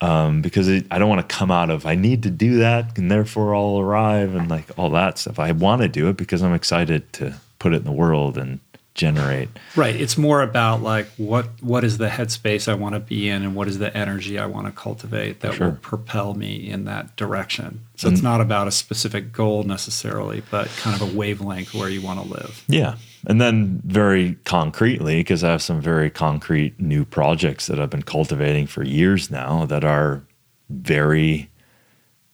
um, 0.00 0.40
because 0.40 0.66
it, 0.66 0.86
I 0.90 0.98
don't 0.98 1.10
want 1.10 1.28
to 1.28 1.36
come 1.36 1.50
out 1.50 1.68
of 1.68 1.84
I 1.84 1.94
need 1.94 2.22
to 2.22 2.30
do 2.30 2.56
that 2.60 2.96
and 2.96 3.10
therefore 3.10 3.54
I'll 3.54 3.78
arrive 3.78 4.34
and 4.34 4.48
like 4.48 4.66
all 4.78 4.88
that 4.92 5.18
stuff. 5.18 5.38
I 5.38 5.52
want 5.52 5.82
to 5.82 5.88
do 5.88 6.08
it 6.08 6.16
because 6.16 6.42
I'm 6.42 6.54
excited 6.54 7.12
to 7.12 7.34
put 7.58 7.74
it 7.74 7.76
in 7.76 7.84
the 7.84 7.92
world 7.92 8.38
and 8.38 8.60
generate. 8.94 9.48
Right. 9.76 9.94
It's 9.94 10.18
more 10.18 10.42
about 10.42 10.82
like 10.82 11.06
what 11.16 11.46
what 11.60 11.84
is 11.84 11.98
the 11.98 12.08
headspace 12.08 12.68
I 12.68 12.74
want 12.74 12.94
to 12.94 13.00
be 13.00 13.28
in, 13.28 13.42
and 13.42 13.54
what 13.54 13.68
is 13.68 13.78
the 13.78 13.96
energy 13.96 14.38
I 14.38 14.46
want 14.46 14.66
to 14.66 14.72
cultivate 14.72 15.40
that 15.40 15.54
Sure. 15.54 15.68
will 15.68 15.76
propel 15.76 16.34
me 16.34 16.68
in 16.68 16.84
that 16.84 17.16
direction. 17.16 17.80
So 17.96 18.06
mm-hmm. 18.06 18.14
it's 18.14 18.22
not 18.22 18.40
about 18.40 18.68
a 18.68 18.72
specific 18.72 19.32
goal 19.32 19.62
necessarily, 19.62 20.42
but 20.50 20.68
kind 20.78 21.00
of 21.00 21.02
a 21.02 21.16
wavelength 21.16 21.72
where 21.72 21.88
you 21.88 22.02
want 22.02 22.20
to 22.22 22.28
live. 22.28 22.64
Yeah. 22.68 22.96
And 23.26 23.40
then 23.40 23.80
very 23.84 24.36
concretely, 24.44 25.16
because 25.16 25.44
I 25.44 25.50
have 25.50 25.62
some 25.62 25.80
very 25.80 26.10
concrete 26.10 26.80
new 26.80 27.04
projects 27.04 27.66
that 27.66 27.78
I've 27.78 27.90
been 27.90 28.02
cultivating 28.02 28.66
for 28.66 28.82
years 28.82 29.30
now 29.30 29.66
that 29.66 29.84
are 29.84 30.22
very 30.68 31.50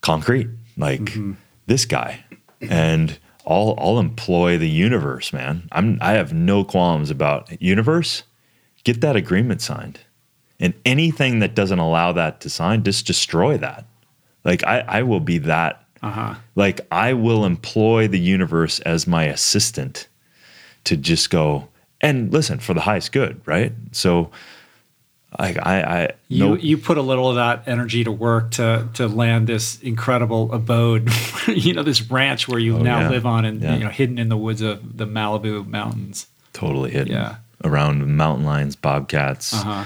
concrete, 0.01 0.47
like 0.77 1.01
mm-hmm. 1.01 1.33
this 1.65 1.85
guy. 1.85 2.23
And 2.61 3.19
I'll 3.47 3.75
I'll 3.77 3.99
employ 3.99 4.57
the 4.57 4.69
universe, 4.69 5.31
man. 5.33 5.67
I'm 5.71 5.97
I 6.01 6.11
have 6.13 6.33
no 6.33 6.63
qualms 6.63 7.09
about 7.09 7.61
universe. 7.61 8.23
Get 8.83 9.01
that 9.01 9.15
agreement 9.15 9.61
signed. 9.61 9.99
And 10.59 10.73
anything 10.85 11.39
that 11.39 11.55
doesn't 11.55 11.79
allow 11.79 12.11
that 12.13 12.41
to 12.41 12.49
sign, 12.49 12.83
just 12.83 13.05
destroy 13.07 13.57
that. 13.57 13.85
Like 14.43 14.63
I, 14.65 14.79
I 14.87 15.03
will 15.03 15.19
be 15.19 15.37
that 15.39 15.83
Uh 16.01 16.11
huh. 16.11 16.35
like 16.55 16.81
I 16.91 17.13
will 17.13 17.45
employ 17.45 18.07
the 18.07 18.19
universe 18.19 18.79
as 18.81 19.07
my 19.07 19.25
assistant 19.25 20.07
to 20.85 20.97
just 20.97 21.29
go 21.29 21.67
and 22.01 22.31
listen 22.31 22.59
for 22.59 22.73
the 22.73 22.81
highest 22.81 23.11
good, 23.11 23.41
right? 23.45 23.73
So 23.91 24.31
like 25.39 25.57
I 25.57 25.81
I 25.81 26.09
You 26.29 26.47
no 26.49 26.55
you 26.55 26.77
put 26.77 26.97
a 26.97 27.01
little 27.01 27.29
of 27.29 27.35
that 27.35 27.67
energy 27.67 28.03
to 28.03 28.11
work 28.11 28.51
to 28.51 28.87
to 28.93 29.07
land 29.07 29.47
this 29.47 29.79
incredible 29.81 30.53
abode, 30.53 31.09
you 31.47 31.73
know, 31.73 31.83
this 31.83 32.01
ranch 32.09 32.47
where 32.47 32.59
you 32.59 32.77
Oh, 32.77 32.81
now 32.81 33.01
yeah. 33.01 33.09
live 33.09 33.25
on 33.25 33.45
and 33.45 33.61
Yeah. 33.61 33.73
you 33.75 33.83
know 33.83 33.89
hidden 33.89 34.17
in 34.17 34.29
the 34.29 34.37
woods 34.37 34.61
of 34.61 34.97
the 34.97 35.05
Malibu 35.05 35.65
mountains. 35.67 36.27
totally 36.53 36.91
hidden 36.91 37.13
Yeah. 37.13 37.35
around 37.63 38.05
mountain 38.15 38.45
lions, 38.45 38.75
bobcats, 38.75 39.53
Uh 39.53 39.57
huh. 39.63 39.83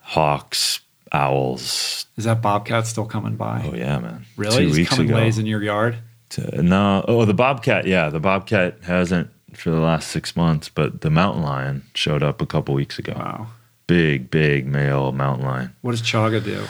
hawks, 0.00 0.80
owls. 1.12 2.06
Is 2.16 2.24
that 2.24 2.40
bobcat 2.42 2.86
still 2.86 3.06
coming 3.06 3.36
by? 3.36 3.62
Oh 3.70 3.74
yeah, 3.74 3.98
man. 3.98 4.24
really? 4.36 4.56
Two 4.58 4.66
He's 4.68 4.76
weeks 4.76 4.90
coming 4.90 5.10
ago. 5.10 5.18
lays 5.18 5.38
in 5.38 5.46
your 5.46 5.62
yard. 5.62 5.96
To- 6.30 6.62
no, 6.62 7.04
oh 7.08 7.24
the 7.24 7.34
bobcat, 7.34 7.86
yeah, 7.86 8.08
the 8.08 8.20
bobcat 8.20 8.78
hasn't 8.84 9.30
for 9.54 9.70
the 9.70 9.80
last 9.80 10.08
six 10.08 10.36
months, 10.36 10.68
but 10.68 11.00
the 11.00 11.10
mountain 11.10 11.42
lion 11.42 11.82
showed 11.94 12.22
up 12.22 12.42
a 12.42 12.46
couple 12.46 12.74
weeks 12.74 12.98
ago. 12.98 13.14
Wow. 13.16 13.46
Big, 13.86 14.30
big 14.30 14.66
male 14.66 15.12
mountain 15.12 15.46
lion. 15.46 15.76
What 15.82 15.92
does 15.92 16.02
Chaga 16.02 16.42
do? 16.42 16.66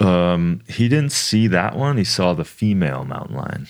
Um, 0.00 0.62
he 0.68 0.88
didn't 0.88 1.12
see 1.12 1.46
that 1.48 1.76
one. 1.76 1.96
He 1.98 2.04
saw 2.04 2.32
the 2.34 2.44
female 2.44 3.04
mountain 3.04 3.36
lion. 3.36 3.66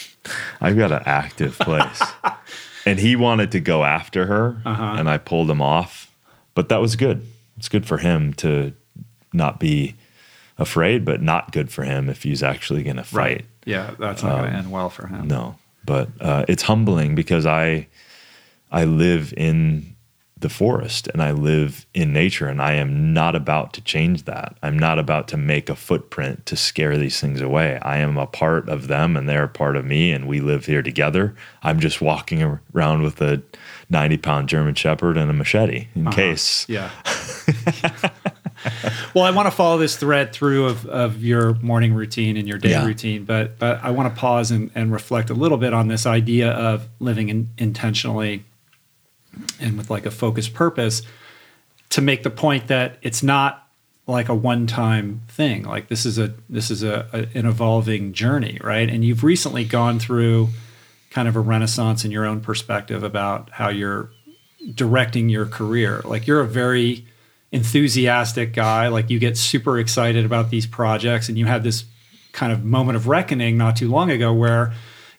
I've 0.60 0.76
got 0.76 0.92
an 0.92 1.02
active 1.06 1.58
place, 1.58 2.00
and 2.86 2.98
he 3.00 3.16
wanted 3.16 3.50
to 3.52 3.60
go 3.60 3.82
after 3.84 4.26
her, 4.26 4.60
Uh-huh. 4.64 4.94
and 4.98 5.08
I 5.08 5.18
pulled 5.18 5.50
him 5.50 5.60
off. 5.62 6.10
But 6.54 6.68
that 6.68 6.80
was 6.80 6.94
good. 6.96 7.26
It's 7.56 7.68
good 7.68 7.86
for 7.86 7.98
him 7.98 8.32
to 8.34 8.72
not 9.32 9.58
be 9.58 9.96
afraid, 10.58 11.04
but 11.04 11.22
not 11.22 11.50
good 11.52 11.70
for 11.72 11.82
him 11.84 12.08
if 12.08 12.22
he's 12.22 12.42
actually 12.42 12.82
going 12.82 12.96
to 12.96 13.04
fight. 13.04 13.46
Yeah, 13.64 13.94
that's 13.98 14.22
not 14.22 14.38
going 14.40 14.52
to 14.52 14.58
end 14.58 14.70
well 14.70 14.90
for 14.90 15.06
him. 15.06 15.22
Um, 15.22 15.28
No, 15.28 15.54
but 15.84 16.08
uh, 16.20 16.44
it's 16.48 16.62
humbling 16.64 17.14
because 17.14 17.46
I 17.46 17.88
I 18.70 18.84
live 18.84 19.32
in 19.36 19.96
the 20.42 20.48
forest 20.48 21.08
and 21.08 21.22
I 21.22 21.30
live 21.32 21.86
in 21.94 22.12
nature, 22.12 22.46
and 22.46 22.60
I 22.60 22.74
am 22.74 23.12
not 23.12 23.34
about 23.34 23.72
to 23.74 23.80
change 23.80 24.24
that. 24.24 24.56
I'm 24.62 24.78
not 24.78 24.98
about 24.98 25.28
to 25.28 25.36
make 25.36 25.70
a 25.70 25.74
footprint 25.74 26.44
to 26.46 26.56
scare 26.56 26.98
these 26.98 27.20
things 27.20 27.40
away. 27.40 27.78
I 27.80 27.98
am 27.98 28.18
a 28.18 28.26
part 28.26 28.68
of 28.68 28.88
them, 28.88 29.16
and 29.16 29.28
they're 29.28 29.44
a 29.44 29.48
part 29.48 29.76
of 29.76 29.84
me, 29.84 30.12
and 30.12 30.28
we 30.28 30.40
live 30.40 30.66
here 30.66 30.82
together. 30.82 31.34
I'm 31.62 31.80
just 31.80 32.00
walking 32.00 32.60
around 32.74 33.02
with 33.02 33.20
a 33.20 33.42
90 33.88 34.16
pound 34.18 34.48
German 34.48 34.74
Shepherd 34.74 35.16
and 35.16 35.30
a 35.30 35.34
machete 35.34 35.88
in 35.94 36.06
uh-huh. 36.06 36.16
case. 36.16 36.66
Yeah. 36.68 36.90
well, 39.14 39.24
I 39.24 39.30
want 39.30 39.46
to 39.46 39.50
follow 39.50 39.78
this 39.78 39.96
thread 39.96 40.32
through 40.32 40.66
of, 40.66 40.86
of 40.86 41.22
your 41.22 41.54
morning 41.56 41.94
routine 41.94 42.36
and 42.36 42.46
your 42.48 42.58
day 42.58 42.70
Yeah. 42.70 42.86
routine, 42.86 43.24
but 43.24 43.58
but 43.58 43.82
I 43.82 43.90
want 43.90 44.12
to 44.14 44.20
pause 44.20 44.50
and, 44.50 44.70
and 44.74 44.92
reflect 44.92 45.30
a 45.30 45.34
little 45.34 45.58
bit 45.58 45.72
on 45.72 45.88
this 45.88 46.06
idea 46.06 46.50
of 46.52 46.88
living 47.00 47.28
in, 47.28 47.50
intentionally 47.58 48.44
and 49.60 49.76
with 49.76 49.90
like 49.90 50.06
a 50.06 50.10
focused 50.10 50.54
purpose 50.54 51.02
to 51.90 52.00
make 52.00 52.22
the 52.22 52.30
point 52.30 52.68
that 52.68 52.98
it's 53.02 53.22
not 53.22 53.68
like 54.06 54.28
a 54.28 54.34
one-time 54.34 55.22
thing. 55.28 55.62
Like 55.62 55.88
this 55.88 56.04
is 56.04 56.18
a 56.18 56.34
this 56.48 56.70
is 56.70 56.82
a, 56.82 57.06
a 57.12 57.38
an 57.38 57.46
evolving 57.46 58.12
journey, 58.12 58.58
right? 58.62 58.88
And 58.88 59.04
you've 59.04 59.24
recently 59.24 59.64
gone 59.64 59.98
through 59.98 60.48
kind 61.10 61.28
of 61.28 61.36
a 61.36 61.40
renaissance 61.40 62.04
in 62.04 62.10
your 62.10 62.24
own 62.24 62.40
perspective 62.40 63.02
about 63.02 63.50
how 63.50 63.68
you're 63.68 64.10
directing 64.74 65.28
your 65.28 65.46
career. 65.46 66.00
Like 66.04 66.26
you're 66.26 66.40
a 66.40 66.46
very 66.46 67.06
enthusiastic 67.52 68.54
guy. 68.54 68.88
Like 68.88 69.10
you 69.10 69.18
get 69.18 69.36
super 69.36 69.78
excited 69.78 70.24
about 70.24 70.50
these 70.50 70.66
projects, 70.66 71.28
and 71.28 71.38
you 71.38 71.46
had 71.46 71.62
this 71.62 71.84
kind 72.32 72.52
of 72.52 72.64
moment 72.64 72.96
of 72.96 73.06
reckoning 73.08 73.58
not 73.58 73.76
too 73.76 73.90
long 73.90 74.10
ago 74.10 74.32
where 74.32 74.72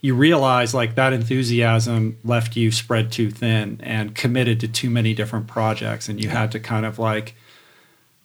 you 0.03 0.13
realize 0.13 0.73
like 0.73 0.95
that 0.95 1.13
enthusiasm 1.13 2.19
left 2.25 2.57
you 2.57 2.71
spread 2.71 3.09
too 3.09 3.31
thin 3.31 3.79
and 3.81 4.13
committed 4.13 4.59
to 4.59 4.67
too 4.67 4.89
many 4.89 5.13
different 5.13 5.47
projects, 5.47 6.09
and 6.09 6.21
you 6.21 6.27
had 6.27 6.51
to 6.51 6.59
kind 6.59 6.85
of 6.85 6.99
like 6.99 7.35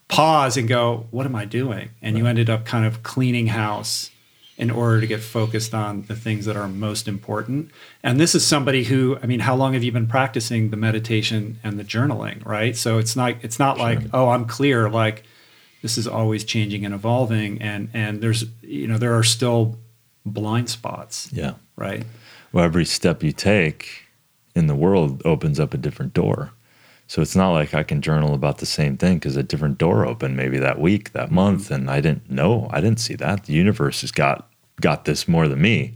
pause 0.08 0.56
and 0.56 0.68
go, 0.68 1.06
"What 1.12 1.24
am 1.24 1.36
I 1.36 1.44
doing?" 1.44 1.90
And 2.02 2.18
you 2.18 2.26
ended 2.26 2.50
up 2.50 2.64
kind 2.66 2.84
of 2.84 3.04
cleaning 3.04 3.46
house 3.46 4.10
in 4.56 4.72
order 4.72 5.00
to 5.00 5.06
get 5.06 5.20
focused 5.20 5.72
on 5.72 6.02
the 6.08 6.16
things 6.16 6.46
that 6.46 6.56
are 6.56 6.66
most 6.66 7.06
important. 7.06 7.70
And 8.02 8.18
this 8.18 8.34
is 8.34 8.44
somebody 8.44 8.82
who, 8.82 9.16
I 9.22 9.26
mean, 9.26 9.38
how 9.38 9.54
long 9.54 9.74
have 9.74 9.84
you 9.84 9.92
been 9.92 10.08
practicing 10.08 10.70
the 10.70 10.76
meditation 10.76 11.60
and 11.62 11.78
the 11.78 11.84
journaling, 11.84 12.44
right? 12.44 12.76
So 12.76 12.98
it's 12.98 13.14
not 13.14 13.36
it's 13.42 13.60
not 13.60 13.78
like, 13.78 14.00
oh, 14.12 14.30
I'm 14.30 14.46
clear, 14.46 14.90
like 14.90 15.22
this 15.82 15.96
is 15.96 16.08
always 16.08 16.42
changing 16.42 16.84
and 16.84 16.92
evolving 16.92 17.62
and 17.62 17.88
and 17.94 18.20
there's 18.20 18.46
you 18.62 18.88
know, 18.88 18.98
there 18.98 19.16
are 19.16 19.22
still 19.22 19.78
blind 20.28 20.68
spots, 20.68 21.28
Yeah. 21.32 21.54
right? 21.76 22.04
well, 22.52 22.64
every 22.64 22.84
step 22.84 23.22
you 23.22 23.32
take 23.32 24.04
in 24.54 24.66
the 24.66 24.74
world 24.74 25.22
opens 25.24 25.60
up 25.60 25.74
a 25.74 25.78
different 25.78 26.14
door. 26.14 26.50
So 27.06 27.22
it's 27.22 27.36
not 27.36 27.52
like 27.52 27.72
I 27.72 27.82
can 27.82 28.02
journal 28.02 28.34
about 28.34 28.58
the 28.58 28.66
same 28.66 28.96
thing 28.96 29.16
because 29.16 29.36
a 29.36 29.42
different 29.42 29.78
door 29.78 30.06
opened 30.06 30.36
maybe 30.36 30.58
that 30.58 30.78
week, 30.78 31.12
that 31.12 31.26
mm-hmm. 31.26 31.36
month, 31.36 31.70
and 31.70 31.90
I 31.90 32.00
didn't 32.00 32.30
know. 32.30 32.68
I 32.70 32.80
didn't 32.80 33.00
see 33.00 33.14
that. 33.14 33.44
The 33.44 33.54
universe 33.54 34.02
has 34.02 34.12
got 34.12 34.50
got 34.80 35.06
this 35.06 35.26
more 35.26 35.48
than 35.48 35.60
me, 35.60 35.94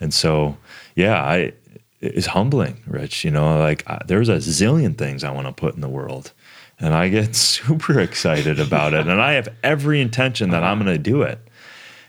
and 0.00 0.14
so 0.14 0.56
yeah, 0.94 1.20
I 1.20 1.52
it's 2.00 2.26
humbling, 2.26 2.80
Rich. 2.86 3.24
You 3.24 3.32
know, 3.32 3.58
like 3.58 3.82
I, 3.88 4.02
there's 4.06 4.28
a 4.28 4.36
zillion 4.36 4.96
things 4.96 5.24
I 5.24 5.32
want 5.32 5.48
to 5.48 5.52
put 5.52 5.74
in 5.74 5.80
the 5.80 5.88
world, 5.88 6.32
and 6.78 6.94
I 6.94 7.08
get 7.08 7.34
super 7.36 7.98
excited 7.98 8.60
about 8.60 8.94
it, 8.94 9.08
and 9.08 9.20
I 9.20 9.32
have 9.32 9.48
every 9.64 10.00
intention 10.00 10.50
that 10.50 10.62
I'm 10.62 10.78
uh-huh. 10.78 10.84
going 10.84 10.96
to 10.96 11.02
do 11.02 11.22
it. 11.22 11.40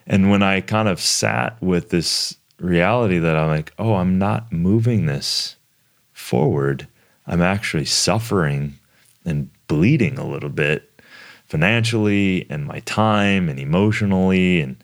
And 0.07 0.29
when 0.29 0.43
I 0.43 0.61
kind 0.61 0.87
of 0.87 0.99
sat 0.99 1.61
with 1.61 1.89
this 1.89 2.35
reality 2.59 3.19
that 3.19 3.35
I'm 3.35 3.49
like, 3.49 3.73
oh, 3.79 3.95
I'm 3.95 4.17
not 4.17 4.51
moving 4.51 5.05
this 5.05 5.55
forward, 6.11 6.87
I'm 7.25 7.41
actually 7.41 7.85
suffering 7.85 8.77
and 9.25 9.49
bleeding 9.67 10.17
a 10.17 10.27
little 10.27 10.49
bit 10.49 11.01
financially 11.45 12.45
and 12.49 12.65
my 12.65 12.79
time 12.79 13.49
and 13.49 13.59
emotionally. 13.59 14.59
And 14.61 14.83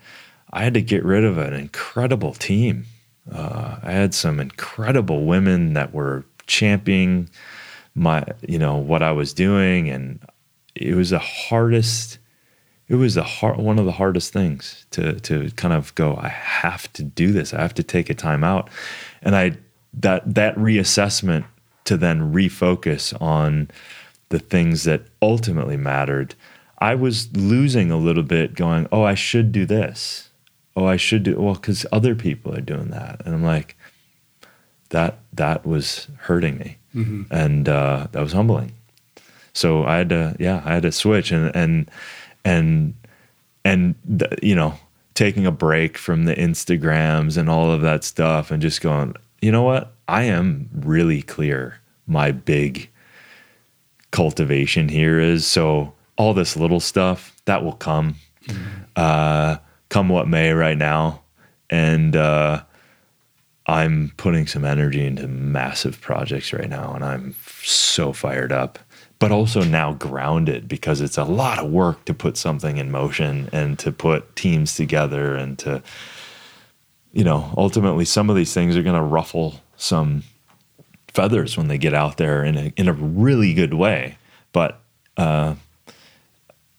I 0.52 0.64
had 0.64 0.74
to 0.76 0.82
get 0.82 1.04
rid 1.04 1.24
of 1.24 1.38
an 1.38 1.54
incredible 1.54 2.34
team. 2.34 2.86
Uh, 3.32 3.78
I 3.84 3.91
had 3.91 4.14
some 4.14 4.40
incredible 4.40 5.26
women 5.26 5.74
that 5.74 5.94
were 5.94 6.26
championing 6.48 7.30
my, 7.96 8.24
you 8.48 8.58
know, 8.58 8.78
what 8.78 9.04
I 9.04 9.12
was 9.12 9.34
doing. 9.34 9.90
And 9.90 10.20
it 10.76 10.96
was 10.96 11.10
the 11.10 11.20
hardest 11.20 12.19
it 12.90 12.95
was 12.95 13.14
the 13.14 13.24
hard, 13.24 13.57
one 13.57 13.78
of 13.78 13.86
the 13.86 13.91
hardest 13.94 14.34
things 14.34 14.86
to 14.91 15.20
to 15.22 15.52
kind 15.52 15.74
of 15.74 15.94
go 15.95 16.18
i 16.18 16.28
have 16.28 16.91
to 16.94 17.03
do 17.03 17.32
this. 17.32 17.53
I 17.53 17.61
have 17.61 17.76
to 17.76 17.84
take 17.84 18.10
a 18.10 18.16
time 18.16 18.44
out. 18.44 18.70
And 19.22 19.36
i 19.36 19.53
that 19.94 20.36
that 20.36 20.56
reassessment 20.56 21.45
to 21.86 21.95
then 21.95 22.34
refocus 22.34 23.20
on 23.22 23.70
the 24.30 24.40
things 24.40 24.84
that 24.84 25.03
ultimately 25.22 25.78
mattered 25.78 26.36
i 26.80 26.94
was 26.95 27.36
losing 27.36 27.90
a 27.91 27.98
little 27.98 28.24
bit 28.24 28.56
going 28.56 28.88
oh 28.91 29.03
i 29.03 29.16
should 29.16 29.52
do 29.52 29.66
this. 29.66 30.30
Oh 30.76 30.86
i 30.86 30.98
should 30.98 31.24
do 31.24 31.40
well 31.40 31.53
because 31.53 31.86
other 31.91 32.16
people 32.16 32.53
are 32.56 32.61
doing 32.61 32.90
that. 32.90 33.22
And 33.24 33.36
i'm 33.36 33.44
like 33.44 33.78
that 34.90 35.20
that 35.34 35.66
was 35.66 36.07
hurting 36.22 36.57
me. 36.57 36.78
And 37.30 37.70
uh, 37.70 38.07
that 38.11 38.22
was 38.22 38.34
humbling. 38.34 38.72
So 39.53 39.84
i 39.86 39.98
had 39.98 40.10
to 40.10 40.36
yeah 40.40 40.64
i 40.66 40.74
had 40.74 40.84
to 40.84 40.91
switch. 40.91 41.32
And 41.32 41.56
and 41.56 41.91
and 42.45 42.94
and 43.66 43.95
th- 44.20 44.40
you 44.41 44.56
know 44.56 44.74
taking 45.14 45.45
a 45.45 45.52
break 45.52 45.98
from 45.98 46.26
the 46.26 46.36
instagrams 46.36 47.38
and 47.38 47.49
all 47.49 47.72
of 47.72 47.82
that 47.82 48.03
stuff 48.03 48.52
and 48.52 48.61
just 48.61 48.82
going 48.82 49.14
you 49.41 49.52
know 49.52 49.64
what? 49.64 49.94
I 50.07 50.24
am 50.24 50.70
really 50.74 51.22
clear 51.22 51.80
my 52.07 52.32
big 52.32 52.90
cultivation 54.11 54.90
here 54.90 55.20
is 55.20 55.45
so 55.45 55.94
all 56.18 56.34
this 56.34 56.57
little 56.57 56.80
stuff 56.80 57.40
that 57.45 57.64
will 57.64 57.74
come. 57.74 58.16
Uh 58.95 59.57
come 59.90 60.10
what 60.10 60.28
may 60.28 60.52
right 60.52 60.78
now. 60.78 61.22
And 61.70 62.16
uh 62.16 62.64
i'm 63.68 64.11
putting 64.18 64.48
some 64.48 64.66
energy 64.66 65.06
into 65.06 65.28
massive 65.28 66.02
projects 66.02 66.52
right 66.52 66.70
now 66.70 66.91
and 66.95 67.03
i'm 67.03 67.36
so 67.61 68.11
fired 68.11 68.52
up 68.52 68.80
but 69.20 69.32
also 69.32 69.64
now 69.64 69.94
grounded 69.94 70.68
because 70.68 71.02
it's 71.02 71.18
a 71.18 71.24
lot 71.24 71.60
of 71.60 71.70
work 71.70 72.06
to 72.06 72.14
put 72.14 72.38
something 72.38 72.78
in 72.78 72.90
motion 72.90 73.50
and 73.52 73.78
to 73.80 73.91
put 73.91 74.36
teams 74.36 74.76
together 74.76 75.36
and 75.36 75.60
to 75.60 75.84
you 77.12 77.24
know 77.24 77.54
ultimately 77.58 78.06
some 78.06 78.30
of 78.30 78.36
these 78.36 78.54
things 78.54 78.76
are 78.76 78.84
going 78.84 78.96
to 78.96 79.02
ruffle 79.02 79.62
some 79.78 80.24
feathers 81.10 81.58
when 81.58 81.68
they 81.68 81.78
get 81.78 81.94
out 81.94 82.18
there 82.18 82.44
in 82.44 82.58
a 82.58 82.74
in 82.78 82.88
a 82.88 82.94
really 82.94 83.54
good 83.54 83.74
way 83.74 84.18
but 84.52 84.82
uh 85.18 85.56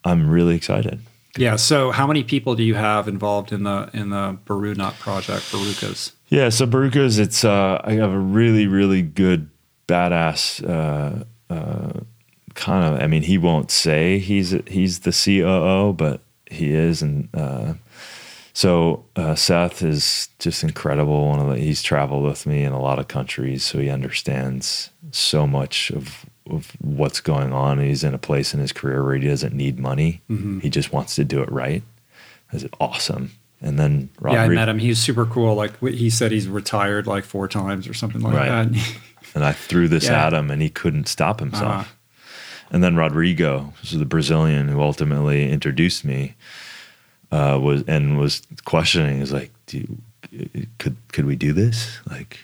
I'm 0.04 0.30
really 0.30 0.56
excited 0.56 1.00
Yeah. 1.36 1.56
So 1.56 1.90
how 1.90 2.06
many 2.06 2.24
people 2.24 2.54
do 2.54 2.62
you 2.62 2.74
have 2.74 3.06
involved 3.06 3.52
in 3.52 3.62
the 3.62 3.88
in 3.92 4.10
the 4.10 4.38
Baru 4.44 4.74
project, 4.74 5.50
Barùkas? 5.52 6.12
Yeah, 6.28 6.48
so 6.48 6.66
Barùkas, 6.66 7.18
it's 7.18 7.44
uh, 7.44 7.80
I 7.84 7.92
have 7.94 8.12
a 8.12 8.18
really, 8.18 8.66
really 8.66 9.02
good, 9.02 9.50
badass 9.88 10.62
uh, 10.68 11.24
uh, 11.52 12.00
kind 12.60 12.94
of. 12.94 13.00
I 13.02 13.06
mean, 13.06 13.22
he 13.22 13.38
won't 13.38 13.70
say 13.70 14.18
he's 14.18 14.50
he's 14.66 15.00
the 15.00 15.12
COO, 15.12 15.92
but 15.92 16.20
he 16.50 16.70
is, 16.72 17.02
and 17.02 17.28
uh, 17.34 17.74
so 18.52 19.04
uh, 19.16 19.34
Seth 19.34 19.82
is 19.82 20.28
just 20.38 20.62
incredible. 20.62 21.28
One 21.28 21.40
of 21.40 21.48
the, 21.48 21.56
he's 21.58 21.82
traveled 21.82 22.24
with 22.24 22.46
me 22.46 22.62
in 22.64 22.72
a 22.72 22.80
lot 22.80 22.98
of 22.98 23.08
countries, 23.08 23.62
so 23.64 23.78
he 23.78 23.88
understands 23.88 24.90
so 25.12 25.46
much 25.46 25.90
of 25.90 26.26
of 26.48 26.72
what's 26.80 27.20
going 27.20 27.52
on. 27.52 27.78
He's 27.78 28.02
in 28.04 28.12
a 28.14 28.18
place 28.18 28.52
in 28.54 28.60
his 28.60 28.72
career 28.72 29.04
where 29.04 29.14
he 29.16 29.26
doesn't 29.28 29.54
need 29.54 29.78
money; 29.78 30.20
he 30.28 30.68
just 30.70 30.92
wants 30.92 31.14
to 31.16 31.24
do 31.24 31.42
it 31.42 31.50
right. 31.50 31.82
Is 32.52 32.66
awesome. 32.80 33.30
And 33.62 33.78
then 33.78 34.08
Yeah, 34.24 34.44
I 34.44 34.48
Rodri- 34.48 34.54
met 34.54 34.68
him. 34.70 34.78
He's 34.78 34.98
super 34.98 35.24
cool. 35.26 35.54
Like 35.54 35.78
he 35.80 36.08
said, 36.10 36.32
he's 36.32 36.48
retired 36.48 37.06
like 37.06 37.24
four 37.24 37.46
times 37.46 37.86
or 37.86 37.92
something 37.94 38.22
like 38.22 38.34
Right. 38.34 38.48
that. 38.72 38.94
and 39.34 39.44
I 39.44 39.52
threw 39.52 39.86
this 39.86 40.06
Yeah. 40.06 40.26
at 40.26 40.32
him, 40.32 40.50
and 40.50 40.60
he 40.62 40.68
couldn't 40.70 41.06
stop 41.08 41.38
himself. 41.40 41.62
Uh-huh. 41.70 41.84
And 42.70 42.82
then 42.84 42.96
Rodrigo, 42.96 43.72
is 43.82 43.98
the 43.98 44.04
Brazilian 44.04 44.68
who 44.68 44.80
ultimately 44.80 45.50
introduced 45.50 46.04
me, 46.04 46.34
uh, 47.32 47.58
was 47.60 47.82
and 47.88 48.18
was 48.18 48.42
questioning. 48.64 49.20
Is 49.20 49.32
like, 49.32 49.50
do 49.66 49.78
you, 50.32 50.66
could 50.78 50.96
could 51.12 51.26
we 51.26 51.36
do 51.36 51.52
this? 51.52 51.98
Like, 52.08 52.38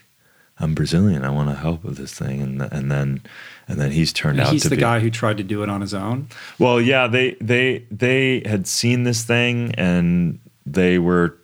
I'm 0.59 0.74
Brazilian. 0.74 1.24
I 1.24 1.31
want 1.31 1.48
to 1.51 1.55
help 1.55 1.85
with 1.85 1.97
this 1.97 2.12
thing, 2.15 2.40
and 2.43 2.62
and 2.62 2.90
then 2.90 3.23
and 3.69 3.81
then 3.81 3.93
he's 3.93 4.12
turned 4.12 4.39
And 4.39 4.47
out 4.48 4.53
he's 4.53 4.62
to 4.62 4.69
the 4.69 4.77
be 4.77 4.81
guy 4.82 5.01
who 5.01 5.11
tried 5.11 5.36
to 5.36 5.44
do 5.44 5.62
it 5.62 5.69
on 5.69 5.81
his 5.81 5.94
own. 5.94 6.28
well, 6.59 6.81
yeah, 6.81 7.07
they 7.07 7.36
they 7.40 7.85
they 7.90 8.43
had 8.47 8.66
seen 8.66 9.05
this 9.05 9.23
thing 9.24 9.73
and 9.77 10.39
they 10.65 10.98
were 10.98 11.36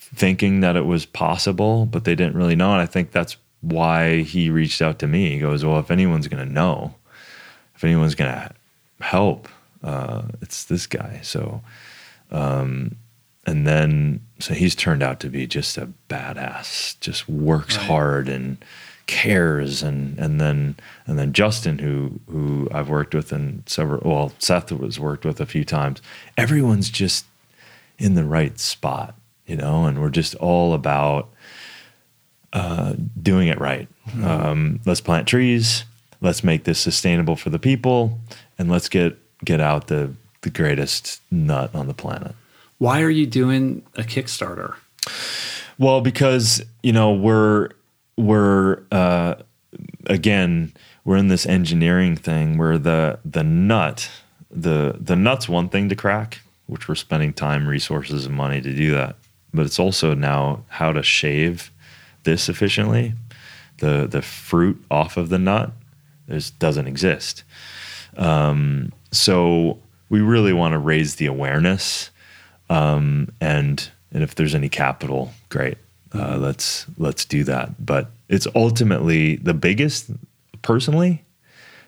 thinking 0.00 0.60
that 0.60 0.74
it 0.74 0.86
was 0.86 1.06
possible, 1.06 1.86
but 1.86 2.04
they 2.04 2.14
didn't 2.14 2.34
really 2.34 2.56
know. 2.56 2.72
And 2.72 2.80
I 2.80 2.86
think 2.86 3.12
that's 3.12 3.36
why 3.60 4.22
he 4.22 4.50
reached 4.50 4.80
out 4.80 4.98
to 5.00 5.06
me. 5.06 5.30
He 5.30 5.38
goes, 5.38 5.64
"Well, 5.64 5.78
if 5.78 5.90
anyone's 5.90 6.28
going 6.28 6.44
to 6.46 6.52
know, 6.52 6.94
if 7.78 7.84
anyone's 7.84 8.14
going 8.16 8.32
to 8.34 8.50
help, 9.00 9.48
uh, 9.84 10.22
it's 10.42 10.64
this 10.64 10.86
guy." 10.88 11.20
So, 11.22 11.62
um, 12.32 12.96
and 13.46 13.66
then 13.66 14.20
so 14.40 14.52
he's 14.52 14.74
turned 14.74 15.02
out 15.02 15.20
to 15.20 15.28
be 15.28 15.46
just 15.46 15.78
a 15.78 15.88
badass. 16.10 16.98
Just 17.00 17.28
works 17.28 17.76
Right. 17.78 17.86
hard 17.86 18.28
and 18.28 18.58
cares 19.06 19.82
and 19.82 20.18
and 20.18 20.38
then 20.38 20.76
and 21.06 21.18
then 21.18 21.32
Justin 21.32 21.78
who 21.78 22.20
who 22.28 22.68
I've 22.72 22.90
worked 22.90 23.14
with 23.14 23.32
in 23.32 23.62
several 23.64 24.02
well 24.04 24.32
Seth 24.38 24.70
was 24.70 25.00
worked 25.00 25.24
with 25.24 25.40
a 25.40 25.46
few 25.46 25.64
times 25.64 26.02
everyone's 26.36 26.90
just 26.90 27.24
in 27.98 28.16
the 28.16 28.24
right 28.26 28.60
spot 28.60 29.14
you 29.46 29.56
know 29.56 29.86
and 29.86 30.02
we're 30.02 30.10
just 30.10 30.34
all 30.34 30.74
about 30.74 31.30
uh, 32.52 32.96
doing 33.22 33.48
it 33.48 33.58
right 33.58 33.88
um, 34.22 34.78
let's 34.84 35.00
plant 35.00 35.26
trees 35.26 35.84
let's 36.20 36.42
make 36.42 36.64
this 36.64 36.78
sustainable 36.78 37.36
for 37.36 37.50
the 37.50 37.58
people 37.58 38.18
and 38.58 38.70
let's 38.70 38.88
get 38.88 39.18
get 39.44 39.60
out 39.60 39.86
the 39.86 40.12
the 40.42 40.50
greatest 40.50 41.20
nut 41.30 41.74
on 41.74 41.86
the 41.86 41.94
planet 41.94 42.34
Why 42.78 43.02
are 43.02 43.10
you 43.10 43.26
doing 43.26 43.82
a 43.96 44.02
Kickstarter? 44.02 44.74
Well, 45.78 46.00
because 46.00 46.62
you 46.82 46.92
know 46.92 47.12
we're 47.12 47.70
we're 48.16 48.82
uh, 48.90 49.36
again 50.06 50.72
we're 51.04 51.16
in 51.16 51.28
this 51.28 51.46
engineering 51.46 52.16
thing 52.16 52.58
where 52.58 52.78
the 52.78 53.18
the 53.24 53.44
nut 53.44 54.10
the 54.50 54.96
the 55.00 55.16
nut's 55.16 55.48
one 55.48 55.68
thing 55.68 55.88
to 55.88 55.96
crack, 55.96 56.40
which 56.66 56.88
we're 56.88 56.94
spending 56.94 57.32
time, 57.32 57.66
resources, 57.66 58.26
and 58.26 58.34
money 58.34 58.60
to 58.60 58.74
do 58.74 58.92
that. 58.92 59.16
But 59.54 59.66
it's 59.66 59.78
also 59.78 60.14
now 60.14 60.64
how 60.68 60.92
to 60.92 61.02
shave 61.02 61.70
this 62.24 62.48
efficiently. 62.48 63.14
The 63.78 64.06
the 64.06 64.22
fruit 64.22 64.84
off 64.90 65.16
of 65.16 65.28
the 65.28 65.38
nut 65.38 65.72
there's 66.28 66.50
doesn't 66.52 66.86
exist. 66.86 67.42
Um, 68.16 68.92
so 69.10 69.80
we 70.08 70.20
really 70.20 70.52
want 70.52 70.72
to 70.72 70.78
raise 70.78 71.16
the 71.16 71.26
awareness 71.26 72.10
um, 72.70 73.32
and 73.40 73.90
and 74.12 74.22
if 74.22 74.34
there's 74.34 74.54
any 74.54 74.68
capital, 74.68 75.32
great. 75.48 75.78
Uh, 76.14 76.38
let's 76.38 76.86
let's 76.96 77.24
do 77.24 77.44
that. 77.44 77.84
But 77.84 78.10
it's 78.28 78.46
ultimately 78.54 79.36
the 79.36 79.54
biggest, 79.54 80.10
personally, 80.62 81.24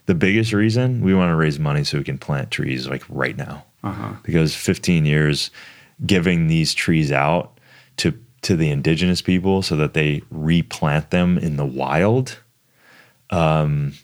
the 0.06 0.14
biggest 0.14 0.52
reason 0.52 1.02
we 1.02 1.14
want 1.14 1.30
to 1.30 1.36
raise 1.36 1.58
money 1.58 1.84
so 1.84 1.98
we 1.98 2.04
can 2.04 2.18
plant 2.18 2.50
trees 2.50 2.88
like 2.88 3.02
right 3.08 3.36
now. 3.36 3.64
Uh-huh. 3.82 4.12
Because 4.22 4.54
15 4.54 5.06
years 5.06 5.50
giving 6.04 6.48
these 6.48 6.74
trees 6.74 7.10
out 7.10 7.58
to 7.98 8.18
to 8.42 8.56
the 8.56 8.70
indigenous 8.70 9.22
people 9.22 9.62
so 9.62 9.76
that 9.76 9.94
they 9.94 10.22
replant 10.30 11.10
them 11.10 11.38
in 11.38 11.56
the 11.56 11.66
wild. 11.66 12.38
Um, 13.30 13.94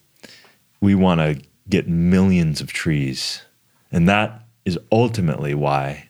we 0.86 0.94
want 0.94 1.20
to 1.20 1.42
get 1.68 1.88
millions 1.88 2.60
of 2.60 2.72
trees, 2.72 3.42
and 3.90 4.08
that 4.08 4.44
is 4.64 4.78
ultimately 4.92 5.52
why 5.52 6.08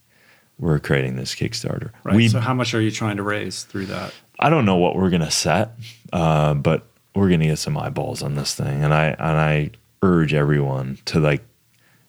we're 0.59 0.79
creating 0.79 1.17
this 1.17 1.35
Kickstarter. 1.35 1.93
Right. 2.05 2.15
We 2.15 2.29
so 2.29 2.41
how 2.41 2.53
much 2.53 2.75
are 2.75 2.81
you 2.83 2.91
trying 2.91 3.17
to 3.17 3.23
raise 3.23 3.63
through 3.63 3.87
that? 3.87 4.13
I 4.39 4.51
don't 4.51 4.67
know 4.67 4.77
what 4.77 4.95
we're 4.95 5.09
gonna 5.09 5.31
set, 5.31 5.71
uh, 6.13 6.53
but 6.53 6.87
we're 7.15 7.31
gonna 7.31 7.47
get 7.47 7.59
some 7.59 7.79
eyeballs 7.79 8.23
on 8.23 8.35
this 8.35 8.55
thing, 8.55 8.85
and 8.85 8.93
I 8.93 9.07
and 9.19 9.39
I 9.39 9.71
urge 10.03 10.35
everyone 10.35 10.99
to 11.07 11.21
like 11.21 11.43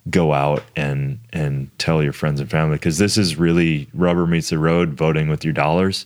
go 0.10 0.34
out 0.34 0.62
and 0.76 1.20
and 1.32 1.72
tell 1.80 2.04
your 2.04 2.12
friends 2.12 2.42
and 2.42 2.52
family 2.52 2.76
because 2.76 2.98
this 2.98 3.18
is 3.18 3.38
really 3.38 3.88
rubber 3.94 4.28
meets 4.28 4.50
the 4.50 4.60
road. 4.60 4.90
Voting 4.90 5.30
with 5.30 5.46
your 5.46 5.54
dollars 5.54 6.06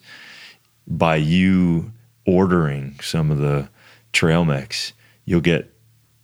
by 0.87 1.15
you 1.15 1.91
ordering 2.27 2.99
some 3.01 3.31
of 3.31 3.39
the 3.39 3.67
trail 4.13 4.45
mix, 4.45 4.93
you'll 5.25 5.41
get 5.41 5.70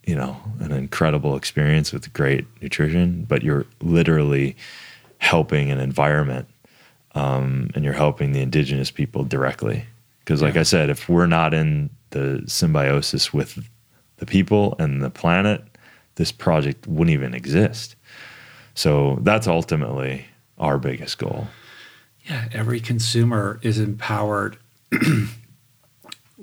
you 0.07 0.15
know 0.15 0.35
an 0.61 0.71
incredible 0.71 1.35
experience 1.35 1.93
with 1.93 2.11
great 2.13 2.45
nutrition, 2.61 3.25
but 3.27 3.43
you're 3.43 3.65
literally 3.81 4.55
helping 5.19 5.69
an 5.69 5.79
environment 5.79 6.47
um, 7.13 7.69
and 7.75 7.83
you're 7.83 7.93
helping 7.93 8.31
the 8.31 8.41
indigenous 8.41 8.89
people 8.89 9.23
directly. 9.23 9.85
Because, 10.19 10.41
like 10.41 10.55
Yeah. 10.55 10.61
I 10.61 10.63
said, 10.63 10.89
if 10.89 11.07
we're 11.09 11.27
not 11.27 11.53
in 11.53 11.89
the 12.11 12.43
symbiosis 12.47 13.33
with 13.33 13.67
the 14.17 14.25
people 14.25 14.75
and 14.79 15.03
the 15.03 15.09
planet, 15.09 15.61
this 16.15 16.31
project 16.31 16.87
wouldn't 16.87 17.13
even 17.13 17.33
exist. 17.33 17.95
So 18.75 19.19
that's 19.21 19.47
ultimately 19.47 20.25
our 20.57 20.77
biggest 20.77 21.17
goal. 21.17 21.47
Yeah, 22.29 22.47
every 22.53 22.79
consumer 22.79 23.59
is 23.61 23.79
empowered 23.79 24.57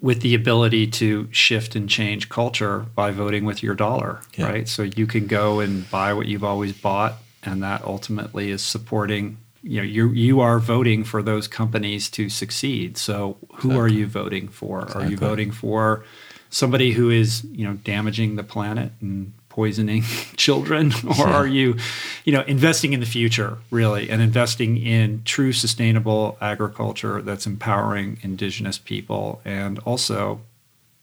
with 0.04 0.20
the 0.20 0.34
ability 0.34 0.86
to 0.86 1.26
shift 1.30 1.74
and 1.74 1.88
change 1.88 2.28
culture 2.28 2.80
by 2.94 3.10
voting 3.10 3.46
with 3.46 3.62
your 3.62 3.74
dollar, 3.74 4.20
Yeah. 4.36 4.48
right? 4.50 4.68
So 4.68 4.82
you 4.82 5.06
can 5.06 5.26
go 5.26 5.60
and 5.60 5.90
buy 5.90 6.12
what 6.12 6.26
you've 6.26 6.44
always 6.44 6.74
bought, 6.74 7.14
and 7.42 7.62
that 7.62 7.82
ultimately 7.84 8.50
is 8.50 8.60
supporting. 8.62 9.38
You 9.62 9.78
know, 9.78 9.82
you 9.96 10.10
you 10.10 10.40
are 10.40 10.58
voting 10.58 11.04
for 11.04 11.22
those 11.22 11.48
companies 11.48 12.10
to 12.10 12.28
succeed. 12.28 12.98
So 12.98 13.38
who 13.60 13.78
are 13.78 13.88
you 13.88 14.06
voting 14.06 14.48
for? 14.48 14.76
Are 14.94 15.06
you 15.06 15.16
voting 15.16 15.50
for 15.50 16.04
somebody 16.50 16.92
who 16.92 17.08
is 17.08 17.42
you 17.44 17.64
know 17.66 17.74
damaging 17.82 18.36
the 18.36 18.44
planet 18.44 18.92
and 19.00 19.32
poisoning 19.54 20.02
children, 20.36 20.92
or 21.18 21.28
are 21.28 21.46
you, 21.46 21.76
you 22.24 22.32
know, 22.32 22.42
investing 22.42 22.92
in 22.92 22.98
the 22.98 23.06
future 23.06 23.58
really 23.70 24.10
and 24.10 24.20
investing 24.20 24.76
in 24.76 25.22
true 25.24 25.52
sustainable 25.52 26.36
agriculture 26.40 27.22
that's 27.22 27.46
empowering 27.46 28.18
indigenous 28.22 28.78
people 28.78 29.40
and 29.44 29.78
also 29.80 30.40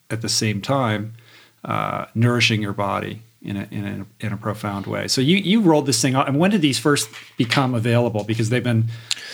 at 0.10 0.22
the 0.22 0.30
same 0.30 0.62
time 0.62 1.14
uh, 1.64 2.06
nourishing 2.14 2.62
your 2.62 2.74
body 2.74 3.22
in 3.44 3.58
a, 3.58 3.68
in 3.72 3.86
a 4.22 4.26
in 4.26 4.34
a 4.34 4.38
profound 4.38 4.86
way. 4.86 5.08
So 5.08 5.20
you 5.22 5.38
you 5.38 5.62
rolled 5.62 5.86
this 5.88 6.00
thing 6.02 6.14
out, 6.16 6.28
and 6.28 6.38
when 6.38 6.52
did 6.52 6.62
these 6.62 6.78
first 6.78 7.10
become 7.38 7.74
available? 7.74 8.24
Because 8.24 8.50
they've 8.50 8.64
been, 8.64 8.86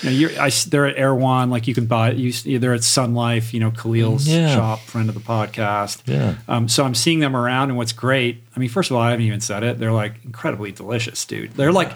you 0.01 0.09
know, 0.09 0.15
you're, 0.15 0.41
I, 0.41 0.49
they're 0.67 0.85
at 0.85 0.97
Erewhon, 0.97 1.49
like 1.49 1.67
you 1.67 1.73
can 1.73 1.87
buy. 1.87 2.11
You, 2.11 2.59
they're 2.59 2.73
at 2.73 2.83
Sun 2.85 3.15
Life, 3.15 3.53
you 3.53 3.59
know, 3.59 3.71
Khalil's 3.71 4.27
Yeah. 4.27 4.53
shop, 4.55 4.79
friend 4.79 5.09
of 5.09 5.15
the 5.15 5.21
podcast. 5.21 6.03
Yeah. 6.05 6.35
Um, 6.47 6.69
so 6.69 6.85
I'm 6.85 6.95
seeing 6.95 7.19
them 7.19 7.35
around, 7.35 7.69
and 7.69 7.77
what's 7.77 7.91
great. 7.91 8.41
I 8.55 8.59
mean, 8.59 8.69
first 8.69 8.89
of 8.91 8.95
all, 8.95 9.01
I 9.03 9.11
haven't 9.11 9.25
even 9.25 9.41
said 9.41 9.63
it. 9.63 9.77
They're 9.77 9.91
like 9.91 10.13
incredibly 10.23 10.71
delicious, 10.71 11.25
dude. 11.25 11.51
They're 11.53 11.73
like, 11.73 11.91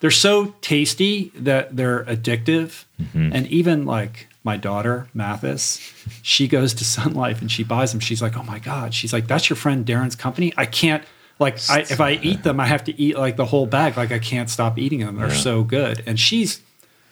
they're 0.00 0.10
so 0.12 0.54
tasty 0.60 1.32
that 1.34 1.74
they're 1.76 2.04
addictive, 2.04 2.84
and 3.14 3.46
even 3.48 3.86
like 3.86 4.28
my 4.44 4.56
daughter 4.56 5.08
Mathis, 5.12 5.80
she 6.22 6.46
goes 6.46 6.72
to 6.74 6.84
Sun 6.84 7.14
Life 7.14 7.40
and 7.40 7.50
she 7.50 7.64
buys 7.64 7.90
them. 7.90 7.98
She's 7.98 8.22
like, 8.22 8.36
oh 8.36 8.44
my 8.44 8.60
god. 8.60 8.94
She's 8.94 9.12
like, 9.12 9.26
that's 9.26 9.50
your 9.50 9.56
friend 9.56 9.84
Darin's 9.84 10.14
company. 10.14 10.52
I 10.56 10.66
can't. 10.66 11.02
Like 11.38 11.58
I, 11.68 11.80
if 11.80 12.00
I 12.00 12.12
eat 12.12 12.42
them, 12.44 12.58
I 12.60 12.66
have 12.66 12.84
to 12.84 12.98
eat 13.00 13.16
like 13.18 13.36
the 13.36 13.44
whole 13.44 13.66
bag. 13.66 13.96
Like 13.96 14.10
I 14.12 14.18
can't 14.18 14.48
stop 14.48 14.78
eating 14.78 15.00
them. 15.00 15.16
They're 15.16 15.28
Yeah. 15.28 15.34
so 15.34 15.62
good. 15.64 16.02
And 16.06 16.18
she's 16.18 16.60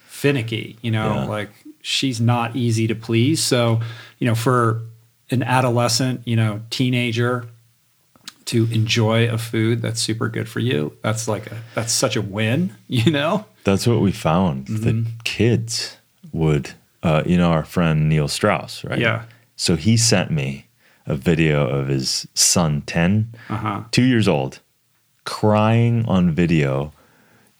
finicky, 0.07 0.79
you 0.83 0.91
know, 0.91 1.15
Yeah. 1.15 1.25
like 1.27 1.51
she's 1.83 2.21
not 2.21 2.57
easy 2.57 2.87
to 2.87 2.95
please. 2.95 3.43
So, 3.43 3.81
you 4.19 4.27
know, 4.27 4.35
for 4.35 4.81
an 5.31 5.43
adolescent, 5.43 6.23
you 6.25 6.37
know, 6.37 6.63
teenager 6.71 7.47
to 8.47 8.65
enjoy 8.73 9.29
a 9.29 9.39
food 9.39 9.81
that's 9.83 10.01
super 10.01 10.29
good 10.29 10.49
for 10.49 10.61
you, 10.61 10.97
that's 11.03 11.27
like 11.29 11.47
a 11.51 11.57
that's 11.75 11.93
such 11.93 12.17
a 12.17 12.23
win, 12.23 12.75
you 12.89 13.11
know? 13.11 13.45
That's 13.65 13.87
what 13.87 14.01
we 14.01 14.13
found. 14.13 14.67
The 14.69 14.91
Mm-hmm. 14.93 15.11
kids 15.25 15.97
would, 16.33 16.71
uh, 17.03 17.23
you 17.27 17.37
know, 17.39 17.51
our 17.51 17.65
friend 17.65 18.09
Neil 18.09 18.29
Strauss, 18.29 18.85
right? 18.85 18.99
Yeah. 18.99 19.25
So 19.57 19.77
he 19.77 19.97
sent 19.97 20.31
me 20.31 20.64
a 21.07 21.15
video 21.15 21.69
of 21.69 21.89
his 21.89 22.27
son, 22.35 22.83
10, 22.87 23.35
Uh-huh. 23.51 23.83
two 23.91 24.03
years 24.05 24.27
old, 24.29 24.61
crying 25.25 26.05
on 26.07 26.31
video. 26.31 26.93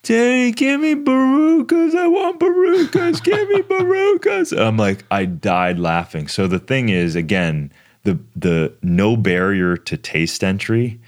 Daddy, 0.03 0.53
give 0.53 0.81
me 0.81 0.95
barùkas. 0.95 1.95
I 1.95 2.07
want 2.09 2.39
barùkas. 2.39 3.23
Give 3.23 3.49
me 3.49 3.63
barùkas. 3.71 4.59
I'm 4.59 4.77
like, 4.77 5.05
I 5.11 5.25
died 5.25 5.79
laughing. 5.79 6.29
So 6.29 6.47
the 6.47 6.59
thing 6.59 6.91
is, 6.91 7.17
again, 7.17 7.73
the 8.03 8.19
the 8.37 8.75
no 8.83 9.17
barrier 9.17 9.77
to 9.79 9.97
taste 9.97 10.45
entry 10.45 11.01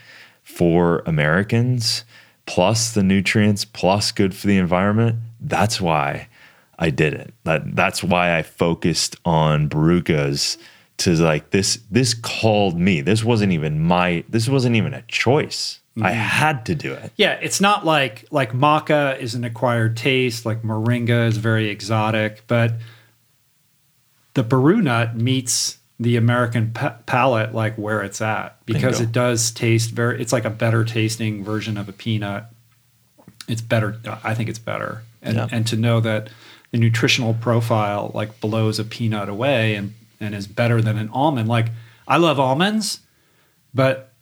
for 0.43 1.03
Americans, 1.05 2.05
plus 2.47 2.93
the 2.95 3.03
nutrients, 3.03 3.67
plus 3.67 4.13
good 4.13 4.35
for 4.35 4.47
the 4.47 4.57
environment. 4.57 5.17
That's 5.41 5.79
why 5.79 6.29
I 6.79 6.89
did 6.89 7.13
it. 7.13 7.35
That 7.45 7.77
that's 7.77 8.03
why 8.03 8.39
I 8.39 8.43
focused 8.43 9.17
on 9.27 9.69
barùkas 9.69 10.57
to 10.99 11.15
like 11.15 11.51
this. 11.51 11.79
This 11.91 12.15
called 12.15 12.79
me. 12.79 13.01
This 13.01 13.23
wasn't 13.25 13.53
even 13.53 13.81
my. 13.81 14.25
This 14.29 14.49
wasn't 14.49 14.77
even 14.77 14.95
a 14.95 15.03
choice. 15.03 15.81
I 15.99 16.11
mm-hmm. 16.11 16.21
had 16.21 16.67
to 16.67 16.75
do 16.75 16.93
it. 16.93 17.11
Yeah, 17.17 17.39
it's 17.41 17.61
not 17.61 17.87
like 17.87 18.27
like 18.31 18.53
maca 18.53 19.19
is 19.19 19.35
an 19.35 19.45
acquired 19.45 19.97
taste, 19.97 20.45
like 20.45 20.63
moringa 20.63 21.27
is 21.27 21.39
very 21.39 21.71
exotic, 21.71 22.43
but 22.47 22.75
the 24.35 24.43
baru 24.43 24.83
nut 24.83 25.17
meets 25.17 25.79
the 25.99 26.17
American 26.17 26.73
pa- 26.73 26.97
palate 27.07 27.55
like 27.55 27.77
where 27.77 28.03
it's 28.03 28.21
at 28.21 28.59
because 28.67 28.99
Bingo. 28.99 29.09
it 29.09 29.13
does 29.13 29.51
taste 29.51 29.91
very. 29.91 30.21
It's 30.21 30.33
like 30.33 30.45
a 30.45 30.51
better 30.51 30.85
tasting 30.85 31.43
version 31.43 31.79
of 31.79 31.89
a 31.89 31.93
peanut. 31.93 32.45
It's 33.49 33.63
better. 33.63 33.99
I 34.23 34.35
think 34.35 34.51
it's 34.51 34.59
better, 34.59 35.03
and 35.23 35.37
Yeah. 35.37 35.49
and 35.51 35.67
to 35.69 35.77
know 35.77 36.01
that 36.01 36.29
the 36.73 36.79
nutritional 36.79 37.33
profile 37.33 38.11
like 38.15 38.39
blows 38.41 38.79
a 38.79 38.85
peanut 38.85 39.31
away 39.31 39.75
and 39.75 39.95
and 40.21 40.35
is 40.35 40.47
better 40.47 40.81
than 40.81 40.97
an 40.97 41.09
almond. 41.11 41.49
Like 41.49 41.69
I 42.07 42.17
love 42.17 42.39
almonds, 42.39 43.01
but 43.75 44.13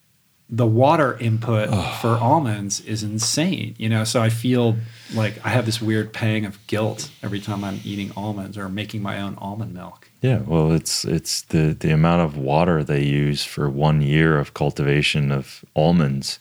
the 0.51 0.67
water 0.67 1.17
input 1.19 1.71
for 2.01 2.17
almonds 2.17 2.81
is 2.81 3.03
insane. 3.03 3.75
You 3.79 3.89
know, 3.89 4.05
so 4.05 4.23
I 4.23 4.29
feel 4.29 4.77
like 5.15 5.45
I 5.45 5.51
have 5.51 5.67
this 5.67 5.81
weird 5.81 6.13
pang 6.13 6.45
of 6.45 6.65
guilt 6.67 7.11
every 7.23 7.41
time 7.41 7.65
I'm 7.65 7.81
eating 7.85 8.13
almonds 8.17 8.59
or 8.59 8.69
making 8.69 9.03
my 9.03 9.21
own 9.21 9.37
almond 9.37 9.75
milk. 9.75 10.11
Yeah, 10.21 10.39
well, 10.39 10.73
it's 10.73 11.05
it's 11.05 11.43
the 11.43 11.77
the 11.79 11.91
amount 11.91 12.23
of 12.23 12.37
water 12.37 12.83
they 12.85 13.03
use 13.03 13.45
for 13.45 13.69
one 13.69 14.01
year 14.01 14.39
of 14.39 14.55
cultivation 14.55 15.31
of 15.31 15.65
almonds 15.75 16.39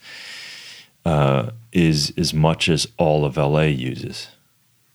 uh, 1.04 1.50
is 1.72 2.12
as 2.16 2.32
much 2.32 2.68
as 2.68 2.86
all 2.96 3.24
of 3.24 3.36
LA 3.36 3.62
uses. 3.62 4.28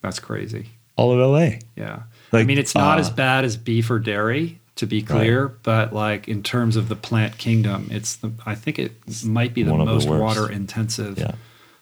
That's 0.02 0.20
crazy. 0.20 0.70
All 0.96 1.12
of 1.12 1.20
LA. 1.20 1.60
Yeah. 1.76 2.04
I 2.34 2.44
mean, 2.44 2.58
it's 2.58 2.76
not 2.76 2.98
uh, 2.98 3.02
as 3.02 3.10
bad 3.10 3.46
as 3.46 3.58
beef 3.58 3.90
or 3.90 4.00
dairy, 4.00 4.60
to 4.76 4.86
be 4.86 5.02
clear, 5.02 5.50
but 5.64 5.92
like 5.94 6.28
in 6.30 6.42
terms 6.44 6.76
of 6.78 6.88
the 6.88 6.96
plant 6.96 7.38
kingdom, 7.38 7.88
it's 7.92 8.16
the 8.18 8.32
I 8.46 8.56
think 8.56 8.80
it 8.80 8.94
might 9.26 9.54
be 9.54 9.64
the 9.64 9.74
of 9.74 9.80
the 9.80 9.86
most 9.86 10.08
water 10.08 10.50
intensive 10.50 11.18
Yeah. 11.20 11.32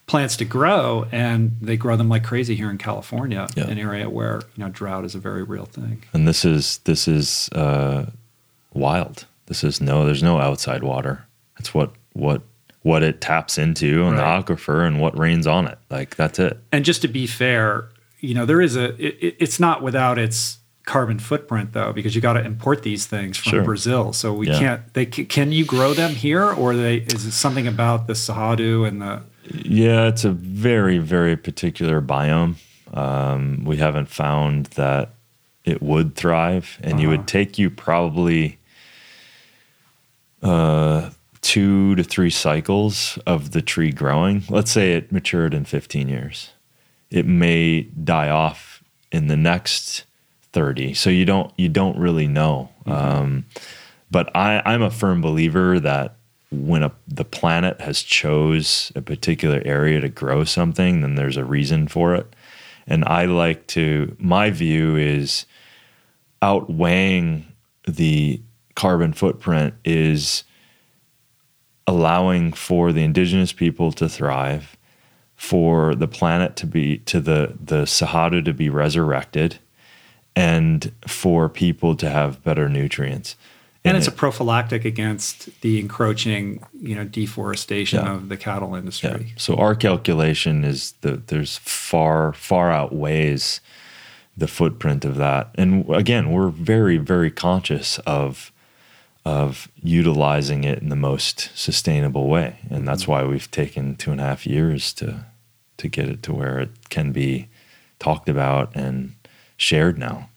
plants 0.07 0.35
to 0.37 0.45
grow, 0.45 1.05
and 1.11 1.57
they 1.61 1.77
grow 1.77 1.95
them 1.95 2.09
like 2.09 2.23
crazy 2.23 2.55
here 2.55 2.71
in 2.71 2.77
California, 2.79 3.47
Yeah. 3.55 3.65
an 3.65 3.77
area 3.77 4.09
where 4.09 4.41
you 4.55 4.63
know 4.63 4.69
drought 4.69 5.05
is 5.05 5.13
a 5.15 5.19
very 5.19 5.43
real 5.43 5.65
thing. 5.65 6.03
And 6.13 6.27
this 6.27 6.43
is 6.43 6.79
this 6.85 7.07
is 7.07 7.49
uh, 7.53 8.07
wild. 8.73 9.25
This 9.47 9.63
is 9.63 9.79
no. 9.79 10.05
There's 10.05 10.23
no 10.23 10.39
outside 10.39 10.83
water. 10.83 11.25
It's 11.59 11.73
what 11.73 11.91
what 12.13 12.41
what 12.83 13.03
it 13.03 13.19
taps 13.21 13.57
into 13.57 14.03
in 14.03 14.13
Right. 14.13 14.43
the 14.45 14.53
aquifer 14.55 14.87
and 14.87 14.99
what 14.99 15.17
rains 15.17 15.45
on 15.45 15.67
it. 15.67 15.77
Like 15.89 16.15
that's 16.15 16.39
it. 16.39 16.57
And 16.71 16.83
just 16.85 17.01
to 17.03 17.07
be 17.07 17.27
fair, 17.27 17.89
you 18.19 18.33
know, 18.33 18.45
there 18.45 18.61
is 18.61 18.75
a 18.75 18.93
it, 19.03 19.17
it- 19.21 19.35
it's 19.39 19.59
not 19.59 19.81
without 19.81 20.17
its 20.17 20.57
carbon 20.85 21.19
footprint 21.19 21.73
though, 21.73 21.91
because 21.91 22.15
you 22.15 22.21
got 22.21 22.33
to 22.33 22.43
import 22.45 22.81
these 22.83 23.05
things 23.05 23.37
from 23.37 23.49
Sure. 23.51 23.63
Brazil. 23.63 24.13
So 24.13 24.33
we 24.33 24.47
Yeah. 24.47 24.59
can't. 24.59 24.93
They 24.93 25.05
can 25.05 25.51
you 25.51 25.65
grow 25.65 25.93
them 25.93 26.11
here, 26.11 26.43
or 26.45 26.75
they 26.75 26.97
is 26.97 27.25
it 27.25 27.31
something 27.33 27.67
about 27.67 28.07
the 28.07 28.13
Cerrado 28.13 28.87
and 28.87 29.01
the 29.01 29.21
Yeah, 29.51 30.07
it's 30.07 30.23
a 30.25 30.31
very, 30.31 30.97
very 30.97 31.35
particular 31.37 32.01
biome. 32.01 32.55
Um, 32.93 33.63
we 33.65 33.77
haven't 33.77 34.07
found 34.09 34.67
that 34.75 35.13
it 35.65 35.81
would 35.81 36.15
thrive, 36.15 36.77
and 36.81 36.99
you 37.01 37.09
Uh-huh. 37.09 37.17
would 37.17 37.27
take 37.27 37.57
you 37.59 37.69
probably 37.69 38.57
uh, 40.41 41.09
two 41.41 41.95
to 41.95 42.03
three 42.03 42.29
cycles 42.29 43.17
of 43.25 43.51
the 43.51 43.61
tree 43.61 43.91
growing. 43.91 44.43
Let's 44.49 44.71
say 44.71 44.93
it 44.93 45.11
matured 45.11 45.53
in 45.53 45.65
15 45.65 46.07
years. 46.09 46.51
It 47.09 47.25
may 47.25 47.81
die 47.81 48.29
off 48.29 48.83
in 49.11 49.27
the 49.27 49.37
next 49.37 50.03
30. 50.53 50.93
So 50.93 51.09
you 51.09 51.25
don't 51.25 51.51
you 51.57 51.69
don't 51.69 51.97
really 51.97 52.27
know. 52.27 52.69
Um, 52.85 53.45
but 54.09 54.33
I, 54.35 54.61
I'm 54.65 54.81
a 54.81 54.91
firm 54.91 55.21
believer 55.21 55.79
that 55.79 56.15
when 56.49 56.83
a, 56.83 56.91
the 57.07 57.25
planet 57.25 57.81
has 57.81 58.01
chose 58.01 58.91
a 58.95 59.01
particular 59.01 59.61
area 59.65 59.99
to 59.99 60.09
grow 60.09 60.43
something, 60.45 61.01
then 61.01 61.15
there's 61.15 61.37
a 61.37 61.43
reason 61.43 61.87
for 61.87 62.15
it. 62.15 62.33
And 62.85 63.03
I 63.05 63.25
like 63.25 63.67
to. 63.67 64.15
My 64.17 64.49
view 64.49 64.95
is 64.95 65.45
outweighing 66.41 67.45
the 67.87 68.41
carbon 68.75 69.11
footprint 69.11 69.73
is 69.83 70.43
allowing 71.87 72.53
for 72.53 72.91
the 72.91 73.03
indigenous 73.03 73.51
people 73.51 73.91
to 73.93 74.07
thrive, 74.07 74.76
for 75.37 75.95
the 75.95 76.07
planet 76.07 76.55
to 76.57 76.65
be 76.65 76.97
to 76.99 77.21
the 77.21 77.53
the 77.63 77.83
Cerrado 77.85 78.43
to 78.43 78.53
be 78.53 78.69
resurrected, 78.69 79.59
and 80.35 80.91
for 81.07 81.47
people 81.47 81.95
to 81.95 82.09
have 82.09 82.43
better 82.43 82.67
nutrients. 82.67 83.35
and 83.85 83.95
it's 83.95 84.07
it- 84.07 84.13
a 84.13 84.15
prophylactic 84.17 84.83
against 84.83 85.49
the 85.61 85.79
encroaching, 85.79 86.61
you 86.81 86.93
know, 86.93 87.05
deforestation 87.05 88.03
Yeah. 88.03 88.15
of 88.15 88.27
the 88.27 88.35
cattle 88.35 88.71
Yeah. 88.73 88.79
industry. 88.79 89.33
So 89.37 89.55
our 89.55 89.75
calculation 89.75 90.65
is 90.65 90.93
that 91.01 91.27
there's 91.27 91.55
far, 91.59 92.33
far 92.33 92.69
outweighs 92.69 93.61
the 94.35 94.47
footprint 94.47 95.05
of 95.05 95.15
that. 95.17 95.51
And 95.55 95.85
again, 95.89 96.31
we're 96.31 96.49
very, 96.49 96.97
very 96.97 97.31
conscious 97.31 97.97
of 97.99 98.51
of 99.27 99.67
utilizing 99.83 100.63
it 100.63 100.79
in 100.79 100.87
the 100.89 100.95
most 100.95 101.49
sustainable 101.53 102.27
way. 102.29 102.55
And 102.69 102.87
that's 102.87 103.05
why 103.07 103.23
we've 103.25 103.49
taken 103.51 103.95
two 103.97 104.11
and 104.11 104.21
a 104.21 104.23
half 104.23 104.45
years 104.47 104.93
to 104.93 105.25
to 105.77 105.87
get 105.89 106.07
it 106.09 106.23
to 106.23 106.33
where 106.33 106.59
it 106.59 106.69
can 106.89 107.11
be 107.11 107.47
talked 107.99 108.29
about 108.29 108.75
and 108.75 109.13
shared 109.57 109.97
now. 109.97 110.29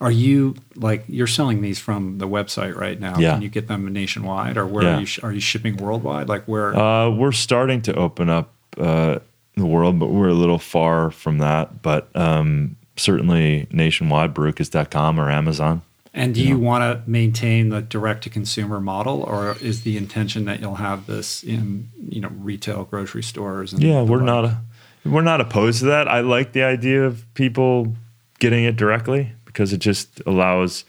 Are 0.00 0.10
you 0.10 0.56
like 0.74 1.04
you're 1.08 1.28
selling 1.38 1.62
these 1.62 1.78
from 1.78 2.18
the 2.18 2.26
website 2.26 2.74
right 2.76 2.98
now? 2.98 3.16
Yeah. 3.18 3.34
Can 3.34 3.42
you 3.42 3.48
get 3.48 3.68
them 3.68 3.86
nationwide, 3.92 4.56
or 4.56 4.66
where 4.66 4.82
Yeah. 4.82 4.96
are 4.96 5.00
you? 5.00 5.06
sh- 5.06 5.20
Are 5.22 5.32
you 5.32 5.40
shipping 5.40 5.76
worldwide? 5.76 6.28
Like 6.28 6.44
where? 6.46 6.74
Uh, 6.76 7.10
we're 7.10 7.32
starting 7.32 7.80
to 7.82 7.94
open 7.94 8.28
up 8.28 8.52
uh, 8.76 9.18
the 9.56 9.66
world, 9.66 9.98
but 10.00 10.08
we're 10.08 10.28
a 10.28 10.34
little 10.34 10.58
far 10.58 11.10
from 11.12 11.38
that. 11.38 11.80
But 11.82 12.08
um, 12.16 12.76
certainly 12.96 13.68
nationwide, 13.70 14.34
barukas.com 14.34 15.20
or 15.20 15.30
Amazon. 15.30 15.82
And 16.14 16.34
do 16.34 16.42
you 16.46 16.58
want 16.58 16.82
to 16.82 17.10
maintain 17.10 17.70
the 17.70 17.80
direct 17.80 18.24
to 18.24 18.30
consumer 18.30 18.80
model, 18.80 19.22
or 19.22 19.56
is 19.60 19.82
the 19.82 19.96
intention 19.96 20.44
that 20.44 20.60
you'll 20.60 20.74
have 20.76 21.06
this 21.06 21.42
in 21.42 21.88
you 22.08 22.20
know 22.20 22.28
retail 22.28 22.84
grocery 22.84 23.22
stores? 23.22 23.72
And 23.72 23.82
Yeah, 23.82 24.02
we're 24.02 24.18
like? 24.18 24.26
not 24.26 24.44
a, 24.44 24.60
we're 25.04 25.22
not 25.22 25.40
opposed 25.40 25.80
to 25.80 25.86
that. 25.86 26.08
I 26.08 26.20
like 26.20 26.52
the 26.52 26.62
idea 26.62 27.04
of 27.04 27.24
people 27.34 27.94
getting 28.38 28.64
it 28.64 28.76
directly 28.76 29.32
because 29.44 29.72
it 29.72 29.78
just 29.78 30.20
allows 30.26 30.84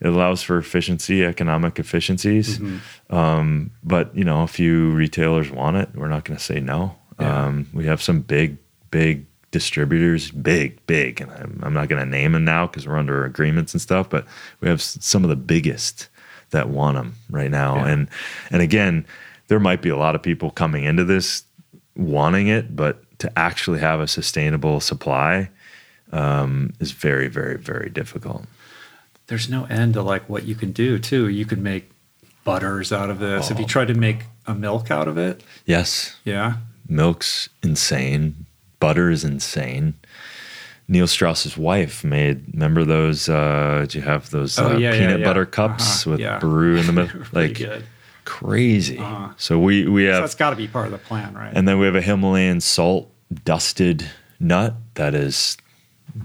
it 0.00 0.06
allows 0.06 0.42
for 0.42 0.56
efficiency, 0.56 1.24
economic 1.24 1.78
efficiencies. 1.78 2.58
Um, 3.10 3.70
but 3.84 4.14
you 4.16 4.24
know, 4.24 4.42
a 4.42 4.46
few 4.46 4.90
retailers 4.92 5.50
want 5.50 5.76
it. 5.76 5.90
We're 5.94 6.08
not 6.08 6.24
going 6.24 6.38
to 6.38 6.42
say 6.42 6.60
no. 6.60 6.96
Yeah. 7.18 7.44
Um, 7.46 7.68
we 7.74 7.84
have 7.86 8.00
some 8.00 8.20
big, 8.20 8.56
big 8.90 9.26
distributors, 9.50 10.30
big, 10.30 10.84
big, 10.86 11.20
and 11.20 11.30
I'm, 11.32 11.60
I'm 11.62 11.72
not 11.74 11.88
going 11.88 12.02
to 12.02 12.08
name 12.08 12.32
them 12.32 12.44
now 12.44 12.66
because 12.66 12.86
we're 12.86 12.96
under 12.98 13.24
agreements 13.24 13.72
and 13.74 13.80
stuff. 13.80 14.08
But 14.08 14.24
we 14.60 14.68
have 14.68 14.80
some 14.80 15.24
of 15.24 15.30
the 15.30 15.36
biggest 15.36 16.08
that 16.50 16.68
want 16.68 16.96
them 16.96 17.14
right 17.30 17.50
now, 17.50 17.76
Yeah. 17.76 17.88
and 17.92 18.08
and 18.50 18.62
again, 18.62 19.04
there 19.48 19.60
might 19.60 19.82
be 19.82 19.88
a 19.88 19.96
lot 19.96 20.14
of 20.14 20.22
people 20.22 20.50
coming 20.50 20.84
into 20.84 21.04
this 21.04 21.44
wanting 21.96 22.46
it, 22.48 22.74
but 22.76 23.02
to 23.18 23.38
actually 23.38 23.80
have 23.80 24.00
a 24.00 24.06
sustainable 24.08 24.80
supply 24.80 25.50
um, 26.12 26.72
is 26.80 26.92
very, 26.92 27.28
very, 27.28 27.56
very 27.58 27.90
difficult. 27.90 28.46
There's 29.26 29.48
no 29.48 29.64
end 29.66 29.94
to 29.94 30.02
like 30.02 30.28
what 30.28 30.44
you 30.44 30.54
can 30.54 30.72
do 30.72 30.98
too. 30.98 31.28
You 31.28 31.44
can 31.44 31.62
make 31.62 31.90
butters 32.44 32.90
out 32.92 33.10
of 33.10 33.18
this. 33.18 33.50
If 33.50 33.58
you 33.58 33.64
Oh. 33.64 33.68
tried 33.68 33.88
to 33.88 33.94
make 33.94 34.24
a 34.46 34.54
milk 34.54 34.90
out 34.90 35.06
of 35.06 35.18
it? 35.18 35.42
Yes, 35.66 36.16
Yeah. 36.24 36.54
milk's 36.88 37.48
insane. 37.62 38.46
Butter 38.80 39.10
is 39.10 39.24
insane. 39.24 39.94
Neil 40.88 41.06
Strauss's 41.06 41.56
wife 41.56 42.02
made. 42.02 42.44
Remember 42.52 42.84
those? 42.84 43.28
Uh, 43.28 43.80
did 43.82 43.94
you 43.94 44.00
have 44.02 44.30
those 44.30 44.58
Oh, 44.58 44.72
uh, 44.72 44.76
yeah, 44.76 44.92
peanut 44.92 45.20
yeah. 45.20 45.24
butter 45.24 45.46
cups 45.46 46.04
Uh-huh, 46.06 46.16
with. 46.18 46.40
Baru 46.40 46.76
in 46.76 46.86
the 46.86 46.92
middle? 46.92 47.22
Like 47.32 47.62
crazy. 48.24 48.98
Uh-huh. 48.98 49.28
So 49.36 49.58
we 49.58 49.86
we 49.88 50.06
So 50.06 50.12
have 50.12 50.22
that's 50.22 50.34
got 50.34 50.50
to 50.50 50.56
be 50.56 50.66
part 50.66 50.86
of 50.86 50.92
the 50.92 50.98
plan, 50.98 51.34
right? 51.34 51.52
And 51.54 51.68
then 51.68 51.78
we 51.78 51.86
have 51.86 51.94
a 51.94 52.02
Himalayan 52.02 52.60
salt 52.60 53.10
dusted 53.44 54.08
nut 54.40 54.74
that 54.94 55.14
is 55.14 55.56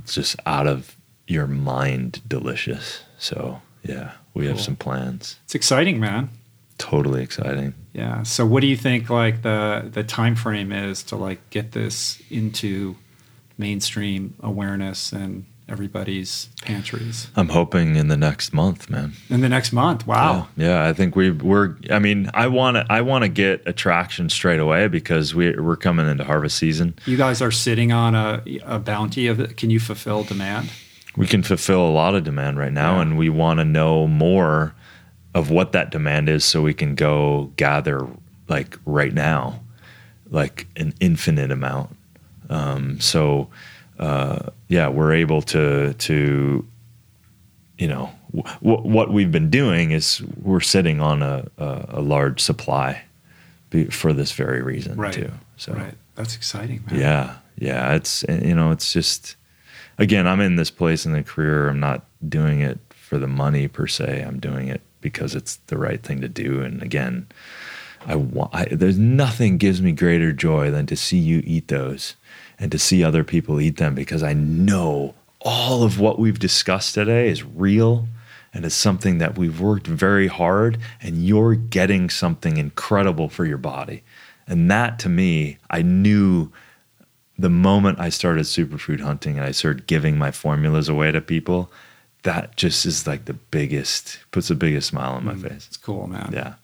just 0.08 0.36
out 0.48 0.66
of 0.68 0.96
your 1.28 1.48
mind 1.48 2.22
delicious. 2.28 3.04
So, 3.20 3.62
yeah, 3.84 4.12
we 4.34 4.48
have 4.48 4.60
some 4.60 4.76
plans. 4.76 5.38
it's 5.46 5.56
exciting, 5.56 6.00
man. 6.00 6.30
Totally 6.78 7.24
exciting. 7.24 7.74
Yeah. 7.94 8.24
So 8.24 8.46
what 8.46 8.62
do 8.62 8.68
you 8.68 8.76
think 8.78 9.10
like 9.10 9.42
the 9.44 9.90
the 9.92 10.04
time 10.04 10.36
frame 10.36 10.72
is 10.72 11.04
to 11.04 11.16
like 11.16 11.50
get 11.50 11.72
this 11.72 12.22
into 12.30 12.96
mainstream 13.58 14.34
awareness 14.42 15.12
and 15.14 15.46
everybody's 15.70 16.50
pantries? 16.62 17.28
I'm 17.36 17.50
hoping 17.50 17.96
in 17.96 18.08
the 18.10 18.18
next 18.18 18.54
month, 18.54 18.90
man. 18.90 19.14
In 19.30 19.42
the 19.42 19.50
next 19.50 19.72
month. 19.72 20.06
Wow. 20.06 20.48
Yeah, 20.58 20.68
yeah, 20.68 20.90
I 20.90 20.94
think 20.94 21.16
we 21.16 21.32
we're 21.32 21.76
I 21.90 22.00
mean, 22.00 22.30
I 22.34 22.48
want 22.48 22.76
to 22.76 22.86
I 22.90 23.02
want 23.02 23.24
to 23.24 23.30
get 23.30 23.64
attraction 23.66 24.30
straight 24.30 24.60
away 24.60 24.88
because 24.88 25.34
we 25.34 25.56
we're 25.58 25.78
coming 25.78 26.08
into 26.10 26.24
harvest 26.24 26.58
season. 26.58 26.96
You 27.06 27.18
guys 27.18 27.42
are 27.42 27.52
sitting 27.52 27.92
on 27.92 28.16
a, 28.16 28.44
a 28.66 28.80
bounty 28.80 29.28
of 29.28 29.40
it. 29.40 29.58
Can 29.58 29.70
you 29.70 29.80
fulfill 29.80 30.24
demand? 30.24 30.70
we 31.18 31.26
can 31.26 31.42
fulfill 31.42 31.80
a 31.80 31.94
lot 31.94 32.14
of 32.14 32.26
demand 32.26 32.60
right 32.60 32.74
now 32.74 32.96
Yeah. 32.98 33.04
and 33.04 33.18
we 33.18 33.30
want 33.30 33.60
to 33.60 33.64
know 33.64 34.06
more 34.06 34.74
of 35.36 35.52
what 35.52 35.72
that 35.74 35.92
demand 35.92 36.28
is 36.30 36.44
so 36.44 36.62
we 36.64 36.74
can 36.74 36.96
go 36.96 37.52
gather 37.58 38.08
like 38.48 38.80
right 38.86 39.14
now 39.14 39.60
like 40.32 40.66
an 40.78 40.94
infinite 41.00 41.52
amount 41.52 41.96
um, 42.50 43.00
so 43.00 43.48
uh, 44.00 44.40
yeah 44.70 44.88
we're 44.88 45.14
able 45.14 45.42
to 45.44 45.94
to 45.96 46.66
you 47.78 47.88
know, 47.90 48.10
w- 48.34 48.82
what 48.90 49.12
we've 49.12 49.34
been 49.34 49.50
doing 49.50 49.92
is 49.92 50.24
we're 50.42 50.62
sitting 50.62 51.02
on 51.02 51.22
a, 51.22 51.46
a, 51.58 51.86
a 51.90 52.02
large 52.02 52.40
supply 52.40 53.02
be, 53.70 53.84
for 53.88 54.14
this 54.14 54.32
very 54.32 54.62
reason 54.62 54.96
Right. 54.96 55.12
too. 55.14 55.30
So 55.58 55.74
Right. 55.74 55.94
That's 56.16 56.38
exciting, 56.38 56.86
man. 56.90 56.98
yeah, 57.02 57.36
yeah, 57.58 57.94
it's 57.96 58.24
you 58.30 58.56
know, 58.56 58.72
it's 58.72 58.94
just 58.94 59.36
again, 59.98 60.26
I'm 60.26 60.40
in 60.40 60.56
this 60.56 60.72
place 60.72 61.06
in 61.06 61.12
the 61.12 61.22
career. 61.24 61.68
I'm 61.68 61.82
not 61.82 62.06
doing 62.30 62.62
it 62.62 62.80
for 62.92 63.18
the 63.18 63.28
money 63.28 63.68
per 63.68 63.88
se. 63.88 64.22
I'm 64.26 64.40
doing 64.40 64.70
it 64.70 64.80
because 65.06 65.36
it's 65.36 65.58
the 65.68 65.78
right 65.78 66.02
thing 66.02 66.20
to 66.22 66.28
do. 66.28 66.62
And 66.62 66.82
again, 66.82 67.28
I 68.08 68.16
want. 68.16 68.56
I, 68.56 68.66
there's 68.66 68.98
nothing 68.98 69.60
gives 69.60 69.84
me 69.84 69.92
greater 69.92 70.34
joy 70.34 70.72
than 70.72 70.88
to 70.88 70.96
see 70.96 71.20
you 71.20 71.44
eat 71.46 71.68
those 71.68 72.16
and 72.58 72.72
to 72.72 72.80
see 72.80 73.04
other 73.04 73.24
people 73.24 73.62
eat 73.62 73.78
them 73.78 73.94
because 73.94 74.24
I 74.24 74.34
know 74.34 75.14
all 75.42 75.84
of 75.84 76.00
what 76.00 76.18
we've 76.18 76.40
discussed 76.40 76.96
today 76.96 77.30
is 77.30 77.44
real 77.44 78.08
and 78.52 78.66
it's 78.66 78.74
something 78.74 79.20
that 79.20 79.38
we've 79.38 79.62
worked 79.62 79.86
very 79.86 80.26
hard 80.26 80.80
and 81.04 81.24
you're 81.24 81.54
getting 81.54 82.10
something 82.10 82.58
incredible 82.58 83.30
for 83.30 83.46
your 83.46 83.60
body. 83.60 84.02
And 84.48 84.72
that 84.72 84.98
to 85.00 85.10
me, 85.10 85.60
I 85.70 85.84
knew 85.84 86.52
the 87.38 87.50
moment 87.50 88.00
I 88.00 88.10
started 88.10 88.46
superfood 88.46 89.02
hunting 89.02 89.38
and 89.38 89.46
I 89.46 89.52
started 89.52 89.86
giving 89.86 90.18
my 90.18 90.32
formulas 90.32 90.90
away 90.90 91.12
to 91.12 91.22
people, 91.22 91.70
that 92.26 92.58
just 92.58 92.86
is 92.86 93.08
like 93.08 93.26
the 93.26 93.34
biggest, 93.34 94.20
puts 94.32 94.50
the 94.50 94.56
biggest 94.56 94.90
smile 94.90 95.14
on 95.14 95.26
my 95.26 95.36
face. 95.36 95.68
It's 95.68 95.78
cool, 95.78 96.08
man. 96.08 96.32
Yeah. 96.34 96.56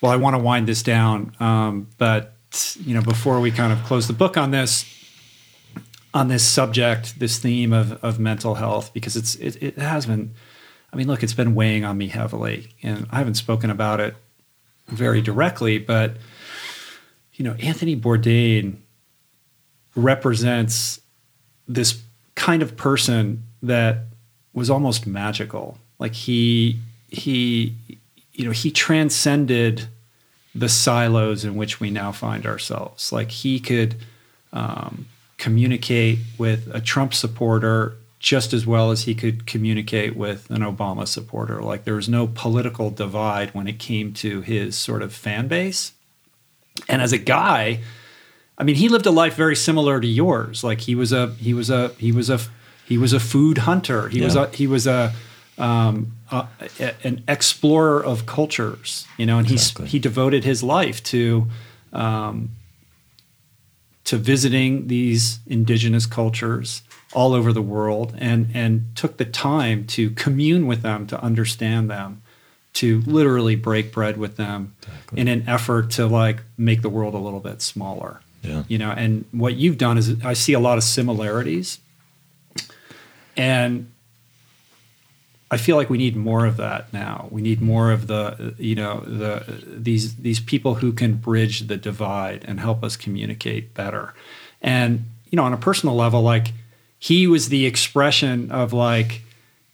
Well, 0.00 0.10
I 0.10 0.16
want 0.16 0.34
to 0.34 0.42
wind 0.42 0.66
this 0.66 0.82
down, 0.82 1.36
um, 1.38 1.88
but 1.98 2.34
you 2.80 2.94
know, 2.94 3.02
before 3.02 3.40
we 3.40 3.50
kind 3.50 3.72
of 3.72 3.82
close 3.84 4.06
the 4.06 4.12
book 4.12 4.36
on 4.36 4.50
this, 4.50 4.84
on 6.14 6.28
this 6.28 6.46
subject, 6.46 7.18
this 7.18 7.38
theme 7.38 7.72
of 7.72 7.92
of 8.04 8.18
mental 8.18 8.54
health, 8.56 8.92
because 8.92 9.16
it's 9.16 9.34
it, 9.36 9.62
it 9.62 9.78
has 9.78 10.06
been. 10.06 10.34
I 10.92 10.96
mean, 10.96 11.06
look, 11.06 11.22
it's 11.22 11.32
been 11.32 11.54
weighing 11.54 11.84
on 11.84 11.96
me 11.96 12.08
heavily, 12.08 12.68
and 12.82 13.06
I 13.10 13.18
haven't 13.18 13.34
spoken 13.34 13.70
about 13.70 13.98
it 13.98 14.14
very 14.88 15.22
directly, 15.22 15.78
but 15.78 16.16
you 17.34 17.44
know, 17.44 17.54
Anthony 17.54 17.96
Bourdain 17.96 18.76
represents 19.94 21.00
this 21.66 22.02
kind 22.34 22.62
of 22.62 22.76
person 22.76 23.44
that 23.62 24.11
was 24.54 24.70
almost 24.70 25.06
magical. 25.06 25.78
Like 25.98 26.14
he 26.14 26.78
he 27.08 27.74
you 28.32 28.44
know, 28.44 28.50
he 28.50 28.70
transcended 28.70 29.88
the 30.54 30.68
silos 30.68 31.44
in 31.44 31.54
which 31.54 31.80
we 31.80 31.90
now 31.90 32.12
find 32.12 32.46
ourselves. 32.46 33.12
Like 33.12 33.30
he 33.30 33.60
could 33.60 33.96
um, 34.52 35.06
communicate 35.38 36.18
with 36.38 36.68
a 36.74 36.80
Trump 36.80 37.14
supporter 37.14 37.94
just 38.18 38.52
as 38.52 38.66
well 38.66 38.90
as 38.90 39.02
he 39.02 39.14
could 39.14 39.46
communicate 39.46 40.14
with 40.14 40.48
an 40.50 40.62
Obama 40.62 41.06
supporter. 41.08 41.60
Like 41.60 41.84
there 41.84 41.94
was 41.94 42.08
no 42.08 42.28
political 42.28 42.90
divide 42.90 43.50
when 43.50 43.66
it 43.66 43.78
came 43.78 44.12
to 44.14 44.40
his 44.42 44.76
sort 44.76 45.02
of 45.02 45.12
fan 45.12 45.48
base. 45.48 45.92
And 46.88 47.02
as 47.02 47.12
a 47.12 47.18
guy, 47.18 47.80
I 48.56 48.64
mean, 48.64 48.76
he 48.76 48.88
lived 48.88 49.06
a 49.06 49.10
life 49.10 49.34
very 49.34 49.56
similar 49.56 50.00
to 50.00 50.06
yours. 50.06 50.62
Like 50.62 50.82
he 50.82 50.94
was 50.94 51.12
a 51.12 51.34
he 51.34 51.52
was 51.52 51.68
a 51.68 51.88
he 51.98 52.12
was 52.12 52.30
a 52.30 52.38
he 52.86 52.98
was 52.98 53.12
a 53.12 53.20
food 53.20 53.58
hunter. 53.58 54.08
He 54.08 54.20
was 54.20 54.34
a 54.36 54.48
he 54.48 54.66
was 54.66 54.86
a 54.86 55.12
um, 55.58 56.12
a, 56.30 56.46
an 57.04 57.22
explorer 57.28 58.02
of 58.02 58.26
cultures, 58.26 59.06
you 59.18 59.26
know, 59.26 59.38
and 59.38 59.50
Exactly. 59.50 59.84
he's 59.84 59.92
he 59.92 59.98
devoted 59.98 60.44
his 60.44 60.62
life 60.62 61.02
to 61.04 61.46
um, 61.92 62.50
to 64.04 64.16
visiting 64.16 64.88
these 64.88 65.38
indigenous 65.46 66.06
cultures 66.06 66.82
all 67.14 67.34
over 67.34 67.52
the 67.52 67.62
world, 67.62 68.14
and 68.18 68.48
and 68.54 68.86
took 68.96 69.18
the 69.18 69.24
time 69.24 69.86
to 69.86 70.10
commune 70.10 70.66
with 70.66 70.82
them, 70.82 71.06
to 71.06 71.22
understand 71.22 71.90
them, 71.90 72.22
to 72.74 73.00
literally 73.02 73.54
break 73.54 73.92
bread 73.92 74.16
with 74.16 74.36
them, 74.36 74.74
Exactly. 74.82 75.20
in 75.20 75.28
an 75.28 75.44
effort 75.46 75.90
to 75.92 76.06
like 76.06 76.40
make 76.56 76.80
the 76.82 76.88
world 76.88 77.14
a 77.14 77.18
little 77.18 77.40
bit 77.40 77.60
smaller 77.62 78.22
Yeah. 78.42 78.64
you 78.66 78.78
know 78.78 78.90
and 78.90 79.24
what 79.30 79.54
you've 79.56 79.76
done 79.78 79.98
is 79.98 80.16
i 80.24 80.32
see 80.32 80.52
a 80.54 80.58
lot 80.60 80.78
of 80.78 80.84
similarities 80.84 81.78
and 83.36 83.90
i 85.52 85.58
feel 85.58 85.76
like 85.76 85.90
we 85.90 85.98
need 85.98 86.16
more 86.16 86.46
of 86.46 86.56
that 86.56 86.90
now. 86.94 87.28
We 87.30 87.42
need 87.42 87.60
more 87.60 87.92
of 87.92 88.06
the 88.06 88.54
you 88.58 88.74
know 88.74 89.00
the 89.00 89.44
these 89.66 90.16
these 90.16 90.40
people 90.40 90.76
who 90.76 90.92
can 90.92 91.14
bridge 91.14 91.66
the 91.68 91.76
divide 91.76 92.44
and 92.48 92.58
help 92.58 92.82
us 92.82 92.96
communicate 92.96 93.74
better. 93.74 94.14
And 94.62 95.04
you 95.30 95.36
know 95.36 95.44
on 95.44 95.52
a 95.52 95.58
personal 95.58 95.94
level 95.94 96.22
like 96.22 96.52
he 96.98 97.26
was 97.26 97.50
the 97.50 97.66
expression 97.66 98.50
of 98.50 98.72
like 98.72 99.22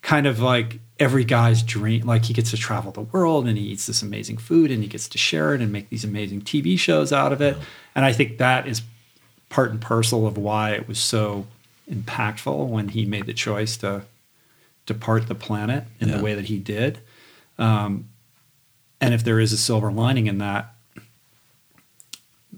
kind 0.03 0.27
of 0.27 0.41
like 0.41 0.81
every 0.99 1.25
guy's 1.25 1.63
dream 1.63 2.05
like 2.05 2.25
he 2.25 2.35
gets 2.35 2.51
to 2.51 2.57
travel 2.57 2.91
the 2.91 3.03
world 3.03 3.47
and 3.47 3.57
he 3.57 3.65
eats 3.65 3.87
this 3.87 4.03
amazing 4.03 4.37
food 4.37 4.73
and 4.73 4.83
he 4.83 4.89
gets 4.89 5.09
to 5.09 5.19
share 5.19 5.55
it 5.55 5.61
and 5.61 5.71
make 5.71 5.89
these 5.91 6.05
amazing 6.05 6.41
tv 6.43 6.77
shows 6.77 7.13
out 7.13 7.33
of 7.33 7.41
it. 7.41 7.57
And 7.95 8.05
i 8.05 8.13
think 8.13 8.39
that 8.39 8.67
is 8.67 8.83
part 9.49 9.71
and 9.71 9.81
parcel 9.81 10.27
of 10.27 10.37
why 10.37 10.73
it 10.73 10.89
was 10.89 10.99
so 10.99 11.47
impactful 11.91 12.69
when 12.69 12.89
he 12.89 13.05
made 13.05 13.27
the 13.27 13.35
choice 13.35 13.77
to 13.79 14.03
depart 14.87 15.29
the 15.29 15.35
planet 15.35 15.85
in 16.01 16.09
Yeah. 16.09 16.17
the 16.19 16.23
way 16.23 16.35
that 16.35 16.47
he 16.47 16.59
did. 16.59 16.99
Um, 17.59 18.09
and 19.01 19.15
if 19.15 19.23
there 19.25 19.41
is 19.41 19.53
a 19.53 19.57
silver 19.57 19.91
lining 19.93 20.27
in 20.27 20.39
that 20.39 20.75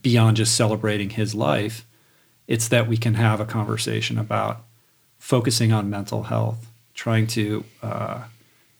beyond 0.01 0.37
just 0.37 0.55
celebrating 0.57 1.11
his 1.11 1.35
life 1.35 1.85
it's 2.47 2.67
that 2.69 2.89
we 2.89 2.97
can 2.97 3.15
have 3.15 3.39
a 3.41 3.45
conversation 3.45 4.19
about 4.19 4.65
focusing 5.21 5.71
on 5.71 5.89
mental 5.89 6.25
health, 6.25 6.67
trying 6.95 7.29
to 7.29 7.63
uh, 7.81 8.25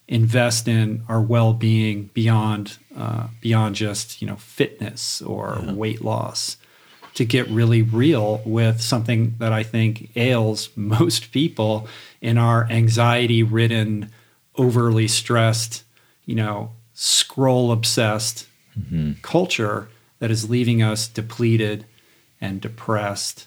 invest 0.09 0.67
in 0.67 1.05
our 1.09 1.21
well-being 1.23 2.11
beyond 2.13 2.79
uh, 2.97 3.29
beyond 3.41 3.77
just 3.77 4.21
you 4.21 4.27
know 4.27 4.35
fitness 4.35 5.23
or 5.23 5.63
weight 5.69 6.03
loss, 6.03 6.57
to 7.21 7.25
get 7.27 7.47
really 7.51 7.83
real 7.83 8.41
with 8.47 8.81
something 8.81 9.35
that 9.39 9.53
I 9.53 9.63
think 9.63 10.09
ails 10.17 10.71
most 10.77 11.33
people 11.33 11.87
in 12.23 12.39
our 12.39 12.67
anxiety-ridden, 12.71 14.11
overly 14.57 15.07
stressed, 15.07 15.85
you 16.25 16.35
know, 16.35 16.71
scroll-obsessed 16.95 18.47
culture 19.21 19.89
that 20.21 20.31
is 20.31 20.49
leaving 20.49 20.83
us 20.83 21.07
depleted 21.09 21.85
and 22.41 22.59
depressed 22.61 23.47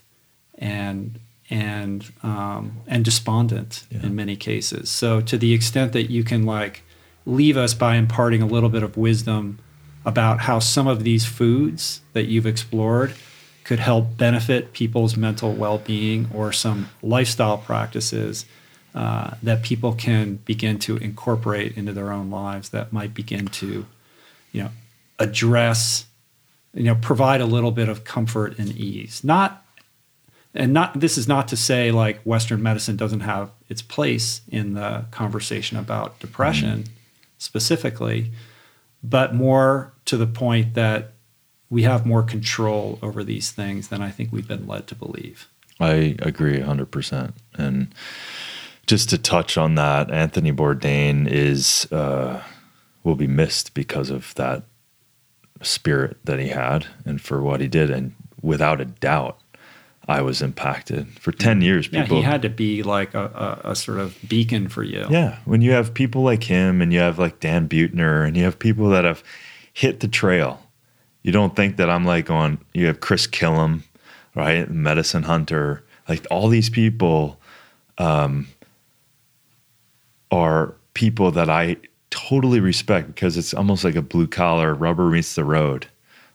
and 0.59 1.19
and 1.49 2.11
um, 2.21 2.77
and 2.87 3.03
despondent 3.03 3.85
Yeah. 3.89 4.03
in 4.03 4.15
many 4.15 4.35
cases. 4.35 4.89
So 4.91 5.19
to 5.21 5.37
the 5.37 5.53
extent 5.53 5.93
that 5.93 6.11
you 6.11 6.23
can 6.23 6.43
like 6.45 6.83
leave 7.25 7.57
us 7.57 7.73
by 7.73 7.95
imparting 7.95 8.41
a 8.43 8.45
little 8.45 8.69
bit 8.69 8.83
of 8.83 8.97
wisdom 8.97 9.57
about 10.05 10.41
how 10.41 10.59
some 10.59 10.85
of 10.87 11.03
these 11.03 11.25
foods 11.25 12.01
that 12.13 12.25
you've 12.25 12.45
explored 12.45 13.13
could 13.64 13.80
help 13.80 14.18
benefit 14.18 14.73
people's 14.73 15.15
mental 15.15 15.53
well-being 15.53 16.30
or 16.34 16.52
some 16.52 16.90
lifestyle 17.02 17.57
practices 17.57 18.45
uh, 18.94 19.31
that 19.41 19.64
people 19.64 19.94
can 19.94 20.35
begin 20.45 20.77
to 20.80 20.98
incorporate 20.98 21.77
into 21.77 21.91
their 21.94 22.11
own 22.11 22.30
lives 22.30 22.69
that 22.69 22.94
might 22.94 23.14
begin 23.14 23.48
to 23.48 23.85
you 24.52 24.64
know 24.64 24.69
address 25.19 26.06
you 26.73 26.84
know 26.84 26.95
provide 26.95 27.41
a 27.41 27.45
little 27.45 27.72
bit 27.72 27.90
of 27.90 28.03
comfort 28.03 28.57
and 28.60 28.72
ease. 28.72 29.23
Not 29.23 29.65
and 30.53 30.73
not 30.73 30.99
this 30.99 31.18
is 31.18 31.27
not 31.27 31.48
to 31.48 31.57
say 31.57 31.91
like 31.91 32.22
western 32.22 32.61
medicine 32.61 32.95
doesn't 32.95 33.22
have 33.22 33.49
its 33.69 33.81
place 33.81 34.41
in 34.49 34.73
the 34.73 35.06
conversation 35.11 35.77
about 35.77 36.19
depression 36.19 36.85
specifically 37.38 38.31
but 39.03 39.34
more 39.34 39.94
to 40.06 40.15
the 40.15 40.27
point 40.27 40.76
that 40.76 41.12
we 41.73 41.83
have 41.83 42.05
more 42.05 42.23
control 42.23 42.99
over 43.01 43.23
these 43.23 43.51
things 43.51 43.87
than 43.87 44.01
i 44.01 44.11
think 44.11 44.31
we've 44.31 44.47
been 44.47 44.67
led 44.67 44.85
to 44.87 44.95
believe 44.95 45.47
I 45.79 46.15
agree 46.19 46.59
100%. 46.59 47.33
And 47.55 47.93
just 48.87 49.09
to 49.09 49.17
touch 49.17 49.57
on 49.57 49.75
that, 49.75 50.11
Anthony 50.11 50.51
Bourdain 50.51 51.27
is 51.27 51.91
uh, 51.91 52.41
will 53.03 53.15
be 53.15 53.27
missed 53.27 53.73
because 53.73 54.09
of 54.09 54.33
that 54.35 54.63
spirit 55.61 56.17
that 56.25 56.39
he 56.39 56.49
had 56.49 56.87
and 57.05 57.21
for 57.21 57.41
what 57.41 57.61
he 57.61 57.67
did. 57.67 57.89
And 57.89 58.13
without 58.41 58.81
a 58.81 58.85
doubt, 58.85 59.39
I 60.07 60.21
was 60.21 60.41
impacted 60.41 61.07
for 61.19 61.31
10 61.31 61.61
years. 61.61 61.87
yeah 61.91 62.03
he 62.03 62.21
had 62.21 62.41
to 62.41 62.49
be 62.49 62.83
like 62.83 63.13
a, 63.13 63.59
a, 63.63 63.71
a 63.71 63.75
sort 63.75 63.99
of 63.99 64.17
beacon 64.27 64.67
for 64.67 64.83
you 64.83 65.05
Yeah, 65.09 65.39
when 65.45 65.61
you 65.61 65.71
have 65.71 65.93
people 65.93 66.23
like 66.23 66.43
him 66.43 66.81
and 66.81 66.91
you 66.91 66.99
have 66.99 67.17
like 67.17 67.39
Dan 67.39 67.69
Buettner 67.69 68.27
and 68.27 68.35
you 68.35 68.43
have 68.43 68.59
people 68.59 68.89
that 68.89 69.05
have 69.05 69.23
hit 69.71 70.01
the 70.01 70.09
trail, 70.09 70.62
you 71.23 71.31
don't 71.31 71.55
think 71.55 71.77
that 71.77 71.89
I'm 71.89 72.05
like 72.05 72.29
on, 72.29 72.59
you 72.73 72.85
have 72.87 72.99
Chris 72.99 73.25
Kilham, 73.25 73.81
right? 74.35 74.69
Medicine 74.69 75.23
Hunter, 75.23 75.83
like 76.07 76.27
all 76.29 76.49
these 76.49 76.69
people 76.69 77.39
um, 77.97 78.47
are 80.31 80.75
people 80.93 81.31
that 81.31 81.49
I 81.49 81.77
totally 82.09 82.59
respect 82.59 83.07
because 83.07 83.37
it's 83.37 83.53
almost 83.53 83.83
like 83.83 83.95
a 83.95 84.01
blue 84.01 84.27
collar 84.27 84.73
rubber 84.73 85.09
meets 85.09 85.35
the 85.35 85.43
road. 85.43 85.87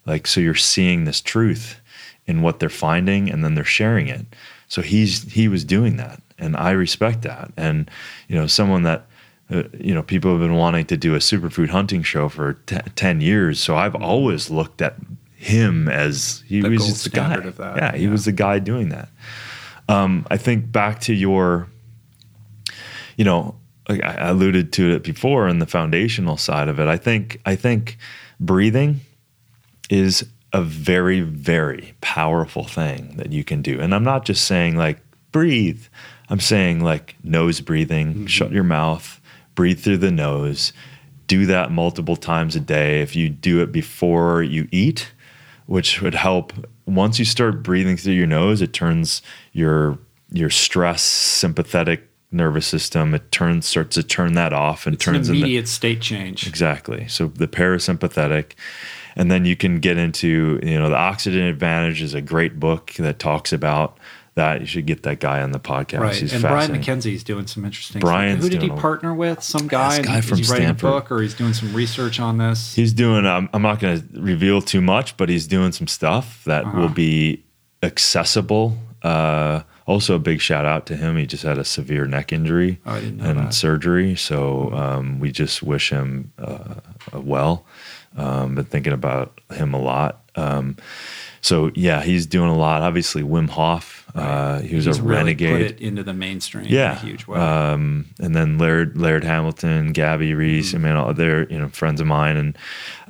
Like, 0.06 0.26
so 0.26 0.40
you're 0.40 0.54
seeing 0.54 1.04
this 1.04 1.20
truth 1.20 1.80
in 2.26 2.42
what 2.42 2.58
they're 2.58 2.68
finding 2.68 3.30
and 3.30 3.44
then 3.44 3.54
they're 3.54 3.64
sharing 3.64 4.08
it. 4.08 4.26
So 4.68 4.82
he's, 4.82 5.22
he 5.32 5.48
was 5.48 5.64
doing 5.64 5.96
that 5.98 6.22
and 6.38 6.56
I 6.56 6.70
respect 6.70 7.22
that. 7.22 7.52
And, 7.56 7.90
you 8.28 8.36
know, 8.36 8.46
someone 8.46 8.84
that 8.84 9.06
uh, 9.50 9.62
you 9.78 9.94
know, 9.94 10.02
people 10.02 10.30
have 10.32 10.40
been 10.40 10.54
wanting 10.56 10.84
to 10.86 10.96
do 10.96 11.14
a 11.14 11.18
superfood 11.18 11.68
hunting 11.70 12.02
show 12.02 12.28
for 12.28 12.54
t- 12.66 12.76
10 12.96 13.20
years. 13.20 13.58
So 13.60 13.76
I've 13.76 13.94
always 13.94 14.50
looked 14.50 14.82
at 14.82 14.96
him 15.36 15.88
as 15.88 16.42
he 16.46 16.60
The 16.60 16.68
was 16.70 16.86
just 16.86 17.04
the 17.04 17.10
guy. 17.10 17.34
of 17.34 17.56
that, 17.56 17.76
Yeah, 17.76 17.96
he 17.96 18.04
yeah. 18.04 18.10
was 18.10 18.24
the 18.26 18.32
guy 18.32 18.58
doing 18.58 18.88
that. 18.90 19.08
Um, 19.88 20.26
I 20.30 20.36
think 20.36 20.70
back 20.70 21.00
to 21.02 21.14
your, 21.14 21.68
you 23.16 23.24
know, 23.24 23.54
like 23.88 24.04
I 24.04 24.28
alluded 24.28 24.72
to 24.74 24.90
it 24.94 25.02
before 25.02 25.48
in 25.48 25.60
the 25.60 25.66
foundational 25.66 26.36
side 26.36 26.68
of 26.68 26.78
it. 26.78 26.88
I 26.88 26.98
think 26.98 27.40
I 27.46 27.56
think 27.56 27.96
breathing 28.38 29.00
is 29.88 30.26
a 30.52 30.60
very 30.62 31.20
very 31.22 31.94
powerful 32.02 32.64
thing 32.64 33.14
that 33.16 33.32
you 33.32 33.44
can 33.44 33.62
do. 33.62 33.80
And 33.80 33.94
I'm 33.94 34.04
not 34.04 34.26
just 34.26 34.44
saying 34.44 34.76
like 34.76 34.98
breathe. 35.32 35.82
I'm 36.28 36.40
saying 36.40 36.80
like 36.84 37.16
nose 37.24 37.62
breathing, 37.62 38.26
shut 38.26 38.52
your 38.52 38.64
mouth, 38.64 39.17
breathe 39.58 39.80
through 39.80 39.96
the 39.96 40.12
nose. 40.12 40.72
Do 41.26 41.44
that 41.46 41.72
multiple 41.72 42.14
times 42.14 42.54
a 42.54 42.60
day. 42.60 43.02
If 43.02 43.16
you 43.16 43.28
do 43.28 43.60
it 43.60 43.72
before 43.72 44.40
you 44.40 44.68
eat, 44.70 45.10
which 45.66 46.00
would 46.00 46.14
help 46.14 46.52
once 46.86 47.18
you 47.18 47.24
start 47.24 47.64
breathing 47.64 47.96
through 47.96 48.12
your 48.12 48.28
nose, 48.28 48.62
it 48.62 48.72
turns 48.72 49.20
your 49.52 49.98
your 50.30 50.48
stress 50.48 51.02
sympathetic 51.02 52.08
nervous 52.30 52.68
system, 52.68 53.14
it 53.14 53.32
turns 53.32 53.66
starts 53.66 53.96
to 53.96 54.04
turn 54.04 54.34
that 54.34 54.52
off 54.52 54.86
and 54.86 54.94
It's 54.94 55.04
an 55.08 55.14
turns 55.14 55.28
into 55.28 55.40
immediate 55.40 55.66
state 55.66 56.00
change. 56.00 56.46
Exactly. 56.46 57.08
So 57.08 57.26
the 57.26 57.48
parasympathetic, 57.48 58.52
and 59.16 59.28
then 59.28 59.44
you 59.44 59.56
can 59.56 59.80
get 59.80 59.98
into 59.98 60.60
you 60.62 60.78
know 60.78 60.88
the 60.88 60.96
Oxygen 60.96 61.42
Advantage 61.42 62.00
is 62.00 62.14
a 62.14 62.22
great 62.22 62.60
book 62.60 62.92
that 62.92 63.18
talks 63.18 63.52
about 63.52 63.98
that. 64.38 64.60
You 64.60 64.66
should 64.66 64.86
get 64.86 65.02
that 65.04 65.20
guy 65.20 65.42
on 65.42 65.52
the 65.52 65.60
podcast. 65.60 66.00
Right, 66.00 66.16
He's 66.16 66.32
and 66.32 66.42
Brian. 66.42 66.72
McKenzie's 66.72 67.22
doing 67.22 67.46
some 67.46 67.64
interesting. 67.64 68.00
Brian's 68.00 68.40
stuff. 68.44 68.52
Who 68.52 68.58
did 68.58 68.62
he 68.62 68.80
partner 68.80 69.14
with? 69.14 69.42
Some 69.42 69.68
guy. 69.68 69.98
This 69.98 70.06
guy 70.06 70.20
from 70.22 70.38
he 70.38 70.44
writing 70.44 70.66
Stanford. 70.66 70.88
a 70.88 70.92
book 70.92 71.12
or 71.12 71.20
he's 71.22 71.34
doing 71.34 71.52
some 71.52 71.72
research 71.74 72.18
on 72.18 72.38
this? 72.38 72.74
He's 72.74 72.92
doing. 72.92 73.26
Um, 73.26 73.48
I'm 73.52 73.62
not 73.62 73.78
going 73.78 74.00
to 74.00 74.20
reveal 74.20 74.60
too 74.62 74.80
much, 74.80 75.16
but 75.16 75.28
he's 75.28 75.46
doing 75.46 75.72
some 75.72 75.86
stuff 75.86 76.42
that 76.44 76.64
Uh-huh. 76.64 76.80
will 76.80 76.88
be 76.88 77.44
accessible. 77.82 78.76
Uh, 79.02 79.62
also, 79.86 80.14
a 80.16 80.18
big 80.18 80.40
shout 80.40 80.66
out 80.66 80.84
to 80.86 80.96
him. 80.96 81.16
He 81.16 81.24
just 81.26 81.42
had 81.44 81.56
a 81.56 81.64
severe 81.64 82.06
neck 82.06 82.32
injury 82.32 82.78
Oh, 82.84 82.92
I 82.94 83.00
didn't 83.00 83.18
know 83.18 83.24
and 83.30 83.38
that. 83.38 83.54
surgery, 83.54 84.16
so 84.16 84.70
um, 84.74 85.18
we 85.18 85.30
just 85.32 85.62
wish 85.62 85.90
him 85.90 86.32
uh, 86.38 86.74
well. 87.14 87.64
Um, 88.16 88.54
been 88.56 88.64
thinking 88.66 88.92
about 88.92 89.40
him 89.54 89.72
a 89.72 89.80
lot. 89.80 90.28
Um, 90.34 90.76
so 91.40 91.70
yeah, 91.74 92.02
he's 92.02 92.26
doing 92.26 92.50
a 92.50 92.56
lot. 92.56 92.82
Obviously, 92.82 93.22
Wim 93.22 93.48
Hof. 93.48 93.97
Uh, 94.18 94.60
he 94.60 94.76
was 94.76 94.84
He's 94.84 94.98
a 94.98 95.02
really 95.02 95.16
renegade. 95.16 95.52
Put 95.52 95.60
it 95.62 95.80
into 95.80 96.02
the 96.02 96.12
mainstream. 96.12 96.66
Yeah, 96.68 96.92
in 96.92 96.96
a 96.96 97.00
huge 97.00 97.26
way. 97.26 97.38
Um, 97.38 98.06
and 98.18 98.34
then 98.34 98.58
Laird, 98.58 98.96
Laird 98.96 99.24
Hamilton, 99.24 99.92
Gabby 99.92 100.34
Reece. 100.34 100.72
Mm-hmm. 100.72 100.84
I 100.84 100.88
mean, 100.88 100.96
all, 100.96 101.14
they're 101.14 101.50
you 101.50 101.58
know 101.58 101.68
friends 101.68 102.00
of 102.00 102.06
mine, 102.06 102.36
and 102.36 102.58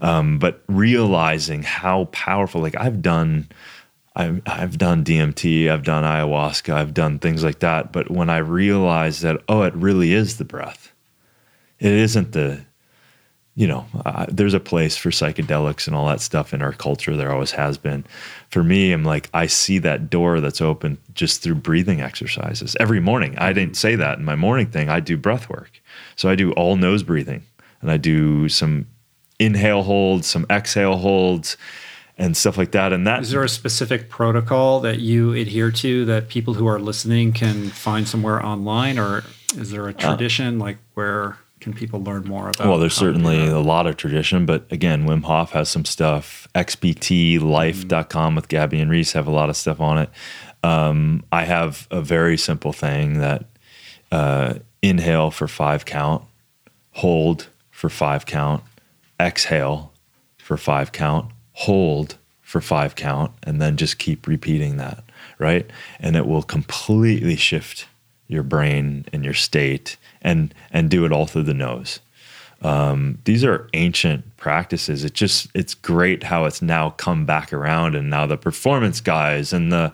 um, 0.01 0.39
but 0.39 0.63
realizing 0.69 1.63
how 1.63 2.07
powerful. 2.07 2.61
Like 2.61 2.77
I've 2.77 3.03
done, 3.03 3.49
I've 4.15 4.43
I've 4.47 4.79
done 4.79 5.05
DMT, 5.05 5.71
I've 5.71 5.85
done 5.85 6.05
ayahuasca, 6.05 6.73
I've 6.73 6.95
done 6.95 7.19
things 7.19 7.43
like 7.43 7.61
that. 7.61 7.93
But 7.93 8.11
when 8.11 8.31
I 8.31 8.39
realized 8.39 9.23
that, 9.23 9.43
oh, 9.49 9.63
it 9.63 9.75
really 9.75 10.13
is 10.13 10.39
the 10.39 10.45
breath. 10.45 10.93
It 11.79 11.93
isn't 11.93 12.33
the 12.33 12.65
you 13.59 13.67
know, 13.67 13.85
uh, 14.07 14.25
there's 14.29 14.55
a 14.55 14.61
place 14.61 14.97
for 14.97 15.11
psychedelics 15.11 15.89
and 15.89 15.97
all 15.97 16.07
that 16.07 16.21
stuff 16.21 16.55
in 16.55 16.63
our 16.63 16.73
culture. 16.73 17.17
There 17.17 17.33
always 17.33 17.51
has 17.51 17.77
been. 17.77 18.05
For 18.51 18.63
me, 18.63 18.93
I'm 18.93 19.03
like, 19.03 19.29
I 19.35 19.49
see 19.49 19.79
that 19.79 20.09
door 20.09 20.41
that's 20.41 20.61
open 20.61 20.97
just 21.13 21.43
through 21.43 21.57
breathing 21.57 22.01
exercises 22.01 22.77
every 22.79 23.01
morning. 23.01 23.37
I 23.37 23.53
didn't 23.53 23.77
say 23.77 23.97
that 23.97 24.21
in 24.21 24.25
my 24.25 24.37
morning 24.37 24.69
thing. 24.69 24.89
I 24.89 25.01
do 25.01 25.17
breath 25.17 25.51
work. 25.51 25.83
So 26.15 26.29
I 26.29 26.37
do 26.37 26.53
all 26.53 26.77
nose 26.77 27.03
breathing 27.03 27.43
and 27.81 27.91
I 27.91 27.97
do 27.97 28.49
some 28.49 28.87
inhale 29.41 29.83
holds, 29.83 30.29
some 30.29 30.47
exhale 30.49 30.99
holds, 30.99 31.57
and 32.17 32.37
stuff 32.37 32.59
like 32.59 32.71
that. 32.71 32.93
And 32.93 33.09
that 33.09 33.23
Is 33.23 33.33
there 33.33 33.43
a 33.43 33.49
specific 33.49 34.09
protocol 34.09 34.79
that 34.83 35.01
you 35.01 35.33
adhere 35.33 35.73
to 35.73 36.05
that 36.05 36.29
people 36.29 36.55
who 36.55 36.69
are 36.69 36.79
listening 36.79 37.33
can 37.33 37.71
find 37.71 38.07
somewhere 38.07 38.41
online, 38.41 39.01
or 39.01 39.25
is 39.57 39.73
there 39.73 39.89
a 39.89 39.95
tradition 39.95 40.61
like 40.61 40.79
where 40.95 41.39
can 41.61 41.73
people 41.73 42.03
learn 42.03 42.25
more 42.25 42.49
about? 42.49 42.67
Well, 42.67 42.79
there's 42.79 42.99
how 42.99 43.07
to 43.07 43.13
do 43.13 43.19
certainly 43.19 43.47
a 43.49 43.59
lot 43.59 43.87
of 43.87 43.97
tradition, 43.97 44.47
but 44.47 44.71
again, 44.71 45.07
Wim 45.07 45.25
Hof 45.25 45.53
has 45.53 45.69
some 45.69 45.85
stuff. 45.85 46.49
XPTLife.com 46.55 48.35
with 48.35 48.49
Gabby 48.49 48.81
and 48.81 48.91
Reece 48.91 49.13
have 49.13 49.27
a 49.27 49.31
lot 49.33 49.49
of 49.49 49.57
stuff 49.57 49.81
on 49.81 49.99
it. 49.99 50.11
Um, 50.63 51.25
I 51.31 51.45
have 51.45 51.87
a 51.91 52.01
very 52.01 52.37
simple 52.37 52.73
thing 52.73 53.19
that 53.19 53.45
uh, 54.11 54.55
inhale 54.83 55.31
for 55.31 55.49
five 55.49 55.85
count, 55.85 56.25
hold 56.93 57.49
for 57.71 57.89
five 57.89 58.27
count, 58.27 58.63
exhale 59.21 59.93
for 60.37 60.57
five 60.57 60.93
count, 60.93 61.31
hold 61.53 62.17
for 62.41 62.61
five 62.61 62.95
count, 62.95 63.33
and 63.43 63.61
then 63.61 63.77
just 63.77 63.99
keep 63.99 64.27
repeating 64.27 64.79
that, 64.79 65.05
right? 65.39 65.71
And 66.01 66.17
it 66.17 66.27
will 66.27 66.43
completely 66.43 67.37
shift 67.37 67.87
your 68.27 68.43
brain 68.43 69.05
and 69.13 69.25
your 69.25 69.35
state 69.35 69.97
and 70.29 70.55
and 70.71 70.91
do 70.91 71.05
it 71.05 71.13
all 71.13 71.27
through 71.27 71.45
the 71.45 71.55
nose. 71.55 72.01
Um, 72.61 73.19
these 73.25 73.45
are 73.45 73.69
ancient 73.73 74.37
practices. 74.37 75.05
It 75.05 75.15
just 75.15 75.49
it's 75.55 75.75
great 75.75 76.25
how 76.25 76.45
it's 76.45 76.61
now 76.61 76.91
come 76.91 77.25
back 77.25 77.53
around 77.53 77.95
and 77.95 78.11
now 78.11 78.27
the 78.27 78.37
performance 78.37 79.01
guys 79.01 79.53
and 79.53 79.73
the 79.73 79.93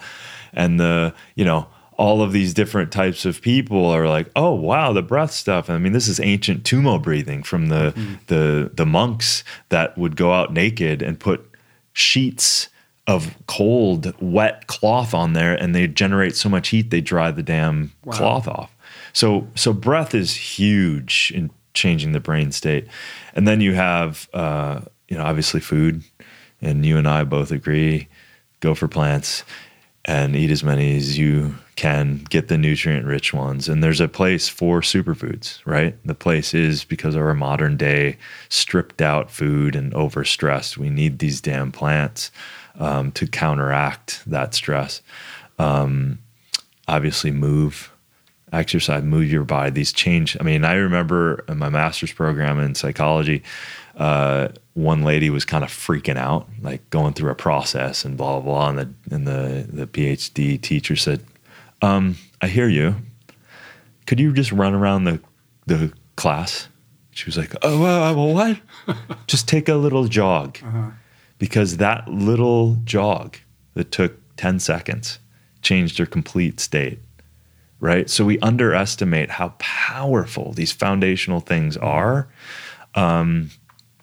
and 0.53 0.81
the 0.81 1.15
you 1.37 1.45
know 1.45 1.69
all 1.97 2.23
of 2.23 2.33
these 2.33 2.53
different 2.53 2.91
types 2.91 3.25
of 3.25 3.41
people 3.41 3.87
are 3.87 4.09
like, 4.09 4.29
oh 4.35 4.53
wow, 4.53 4.93
the 4.93 5.03
breath 5.03 5.31
stuff. 5.31 5.71
I 5.71 5.79
mean, 5.79 5.93
this 5.93 6.09
is 6.09 6.19
ancient 6.19 6.65
tummo 6.65 7.01
breathing 7.01 7.43
from 7.45 7.69
the 7.69 7.93
the 8.27 8.71
the 8.75 8.87
monks 8.87 9.45
that 9.69 9.97
would 9.97 10.17
go 10.17 10.33
out 10.33 10.53
naked 10.53 11.03
and 11.03 11.21
put 11.21 11.49
sheets 11.93 12.69
of 13.07 13.35
cold, 13.47 14.15
wet 14.21 14.67
cloth 14.67 15.13
on 15.15 15.35
there, 15.35 15.55
and 15.55 15.75
they 15.75 15.87
generate 15.87 16.35
so 16.35 16.49
much 16.49 16.71
heat 16.71 16.91
they 16.91 17.03
dry 17.03 17.31
the 17.31 17.43
damn 17.43 17.93
cloth 18.11 18.49
off. 18.49 18.74
So 19.15 19.49
so 19.55 19.73
breath 19.73 20.15
is 20.15 20.35
huge 20.35 21.33
in 21.35 21.51
changing 21.73 22.13
the 22.13 22.21
brain 22.21 22.53
state. 22.53 22.87
And 23.35 23.49
then 23.49 23.61
you 23.61 23.75
have 23.75 24.29
uh, 24.35 24.83
you 25.09 25.17
know 25.17 25.25
obviously 25.25 25.61
food, 25.61 26.05
and 26.61 26.85
you 26.85 26.99
and 26.99 27.09
I 27.09 27.25
both 27.25 27.51
agree, 27.51 28.09
go 28.61 28.75
for 28.75 28.89
plants 28.89 29.45
and 30.05 30.37
eat 30.37 30.51
as 30.51 30.63
many 30.63 30.97
as 30.97 31.17
you 31.17 31.55
can 31.77 32.19
get 32.29 32.49
the 32.49 32.59
nutrient 32.59 33.07
rich 33.07 33.33
ones. 33.33 33.69
And 33.69 33.83
there's 33.83 34.01
a 34.01 34.09
place 34.09 34.49
for 34.49 34.81
superfoods 34.81 35.61
right? 35.65 35.97
The 36.05 36.15
place 36.15 36.53
is 36.53 36.85
because 36.85 37.15
of 37.15 37.23
our 37.23 37.35
modern 37.35 37.77
day 37.77 38.19
stripped 38.49 39.01
out 39.01 39.31
food 39.31 39.75
and 39.75 39.93
overstressed. 39.95 40.77
We 40.77 40.91
need 40.91 41.19
these 41.19 41.41
damn 41.41 41.73
plants 41.73 42.31
um, 42.79 43.13
to 43.13 43.27
counteract 43.27 44.23
that 44.27 44.55
stress. 44.55 45.01
Um, 45.59 46.19
obviously 46.87 47.31
move 47.31 47.91
exercise 48.55 49.03
move 49.03 49.31
your 49.31 49.45
body 49.45 49.71
these 49.71 49.93
change. 49.93 50.37
I 50.41 50.43
mean 50.43 50.65
i 50.65 50.75
remember 50.75 51.45
in 51.49 51.59
my 51.59 51.69
master's 51.69 52.13
program 52.13 52.59
in 52.59 52.75
psychology 52.75 53.43
uh, 53.97 54.49
one 54.75 55.05
lady 55.05 55.31
was 55.31 55.45
kind 55.45 55.63
of 55.63 55.71
freaking 55.71 56.17
out 56.17 56.49
like 56.63 56.89
going 56.91 57.13
through 57.15 57.31
a 57.31 57.35
process 57.37 58.05
and 58.05 58.17
blah 58.17 58.41
blah 58.41 58.41
blah 58.41 58.69
and 58.71 58.79
the 58.79 59.15
and 59.15 59.27
the 59.27 59.67
the 59.71 59.87
phd 59.87 60.61
teacher 60.63 60.97
said 60.97 61.25
um, 61.83 62.17
i 62.41 62.49
hear 62.49 62.69
you. 62.69 62.97
Could 64.07 64.21
you 64.21 64.33
just 64.33 64.53
run 64.53 64.75
around 64.75 65.05
the 65.05 65.21
the 65.67 65.93
class? 66.17 66.69
She 67.11 67.27
was 67.27 67.37
like 67.37 67.55
oh 67.63 67.85
uh, 67.85 68.15
well, 68.15 68.35
what? 68.35 68.61
Just 69.27 69.49
take 69.49 69.69
a 69.69 69.75
little 69.75 70.07
jog. 70.07 70.59
Because 71.39 71.77
that 71.77 72.09
little 72.09 72.77
jog 72.85 73.37
that 73.75 73.91
took 73.91 74.19
10 74.37 74.61
seconds 74.61 75.19
changed 75.63 75.99
her 75.99 76.07
complete 76.07 76.61
state 76.61 77.01
right? 77.81 78.09
So 78.09 78.25
we 78.25 78.39
underestimate 78.41 79.31
how 79.31 79.55
powerful 79.59 80.53
these 80.53 80.73
foundational 80.73 81.41
things 81.41 81.77
are. 81.77 82.29
Um, 82.95 83.51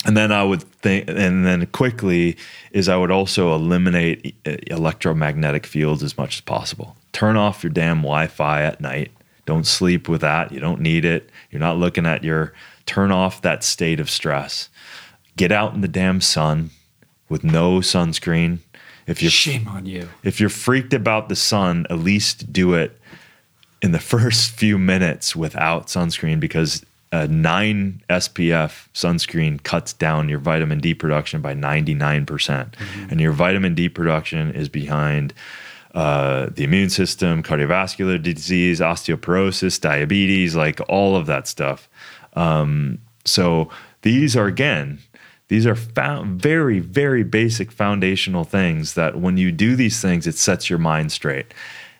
and 0.06 0.18
then 0.18 0.32
I 0.32 0.44
would 0.44 0.64
think, 0.64 1.10
and 1.10 1.46
then 1.46 1.66
quickly 1.68 2.38
is 2.72 2.90
I 2.90 2.98
would 2.98 3.12
also 3.12 3.54
eliminate 3.54 4.36
electromagnetic 4.46 5.66
fields 5.66 6.02
as 6.04 6.18
much 6.18 6.38
as 6.38 6.42
possible. 6.42 6.96
Turn 7.14 7.38
off 7.38 7.64
your 7.64 7.72
damn 7.72 7.98
Wi-Fi 7.98 8.64
at 8.64 8.82
night. 8.82 9.12
Don't 9.46 9.68
sleep 9.68 10.08
with 10.08 10.22
that. 10.22 10.52
You 10.52 10.60
don't 10.60 10.82
need 10.82 11.06
it. 11.06 11.30
You're 11.50 11.60
not 11.60 11.78
looking 11.78 12.06
at 12.06 12.24
your. 12.24 12.54
Turn 12.86 13.12
off 13.12 13.42
that 13.42 13.64
state 13.64 14.00
of 14.00 14.10
stress. 14.10 14.70
Get 15.38 15.52
out 15.52 15.74
in 15.74 15.82
the 15.82 15.88
damn 15.88 16.22
sun 16.22 16.72
with 17.30 17.44
no 17.44 17.80
sunscreen. 17.80 18.60
If 19.08 19.22
you're 19.22 19.32
Shame 19.32 19.68
on 19.68 19.86
you. 19.86 20.10
if 20.24 20.40
you're 20.40 20.50
freaked 20.50 20.94
about 20.94 21.30
the 21.30 21.36
sun, 21.36 21.86
at 21.90 22.00
least 22.00 22.54
do 22.54 22.74
it 22.74 23.00
in 23.82 23.92
the 23.92 24.00
first 24.14 24.52
few 24.52 24.78
minutes 24.78 25.36
without 25.36 25.88
sunscreen 25.88 26.40
because 26.40 26.86
a 27.12 27.28
9 27.28 28.04
SPF 28.10 28.88
sunscreen 28.94 29.62
cuts 29.62 29.94
down 29.94 30.30
your 30.30 30.40
vitamin 30.40 30.80
D 30.80 30.94
production 30.94 31.42
by 31.42 31.54
99%. 31.54 32.26
percent 32.26 32.78
And 33.10 33.20
your 33.20 33.34
vitamin 33.34 33.76
D 33.76 33.90
production 33.90 34.52
is 34.52 34.70
behind 34.70 35.34
uh, 35.94 36.48
the 36.52 36.64
immune 36.64 36.90
system, 36.90 37.44
cardiovascular 37.44 38.22
disease, 38.22 38.80
osteoporosis, 38.80 39.80
diabetes, 39.82 40.56
like 40.56 40.80
all 40.88 41.18
of 41.18 41.26
that 41.26 41.48
stuff. 41.48 41.90
Um, 42.34 43.00
so 43.26 43.70
these 44.04 44.38
are 44.38 44.48
again, 44.48 45.00
these 45.50 45.68
are 45.68 45.76
found 45.76 46.42
very, 46.42 46.80
very 46.80 47.24
basic 47.24 47.74
foundational 47.74 48.46
things 48.46 48.94
that 48.94 49.20
when 49.20 49.36
you 49.36 49.52
do 49.52 49.76
these 49.76 50.02
things, 50.02 50.26
it 50.28 50.36
sets 50.36 50.70
your 50.70 50.80
mind 50.80 51.12
straight. 51.12 51.54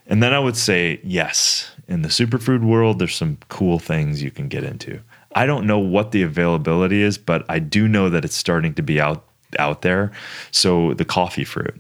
And 0.08 0.22
then 0.22 0.34
I 0.34 0.40
would 0.40 0.58
say, 0.58 1.00
yes, 1.04 1.72
in 1.88 2.02
the 2.02 2.10
superfood 2.10 2.64
world, 2.64 3.00
there's 3.00 3.16
some 3.16 3.38
cool 3.50 3.80
things 3.80 4.22
you 4.22 4.32
can 4.32 4.48
get 4.48 4.64
into. 4.64 5.00
I 5.34 5.46
don't 5.46 5.66
know 5.66 5.80
what 5.80 6.12
the 6.12 6.24
availability 6.24 7.02
is, 7.02 7.18
but 7.18 7.46
I 7.48 7.60
do 7.60 7.88
know 7.88 8.10
that 8.10 8.26
it's 8.26 8.36
starting 8.36 8.74
to 8.76 8.82
be 8.82 9.00
out 9.00 9.26
out 9.60 9.82
there. 9.82 10.12
So 10.52 10.94
the 10.94 11.06
coffee 11.06 11.44
fruit. 11.44 11.80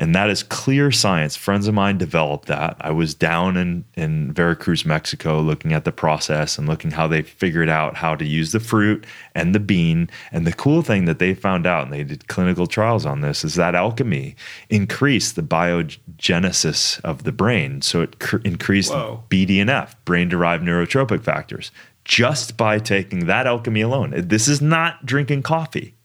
And 0.00 0.14
that 0.14 0.30
is 0.30 0.44
clear 0.44 0.92
science. 0.92 1.34
Friends 1.34 1.66
of 1.66 1.74
mine 1.74 1.98
developed 1.98 2.46
that. 2.46 2.76
I 2.80 2.92
was 2.92 3.14
down 3.14 3.56
in, 3.56 3.84
in 3.96 4.32
Veracruz, 4.32 4.86
Mexico, 4.86 5.40
looking 5.40 5.72
at 5.72 5.84
the 5.84 5.90
process 5.90 6.56
and 6.56 6.68
looking 6.68 6.92
how 6.92 7.08
they 7.08 7.22
figured 7.22 7.68
out 7.68 7.96
how 7.96 8.14
to 8.14 8.24
use 8.24 8.52
the 8.52 8.60
fruit 8.60 9.04
and 9.34 9.56
the 9.56 9.60
bean. 9.60 10.08
And 10.30 10.46
the 10.46 10.52
cool 10.52 10.82
thing 10.82 11.06
that 11.06 11.18
they 11.18 11.34
found 11.34 11.66
out, 11.66 11.82
and 11.84 11.92
they 11.92 12.04
did 12.04 12.28
clinical 12.28 12.68
trials 12.68 13.04
on 13.04 13.22
this, 13.22 13.42
is 13.42 13.56
that 13.56 13.74
alchemy 13.74 14.36
increased 14.70 15.34
the 15.34 15.42
biogenesis 15.42 17.00
of 17.00 17.24
the 17.24 17.32
brain. 17.32 17.82
So 17.82 18.02
it 18.02 18.20
cr- 18.20 18.36
increased 18.44 18.92
Whoa. 18.92 19.24
BDNF, 19.28 19.96
brain 20.04 20.28
derived 20.28 20.62
neurotrophic 20.62 21.24
factors, 21.24 21.72
just 22.04 22.56
by 22.56 22.78
taking 22.78 23.26
that 23.26 23.48
alchemy 23.48 23.80
alone. 23.80 24.14
This 24.16 24.46
is 24.46 24.62
not 24.62 25.04
drinking 25.04 25.42
coffee. 25.42 25.96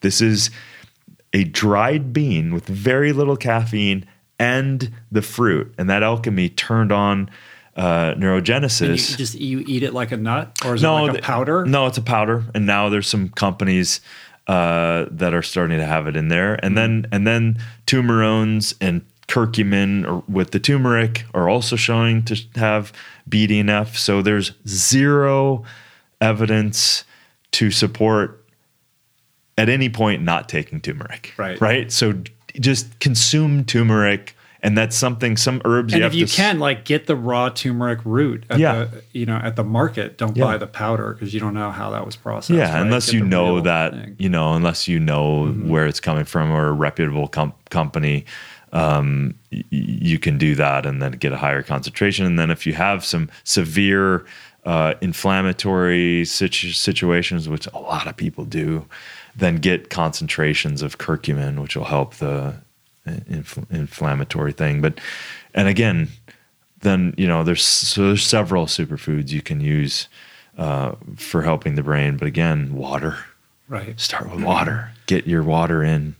This 0.00 0.20
is 0.20 0.50
a 1.36 1.44
dried 1.44 2.14
bean 2.14 2.54
with 2.54 2.64
very 2.64 3.12
little 3.12 3.36
caffeine 3.36 4.06
and 4.38 4.90
the 5.12 5.20
fruit, 5.20 5.74
and 5.76 5.90
that 5.90 6.02
alchemy 6.02 6.48
turned 6.48 6.90
on 6.90 7.28
uh, 7.76 8.14
And 8.14 8.22
you 8.22 8.28
neurogenesis. 8.30 9.18
just 9.18 9.34
you 9.34 9.62
eat 9.66 9.82
it 9.82 9.92
like 9.92 10.12
a 10.12 10.16
nut, 10.16 10.56
or 10.64 10.76
is 10.76 10.82
it 10.82 10.88
like 10.88 11.18
a 11.18 11.20
powder? 11.20 11.66
No, 11.66 11.86
it's 11.86 11.98
a 11.98 12.02
powder, 12.02 12.44
and 12.54 12.64
now 12.64 12.88
there's 12.88 13.06
some 13.06 13.28
companies 13.28 14.00
uh, 14.46 15.04
that 15.10 15.34
are 15.34 15.42
starting 15.42 15.76
to 15.76 15.84
have 15.84 16.06
it 16.06 16.16
in 16.16 16.28
there, 16.28 16.54
and 16.64 16.74
then 16.74 17.06
and 17.12 17.26
then 17.26 17.58
turmerones 17.86 18.74
and 18.80 19.04
curcumin 19.28 20.08
or 20.10 20.24
with 20.26 20.52
the 20.52 20.60
turmeric 20.60 21.26
are 21.34 21.50
also 21.50 21.76
showing 21.76 22.24
to 22.24 22.42
have 22.54 22.94
BDNF. 23.28 23.94
So 23.96 24.22
there's 24.22 24.52
zero 24.66 25.64
evidence 26.18 27.04
to 27.50 27.70
support 27.70 28.42
at 29.58 29.68
any 29.68 29.88
point 29.88 30.22
not 30.22 30.48
taking 30.48 30.80
turmeric. 30.80 31.32
Right. 31.36 31.60
Right. 31.60 31.90
So 31.92 32.14
just 32.60 32.98
consume 33.00 33.64
turmeric. 33.64 34.34
And 34.62 34.76
that's 34.76 34.96
something, 34.96 35.36
some 35.36 35.60
herbs 35.64 35.92
And 35.92 36.00
you 36.00 36.06
if 36.06 36.14
you 36.14 36.26
to 36.26 36.30
s- 36.32 36.36
can, 36.36 36.58
like, 36.58 36.84
get 36.84 37.06
the 37.06 37.14
raw 37.14 37.50
turmeric 37.50 38.00
root. 38.04 38.44
At 38.50 38.58
Yeah. 38.58 38.86
The, 38.86 39.02
you 39.12 39.24
know, 39.24 39.36
at 39.36 39.54
the 39.54 39.62
market. 39.62 40.18
Don't 40.18 40.36
Yeah. 40.36 40.44
buy 40.44 40.56
the 40.58 40.66
powder 40.66 41.12
because 41.12 41.32
you 41.32 41.38
don't 41.38 41.54
know 41.54 41.70
how 41.70 41.90
that 41.90 42.04
was 42.04 42.16
processed. 42.16 42.56
Yeah, 42.58 42.72
right? 42.72 42.82
unless 42.82 43.06
Get 43.06 43.14
you 43.18 43.24
know 43.24 43.60
that 43.60 43.92
thing. 43.92 44.00
Mm-hmm. 44.00 44.22
you 44.22 44.28
know, 44.28 44.54
unless 44.54 44.88
you 44.88 44.98
know 44.98 45.48
where 45.52 45.86
it's 45.86 46.00
coming 46.00 46.24
from 46.24 46.50
or 46.50 46.66
a 46.68 46.72
reputable 46.72 47.28
com- 47.28 47.52
company, 47.70 48.24
um, 48.72 49.34
y- 49.52 49.62
you 49.70 50.18
can 50.18 50.36
do 50.36 50.54
that 50.56 50.84
and 50.84 51.00
then 51.00 51.12
get 51.12 51.32
a 51.32 51.36
higher 51.36 51.62
concentration. 51.62 52.26
And 52.26 52.36
then 52.38 52.50
if 52.50 52.66
you 52.66 52.72
have 52.72 53.04
some 53.04 53.28
severe 53.44 54.24
uh, 54.64 54.94
inflammatory 55.00 56.24
situ- 56.24 56.72
situations, 56.72 57.48
which 57.48 57.68
a 57.72 57.78
lot 57.78 58.08
of 58.08 58.16
people 58.16 58.44
do, 58.44 58.84
then 59.36 59.56
get 59.56 59.90
concentrations 59.90 60.82
of 60.82 60.98
curcumin, 60.98 61.60
which 61.60 61.76
will 61.76 61.84
help 61.84 62.14
the 62.14 62.54
infl- 63.06 63.70
inflammatory 63.70 64.52
thing. 64.52 64.80
But 64.80 64.98
and 65.54 65.68
again, 65.68 66.08
then 66.80 67.14
you 67.16 67.26
know 67.26 67.44
there's 67.44 67.64
so 67.64 68.08
there's 68.08 68.24
several 68.24 68.66
superfoods 68.66 69.30
you 69.30 69.42
can 69.42 69.60
use 69.60 70.08
uh, 70.58 70.94
for 71.16 71.42
helping 71.42 71.74
the 71.74 71.82
brain. 71.82 72.16
But 72.16 72.28
again, 72.28 72.74
water. 72.74 73.16
right. 73.68 73.98
Start 74.00 74.30
with 74.30 74.42
water. 74.42 74.90
Get 75.06 75.26
your 75.26 75.42
water 75.42 75.82
in. 75.82 76.16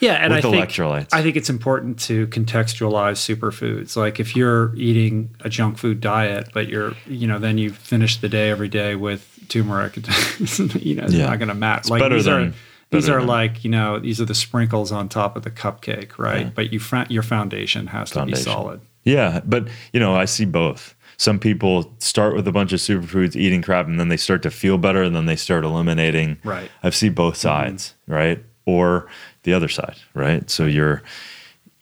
Yeah, 0.00 0.14
and 0.14 0.32
with 0.32 0.44
I 0.46 0.50
think. 0.50 1.08
I 1.12 1.22
think 1.22 1.36
it's 1.36 1.50
important 1.50 1.98
to 2.00 2.26
contextualize 2.28 3.18
superfoods. 3.18 3.96
Like 3.96 4.18
if 4.18 4.34
you're 4.34 4.74
eating 4.74 5.36
a 5.40 5.50
junk 5.50 5.76
food 5.76 6.00
diet, 6.00 6.48
but 6.54 6.68
you're 6.68 6.94
you 7.06 7.26
know 7.26 7.38
then 7.38 7.58
you 7.58 7.70
finish 7.70 8.16
the 8.16 8.28
day 8.28 8.50
every 8.50 8.68
day 8.68 8.94
with 8.94 9.39
turmeric, 9.50 9.96
you 9.98 10.94
know 10.94 11.04
it's 11.04 11.12
Yeah. 11.12 11.26
not 11.26 11.38
going 11.38 11.48
to 11.48 11.54
matter. 11.54 11.90
Like 11.90 12.00
better 12.00 12.14
these 12.14 12.24
than- 12.24 12.48
are 12.48 12.52
these 12.90 13.08
are 13.08 13.18
than- 13.18 13.28
like 13.28 13.64
you 13.64 13.70
know 13.70 13.98
these 13.98 14.20
are 14.20 14.24
the 14.24 14.34
sprinkles 14.34 14.90
on 14.90 15.08
top 15.08 15.36
of 15.36 15.42
the 15.42 15.50
cupcake, 15.50 16.18
right? 16.18 16.46
Yeah. 16.46 16.52
But 16.54 16.72
you 16.72 16.80
your 17.08 17.22
foundation 17.22 17.88
has 17.88 18.10
Foundation. 18.10 18.38
to 18.38 18.44
be 18.44 18.50
solid. 18.50 18.80
Yeah, 19.04 19.40
but 19.44 19.68
you 19.92 20.00
know, 20.00 20.14
I 20.14 20.24
see 20.24 20.44
both. 20.44 20.94
Some 21.16 21.38
people 21.38 21.92
start 21.98 22.34
with 22.34 22.48
a 22.48 22.52
bunch 22.52 22.72
of 22.72 22.80
superfoods, 22.80 23.36
eating 23.36 23.60
crap, 23.60 23.86
and 23.86 24.00
then 24.00 24.08
they 24.08 24.16
start 24.16 24.42
to 24.42 24.50
feel 24.50 24.78
better, 24.78 25.02
and 25.02 25.14
then 25.14 25.26
they 25.26 25.36
start 25.36 25.64
eliminating. 25.64 26.38
Right. 26.44 26.70
I've 26.82 26.94
seen 26.94 27.12
both 27.12 27.34
mm-hmm. 27.34 27.48
sides, 27.48 27.94
right, 28.06 28.42
or 28.64 29.06
the 29.42 29.52
other 29.52 29.68
side, 29.68 29.96
right. 30.14 30.48
So 30.48 30.64
you're, 30.64 31.02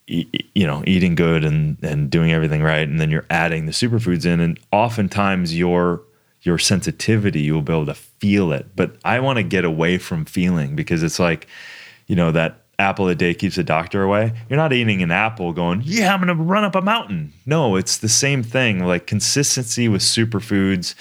you 0.07 0.67
know, 0.67 0.83
eating 0.87 1.15
good 1.15 1.45
and 1.45 1.77
and 1.83 2.11
doing 2.11 2.33
everything 2.33 2.63
right, 2.63 2.89
and 2.89 3.01
then 3.01 3.11
you're 3.11 3.27
adding 3.31 3.67
the 3.67 3.73
superfoods 3.73 4.27
in, 4.27 4.41
and 4.41 4.59
oftentimes 4.73 5.57
your 5.57 6.03
your 6.49 6.59
sensitivity, 6.59 7.43
you'll 7.43 7.61
be 7.63 7.73
able 7.73 7.87
to 7.87 7.95
feel 7.95 8.53
it. 8.53 8.67
But 8.75 8.97
I 9.05 9.21
want 9.21 9.37
to 9.37 9.43
get 9.43 9.65
away 9.65 9.99
from 9.99 10.25
feeling 10.25 10.75
because 10.75 11.03
it's 11.03 11.19
like, 11.19 11.47
you 12.07 12.17
know, 12.17 12.33
that 12.33 12.63
apple 12.79 13.07
a 13.09 13.15
day 13.15 13.35
keeps 13.35 13.57
the 13.57 13.63
doctor 13.65 14.03
away. 14.03 14.33
You're 14.49 14.57
not 14.57 14.73
eating 14.73 15.03
an 15.03 15.11
apple 15.11 15.53
going, 15.53 15.83
yeah, 15.85 16.15
I'm 16.15 16.21
going 16.25 16.35
to 16.37 16.43
run 16.43 16.65
up 16.65 16.75
a 16.75 16.81
mountain. 16.81 17.33
No, 17.45 17.77
it's 17.77 17.99
the 17.99 18.09
same 18.09 18.43
thing. 18.43 18.85
Like 18.85 19.07
consistency 19.07 19.89
with 19.89 20.01
superfoods, 20.03 20.95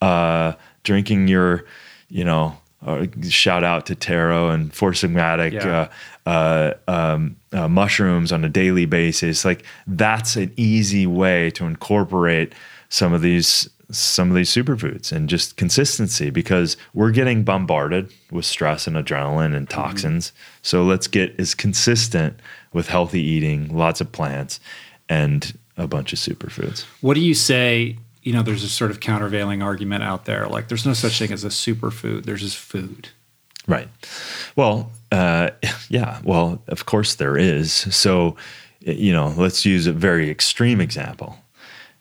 uh, 0.00 0.52
drinking 0.84 1.26
your, 1.28 1.64
you 2.08 2.24
know, 2.24 2.56
uh, 2.86 3.06
shout 3.28 3.64
out 3.64 3.86
to 3.86 3.94
Tero 3.96 4.50
and 4.54 4.72
four 4.74 4.92
sigmatic 4.92 5.52
Yeah. 5.52 5.88
uh, 6.26 6.30
uh, 6.30 6.74
um, 6.88 7.36
uh, 7.52 7.66
mushrooms 7.68 8.30
on 8.32 8.44
a 8.44 8.48
daily 8.48 8.86
basis. 8.86 9.44
Like 9.44 9.64
that's 9.86 10.36
an 10.36 10.52
easy 10.56 11.06
way 11.06 11.50
to 11.52 11.64
incorporate 11.66 12.52
some 12.88 13.12
of 13.12 13.20
these 13.22 13.68
some 13.92 14.30
of 14.30 14.36
these 14.36 14.50
superfoods 14.50 15.12
and 15.12 15.28
just 15.28 15.56
consistency 15.56 16.30
because 16.30 16.76
we're 16.94 17.10
getting 17.10 17.44
bombarded 17.44 18.12
with 18.30 18.44
stress 18.44 18.86
and 18.86 18.96
adrenaline 18.96 19.54
and 19.54 19.68
toxins. 19.68 20.32
So 20.62 20.82
let's 20.82 21.06
get 21.06 21.38
as 21.38 21.54
consistent 21.54 22.40
with 22.72 22.88
healthy 22.88 23.20
eating, 23.20 23.76
lots 23.76 24.00
of 24.00 24.12
plants, 24.12 24.60
and 25.08 25.56
a 25.76 25.86
bunch 25.86 26.12
of 26.12 26.18
superfoods. 26.18 26.84
What 27.00 27.14
do 27.14 27.20
you 27.20 27.34
say? 27.34 27.96
You 28.22 28.32
know, 28.32 28.42
there's 28.42 28.62
a 28.62 28.68
sort 28.68 28.90
of 28.90 29.00
countervailing 29.00 29.62
argument 29.62 30.04
out 30.04 30.24
there. 30.24 30.46
Like, 30.46 30.68
there's 30.68 30.86
no 30.86 30.92
such 30.92 31.18
thing 31.18 31.32
as 31.32 31.44
a 31.44 31.48
superfood. 31.48 32.24
There's 32.24 32.40
just 32.40 32.56
food. 32.56 33.08
Right. 33.66 33.88
Well, 34.56 34.90
uh, 35.10 35.50
yeah. 35.88 36.20
Well, 36.24 36.62
of 36.68 36.86
course 36.86 37.16
there 37.16 37.36
is. 37.36 37.72
So, 37.72 38.36
you 38.80 39.12
know, 39.12 39.34
let's 39.36 39.64
use 39.64 39.86
a 39.86 39.92
very 39.92 40.30
extreme 40.30 40.80
example. 40.80 41.38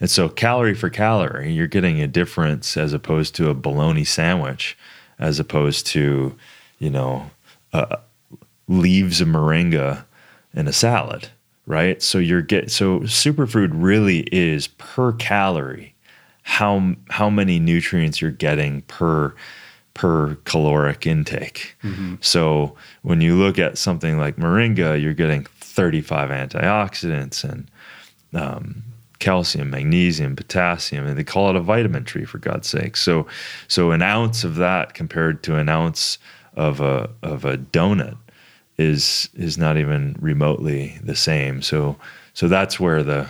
And 0.01 0.09
so, 0.09 0.27
calorie 0.27 0.73
for 0.73 0.89
calorie, 0.89 1.53
you're 1.53 1.67
getting 1.67 2.01
a 2.01 2.07
difference 2.07 2.75
as 2.75 2.91
opposed 2.91 3.35
to 3.35 3.49
a 3.49 3.53
bologna 3.53 4.03
sandwich, 4.03 4.77
as 5.19 5.39
opposed 5.39 5.87
to, 5.87 6.35
you 6.79 6.89
know, 6.89 7.29
uh, 7.71 7.97
leaves 8.67 9.21
of 9.21 9.27
moringa 9.27 10.03
in 10.53 10.67
a 10.67 10.73
salad, 10.73 11.29
right? 11.65 12.01
So 12.01 12.17
you're 12.17 12.41
get 12.41 12.71
so 12.71 13.01
superfood 13.01 13.69
really 13.73 14.21
is 14.31 14.67
per 14.67 15.13
calorie 15.13 15.93
how 16.43 16.95
how 17.09 17.29
many 17.29 17.59
nutrients 17.59 18.19
you're 18.21 18.31
getting 18.31 18.81
per 18.83 19.33
per 19.93 20.35
caloric 20.45 21.05
intake. 21.05 21.75
So 22.21 22.75
when 23.01 23.21
you 23.21 23.35
look 23.35 23.59
at 23.59 23.77
something 23.77 24.17
like 24.17 24.37
moringa, 24.37 25.01
you're 25.01 25.13
getting 25.13 25.45
35 25.59 26.29
antioxidants 26.29 27.43
and 27.43 27.69
um, 28.33 28.83
calcium, 29.21 29.69
magnesium, 29.69 30.35
potassium, 30.35 31.05
and 31.05 31.17
they 31.17 31.23
call 31.23 31.49
it 31.49 31.55
a 31.55 31.61
vitamin 31.61 32.03
tree 32.03 32.25
for 32.25 32.39
God's 32.39 32.67
sake. 32.67 32.97
So 32.97 33.25
so 33.69 33.91
an 33.91 34.01
ounce 34.01 34.43
of 34.43 34.55
that 34.55 34.93
compared 34.93 35.43
to 35.43 35.55
an 35.55 35.69
ounce 35.69 36.17
of 36.55 36.81
a 36.81 37.09
of 37.23 37.45
a 37.45 37.57
donut 37.57 38.17
is 38.77 39.29
is 39.33 39.57
not 39.57 39.77
even 39.77 40.17
remotely 40.19 40.99
the 41.01 41.15
same. 41.15 41.61
So 41.61 41.95
so 42.33 42.49
that's 42.49 42.79
where 42.79 43.03
the 43.03 43.27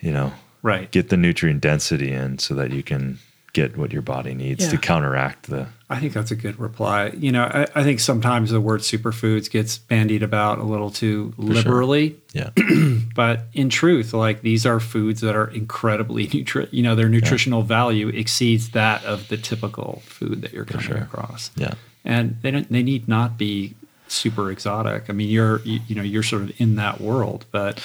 you 0.00 0.12
know 0.12 0.32
Right. 0.62 0.90
get 0.90 1.08
the 1.10 1.16
nutrient 1.16 1.60
density 1.60 2.10
in 2.12 2.38
so 2.38 2.54
that 2.54 2.70
you 2.70 2.82
can 2.82 3.18
get 3.54 3.78
what 3.78 3.92
your 3.92 4.02
body 4.02 4.34
needs 4.34 4.68
to 4.68 4.76
counteract 4.76 5.48
the 5.48 5.66
I 5.88 6.00
think 6.00 6.12
that's 6.12 6.30
a 6.30 6.36
good 6.36 6.58
reply. 6.58 7.08
You 7.10 7.30
know, 7.30 7.44
I, 7.44 7.66
I 7.74 7.84
think 7.84 8.00
sometimes 8.00 8.50
the 8.50 8.60
word 8.60 8.80
superfoods 8.80 9.50
gets 9.50 9.78
bandied 9.78 10.22
about 10.22 10.58
a 10.58 10.64
little 10.64 10.90
too 10.90 11.32
liberally, 11.36 12.20
yeah 12.32 12.50
but 13.14 13.46
in 13.52 13.70
truth, 13.70 14.12
like 14.12 14.42
these 14.42 14.66
are 14.66 14.80
foods 14.80 15.20
that 15.22 15.36
are 15.36 15.48
incredibly 15.48 16.26
nutri. 16.28 16.68
You 16.70 16.82
know, 16.82 16.94
their 16.94 17.08
nutritional 17.08 17.62
value 17.62 18.08
exceeds 18.08 18.70
that 18.70 19.02
of 19.04 19.28
the 19.28 19.38
typical 19.38 20.02
food 20.04 20.42
that 20.42 20.52
you're 20.52 20.64
coming 20.66 20.86
sure. 20.86 20.96
across, 20.98 21.50
yeah 21.56 21.74
and 22.04 22.36
they 22.42 22.50
don't. 22.50 22.70
They 22.70 22.82
need 22.82 23.08
not 23.08 23.38
be 23.38 23.74
super 24.08 24.50
exotic. 24.50 25.08
I 25.08 25.12
mean, 25.12 25.30
you're 25.30 25.60
you, 25.60 25.80
you 25.88 25.94
know 25.94 26.02
you're 26.02 26.22
sort 26.22 26.42
of 26.42 26.60
in 26.60 26.76
that 26.76 27.00
world, 27.00 27.46
but 27.50 27.82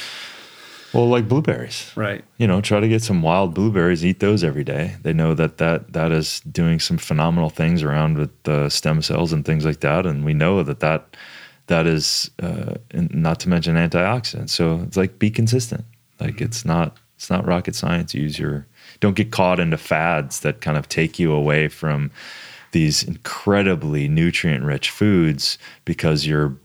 Well, 0.94 1.07
like 1.07 1.28
blueberries. 1.28 1.91
Right. 1.95 2.24
You 2.38 2.48
know, 2.48 2.61
try 2.61 2.80
to 2.80 2.88
get 2.88 3.03
some 3.03 3.22
wild 3.22 3.53
blueberries, 3.53 4.06
eat 4.06 4.20
those 4.20 4.44
every 4.44 4.64
day. 4.64 4.95
They 5.03 5.14
know 5.14 5.34
that 5.36 5.57
that, 5.57 5.94
that 5.94 6.11
is 6.11 6.40
doing 6.41 6.80
some 6.80 6.98
phenomenal 6.98 7.49
things 7.49 7.84
around 7.84 8.18
with 8.18 8.32
the 8.44 8.70
stem 8.70 9.02
cells 9.02 9.32
and 9.32 9.45
things 9.45 9.66
like 9.66 9.82
that. 9.82 10.06
And 10.06 10.26
we 10.26 10.34
know 10.34 10.64
that 10.64 10.80
that, 10.80 11.16
that 11.68 11.86
is, 11.86 12.32
uh, 12.41 12.76
not 12.94 13.40
to 13.41 13.49
mention 13.49 13.76
antioxidants. 13.76 14.49
So 14.49 14.82
it's 14.82 14.98
like 14.98 15.20
be 15.20 15.30
consistent. 15.30 15.86
Like 16.20 16.36
mm-hmm. 16.36 16.45
it's 16.45 16.66
not, 16.66 16.98
it's 17.16 17.30
not 17.30 17.45
rocket 17.45 17.76
science. 17.76 18.14
Use 18.14 18.40
your, 18.40 18.66
don't 18.99 19.16
get 19.16 19.32
caught 19.32 19.60
into 19.60 19.78
fads 19.78 20.40
that 20.40 20.61
kind 20.61 20.78
of 20.78 20.90
take 20.90 21.20
you 21.20 21.32
away 21.32 21.68
from 21.68 22.10
these 22.72 23.03
incredibly 23.03 24.07
nutrient 24.07 24.64
rich 24.64 24.90
foods 24.90 25.57
because 25.86 26.26
you're 26.26 26.56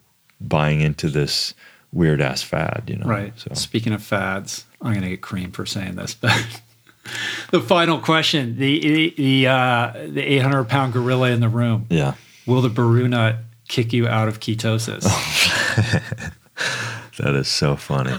buying 0.40 0.80
into 0.80 1.08
this 1.08 1.54
weird 1.94 2.20
ass 2.20 2.42
fad, 2.42 2.84
you 2.88 2.96
know. 2.96 3.06
Right. 3.06 3.32
So 3.36 3.50
speaking 3.54 3.92
of 3.92 4.02
fads, 4.02 4.66
I'm 4.82 4.92
going 4.92 5.02
to 5.02 5.10
get 5.10 5.22
cream 5.22 5.52
for 5.52 5.64
saying 5.64 5.94
this, 5.94 6.14
but 6.14 6.60
the 7.50 7.60
final 7.60 8.00
question: 8.00 8.58
the 8.58 9.14
the 9.16 9.46
uh, 9.46 9.92
the 10.08 10.22
800 10.22 10.64
pound 10.64 10.92
gorilla 10.92 11.30
in 11.30 11.40
the 11.40 11.48
room. 11.48 11.86
Yeah. 11.88 12.14
Will 12.46 12.60
the 12.60 12.68
Baru 12.68 13.08
nut 13.08 13.36
kick 13.68 13.94
you 13.94 14.06
out 14.06 14.28
of 14.28 14.40
ketosis? 14.40 15.04
that 17.16 17.34
is 17.34 17.48
so 17.48 17.76
funny. 17.76 18.10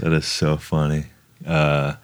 that 0.00 0.12
is 0.12 0.26
so 0.26 0.58
funny. 0.58 1.04
Uh, 1.46 1.94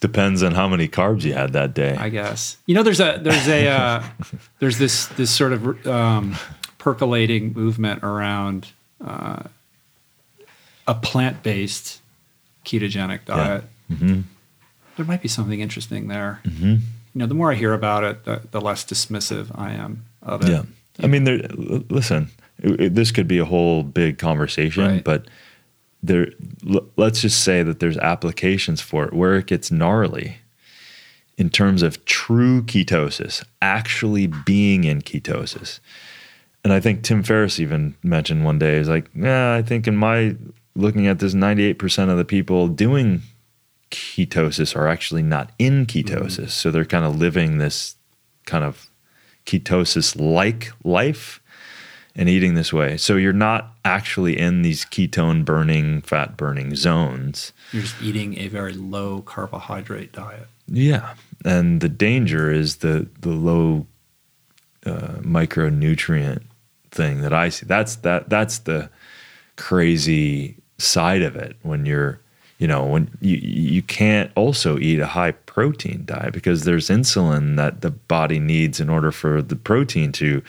depends 0.00 0.42
on 0.42 0.52
how 0.52 0.66
many 0.66 0.88
carbs 0.88 1.22
you 1.22 1.34
had 1.34 1.52
that 1.52 1.74
day. 1.74 1.94
I 1.96 2.08
guess. 2.08 2.56
You 2.66 2.74
know, 2.74 2.82
there's 2.82 3.00
a 3.00 3.20
there's 3.22 3.46
a 3.46 3.68
uh, 3.68 4.02
there's 4.58 4.78
this 4.78 5.06
this 5.06 5.30
sort 5.30 5.52
of 5.52 5.86
um, 5.86 6.34
percolating 6.78 7.52
movement 7.52 8.02
around 8.02 8.68
uh, 9.04 9.44
a 10.90 10.94
plant 10.94 11.44
based 11.44 12.02
ketogenic 12.64 13.24
diet. 13.24 13.64
Yeah. 13.88 13.96
Mm-hmm. 13.96 14.20
There 14.96 15.06
might 15.06 15.22
be 15.22 15.28
something 15.28 15.60
interesting 15.60 16.08
there. 16.08 16.40
Mm-hmm. 16.44 16.66
You 16.66 16.80
know, 17.14 17.26
the 17.26 17.34
more 17.34 17.52
I 17.52 17.54
hear 17.54 17.72
about 17.72 18.02
it, 18.02 18.24
the, 18.24 18.42
the 18.50 18.60
less 18.60 18.84
dismissive 18.84 19.56
I 19.56 19.70
am 19.70 20.04
of 20.20 20.42
it. 20.42 20.50
Yeah. 20.50 20.62
I 20.98 21.06
mean, 21.06 21.24
there, 21.24 21.38
listen, 21.88 22.28
it, 22.60 22.80
it, 22.80 22.94
this 22.96 23.12
could 23.12 23.28
be 23.28 23.38
a 23.38 23.44
whole 23.44 23.84
big 23.84 24.18
conversation, 24.18 24.84
right. 24.84 25.04
but 25.04 25.26
there, 26.02 26.32
l- 26.68 26.86
let's 26.96 27.22
just 27.22 27.42
say 27.44 27.62
that 27.62 27.78
there's 27.78 27.96
applications 27.98 28.80
for 28.80 29.04
it 29.04 29.12
where 29.12 29.36
it 29.36 29.46
gets 29.46 29.70
gnarly 29.70 30.38
in 31.38 31.50
terms 31.50 31.82
of 31.82 32.04
true 32.04 32.62
ketosis, 32.62 33.44
actually 33.62 34.26
being 34.26 34.84
in 34.84 35.02
ketosis. 35.02 35.78
And 36.64 36.72
I 36.72 36.80
think 36.80 37.02
Tim 37.02 37.22
Ferriss 37.22 37.58
even 37.58 37.94
mentioned 38.02 38.44
one 38.44 38.58
day, 38.58 38.78
he's 38.78 38.88
like, 38.88 39.08
yeah, 39.14 39.54
I 39.54 39.62
think 39.62 39.86
in 39.88 39.96
my 39.96 40.36
looking 40.74 41.06
at 41.06 41.18
this 41.18 41.34
98% 41.34 42.10
of 42.10 42.18
the 42.18 42.24
people 42.24 42.68
doing 42.68 43.22
ketosis 43.90 44.76
are 44.76 44.86
actually 44.86 45.22
not 45.22 45.50
in 45.58 45.86
ketosis. 45.86 46.36
Mm-hmm. 46.36 46.46
So 46.46 46.70
they're 46.70 46.84
kind 46.84 47.04
of 47.04 47.16
living 47.16 47.58
this 47.58 47.96
kind 48.46 48.64
of 48.64 48.88
ketosis 49.46 50.18
like 50.18 50.70
life 50.84 51.40
and 52.14 52.28
eating 52.28 52.54
this 52.54 52.72
way. 52.72 52.96
So 52.96 53.16
you're 53.16 53.32
not 53.32 53.72
actually 53.84 54.38
in 54.38 54.62
these 54.62 54.84
ketone 54.84 55.44
burning, 55.44 56.02
fat 56.02 56.36
burning 56.36 56.74
zones. 56.76 57.52
You're 57.72 57.82
just 57.82 58.00
eating 58.02 58.38
a 58.38 58.48
very 58.48 58.72
low 58.72 59.22
carbohydrate 59.22 60.12
diet. 60.12 60.48
Yeah. 60.66 61.14
And 61.44 61.80
the 61.80 61.88
danger 61.88 62.50
is 62.50 62.76
the 62.76 63.08
the 63.20 63.30
low 63.30 63.86
uh, 64.84 65.18
micronutrient 65.20 66.42
thing 66.90 67.22
that 67.22 67.32
I 67.32 67.48
see. 67.48 67.66
That's 67.66 67.96
that 67.96 68.28
that's 68.28 68.58
the 68.58 68.90
crazy 69.56 70.59
side 70.80 71.22
of 71.22 71.36
it 71.36 71.56
when 71.62 71.86
you're 71.86 72.20
you 72.58 72.66
know 72.66 72.84
when 72.84 73.10
you 73.20 73.36
you 73.36 73.82
can't 73.82 74.30
also 74.34 74.78
eat 74.78 74.98
a 74.98 75.06
high 75.06 75.32
protein 75.32 76.02
diet 76.04 76.32
because 76.32 76.64
there's 76.64 76.88
insulin 76.88 77.56
that 77.56 77.80
the 77.80 77.90
body 77.90 78.38
needs 78.38 78.80
in 78.80 78.90
order 78.90 79.12
for 79.12 79.42
the 79.42 79.56
protein 79.56 80.12
to 80.12 80.42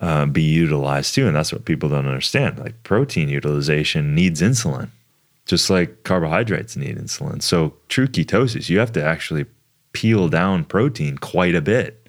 uh, 0.00 0.26
be 0.26 0.42
utilized 0.42 1.14
too. 1.14 1.26
And 1.26 1.36
that's 1.36 1.52
what 1.52 1.64
people 1.64 1.88
don't 1.88 2.06
understand. 2.06 2.58
Like 2.58 2.82
protein 2.84 3.28
utilization 3.28 4.14
needs 4.14 4.40
insulin 4.40 4.90
just 5.50 5.68
like 5.68 6.04
carbohydrates 6.04 6.76
need 6.76 6.96
insulin. 6.96 7.42
So 7.42 7.74
true 7.88 8.06
ketosis 8.06 8.68
you 8.68 8.78
have 8.78 8.92
to 8.92 9.02
actually 9.02 9.46
peel 9.92 10.28
down 10.28 10.64
protein 10.64 11.18
quite 11.18 11.56
a 11.56 11.60
bit 11.60 12.06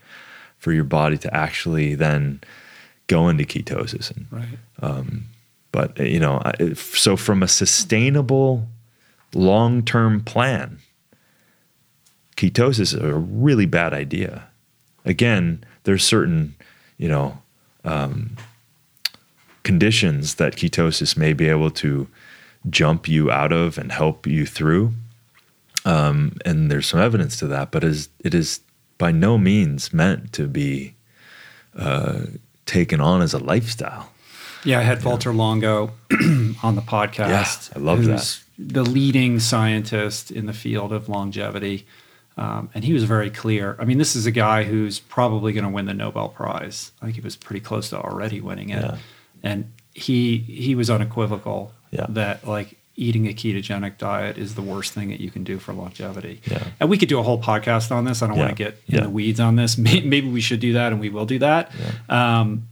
for 0.60 0.72
your 0.72 0.84
body 0.84 1.18
to 1.18 1.36
actually 1.36 1.96
then 1.96 2.40
go 3.08 3.28
into 3.28 3.44
ketosis 3.44 4.16
and 4.16 4.28
right. 4.30 4.60
um, 4.82 5.26
but 5.72 5.98
you 6.00 6.20
know, 6.20 6.42
so 6.76 7.16
from 7.16 7.44
a 7.44 7.48
sustainable 7.48 8.68
long-term 9.34 10.22
plan, 10.22 10.80
ketosis 12.36 12.80
is 12.80 12.94
a 12.94 13.16
really 13.16 13.66
bad 13.66 13.94
idea. 13.94 14.48
Again, 15.06 15.64
there's 15.84 16.04
certain, 16.04 16.56
you 16.98 17.08
know, 17.08 17.42
um, 17.84 18.36
conditions 19.64 20.36
that 20.36 20.56
ketosis 20.56 21.16
may 21.16 21.34
be 21.34 21.48
able 21.48 21.72
to 21.72 22.08
jump 22.70 23.08
you 23.08 23.32
out 23.32 23.52
of 23.52 23.78
and 23.78 23.92
help 23.92 24.28
you 24.28 24.46
through. 24.46 24.92
Um, 25.86 26.38
and 26.46 26.70
there's 26.70 26.88
some 26.88 27.00
evidence 27.00 27.38
to 27.38 27.48
that, 27.48 27.72
but 27.72 27.84
is 27.84 28.10
it 28.20 28.34
is 28.34 28.62
by 28.98 29.12
no 29.12 29.38
means 29.38 29.92
meant 29.92 30.32
to 30.34 30.48
be 30.48 30.94
uh, 31.76 32.22
taken 32.66 33.02
on 33.02 33.22
as 33.22 33.34
a 33.34 33.40
lifestyle. 33.40 34.12
Yeah, 34.64 34.80
I 34.80 34.84
had 34.84 35.00
Valter 35.00 35.36
Longo 35.36 35.92
on 36.64 36.76
the 36.76 36.82
podcast. 36.82 37.70
Yeah, 37.70 37.78
I 37.78 37.80
love 37.80 38.06
that. 38.06 38.40
The 38.58 38.84
leading 38.84 39.40
scientist 39.40 40.32
in 40.32 40.46
the 40.46 40.54
field 40.54 40.94
of 40.94 41.10
longevity. 41.10 41.86
Um, 42.38 42.70
and 42.74 42.84
he 42.84 42.94
was 42.94 43.04
very 43.04 43.30
clear. 43.30 43.76
I 43.80 43.86
mean, 43.86 43.98
this 43.98 44.16
is 44.16 44.26
a 44.26 44.32
guy 44.32 44.64
who's 44.64 45.00
probably 45.00 45.52
going 45.54 45.66
to 45.66 45.70
win 45.70 45.86
the 45.86 45.94
Nobel 45.94 46.30
Prize. 46.30 46.92
I 47.02 47.06
think 47.06 47.16
he 47.16 47.22
was 47.22 47.36
pretty 47.36 47.60
close 47.60 47.90
to 47.90 48.00
already 48.00 48.40
winning 48.40 48.70
it. 48.70 48.84
Yeah. 48.84 48.98
And 49.44 49.72
he 49.94 50.38
he 50.38 50.76
was 50.76 50.90
unequivocal 50.90 51.74
yeah. 51.92 52.06
that 52.10 52.48
like 52.48 52.78
eating 52.96 53.28
a 53.28 53.34
ketogenic 53.34 53.98
diet 53.98 54.38
is 54.38 54.56
the 54.56 54.62
worst 54.62 54.94
thing 54.94 55.10
that 55.10 55.20
you 55.20 55.32
can 55.32 55.44
do 55.44 55.58
for 55.60 55.74
longevity. 55.74 56.42
Yeah. 56.46 56.64
And 56.80 56.90
we 56.90 56.98
could 56.98 57.10
do 57.10 57.20
a 57.20 57.24
whole 57.24 57.42
podcast 57.42 57.92
on 57.92 58.06
this. 58.06 58.22
I 58.22 58.28
don't 58.28 58.38
want 58.38 58.50
to 58.50 58.56
get 58.56 58.82
in 58.88 59.04
the 59.04 59.10
weeds 59.10 59.40
on 59.40 59.56
this. 59.56 59.78
Maybe 59.80 60.22
we 60.22 60.42
should 60.42 60.60
do 60.60 60.74
that, 60.74 60.92
and 60.92 61.02
we 61.02 61.10
will 61.10 61.26
do 61.26 61.40
that. 61.40 61.72
Um, 62.10 62.68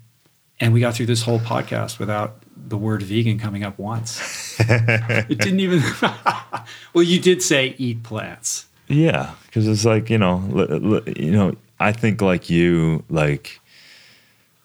and 0.60 0.74
we 0.74 0.80
got 0.80 0.96
through 0.96 1.06
this 1.06 1.24
whole 1.24 1.40
podcast 1.40 2.00
without 2.00 2.44
the 2.56 2.78
word 2.78 3.02
vegan 3.02 3.40
coming 3.40 3.64
up 3.64 3.80
once. 3.80 4.56
it 4.60 5.38
didn't 5.40 5.60
even. 5.60 5.82
well, 6.94 7.04
you 7.04 7.20
did 7.20 7.42
say 7.42 7.76
eat 7.78 8.04
plants. 8.04 8.68
Yeah, 8.88 9.34
because 9.46 9.68
it's 9.68 9.86
like 9.86 10.10
you 10.10 10.18
know, 10.18 11.04
you 11.16 11.32
know. 11.32 11.56
I 11.82 11.94
think 11.94 12.22
like 12.22 12.50
you, 12.50 13.06
like 13.10 13.62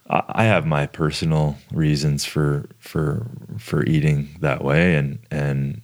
I 0.09 0.45
have 0.45 0.67
my 0.67 0.87
personal 0.87 1.57
reasons 1.73 2.25
for 2.25 2.67
for 2.79 3.27
for 3.59 3.85
eating 3.87 4.37
that 4.41 4.65
way, 4.65 4.97
and 4.97 5.19
and 5.31 5.81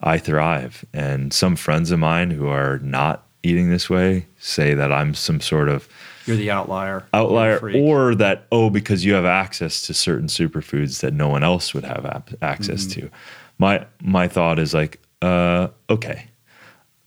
I 0.00 0.18
thrive. 0.18 0.84
And 0.92 1.32
some 1.32 1.56
friends 1.56 1.90
of 1.90 1.98
mine 1.98 2.30
who 2.30 2.48
are 2.48 2.78
not 2.80 3.26
eating 3.42 3.70
this 3.70 3.88
way 3.88 4.26
say 4.38 4.74
that 4.74 4.92
I'm 4.92 5.14
some 5.14 5.40
sort 5.40 5.68
of 5.68 5.88
you're 6.26 6.36
the 6.36 6.50
outlier. 6.50 7.04
Outlier, 7.12 7.58
or 7.74 8.14
that 8.14 8.46
oh, 8.50 8.70
because 8.70 9.04
you 9.04 9.14
have 9.14 9.24
access 9.24 9.82
to 9.82 9.94
certain 9.94 10.28
superfoods 10.28 11.00
that 11.00 11.12
no 11.12 11.28
one 11.28 11.42
else 11.42 11.74
would 11.74 11.84
have 11.84 12.06
ap- 12.06 12.42
access 12.42 12.84
mm-hmm. 12.84 13.02
to. 13.02 13.10
My 13.58 13.86
my 14.02 14.28
thought 14.28 14.58
is 14.58 14.74
like, 14.74 15.00
uh, 15.22 15.68
okay, 15.90 16.26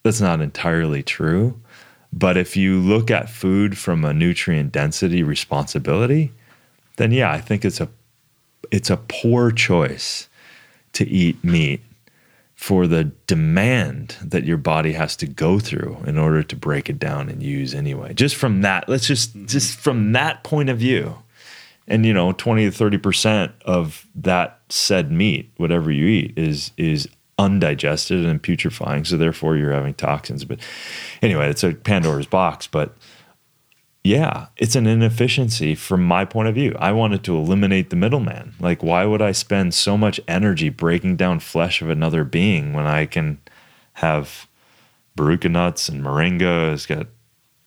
that's 0.04 0.22
not 0.22 0.42
entirely 0.42 1.04
true, 1.04 1.60
but 2.14 2.38
if 2.38 2.56
you 2.56 2.80
look 2.80 3.12
at 3.12 3.30
food 3.30 3.78
from 3.78 4.06
a 4.06 4.14
nutrient 4.14 4.72
density 4.72 5.24
responsibility, 5.24 6.32
then 6.98 7.12
yeah, 7.12 7.32
I 7.32 7.42
think 7.42 7.66
it's 7.66 7.82
a 7.82 7.90
it's 8.72 8.90
a 8.90 8.98
poor 8.98 9.52
choice 9.52 10.30
to 10.94 11.08
eat 11.08 11.44
meat 11.44 11.82
for 12.58 12.88
the 12.88 13.04
demand 13.28 14.18
that 14.20 14.44
your 14.44 14.58
body 14.58 14.92
has 14.94 15.16
to 15.16 15.28
go 15.28 15.60
through 15.60 15.96
in 16.08 16.18
order 16.18 16.42
to 16.42 16.56
break 16.56 16.90
it 16.90 16.98
down 16.98 17.30
and 17.30 17.44
use 17.44 17.76
anyway. 17.76 18.16
Just 18.16 18.36
from 18.36 18.62
that, 18.62 18.90
let's 18.90 19.06
just 19.06 19.38
mm-hmm. 19.38 19.46
just 19.46 19.80
from 19.80 20.12
that 20.14 20.44
point 20.44 20.70
of 20.70 20.80
view. 20.80 21.20
And 21.88 22.04
you 22.04 22.14
know, 22.14 22.34
20 22.34 22.70
to 22.70 22.72
30% 22.72 23.54
of 23.64 24.08
that 24.16 24.60
said 24.70 25.12
meat, 25.12 25.52
whatever 25.58 25.92
you 25.92 26.08
eat, 26.08 26.34
is 26.36 26.72
is 26.78 27.08
undigested 27.38 28.26
and 28.26 28.42
putrefying. 28.42 29.06
So 29.06 29.18
therefore 29.18 29.56
you're 29.56 29.72
having 29.72 29.94
toxins. 29.94 30.44
But 30.44 30.60
anyway, 31.22 31.50
it's 31.52 31.64
a 31.64 31.76
Pandora's 31.76 32.26
box. 32.26 32.66
But 32.66 32.98
yeah, 34.08 34.48
it's 34.56 34.78
an 34.78 34.88
inefficiency 34.88 35.76
from 35.76 36.02
my 36.02 36.24
point 36.24 36.48
of 36.48 36.56
view. 36.56 36.74
I 36.80 36.94
wanted 36.94 37.26
to 37.26 37.36
eliminate 37.36 37.90
the 37.90 37.98
middleman. 37.98 38.54
Like, 38.58 38.82
why 38.82 39.04
would 39.04 39.22
I 39.22 39.34
spend 39.34 39.74
so 39.74 39.98
much 39.98 40.22
energy 40.30 40.70
breaking 40.70 41.18
down 41.18 41.42
flesh 41.42 41.82
of 41.82 41.90
another 41.90 42.24
being 42.24 42.72
when 42.72 42.88
I 42.88 43.06
can 43.06 43.40
have 43.94 44.48
Barùkas 45.18 45.52
nuts 45.52 45.90
and 45.90 46.02
moringa? 46.02 46.72
It's 46.74 46.86
got 46.86 47.08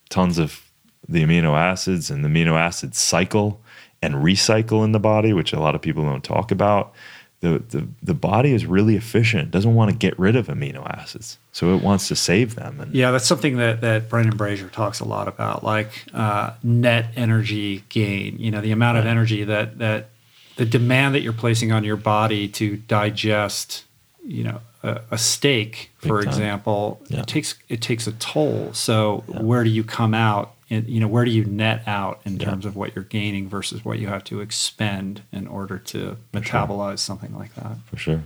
tons 0.08 0.38
of 0.38 0.62
the 1.06 1.22
amino 1.22 1.58
acids 1.58 2.10
and 2.10 2.24
the 2.24 2.28
amino 2.30 2.58
acid 2.58 2.94
cycle 2.94 3.60
and 4.00 4.14
recycle 4.14 4.82
in 4.82 4.92
the 4.92 4.98
body, 4.98 5.34
which 5.34 5.52
a 5.52 5.60
lot 5.60 5.74
of 5.74 5.82
people 5.82 6.04
don't 6.04 6.24
talk 6.24 6.50
about. 6.50 6.94
the, 7.40 7.62
the 7.68 7.88
the 8.02 8.14
body 8.14 8.52
is 8.52 8.64
really 8.66 8.96
efficient. 8.96 9.50
Doesn't 9.50 9.74
want 9.74 9.90
to 9.90 9.96
get 9.96 10.18
rid 10.18 10.36
of 10.36 10.46
amino 10.46 10.86
acids, 10.88 11.38
so 11.52 11.74
it 11.74 11.82
wants 11.82 12.08
to 12.08 12.16
save 12.16 12.54
them. 12.54 12.80
And 12.80 12.94
Yeah, 12.94 13.10
that's 13.10 13.26
something 13.26 13.56
that 13.56 13.80
that 13.80 14.08
Brendan 14.08 14.36
Brazier 14.36 14.68
talks 14.68 15.00
a 15.00 15.04
lot 15.04 15.28
about, 15.28 15.64
like 15.64 16.04
uh, 16.14 16.52
net 16.62 17.06
energy 17.16 17.84
gain. 17.88 18.38
You 18.38 18.50
know, 18.50 18.60
the 18.60 18.72
amount 18.72 18.98
of 18.98 19.06
energy 19.06 19.44
that 19.44 19.78
that 19.78 20.10
the 20.56 20.64
demand 20.66 21.14
that 21.14 21.22
you're 21.22 21.32
placing 21.32 21.72
on 21.72 21.84
your 21.84 21.96
body 21.96 22.46
to 22.48 22.76
digest, 22.76 23.84
you 24.24 24.44
know, 24.44 24.60
a, 24.82 25.00
a 25.10 25.18
steak, 25.18 25.90
for 25.98 26.20
time. 26.22 26.28
example, 26.28 27.00
Yeah. 27.08 27.20
it 27.20 27.26
takes 27.26 27.54
it 27.68 27.80
takes 27.82 28.06
a 28.06 28.12
toll. 28.12 28.70
So 28.72 29.24
where 29.26 29.64
do 29.64 29.70
you 29.70 29.84
come 29.84 30.14
out? 30.14 30.54
In, 30.68 30.84
you 30.86 31.00
know, 31.00 31.08
where 31.08 31.24
do 31.24 31.32
you 31.32 31.44
net 31.44 31.82
out 31.88 32.20
in 32.24 32.38
terms 32.38 32.64
of 32.64 32.76
what 32.76 32.94
you're 32.94 33.02
gaining 33.04 33.48
versus 33.48 33.84
what 33.84 33.98
you 33.98 34.06
have 34.06 34.22
to 34.24 34.40
expend 34.40 35.22
in 35.32 35.48
order 35.48 35.78
to 35.78 36.16
metabolize 36.32 37.00
something 37.00 37.36
like 37.36 37.52
that? 37.56 37.78
for 37.86 37.96
sure, 37.96 38.22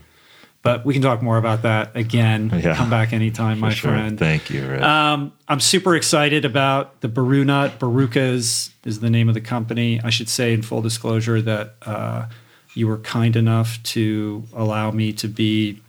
But 0.65 0.87
we 0.87 0.95
can 0.95 1.03
talk 1.03 1.21
more 1.23 1.37
about 1.37 1.61
that 1.63 1.95
again. 1.95 2.51
Yeah. 2.65 2.75
Come 2.75 2.89
back 2.89 3.13
anytime, 3.13 3.61
my 3.61 3.69
sure. 3.69 3.91
friend. 3.91 4.19
Thank 4.19 4.49
you. 4.49 4.67
Rick. 4.67 4.81
Um, 4.81 5.35
I'm 5.47 5.61
super 5.61 5.95
excited 5.95 6.47
about 6.47 7.03
the 7.03 7.09
Baru 7.09 7.45
nut. 7.45 7.79
Barùkas 7.79 8.71
is 8.87 9.01
the 9.01 9.11
name 9.11 9.29
of 9.29 9.35
the 9.35 9.43
company. 9.43 10.01
I 10.03 10.09
should 10.09 10.31
say, 10.31 10.55
in 10.55 10.63
full 10.63 10.81
disclosure, 10.81 11.43
that 11.43 11.75
uh, 11.83 12.27
you 12.73 12.89
were 12.89 12.97
kind 12.97 13.37
enough 13.37 13.83
to 13.83 14.45
allow 14.55 14.91
me 14.91 15.13
to 15.13 15.29
be 15.29 15.83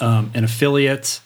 um, 0.00 0.30
an 0.32 0.44
affiliate 0.44 1.20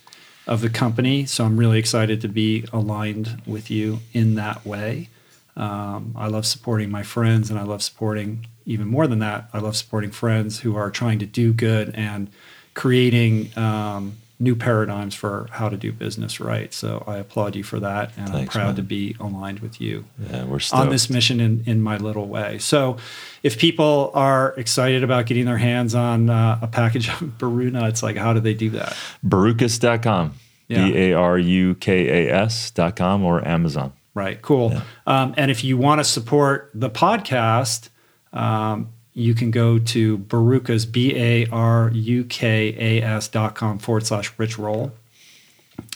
of 0.49 0.61
the 0.61 0.71
company. 0.71 1.27
So 1.27 1.45
I'm 1.45 1.59
really 1.59 1.79
excited 1.79 2.21
to 2.23 2.29
be 2.29 2.65
aligned 2.73 3.41
with 3.47 3.71
you 3.71 4.01
in 4.13 4.35
that 4.35 4.67
way. 4.67 5.11
Um, 5.59 6.15
I 6.17 6.29
love 6.29 6.47
supporting 6.47 6.91
my 6.91 7.03
friends, 7.03 7.51
and 7.51 7.59
I 7.59 7.65
love 7.65 7.83
supporting 7.83 8.47
even 8.65 8.87
more 8.87 9.07
than 9.07 9.19
that. 9.19 9.49
I 9.53 9.59
love 9.59 9.77
supporting 9.77 10.11
friends 10.11 10.61
who 10.61 10.77
are 10.77 10.91
trying 10.91 11.19
to 11.19 11.27
do 11.27 11.53
good 11.53 11.93
and 11.95 12.31
creating 12.75 13.51
um, 13.59 14.19
new 14.39 14.55
paradigms 14.55 15.15
for 15.17 15.49
how 15.51 15.69
to 15.69 15.77
do 15.77 15.91
business 15.91 16.39
right. 16.39 16.73
So 16.73 17.03
I 17.09 17.17
applaud 17.17 17.57
you 17.57 17.65
for 17.65 17.81
that, 17.81 18.13
and 18.17 18.31
I'm 18.31 18.47
proud 18.47 18.67
man. 18.67 18.77
to 18.77 18.83
be 18.83 19.17
aligned 19.19 19.59
with 19.59 19.81
you 19.81 20.05
yeah, 20.31 20.45
we're 20.45 20.61
stoked. 20.61 20.83
on 20.83 20.91
this 20.91 21.11
mission 21.11 21.41
in, 21.41 21.65
in 21.67 21.83
my 21.83 21.97
little 21.97 22.29
way. 22.29 22.59
So, 22.59 22.99
if 23.43 23.59
people 23.59 24.11
are 24.15 24.55
excited 24.57 25.03
about 25.03 25.27
getting 25.27 25.45
their 25.45 25.59
hands 25.59 25.95
on 25.95 26.31
uh, 26.31 26.59
a 26.63 26.69
package 26.69 27.09
of 27.09 27.39
Baru 27.39 27.71
nuts, 27.71 28.03
like 28.03 28.17
how 28.17 28.33
do 28.33 28.41
they 28.41 28.55
do 28.55 28.71
that? 28.71 28.97
Barukas.com. 29.27 30.35
Yeah. 30.69 30.85
B 30.85 30.97
A 30.99 31.13
R 31.15 31.39
U 31.39 31.75
K 31.77 32.29
A 32.29 32.33
S.com 32.43 33.25
or 33.25 33.47
Amazon. 33.47 33.93
Right, 34.19 34.43
cool. 34.43 34.73
Um, 35.07 35.35
and 35.37 35.49
if 35.49 35.63
you 35.63 35.79
want 35.79 36.01
to 36.01 36.05
support 36.05 36.71
the 36.75 36.91
podcast, 36.91 37.89
um, 38.33 38.89
you 39.15 39.33
can 39.33 39.53
go 39.53 39.79
to 39.79 40.19
Barukas, 40.19 40.91
B 40.91 41.15
A 41.17 41.47
R 41.47 41.91
U 41.95 42.25
K 42.25 42.75
A 42.79 43.03
S 43.03 43.29
dot 43.29 43.55
com 43.55 43.79
forward 43.79 44.07
slash 44.07 44.33
rich 44.37 44.59
roll. 44.59 44.91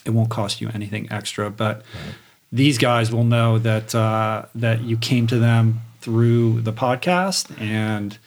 It 0.04 0.10
won't 0.10 0.30
cost 0.30 0.60
you 0.60 0.70
anything 0.72 1.10
extra, 1.10 1.50
but 1.50 1.82
these 2.52 2.78
guys 2.78 3.10
will 3.10 3.24
know 3.24 3.58
that 3.58 3.92
uh, 3.92 4.46
that 4.54 4.82
you 4.82 4.96
came 4.96 5.26
to 5.26 5.38
them 5.38 5.80
through 6.00 6.60
the 6.60 6.72
podcast, 6.72 7.60
and 7.60 8.18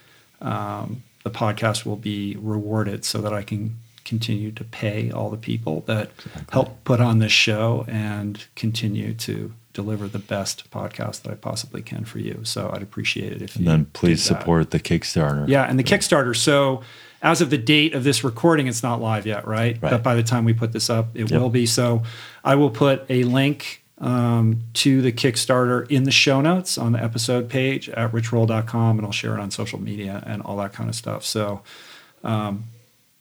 um, 0.41 1.03
the 1.23 1.31
podcast 1.31 1.85
will 1.85 2.01
be 2.11 2.35
rewarded 2.35 3.05
so 3.05 3.21
that 3.21 3.33
I 3.33 3.43
can 3.43 3.77
continue 4.03 4.51
to 4.51 4.63
pay 4.63 5.09
all 5.09 5.29
the 5.29 5.37
people 5.37 5.83
that 5.87 6.11
help 6.51 6.83
put 6.83 6.99
on 6.99 7.19
this 7.19 7.31
show 7.31 7.85
and 7.87 8.43
continue 8.55 9.13
to 9.13 9.53
deliver 9.75 10.07
the 10.07 10.17
best 10.19 10.71
podcast 10.71 11.21
that 11.23 11.31
I 11.31 11.35
possibly 11.35 11.81
can 11.83 12.05
for 12.05 12.17
you. 12.19 12.39
So 12.43 12.71
I'd 12.73 12.81
appreciate 12.81 13.31
it 13.33 13.41
if 13.43 13.55
And 13.55 13.65
you 13.65 13.69
then 13.71 13.85
please 13.93 14.23
support 14.23 14.71
the 14.71 14.79
Kickstarter. 14.79 15.47
Yeah, 15.47 15.63
and 15.65 15.77
the 15.77 15.83
Kickstarter. 15.83 16.35
So, 16.35 16.81
as 17.21 17.41
of 17.41 17.49
the 17.49 17.57
date 17.57 17.93
of 17.95 18.03
this 18.03 18.23
recording, 18.23 18.67
it's 18.67 18.83
not 18.83 19.01
live 19.01 19.25
yet, 19.25 19.47
right? 19.47 19.77
Right. 19.81 19.91
But 19.91 20.03
by 20.03 20.15
the 20.15 20.21
time 20.23 20.45
we 20.45 20.53
put 20.53 20.71
this 20.73 20.89
up, 20.89 21.07
it 21.15 21.29
Yep. 21.31 21.39
will 21.41 21.49
be. 21.49 21.65
So, 21.65 22.03
I 22.43 22.55
will 22.55 22.69
put 22.69 23.05
a 23.09 23.23
link 23.23 23.81
um, 23.97 24.59
to 24.73 25.01
the 25.01 25.11
Kickstarter 25.11 25.89
in 25.89 26.03
the 26.03 26.11
show 26.11 26.41
notes 26.41 26.77
on 26.77 26.91
the 26.91 27.01
episode 27.03 27.49
page 27.49 27.87
at 27.89 28.11
richroll.com, 28.11 28.97
and 28.99 29.05
I'll 29.05 29.11
share 29.13 29.33
it 29.35 29.39
on 29.39 29.49
social 29.51 29.79
media 29.81 30.21
and 30.27 30.41
all 30.43 30.57
that 30.57 30.73
kind 30.73 30.89
of 30.89 30.95
stuff. 30.95 31.23
So, 31.25 31.61
um, 32.23 32.65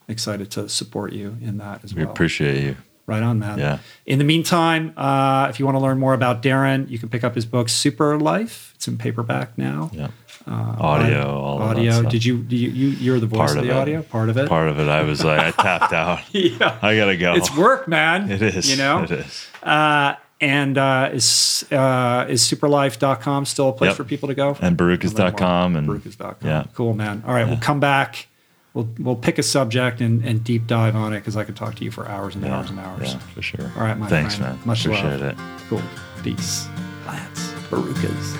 excited 0.08 0.50
to 0.50 0.68
support 0.68 1.12
you 1.12 1.36
in 1.40 1.58
that 1.58 1.82
as 1.84 1.94
We 1.94 1.98
well. 2.02 2.08
We 2.08 2.12
appreciate 2.12 2.62
you. 2.62 2.76
Right 3.06 3.22
on, 3.22 3.38
man. 3.38 3.58
Yeah. 3.58 3.78
In 4.06 4.18
the 4.18 4.24
meantime, 4.24 4.94
uh, 4.96 5.48
if 5.50 5.60
you 5.60 5.66
want 5.66 5.76
to 5.76 5.80
learn 5.80 5.98
more 5.98 6.14
about 6.14 6.40
Darin, 6.40 6.86
you 6.88 6.98
can 6.98 7.10
pick 7.10 7.22
up 7.22 7.34
his 7.34 7.44
book, 7.44 7.68
Super 7.68 8.18
Life. 8.18 8.72
It's 8.76 8.88
in 8.88 8.96
paperback 8.96 9.58
now. 9.58 9.90
Yeah. 9.92 10.08
Uh, 10.46 10.76
Audio, 10.78 11.18
I- 11.20 11.22
all 11.24 11.62
of 11.62 11.68
that 11.76 11.76
audio. 11.78 12.02
Did 12.08 12.24
you, 12.24 12.38
do 12.38 12.56
you, 12.56 12.70
you? 12.70 12.88
You're 12.88 13.20
the 13.20 13.26
voice 13.26 13.38
Part 13.52 13.58
of 13.58 13.64
the 13.64 13.70
it. 13.70 13.76
audio. 13.76 14.02
Part 14.02 14.28
of 14.30 14.36
it. 14.38 14.48
Part 14.48 14.68
of 14.68 14.78
it, 14.78 14.88
I 14.88 15.02
was 15.02 15.22
like, 15.24 15.38
I 15.40 15.50
tapped 15.50 15.92
out. 16.02 16.20
yeah. 16.34 16.78
I 16.82 16.96
gotta 16.96 17.16
go. 17.16 17.34
It's 17.34 17.54
work, 17.56 17.88
man. 17.88 18.30
It 18.30 18.40
is. 18.42 18.70
You 18.70 18.76
know. 18.78 19.02
It 19.04 19.10
is. 19.10 19.46
Uh, 19.62 20.14
and 20.40 20.76
uh, 20.76 21.10
is 21.12 21.64
uh, 21.70 22.26
is 22.28 22.42
superlife.com 22.42 23.44
still 23.46 23.68
a 23.68 23.72
place 23.72 23.88
Yep. 23.90 23.96
for 23.96 24.04
people 24.04 24.28
to 24.28 24.34
go? 24.34 24.56
And 24.60 24.76
barukas.com 24.76 25.76
and 25.76 25.88
Barukas.com. 25.88 26.36
yeah. 26.42 26.64
Cool, 26.74 26.92
man. 26.94 27.22
All 27.26 27.32
right, 27.34 27.46
we'll 27.46 27.56
come 27.58 27.80
back. 27.80 28.26
We'll 28.74 28.88
we'll 28.98 29.14
pick 29.16 29.38
a 29.38 29.42
subject 29.44 30.00
and, 30.00 30.24
and 30.24 30.42
deep 30.42 30.66
dive 30.66 30.96
on 30.96 31.12
it 31.12 31.20
because 31.20 31.36
I 31.36 31.44
could 31.44 31.54
talk 31.54 31.76
to 31.76 31.84
you 31.84 31.92
for 31.92 32.08
hours 32.08 32.34
and 32.34 32.44
Yeah, 32.44 32.56
hours 32.58 32.70
and 32.70 32.80
hours. 32.80 33.12
Yeah, 33.12 33.18
for 33.20 33.40
sure. 33.42 33.70
All 33.76 33.82
right, 33.82 33.96
my 33.96 34.08
Thanks, 34.08 34.34
friend. 34.34 34.56
man. 34.58 34.66
Much 34.66 34.84
Appreciate 34.84 35.20
love. 35.20 35.22
it. 35.22 35.36
Cool. 35.68 35.82
Peace. 36.24 36.66
Lance. 37.06 37.52
Barùkas. 37.70 38.34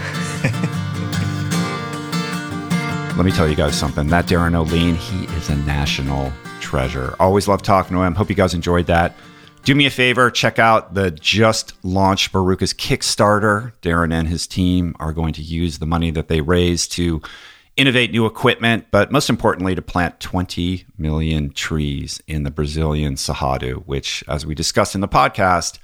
Let 3.17 3.25
me 3.25 3.31
tell 3.31 3.47
you 3.49 3.55
guys 3.55 3.79
something. 3.79 4.09
That 4.09 4.27
Darin 4.27 4.55
Olien, 4.55 4.97
he 4.97 5.25
is 5.37 5.49
a 5.49 5.55
national 5.59 6.33
treasure. 6.61 7.15
Always 7.21 7.47
love 7.47 7.63
talking 7.63 7.97
to 7.97 8.03
him. 8.03 8.17
Hope 8.17 8.29
you 8.29 8.35
guys 8.35 8.55
enjoyed 8.55 8.87
that. 8.87 9.15
Do 9.63 9.75
me 9.77 9.87
a 9.87 9.91
favor, 9.91 10.31
check 10.33 10.59
out 10.59 10.95
the 10.95 11.13
just 11.13 11.73
launched 11.85 12.33
Barùkas 12.33 12.75
Kickstarter. 12.75 13.71
Darin 13.83 14.11
and 14.11 14.27
his 14.27 14.49
team 14.49 14.97
are 14.99 15.13
going 15.13 15.33
to 15.35 15.43
use 15.43 15.79
the 15.79 15.87
money 15.87 16.11
that 16.11 16.27
they 16.27 16.41
raise 16.41 16.89
to 16.89 17.23
innovate 17.77 18.13
new 18.13 18.27
equipment, 18.27 18.87
but 18.91 19.11
most 19.11 19.29
importantly, 19.29 19.75
to 19.75 19.83
plant 19.83 20.21
20 20.21 20.85
million 20.97 21.51
trees 21.51 22.23
in 22.27 22.45
the 22.45 22.51
Brazilian 22.51 23.17
Cerrado, 23.17 23.85
which, 23.87 24.23
as 24.29 24.47
we 24.47 24.55
discussed 24.55 24.95
in 24.95 25.01
the 25.01 25.09
podcast, 25.09 25.79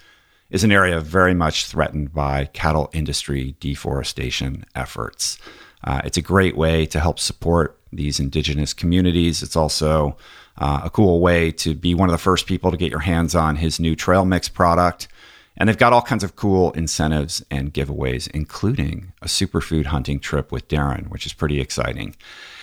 is 0.50 0.64
an 0.64 0.72
area 0.72 1.00
very 1.00 1.34
much 1.34 1.66
threatened 1.66 2.12
by 2.12 2.44
cattle 2.46 2.90
industry 2.92 3.56
deforestation 3.60 4.64
efforts. 4.74 5.38
Uh, 5.82 6.00
it's 6.04 6.16
a 6.16 6.22
great 6.22 6.56
way 6.56 6.86
to 6.86 7.00
help 7.00 7.18
support 7.18 7.78
these 7.92 8.20
indigenous 8.20 8.72
communities. 8.72 9.42
It's 9.42 9.56
also 9.56 10.16
uh, 10.58 10.82
a 10.84 10.90
cool 10.90 11.20
way 11.20 11.50
to 11.52 11.74
be 11.74 11.94
one 11.94 12.08
of 12.08 12.12
the 12.12 12.18
first 12.18 12.46
people 12.46 12.70
to 12.70 12.76
get 12.76 12.90
your 12.90 13.00
hands 13.00 13.34
on 13.34 13.56
his 13.56 13.80
new 13.80 13.96
trail 13.96 14.24
mix 14.24 14.48
product. 14.48 15.08
And 15.56 15.68
they've 15.68 15.76
got 15.76 15.92
all 15.92 16.02
kinds 16.02 16.24
of 16.24 16.36
cool 16.36 16.72
incentives 16.72 17.44
and 17.50 17.74
giveaways, 17.74 18.28
including 18.30 19.12
a 19.20 19.26
superfood 19.26 19.86
hunting 19.86 20.18
trip 20.18 20.50
with 20.52 20.68
Darin, 20.68 21.06
which 21.06 21.26
is 21.26 21.32
pretty 21.32 21.60
exciting. 21.60 22.16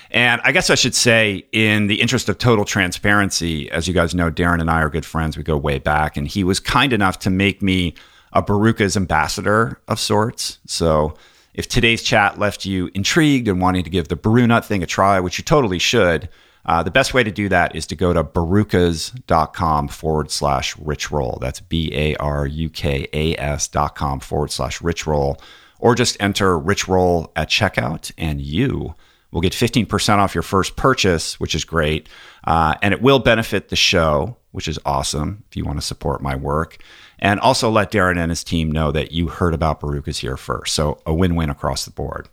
And 0.09 0.41
I 0.43 0.51
guess 0.51 0.69
I 0.69 0.75
should 0.75 0.95
say, 0.95 1.45
in 1.51 1.87
the 1.87 2.01
interest 2.01 2.29
of 2.29 2.37
total 2.37 2.65
transparency, 2.65 3.69
as 3.71 3.87
you 3.87 3.93
guys 3.93 4.15
know, 4.15 4.29
Darin 4.29 4.61
and 4.61 4.69
I 4.69 4.81
are 4.81 4.89
good 4.89 5.05
friends. 5.05 5.37
We 5.37 5.43
go 5.43 5.57
way 5.57 5.79
back, 5.79 6.17
and 6.17 6.27
he 6.27 6.43
was 6.43 6.59
kind 6.59 6.93
enough 6.93 7.19
to 7.19 7.29
make 7.29 7.61
me 7.61 7.93
a 8.33 8.41
Barùkas 8.41 8.95
ambassador 8.95 9.81
of 9.87 9.99
sorts. 9.99 10.59
So 10.65 11.15
if 11.53 11.67
today's 11.67 12.03
chat 12.03 12.39
left 12.39 12.65
you 12.65 12.89
intrigued 12.93 13.47
and 13.47 13.59
wanting 13.59 13.83
to 13.83 13.89
give 13.89 14.07
the 14.07 14.15
Baru 14.15 14.47
Nut 14.47 14.63
thing 14.63 14.81
a 14.81 14.85
try, 14.85 15.19
which 15.19 15.37
you 15.37 15.43
totally 15.43 15.79
should, 15.79 16.29
uh, 16.67 16.83
the 16.83 16.91
best 16.91 17.13
way 17.13 17.23
to 17.23 17.31
do 17.31 17.47
that 17.49 17.75
is 17.75 17.87
to 17.87 17.95
go 17.95 18.13
to 18.13 18.23
barukas.com 18.23 19.87
forward 19.87 20.31
slash 20.31 20.77
rich 20.77 21.11
roll. 21.11 21.37
That's 21.39 21.61
B 21.61 21.91
A 21.93 22.15
R 22.17 22.45
U 22.45 22.69
K 22.69 23.07
A 23.13 23.35
S 23.37 23.67
dot 23.67 23.95
com 23.95 24.19
forward 24.19 24.51
slash 24.51 24.81
rich 24.81 25.07
roll. 25.07 25.37
Or 25.79 25.95
just 25.95 26.17
enter 26.19 26.57
rich 26.57 26.87
roll 26.87 27.31
at 27.35 27.49
checkout 27.49 28.11
and 28.17 28.41
you 28.41 28.95
will 29.31 29.41
get 29.41 29.53
15% 29.53 30.17
off 30.17 30.33
your 30.33 30.41
first 30.41 30.75
purchase, 30.75 31.39
which 31.39 31.53
is 31.53 31.63
great. 31.63 32.09
Uh, 32.43 32.75
and 32.81 32.93
it 32.93 33.01
will 33.01 33.19
benefit 33.19 33.69
the 33.69 33.75
show, 33.75 34.37
which 34.51 34.67
is 34.67 34.79
awesome 34.85 35.43
if 35.49 35.55
you 35.55 35.65
want 35.65 35.79
to 35.79 35.85
support 35.85 36.21
my 36.21 36.35
work. 36.35 36.77
And 37.19 37.39
also 37.39 37.69
let 37.69 37.91
Darin 37.91 38.17
and 38.17 38.31
his 38.31 38.43
team 38.43 38.71
know 38.71 38.91
that 38.91 39.11
you 39.11 39.27
heard 39.27 39.53
about 39.53 39.81
Barùkas 39.81 40.17
here 40.19 40.37
first. 40.37 40.73
So 40.73 40.99
a 41.05 41.13
win 41.13 41.35
win 41.35 41.49
across 41.49 41.85
the 41.85 41.91
board. 41.91 42.29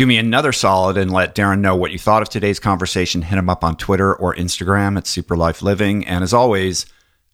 Do 0.00 0.06
me 0.06 0.16
another 0.16 0.50
solid 0.52 0.96
and 0.96 1.12
let 1.12 1.34
Darin 1.34 1.60
know 1.60 1.76
what 1.76 1.90
you 1.90 1.98
thought 1.98 2.22
of 2.22 2.30
today's 2.30 2.58
conversation. 2.58 3.20
Hit 3.20 3.36
him 3.36 3.50
up 3.50 3.62
on 3.62 3.76
Twitter 3.76 4.14
or 4.14 4.34
Instagram 4.34 4.96
at 4.96 5.04
Superlife 5.04 5.60
Living. 5.60 6.06
And 6.06 6.24
as 6.24 6.32
always, 6.32 6.86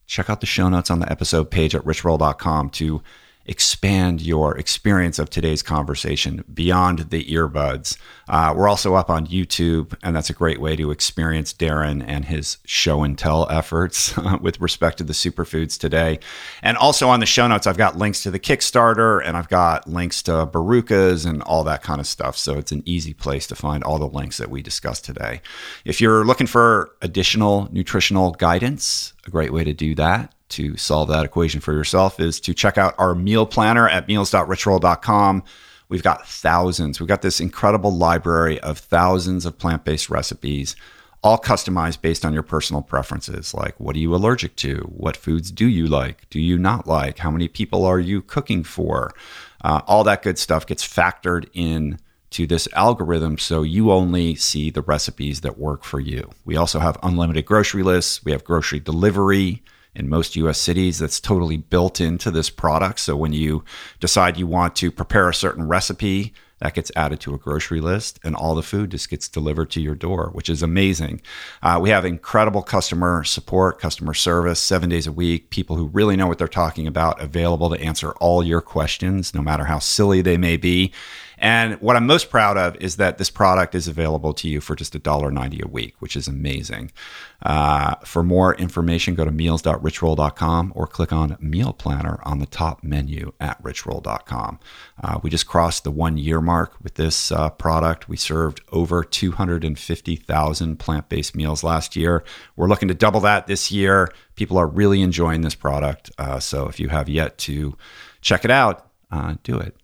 check 0.08 0.28
out 0.28 0.40
the 0.40 0.46
show 0.46 0.68
notes 0.68 0.90
on 0.90 0.98
the 0.98 1.08
episode 1.08 1.48
page 1.48 1.76
at 1.76 1.84
richroll.com 1.84 2.70
to 2.70 3.02
expand 3.46 4.20
your 4.20 4.56
experience 4.58 5.18
of 5.18 5.30
today's 5.30 5.62
conversation 5.62 6.44
beyond 6.52 7.10
the 7.10 7.24
earbuds. 7.26 7.96
Uh, 8.28 8.52
we're 8.56 8.68
also 8.68 8.94
up 8.94 9.08
on 9.08 9.26
YouTube, 9.26 9.94
and 10.02 10.14
that's 10.14 10.30
a 10.30 10.32
great 10.34 10.60
way 10.60 10.74
to 10.74 10.90
experience 10.90 11.52
Darin 11.52 12.02
and 12.02 12.24
his 12.24 12.58
show 12.64 13.04
and 13.04 13.16
tell 13.16 13.48
efforts 13.50 14.16
with 14.40 14.60
respect 14.60 14.98
to 14.98 15.04
the 15.04 15.12
superfoods 15.12 15.78
today. 15.78 16.18
And 16.62 16.76
also 16.76 17.08
on 17.08 17.20
the 17.20 17.26
show 17.26 17.46
notes, 17.46 17.66
I've 17.66 17.76
got 17.76 17.96
links 17.96 18.22
to 18.24 18.30
the 18.30 18.40
Kickstarter 18.40 19.22
and 19.24 19.36
I've 19.36 19.48
got 19.48 19.86
links 19.86 20.22
to 20.24 20.46
Barùkas 20.46 21.24
and 21.24 21.42
all 21.42 21.62
that 21.64 21.82
kind 21.82 22.00
of 22.00 22.06
stuff. 22.06 22.36
So 22.36 22.58
it's 22.58 22.72
an 22.72 22.82
easy 22.84 23.14
place 23.14 23.46
to 23.46 23.54
find 23.54 23.84
all 23.84 23.98
the 23.98 24.08
links 24.08 24.38
that 24.38 24.50
we 24.50 24.60
discussed 24.60 25.04
today. 25.04 25.40
If 25.84 26.00
you're 26.00 26.24
looking 26.24 26.46
for 26.46 26.90
additional 27.02 27.68
nutritional 27.72 28.32
guidance, 28.32 29.12
a 29.24 29.30
great 29.30 29.52
way 29.52 29.64
to 29.64 29.72
do 29.72 29.94
that 29.94 30.32
to 30.50 30.76
solve 30.76 31.08
that 31.08 31.24
equation 31.24 31.60
for 31.60 31.72
yourself 31.72 32.20
is 32.20 32.40
to 32.40 32.54
check 32.54 32.78
out 32.78 32.94
our 32.98 33.14
meal 33.14 33.46
planner 33.46 33.88
at 33.88 34.08
meals.richroll.com. 34.08 35.42
We've 35.88 36.02
got 36.02 36.26
thousands. 36.26 37.00
We've 37.00 37.08
got 37.08 37.22
this 37.22 37.40
incredible 37.40 37.94
library 37.96 38.58
of 38.60 38.78
thousands 38.78 39.46
of 39.46 39.58
plant 39.58 39.84
based 39.84 40.10
recipes, 40.10 40.74
all 41.22 41.38
customized 41.38 42.00
based 42.00 42.24
on 42.24 42.32
your 42.32 42.42
personal 42.42 42.82
preferences. 42.82 43.54
Like, 43.54 43.78
what 43.78 43.96
are 43.96 44.00
you 44.00 44.14
allergic 44.14 44.56
to? 44.56 44.78
What 44.94 45.16
foods 45.16 45.50
do 45.50 45.66
you 45.66 45.86
like? 45.86 46.28
Do 46.30 46.40
you 46.40 46.58
not 46.58 46.86
like? 46.86 47.18
How 47.18 47.30
many 47.30 47.48
people 47.48 47.84
are 47.84 48.00
you 48.00 48.20
cooking 48.22 48.64
for? 48.64 49.12
Uh, 49.64 49.80
all 49.86 50.04
that 50.04 50.22
good 50.22 50.38
stuff 50.38 50.66
gets 50.66 50.86
factored 50.86 51.48
in 51.54 51.98
to 52.30 52.46
this 52.46 52.68
algorithm 52.72 53.38
so 53.38 53.62
you 53.62 53.92
only 53.92 54.34
see 54.34 54.70
the 54.70 54.82
recipes 54.82 55.40
that 55.42 55.58
work 55.58 55.84
for 55.84 56.00
you. 56.00 56.30
We 56.44 56.56
also 56.56 56.80
have 56.80 56.98
unlimited 57.02 57.46
grocery 57.46 57.82
lists, 57.82 58.24
we 58.24 58.32
have 58.32 58.44
grocery 58.44 58.80
delivery 58.80 59.62
in 59.96 60.08
most 60.08 60.36
US 60.36 60.58
cities 60.58 60.98
that's 60.98 61.20
totally 61.20 61.56
built 61.56 62.00
into 62.00 62.30
this 62.30 62.50
product. 62.50 63.00
So 63.00 63.16
when 63.16 63.32
you 63.32 63.64
decide 63.98 64.36
you 64.36 64.46
want 64.46 64.76
to 64.76 64.90
prepare 64.90 65.28
a 65.28 65.34
certain 65.34 65.66
recipe, 65.66 66.32
that 66.58 66.74
gets 66.74 66.90
added 66.96 67.20
to 67.20 67.34
a 67.34 67.38
grocery 67.38 67.80
list 67.80 68.18
and 68.24 68.34
all 68.34 68.54
the 68.54 68.62
food 68.62 68.90
just 68.90 69.10
gets 69.10 69.28
delivered 69.28 69.70
to 69.70 69.80
your 69.80 69.94
door, 69.94 70.30
which 70.32 70.48
is 70.48 70.62
amazing. 70.62 71.20
Uh, 71.62 71.78
we 71.80 71.90
have 71.90 72.04
incredible 72.04 72.62
customer 72.62 73.24
support, 73.24 73.78
customer 73.78 74.14
service, 74.14 74.58
seven 74.58 74.88
days 74.88 75.06
a 75.06 75.12
week, 75.12 75.50
people 75.50 75.76
who 75.76 75.88
really 75.88 76.16
know 76.16 76.26
what 76.26 76.38
they're 76.38 76.48
talking 76.48 76.86
about, 76.86 77.20
available 77.20 77.68
to 77.70 77.80
answer 77.80 78.12
all 78.12 78.42
your 78.42 78.62
questions, 78.62 79.34
no 79.34 79.42
matter 79.42 79.64
how 79.64 79.78
silly 79.78 80.22
they 80.22 80.38
may 80.38 80.56
be. 80.56 80.92
And 81.38 81.80
what 81.80 81.96
I'm 81.96 82.06
most 82.06 82.30
proud 82.30 82.56
of 82.56 82.76
is 82.76 82.96
that 82.96 83.18
this 83.18 83.30
product 83.30 83.74
is 83.74 83.88
available 83.88 84.32
to 84.34 84.48
you 84.48 84.60
for 84.60 84.74
just 84.74 84.94
$1.90 84.94 85.62
a 85.62 85.68
week, 85.68 85.94
which 85.98 86.16
is 86.16 86.28
amazing. 86.28 86.92
Uh, 87.42 87.96
for 87.96 88.22
more 88.22 88.54
information, 88.54 89.14
go 89.14 89.24
to 89.24 89.30
meals.richroll.com 89.30 90.72
or 90.74 90.86
click 90.86 91.12
on 91.12 91.36
Meal 91.40 91.72
Planner 91.72 92.18
on 92.24 92.38
the 92.38 92.46
top 92.46 92.82
menu 92.82 93.32
at 93.38 93.62
richroll.com. 93.62 94.58
Uh, 95.02 95.20
we 95.22 95.28
just 95.28 95.46
crossed 95.46 95.84
the 95.84 95.90
one 95.90 96.16
year 96.16 96.40
mark 96.40 96.74
with 96.82 96.94
this 96.94 97.30
uh, 97.30 97.50
product. 97.50 98.08
We 98.08 98.16
served 98.16 98.62
over 98.72 99.04
250,000 99.04 100.78
plant 100.78 101.08
based 101.08 101.36
meals 101.36 101.62
last 101.62 101.96
year. 101.96 102.24
We're 102.56 102.68
looking 102.68 102.88
to 102.88 102.94
double 102.94 103.20
that 103.20 103.46
this 103.46 103.70
year. 103.70 104.10
People 104.34 104.56
are 104.58 104.66
really 104.66 105.02
enjoying 105.02 105.42
this 105.42 105.54
product. 105.54 106.10
Uh, 106.18 106.40
so 106.40 106.68
if 106.68 106.80
you 106.80 106.88
have 106.88 107.08
yet 107.08 107.36
to 107.38 107.76
check 108.20 108.44
it 108.44 108.50
out, 108.50 108.90
uh, 109.10 109.34
do 109.42 109.58
it. 109.58 109.76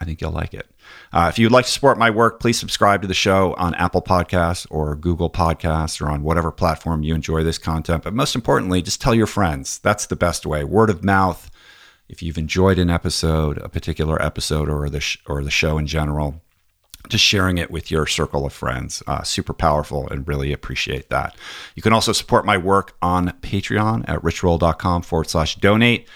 I 0.00 0.04
think 0.04 0.20
you'll 0.20 0.32
like 0.32 0.54
it. 0.54 0.68
Uh, 1.14 1.28
if 1.28 1.38
you'd 1.38 1.52
like 1.52 1.64
to 1.64 1.70
support 1.70 1.96
my 1.96 2.10
work, 2.10 2.40
please 2.40 2.58
subscribe 2.58 3.00
to 3.00 3.06
the 3.06 3.14
show 3.14 3.54
on 3.54 3.72
Apple 3.76 4.02
Podcasts 4.02 4.66
or 4.68 4.96
Google 4.96 5.30
Podcasts 5.30 6.02
or 6.02 6.10
on 6.10 6.24
whatever 6.24 6.50
platform 6.50 7.04
you 7.04 7.14
enjoy 7.14 7.44
this 7.44 7.56
content. 7.56 8.02
But 8.02 8.14
most 8.14 8.34
importantly, 8.34 8.82
just 8.82 9.00
tell 9.00 9.14
your 9.14 9.28
friends. 9.28 9.78
That's 9.78 10.06
the 10.06 10.16
best 10.16 10.44
way. 10.44 10.64
Word 10.64 10.90
of 10.90 11.04
mouth. 11.04 11.52
If 12.08 12.20
you've 12.20 12.36
enjoyed 12.36 12.80
an 12.80 12.90
episode, 12.90 13.58
a 13.58 13.68
particular 13.68 14.20
episode, 14.20 14.68
or 14.68 14.90
the 14.90 15.00
sh- 15.00 15.18
or 15.26 15.44
the 15.44 15.52
show 15.52 15.78
in 15.78 15.86
general, 15.86 16.42
just 17.08 17.24
sharing 17.24 17.58
it 17.58 17.70
with 17.70 17.92
your 17.92 18.08
circle 18.08 18.44
of 18.44 18.52
friends. 18.52 19.00
Uh, 19.06 19.22
super 19.22 19.52
powerful 19.52 20.08
and 20.08 20.26
really 20.26 20.52
appreciate 20.52 21.10
that. 21.10 21.36
You 21.76 21.82
can 21.82 21.92
also 21.92 22.12
support 22.12 22.44
my 22.44 22.58
work 22.58 22.96
on 23.00 23.30
Patreon 23.40 24.08
at 24.08 24.20
richroll.com 24.22 25.02
forward 25.02 25.30
slash 25.30 25.54
donate. 25.54 26.08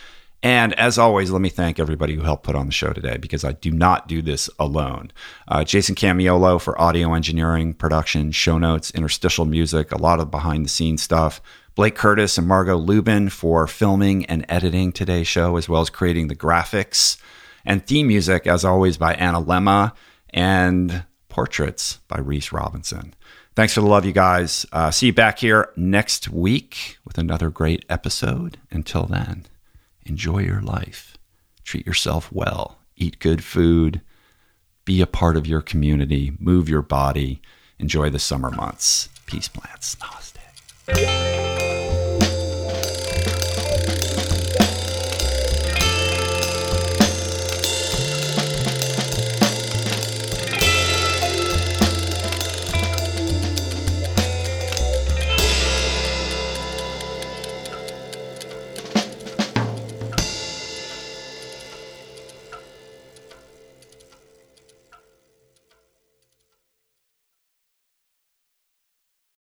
And 0.42 0.72
as 0.74 0.98
always, 0.98 1.30
let 1.30 1.40
me 1.40 1.48
thank 1.48 1.80
everybody 1.80 2.14
who 2.14 2.22
helped 2.22 2.44
put 2.44 2.54
on 2.54 2.66
the 2.66 2.72
show 2.72 2.92
today 2.92 3.16
because 3.16 3.44
I 3.44 3.52
do 3.52 3.72
not 3.72 4.06
do 4.06 4.22
this 4.22 4.48
alone. 4.58 5.10
Uh, 5.48 5.64
Jason 5.64 5.96
Camiolo 5.96 6.60
for 6.60 6.80
audio 6.80 7.12
engineering, 7.14 7.74
production, 7.74 8.30
show 8.30 8.56
notes, 8.56 8.92
interstitial 8.92 9.46
music, 9.46 9.90
a 9.90 9.98
lot 9.98 10.20
of 10.20 10.30
behind 10.30 10.64
the 10.64 10.68
scenes 10.68 11.02
stuff. 11.02 11.42
Blake 11.74 11.96
Curtis 11.96 12.38
and 12.38 12.46
Margot 12.46 12.76
Lubin 12.76 13.28
for 13.30 13.66
filming 13.66 14.26
and 14.26 14.44
editing 14.48 14.92
today's 14.92 15.28
show, 15.28 15.56
as 15.56 15.68
well 15.68 15.80
as 15.80 15.90
creating 15.90 16.28
the 16.28 16.36
graphics. 16.36 17.18
And 17.64 17.84
theme 17.84 18.06
music, 18.06 18.46
as 18.46 18.64
always, 18.64 18.96
by 18.96 19.14
Annalemma 19.14 19.92
and 20.30 21.04
portraits 21.28 21.98
by 22.06 22.20
Reese 22.20 22.52
Robinson. 22.52 23.14
Thanks 23.56 23.74
for 23.74 23.80
the 23.80 23.88
love, 23.88 24.04
you 24.04 24.12
guys. 24.12 24.66
Uh, 24.72 24.92
see 24.92 25.06
you 25.06 25.12
back 25.12 25.40
here 25.40 25.72
next 25.76 26.28
week 26.28 26.98
with 27.04 27.18
another 27.18 27.50
great 27.50 27.84
episode. 27.88 28.56
Until 28.70 29.04
then 29.04 29.44
enjoy 30.08 30.38
your 30.38 30.60
life, 30.60 31.16
treat 31.64 31.86
yourself 31.86 32.32
well, 32.32 32.78
eat 32.96 33.18
good 33.18 33.44
food, 33.44 34.00
be 34.84 35.00
a 35.00 35.06
part 35.06 35.36
of 35.36 35.46
your 35.46 35.60
community, 35.60 36.32
move 36.38 36.68
your 36.68 36.82
body, 36.82 37.40
enjoy 37.78 38.10
the 38.10 38.18
summer 38.18 38.50
months. 38.50 39.08
Peace, 39.26 39.48
plants. 39.48 39.96
Namaste. 39.96 41.37